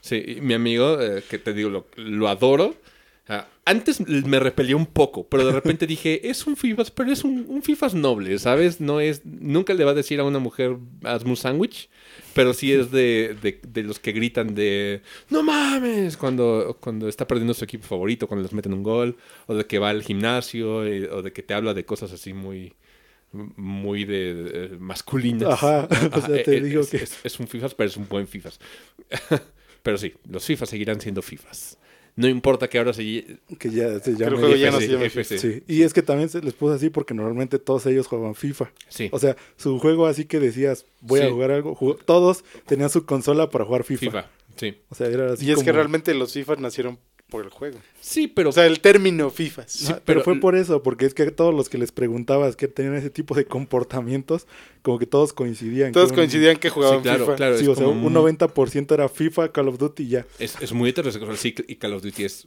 Sí, 0.00 0.38
mi 0.40 0.54
amigo, 0.54 1.00
eh, 1.02 1.24
que 1.28 1.38
te 1.38 1.52
digo, 1.52 1.68
lo, 1.70 1.86
lo 1.96 2.28
adoro. 2.28 2.76
Ah, 3.26 3.48
antes 3.64 4.06
me 4.06 4.38
repelía 4.38 4.76
un 4.76 4.84
poco, 4.86 5.26
pero 5.26 5.46
de 5.46 5.52
repente 5.52 5.86
dije, 5.86 6.28
es 6.28 6.46
un 6.46 6.56
FIFAs, 6.56 6.90
pero 6.90 7.10
es 7.10 7.24
un, 7.24 7.46
un 7.48 7.62
FIFAs 7.62 7.94
noble, 7.94 8.38
¿sabes? 8.38 8.80
No 8.82 9.00
es, 9.00 9.22
nunca 9.24 9.72
le 9.74 9.82
va 9.84 9.92
a 9.92 9.94
decir 9.94 10.20
a 10.20 10.24
una 10.24 10.38
mujer, 10.38 10.76
hazme 11.04 11.30
un 11.30 11.36
sándwich, 11.38 11.88
pero 12.34 12.52
sí 12.54 12.72
es 12.72 12.90
de, 12.90 13.36
de- 13.42 13.60
de 13.66 13.82
los 13.82 13.98
que 13.98 14.12
gritan 14.12 14.54
de, 14.54 15.00
no 15.30 15.42
mames, 15.42 16.16
cuando, 16.16 16.76
cuando 16.80 17.08
está 17.08 17.26
perdiendo 17.26 17.54
su 17.54 17.64
equipo 17.64 17.84
favorito, 17.86 18.26
cuando 18.26 18.42
les 18.42 18.52
meten 18.52 18.72
un 18.74 18.82
gol, 18.82 19.16
o 19.46 19.54
de 19.54 19.66
que 19.66 19.78
va 19.78 19.90
al 19.90 20.02
gimnasio, 20.02 20.84
eh, 20.84 21.08
o 21.10 21.22
de 21.22 21.32
que 21.32 21.42
te 21.42 21.54
habla 21.54 21.74
de 21.74 21.84
cosas 21.84 22.12
así 22.12 22.32
muy 22.32 22.74
muy 23.56 24.04
de, 24.04 24.34
de- 24.34 24.68
masculinas. 24.78 25.52
Ajá, 25.54 25.88
o 26.12 26.20
sea, 26.20 26.42
te 26.44 26.56
eh, 26.56 26.60
digo 26.60 26.82
es, 26.82 26.90
que- 26.90 26.98
es- 26.98 27.18
es 27.24 27.40
un 27.40 27.48
FIFAs, 27.48 27.74
pero 27.74 27.88
es 27.88 27.96
un 27.96 28.08
buen 28.08 28.28
FIFAs. 28.28 28.60
pero 29.82 29.98
sí, 29.98 30.14
los 30.30 30.44
FIFAs 30.44 30.68
seguirán 30.68 31.00
siendo 31.00 31.20
FIFAs. 31.22 31.78
No 32.16 32.28
importa 32.28 32.68
que 32.68 32.78
ahora 32.78 32.92
se... 32.92 33.38
Que 33.58 33.70
ya 33.70 33.98
se 33.98 34.10
el 34.12 34.16
llame 34.16 34.36
juego 34.38 34.54
ya 34.54 34.70
no 34.70 34.78
se 34.80 34.86
llama 34.88 35.04
FC. 35.06 35.38
Sí, 35.38 35.62
y 35.66 35.82
es 35.82 35.92
que 35.92 36.02
también 36.02 36.28
se 36.28 36.40
les 36.42 36.54
puso 36.54 36.74
así 36.74 36.88
porque 36.90 37.12
normalmente 37.12 37.58
todos 37.58 37.84
ellos 37.86 38.06
jugaban 38.06 38.34
FIFA. 38.36 38.70
Sí, 38.88 39.08
O 39.12 39.18
sea, 39.18 39.36
su 39.56 39.78
juego 39.80 40.06
así 40.06 40.24
que 40.24 40.38
decías, 40.38 40.86
voy 41.00 41.20
Sí. 41.20 41.26
a 41.26 41.30
jugar 41.30 41.50
algo, 41.50 41.74
jugó- 41.74 41.96
todos 41.96 42.44
tenían 42.66 42.88
su 42.90 43.04
consola 43.04 43.50
para 43.50 43.64
jugar 43.64 43.82
FIFA. 43.84 44.00
FIFA. 44.00 44.30
Sí. 44.56 44.76
O 44.90 44.94
sea, 44.94 45.08
era 45.08 45.32
así 45.32 45.44
Y 45.46 45.50
es 45.50 45.62
que 45.64 45.72
realmente 45.72 46.14
los 46.14 46.32
FIFA 46.32 46.54
nacieron 46.56 46.98
por 47.34 47.44
el 47.44 47.50
juego. 47.50 47.78
Sí, 48.00 48.28
pero... 48.28 48.50
O 48.50 48.52
sea, 48.52 48.64
el 48.66 48.78
término 48.78 49.28
FIFA. 49.28 49.64
Sí, 49.66 49.86
Ajá, 49.86 49.94
pero- 49.94 50.04
pero, 50.04 50.22
fue 50.22 50.36
por 50.38 50.54
eso, 50.54 50.84
porque 50.84 51.04
es 51.04 51.14
que 51.14 51.28
todos 51.32 51.52
los 51.52 51.68
que 51.68 51.78
les 51.78 51.90
preguntabas 51.90 52.54
que 52.54 52.68
tenían 52.68 52.94
ese 52.94 53.10
tipo 53.10 53.34
de 53.34 53.44
comportamientos, 53.44 54.46
como 54.82 55.00
que 55.00 55.06
todos 55.06 55.32
coincidían. 55.32 55.90
Todos 55.90 56.10
que 56.10 56.12
un- 56.12 56.16
coincidían 56.20 56.58
que 56.58 56.70
jugaban 56.70 56.98
Sí, 56.98 57.02
claro, 57.02 57.24
FIFA. 57.24 57.36
claro. 57.36 57.58
Sí, 57.58 57.66
o 57.66 57.74
sea, 57.74 57.88
un 57.88 57.98
muy- 57.98 58.12
90% 58.12 58.94
era 58.94 59.08
FIFA, 59.08 59.50
Call 59.50 59.66
of 59.66 59.78
Duty 59.78 60.04
y 60.04 60.08
ya. 60.10 60.26
Es, 60.38 60.54
es 60.60 60.72
muy 60.72 60.90
heterosexual, 60.90 61.36
sí, 61.36 61.52
y 61.66 61.74
Call 61.74 61.94
of 61.94 62.02
Duty 62.04 62.22
es 62.24 62.46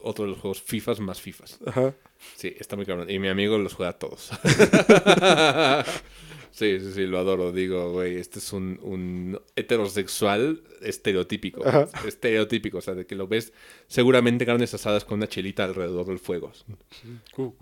otro 0.00 0.24
de 0.24 0.30
los 0.30 0.40
juegos 0.40 0.62
FIFAs 0.62 0.98
más 1.00 1.20
FIFAs. 1.20 1.58
Ajá. 1.66 1.94
Sí, 2.36 2.54
está 2.58 2.74
muy 2.76 2.86
cabrón. 2.86 3.10
Y 3.10 3.18
mi 3.18 3.28
amigo 3.28 3.58
los 3.58 3.74
juega 3.74 3.90
a 3.90 3.98
todos. 3.98 4.30
sí, 6.52 6.78
sí, 6.80 6.92
sí, 6.92 7.06
lo 7.06 7.18
adoro. 7.18 7.52
Digo, 7.52 7.92
güey, 7.92 8.16
este 8.16 8.38
es 8.38 8.52
un, 8.52 8.78
un 8.82 9.40
heterosexual 9.56 10.62
estereotípico. 10.80 11.66
Ajá. 11.66 11.88
Estereotípico, 12.06 12.78
o 12.78 12.80
sea, 12.80 12.94
de 12.94 13.06
que 13.06 13.14
lo 13.14 13.26
ves 13.26 13.52
seguramente 13.88 14.46
carnes 14.46 14.72
asadas 14.74 15.04
con 15.04 15.18
una 15.18 15.28
chelita 15.28 15.64
alrededor 15.64 16.06
del 16.06 16.18
fuego. 16.18 16.52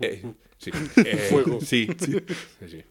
Eh, 0.01 0.23
sí. 0.57 0.71
Eh, 1.05 1.17
Fuego. 1.29 1.59
Sí, 1.61 1.87
sí. 1.99 2.17
sí, 2.59 2.67
sí. 2.69 2.83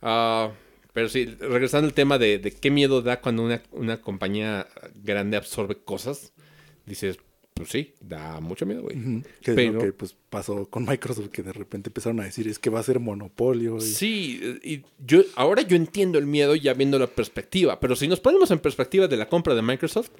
Ah, 0.00 0.52
pero 0.92 1.08
sí, 1.08 1.26
regresando 1.26 1.86
al 1.86 1.94
tema 1.94 2.18
de, 2.18 2.38
de 2.38 2.50
qué 2.50 2.70
miedo 2.70 3.02
da 3.02 3.20
cuando 3.20 3.44
una, 3.44 3.62
una 3.72 4.00
compañía 4.00 4.66
grande 4.94 5.36
absorbe 5.36 5.76
cosas, 5.76 6.32
dices, 6.86 7.18
pues 7.58 7.68
sí, 7.70 7.92
da 8.00 8.40
mucho 8.40 8.64
miedo, 8.64 8.82
güey. 8.82 8.96
Que 9.42 9.50
es 9.50 9.54
Pero- 9.56 9.72
lo 9.74 9.80
que 9.80 9.92
pues, 9.92 10.16
pasó 10.30 10.66
con 10.70 10.84
Microsoft, 10.86 11.28
que 11.28 11.42
de 11.42 11.52
repente 11.52 11.90
empezaron 11.90 12.20
a 12.20 12.24
decir, 12.24 12.48
es 12.48 12.58
que 12.58 12.70
va 12.70 12.80
a 12.80 12.82
ser 12.82 12.98
monopolio. 13.00 13.76
y- 13.76 13.80
Sí, 13.82 14.40
y 14.62 14.82
yo 15.06 15.22
ahora 15.36 15.62
yo 15.62 15.76
entiendo 15.76 16.18
el 16.18 16.26
miedo 16.26 16.54
ya 16.54 16.72
viendo 16.74 16.98
la 16.98 17.06
perspectiva, 17.08 17.78
pero 17.80 17.94
si 17.96 18.08
nos 18.08 18.20
ponemos 18.20 18.50
en 18.50 18.58
perspectiva 18.60 19.06
de 19.08 19.16
la 19.16 19.28
compra 19.28 19.54
de 19.54 19.62
Microsoft, 19.62 20.10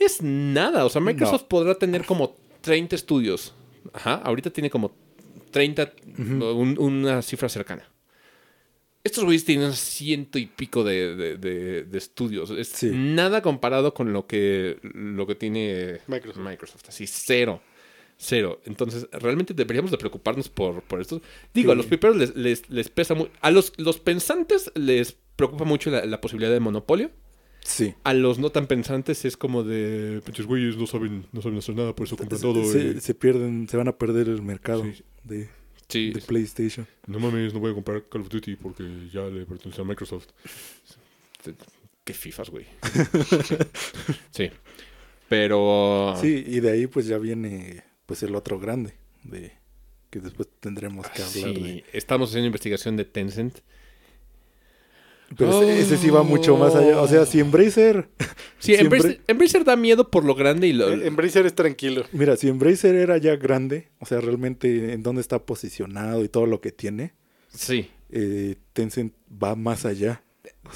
es 0.00 0.20
nada. 0.22 0.84
O 0.84 0.88
sea, 0.88 1.00
Microsoft 1.00 1.42
No. 1.42 1.48
podrá 1.48 1.74
tener 1.76 2.04
como 2.04 2.34
30 2.60 2.96
estudios. 2.96 3.54
Ajá, 3.92 4.14
ahorita 4.16 4.50
tiene 4.50 4.70
como 4.70 4.92
30, 5.50 5.92
un- 6.18 6.76
una 6.80 7.22
cifra 7.22 7.48
cercana. 7.48 7.88
Estos 9.04 9.24
güeyes 9.24 9.44
tienen 9.44 9.74
ciento 9.74 10.38
y 10.38 10.46
pico 10.46 10.82
de, 10.82 11.14
de- 11.14 11.36
de- 11.36 11.82
de 11.84 11.98
estudios. 11.98 12.50
Es 12.50 12.68
Sí. 12.68 12.90
nada 12.92 13.42
comparado 13.42 13.92
con 13.94 14.12
lo 14.14 14.26
que, 14.26 14.78
lo 14.82 15.26
que 15.26 15.34
tiene 15.34 16.00
Microsoft. 16.06 16.42
Microsoft. 16.42 16.88
Así, 16.88 17.06
cero. 17.06 17.60
Cero. 18.16 18.60
Entonces, 18.64 19.06
realmente 19.12 19.52
deberíamos 19.54 19.90
de 19.90 19.98
preocuparnos 19.98 20.48
por, 20.48 20.82
por 20.82 21.00
esto. 21.00 21.20
Digo, 21.52 21.72
a 21.72 21.74
los 21.74 21.84
piperos 21.86 22.16
les, 22.16 22.34
les, 22.34 22.70
les 22.70 22.88
pesa 22.88 23.14
mucho. 23.14 23.30
A 23.42 23.50
los, 23.50 23.72
los 23.76 23.98
pensantes 23.98 24.72
les 24.74 25.16
preocupa 25.36 25.64
mucho 25.64 25.90
la, 25.90 26.06
la 26.06 26.20
posibilidad 26.20 26.52
de 26.52 26.60
monopolio. 26.60 27.10
Sí. 27.62 27.94
A 28.04 28.14
los 28.14 28.38
no 28.38 28.50
tan 28.50 28.66
pensantes 28.66 29.24
es 29.24 29.36
como 29.36 29.64
de... 29.64 30.20
Pinches 30.24 30.46
güeyes 30.46 30.76
no 30.76 30.86
saben, 30.86 31.26
no 31.32 31.42
saben 31.42 31.58
hacer 31.58 31.74
nada, 31.74 31.94
por 31.94 32.06
eso 32.06 32.16
compran 32.16 32.40
todo. 32.40 32.64
se, 32.64 32.94
y- 32.96 33.00
se 33.00 33.14
pierden, 33.14 33.66
se 33.68 33.76
van 33.76 33.88
a 33.88 33.96
perder 33.98 34.28
el 34.28 34.42
mercado 34.42 34.84
Sí. 34.84 35.02
de, 35.24 35.48
Sí, 35.94 36.10
de 36.10 36.20
PlayStation. 36.20 36.86
no 37.06 37.18
mames, 37.20 37.54
no 37.54 37.60
voy 37.60 37.70
a 37.70 37.74
comprar 37.74 38.08
Call 38.08 38.22
of 38.22 38.28
Duty 38.28 38.56
porque 38.56 38.84
ya 39.12 39.22
le 39.22 39.46
pertenece 39.46 39.80
a 39.80 39.84
Microsoft. 39.84 40.28
Qué 42.04 42.12
fifas, 42.12 42.50
güey. 42.50 42.66
sí. 44.30 44.50
Pero... 45.28 46.14
Sí, 46.20 46.44
y 46.46 46.60
de 46.60 46.70
ahí 46.70 46.86
pues 46.86 47.06
ya 47.06 47.18
viene 47.18 47.82
pues 48.06 48.22
el 48.22 48.34
otro 48.34 48.58
grande, 48.58 48.94
de 49.22 49.52
que 50.10 50.20
después 50.20 50.48
tendremos 50.60 51.08
que 51.08 51.22
hablar 51.22 51.54
Sí, 51.54 51.62
de... 51.62 51.84
estamos 51.92 52.28
haciendo 52.30 52.46
investigación 52.46 52.96
de 52.96 53.04
Tencent. 53.04 53.60
Pero 55.36 55.62
ese, 55.62 55.80
ese 55.80 55.96
sí 55.96 56.10
va 56.10 56.22
mucho 56.22 56.56
más 56.56 56.74
allá. 56.74 57.00
O 57.00 57.08
sea, 57.08 57.26
si 57.26 57.40
Embracer... 57.40 58.08
Sí, 58.58 58.74
Siempre- 58.76 58.96
Embracer, 58.98 59.20
Embracer 59.26 59.64
da 59.64 59.76
miedo 59.76 60.10
por 60.10 60.24
lo 60.24 60.34
grande 60.34 60.66
y 60.68 60.72
lo... 60.72 60.88
El- 60.88 61.02
Embracer 61.02 61.44
es 61.44 61.54
tranquilo. 61.54 62.04
Mira, 62.12 62.34
si 62.36 62.48
Embracer 62.48 62.94
era 62.94 63.18
ya 63.18 63.36
grande, 63.36 63.88
o 63.98 64.06
sea, 64.06 64.20
realmente 64.22 64.94
en 64.94 65.02
dónde 65.02 65.20
está 65.20 65.44
posicionado 65.44 66.24
y 66.24 66.28
todo 66.30 66.46
lo 66.46 66.62
que 66.62 66.72
tiene, 66.72 67.12
Sí. 67.52 67.90
eh, 68.10 68.56
Tencent 68.72 69.12
va 69.30 69.54
más 69.54 69.84
allá. 69.84 70.22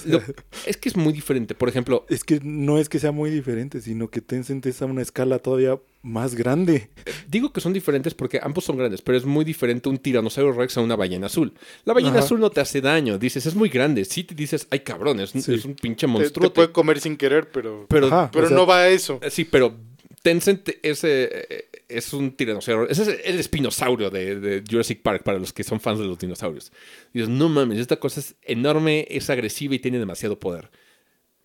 Lo- 0.05 0.21
es 0.67 0.77
que 0.77 0.91
es 0.91 0.97
muy 0.97 1.15
diferente. 1.15 1.55
Por 1.55 1.71
ejemplo, 1.71 2.05
Es 2.11 2.25
que 2.25 2.41
no 2.43 2.79
es 2.79 2.91
que 2.91 2.99
sea 2.99 3.13
muy 3.13 3.31
diferente, 3.31 3.81
sino 3.81 4.11
que 4.11 4.21
Tencent 4.21 4.67
es 4.67 4.83
a 4.83 4.85
una 4.87 5.01
escala 5.01 5.39
todavía 5.39 5.79
más 6.03 6.35
grande. 6.35 6.91
digo 7.29 7.53
que 7.53 7.61
son 7.61 7.73
diferentes 7.73 8.15
porque 8.15 8.41
ambos 8.43 8.65
son 8.65 8.77
grandes, 8.77 9.03
pero 9.03 9.19
es 9.19 9.25
muy 9.25 9.45
diferente 9.45 9.89
un 9.89 9.99
tiranosaurio 9.99 10.53
rex 10.53 10.77
a 10.79 10.81
una 10.81 10.97
ballena 10.97 11.27
azul. 11.27 11.53
La 11.85 11.93
ballena 11.93 12.17
Ajá. 12.17 12.25
azul 12.25 12.41
no 12.41 12.51
te 12.51 12.61
hace 12.61 12.81
daño, 12.81 13.19
dices, 13.19 13.45
es 13.47 13.55
muy 13.55 13.69
grande. 13.69 14.05
Sí 14.05 14.25
te 14.25 14.35
dices, 14.35 14.67
ay 14.71 14.81
cabrón, 14.81 15.21
es, 15.21 15.35
un- 15.35 15.43
Sí. 15.43 15.55
es 15.55 15.65
un 15.65 15.75
pinche 15.75 16.07
Te, 16.07 16.13
monstruo. 16.13 16.49
te 16.49 16.55
puede 16.55 16.73
comer 16.73 17.01
sin 17.01 17.17
querer, 17.17 17.51
pero, 17.51 17.87
Pero, 17.89 18.07
Ajá. 18.07 18.31
pero 18.33 18.47
o 18.47 18.49
sea- 18.49 18.57
no 18.57 18.67
va 18.67 18.79
a 18.83 18.89
eso. 18.89 19.21
sí, 19.31 19.45
pero 19.45 19.75
Tencent 20.23 20.69
es, 20.83 21.05
eh, 21.05 21.67
es 21.89 22.13
un 22.13 22.33
tiranosaurio. 22.33 22.89
Ese 22.89 23.03
es 23.03 23.09
el 23.25 23.39
espinosaurio 23.39 24.11
de, 24.11 24.39
de 24.41 24.65
Jurassic 24.69 25.01
Park 25.01 25.23
para 25.23 25.39
los 25.39 25.53
que 25.53 25.63
son 25.65 25.81
fans 25.81 25.99
de 26.01 26.07
los 26.07 26.19
dinosaurios. 26.19 26.73
Dices, 27.13 27.29
no 27.29 27.49
mames, 27.49 27.79
esta 27.79 27.97
cosa 27.97 28.21
es 28.21 28.35
enorme, 28.43 29.07
es 29.11 29.31
agresiva 29.31 29.75
y 29.75 29.79
tiene 29.79 29.99
demasiado 29.99 30.39
poder. 30.39 30.71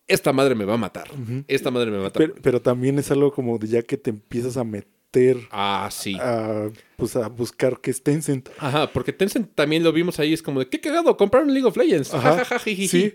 Esta 0.06 0.32
madre 0.32 0.54
me 0.54 0.64
va 0.64 0.74
a 0.74 0.78
matar. 0.78 1.08
Esta 1.48 1.70
madre 1.70 1.90
me 1.90 1.96
va 1.96 2.02
a 2.02 2.06
matar. 2.06 2.22
Pero, 2.22 2.34
pero 2.42 2.60
también 2.62 2.98
es 2.98 3.10
algo 3.10 3.32
como 3.32 3.58
de 3.58 3.68
ya 3.68 3.82
que 3.82 3.96
te 3.96 4.10
empiezas 4.10 4.56
a 4.56 4.64
meter 4.64 4.94
Ah, 5.50 5.88
sí. 5.92 6.16
a, 6.20 6.68
pues, 6.96 7.14
a 7.16 7.28
buscar 7.28 7.80
que 7.80 7.90
es 7.92 8.02
Tencent. 8.02 8.48
Ajá, 8.58 8.92
porque 8.92 9.12
Tencent 9.12 9.54
también 9.54 9.84
lo 9.84 9.92
vimos 9.92 10.18
ahí, 10.18 10.32
es 10.32 10.42
como 10.42 10.58
de, 10.60 10.68
qué 10.68 10.80
cagado, 10.80 11.16
compraron 11.16 11.52
League 11.52 11.66
of 11.66 11.76
Legends. 11.76 12.12
Ajá, 12.12 12.32
Ja, 12.38 12.44
ja, 12.44 12.58
ja, 12.58 12.58
sí. 12.58 13.14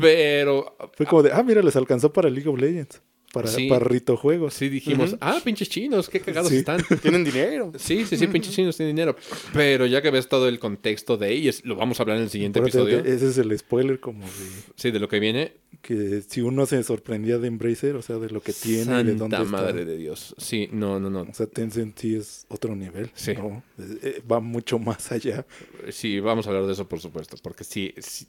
Pero 0.00 0.76
Fue 0.94 1.06
como 1.06 1.22
de, 1.24 1.32
ah, 1.32 1.42
mira, 1.42 1.62
les 1.62 1.74
alcanzó 1.76 2.12
para 2.12 2.30
League 2.30 2.48
of 2.48 2.58
Legends. 2.58 3.02
Para, 3.32 3.46
Sí. 3.48 3.68
para 3.68 3.84
Rito 3.84 4.16
Juegos. 4.16 4.54
sí 4.54 4.68
dijimos, 4.68 5.16
ah, 5.20 5.38
pinches 5.44 5.68
chinos, 5.68 6.08
qué 6.08 6.18
cagados 6.20 6.50
Sí. 6.50 6.56
están. 6.56 6.80
Tienen 7.02 7.22
dinero. 7.24 7.72
Sí, 7.78 8.04
sí, 8.04 8.16
sí, 8.16 8.26
pinches 8.26 8.52
chinos 8.54 8.76
tienen 8.76 8.96
dinero. 8.96 9.14
Pero 9.52 9.86
ya 9.86 10.02
que 10.02 10.10
ves 10.10 10.28
todo 10.28 10.48
el 10.48 10.58
contexto 10.58 11.16
de 11.16 11.32
ellos, 11.32 11.60
lo 11.64 11.76
vamos 11.76 12.00
a 12.00 12.02
hablar 12.02 12.16
en 12.16 12.24
el 12.24 12.30
siguiente 12.30 12.58
episodio. 12.58 12.98
Ese 12.98 13.28
es 13.28 13.38
el 13.38 13.56
spoiler 13.56 14.00
como 14.00 14.24
de 14.24 14.32
Sí, 14.74 14.90
de 14.90 14.98
lo 14.98 15.08
que 15.08 15.20
viene. 15.20 15.52
que 15.80 16.22
si 16.28 16.40
uno 16.42 16.66
se 16.66 16.82
sorprendía 16.82 17.38
de 17.38 17.46
Embracer, 17.48 17.94
o 17.96 18.02
sea, 18.02 18.16
de 18.18 18.28
lo 18.30 18.42
que 18.42 18.52
tiene, 18.52 19.02
de 19.04 19.14
dónde 19.14 19.36
Santa 19.36 19.42
está. 19.42 19.50
madre 19.50 19.84
de 19.86 19.96
Dios. 19.96 20.34
Sí, 20.36 20.68
no, 20.72 20.98
no, 21.00 21.08
no. 21.08 21.22
O 21.22 21.32
sea, 21.32 21.46
Tencent 21.46 21.96
sí 21.98 22.16
es 22.16 22.44
otro 22.48 22.74
nivel. 22.76 23.10
Sí. 23.14 23.32
¿no? 23.34 23.62
Eh, 24.02 24.20
va 24.30 24.40
mucho 24.40 24.78
más 24.78 25.10
allá. 25.12 25.46
Sí, 25.90 26.18
vamos 26.20 26.46
a 26.46 26.50
hablar 26.50 26.66
de 26.66 26.72
eso, 26.72 26.86
por 26.88 27.00
supuesto. 27.00 27.36
Porque 27.42 27.64
sí. 27.64 27.94
sí. 27.98 28.26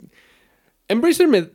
Embracer 0.88 1.28
me. 1.28 1.50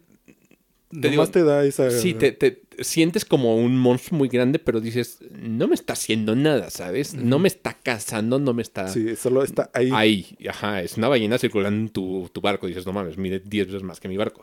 Te 1.00 1.10
digo, 1.10 1.26
te 1.28 1.42
da 1.42 1.64
esa... 1.64 1.90
Sí, 1.90 2.14
te, 2.14 2.32
te 2.32 2.62
sientes 2.80 3.24
como 3.24 3.56
un 3.56 3.76
monstruo 3.76 4.18
muy 4.18 4.28
grande, 4.28 4.58
pero 4.58 4.80
dices, 4.80 5.18
no 5.30 5.68
me 5.68 5.74
está 5.74 5.94
haciendo 5.94 6.36
nada, 6.36 6.70
¿sabes? 6.70 7.14
No 7.14 7.38
me 7.38 7.48
está 7.48 7.74
cazando, 7.74 8.38
no 8.38 8.54
me 8.54 8.62
está. 8.62 8.88
Sí, 8.88 9.16
solo 9.16 9.42
está 9.42 9.70
ahí. 9.74 9.90
Ahí, 9.92 10.36
ajá, 10.48 10.82
es 10.82 10.96
una 10.96 11.08
ballena 11.08 11.38
circulando 11.38 11.80
en 11.80 11.88
tu, 11.88 12.30
tu 12.32 12.40
barco. 12.40 12.66
Dices, 12.66 12.86
no 12.86 12.92
mames, 12.92 13.18
mide 13.18 13.40
10 13.40 13.66
veces 13.68 13.82
más 13.82 14.00
que 14.00 14.08
mi 14.08 14.16
barco. 14.16 14.42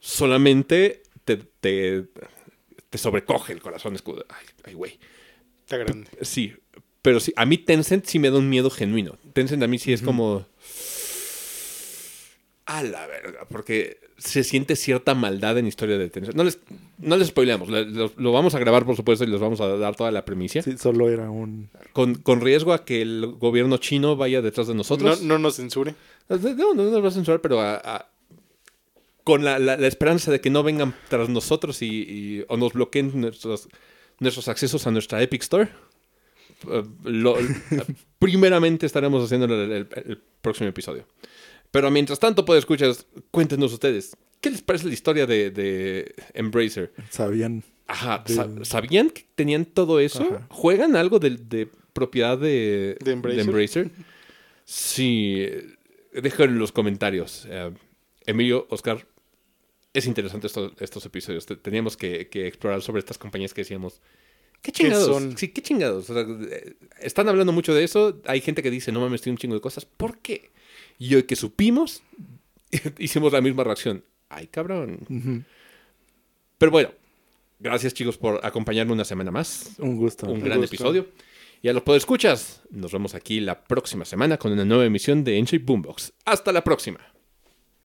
Solamente 0.00 1.02
te, 1.24 1.36
te, 1.36 2.04
te 2.90 2.98
sobrecoge 2.98 3.52
el 3.52 3.60
corazón. 3.60 3.94
Es 3.94 4.02
como, 4.02 4.18
de, 4.18 4.24
ay, 4.28 4.46
ay, 4.64 4.74
güey. 4.74 4.98
Está 5.60 5.76
grande. 5.78 6.08
Sí, 6.20 6.54
pero 7.02 7.20
sí, 7.20 7.32
a 7.36 7.44
mí 7.44 7.58
Tencent 7.58 8.06
sí 8.06 8.18
me 8.18 8.30
da 8.30 8.38
un 8.38 8.48
miedo 8.48 8.70
genuino. 8.70 9.18
Tencent 9.32 9.62
a 9.62 9.66
mí 9.66 9.78
sí 9.78 9.92
es 9.92 10.02
como... 10.02 10.46
A 12.66 12.82
la 12.82 13.06
verga, 13.06 13.46
porque 13.50 13.98
se 14.16 14.44
siente 14.44 14.76
cierta 14.76 15.14
maldad 15.14 15.58
en 15.58 15.66
historia 15.66 15.98
de 15.98 16.08
Tencent. 16.08 16.36
No 16.36 16.44
les, 16.44 16.58
no 16.98 17.16
les 17.16 17.28
spoileamos, 17.28 17.68
le- 17.68 17.86
lo, 17.86 18.12
lo 18.16 18.32
vamos 18.32 18.54
a 18.54 18.58
grabar 18.58 18.84
por 18.84 18.96
supuesto 18.96 19.24
y 19.24 19.26
les 19.26 19.40
vamos 19.40 19.60
a 19.60 19.68
dar 19.76 19.96
toda 19.96 20.10
la 20.10 20.24
primicia. 20.24 20.62
Sí, 20.62 20.76
solo 20.78 21.08
era 21.08 21.30
un... 21.30 21.68
Con, 21.92 22.14
con 22.14 22.40
riesgo 22.40 22.72
a 22.72 22.84
que 22.84 23.02
el 23.02 23.26
gobierno 23.38 23.76
chino 23.78 24.16
vaya 24.16 24.40
detrás 24.42 24.66
de 24.68 24.74
No, 24.74 24.78
nosotros. 24.78 25.22
no 25.22 25.38
nos 25.38 25.56
censure. 25.56 25.94
No, 26.28 26.36
no, 26.38 26.74
no 26.74 26.84
nos 26.90 27.04
va 27.04 27.08
a 27.08 27.12
censurar, 27.12 27.40
pero 27.40 27.60
a- 27.60 27.74
a- 27.76 28.08
con 29.24 29.44
la, 29.44 29.58
la- 29.58 29.76
la 29.76 29.86
esperanza 29.86 30.30
de 30.30 30.40
que 30.40 30.50
no 30.50 30.62
vengan 30.62 30.94
tras 31.08 31.28
nosotros 31.28 31.82
y, 31.82 31.86
y- 31.86 32.44
o 32.48 32.56
nos 32.56 32.72
bloqueen 32.74 33.20
nuestros, 33.20 33.68
nuestros 34.20 34.48
accesos 34.48 34.86
a 34.86 34.90
nuestra 34.90 35.20
Epic 35.22 35.42
Store. 35.42 35.68
eh, 36.70 36.82
lo- 37.04 37.36
primeramente 38.18 38.86
estaremos 38.86 39.24
haciendo 39.24 39.46
el, 39.46 39.72
el- 39.72 39.88
el 40.06 40.20
próximo 40.40 40.68
episodio. 40.68 41.06
Pero 41.74 41.90
mientras 41.90 42.20
tanto, 42.20 42.44
puede 42.44 42.60
escuchar, 42.60 42.94
cuéntenos 43.32 43.72
ustedes, 43.72 44.16
¿qué 44.40 44.48
les 44.48 44.62
parece 44.62 44.86
la 44.86 44.92
historia 44.94 45.26
de, 45.26 45.50
de 45.50 46.14
Embracer? 46.32 46.92
Sabían... 47.10 47.64
Ajá, 47.88 48.22
De- 48.24 48.64
¿sabían 48.64 49.10
que 49.10 49.26
tenían 49.34 49.64
todo 49.64 49.98
eso? 49.98 50.22
Ajá. 50.22 50.46
¿Juegan 50.50 50.94
algo 50.94 51.18
de, 51.18 51.30
de 51.30 51.68
propiedad 51.92 52.38
de, 52.38 52.96
¿De 53.02 53.10
Embracer? 53.10 53.40
Embracer? 53.40 53.90
Sí, 54.64 55.44
déjenlo 56.12 56.52
en 56.52 56.58
los 56.60 56.70
comentarios. 56.70 57.44
Eh, 57.50 57.72
Emilio, 58.24 58.66
Oscar, 58.70 59.04
es 59.92 60.06
interesante 60.06 60.46
esto- 60.46 60.72
estos 60.78 61.04
episodios. 61.06 61.44
Te- 61.44 61.56
Teníamos 61.56 61.96
que, 61.96 62.28
que 62.28 62.46
explorar 62.46 62.82
sobre 62.82 63.00
estas 63.00 63.18
compañías 63.18 63.52
que 63.52 63.62
decíamos. 63.62 64.00
¿Qué 64.62 64.72
chingados? 64.72 65.06
son? 65.06 65.36
Sí, 65.36 65.48
qué 65.48 65.60
chingados. 65.60 66.08
O 66.08 66.14
sea, 66.14 66.24
eh, 66.50 66.74
están 67.00 67.28
hablando 67.28 67.52
mucho 67.52 67.74
de 67.74 67.84
eso. 67.84 68.20
Hay 68.26 68.40
gente 68.40 68.62
que 68.62 68.70
dice, 68.70 68.92
no 68.92 69.00
mames, 69.00 69.20
tiene 69.20 69.34
un 69.34 69.38
chingo 69.38 69.54
de 69.56 69.60
cosas. 69.60 69.84
¿Por 69.84 70.18
qué? 70.20 70.52
Y 70.98 71.14
hoy 71.14 71.24
que 71.24 71.36
supimos, 71.36 72.02
hicimos 72.98 73.32
la 73.32 73.40
misma 73.40 73.64
reacción. 73.64 74.04
Ay, 74.28 74.46
cabrón. 74.48 75.44
Pero 76.58 76.72
bueno, 76.72 76.90
gracias 77.58 77.94
chicos 77.94 78.16
por 78.18 78.44
acompañarme 78.44 78.92
una 78.92 79.04
semana 79.04 79.30
más. 79.30 79.72
Un 79.78 79.96
gusto. 79.96 80.26
Un 80.26 80.34
Un 80.34 80.40
gran 80.44 80.58
gusto. 80.60 80.74
episodio. 80.74 81.08
Y 81.62 81.68
a 81.68 81.72
los 81.72 81.82
podescuchas, 81.82 82.62
nos 82.70 82.92
vemos 82.92 83.14
aquí 83.14 83.40
la 83.40 83.64
próxima 83.64 84.04
semana 84.04 84.36
con 84.36 84.52
una 84.52 84.64
nueva 84.64 84.84
emisión 84.84 85.24
de 85.24 85.38
Enche 85.38 85.58
Boombox. 85.58 86.12
Hasta 86.26 86.52
la 86.52 86.62
próxima. 86.62 87.00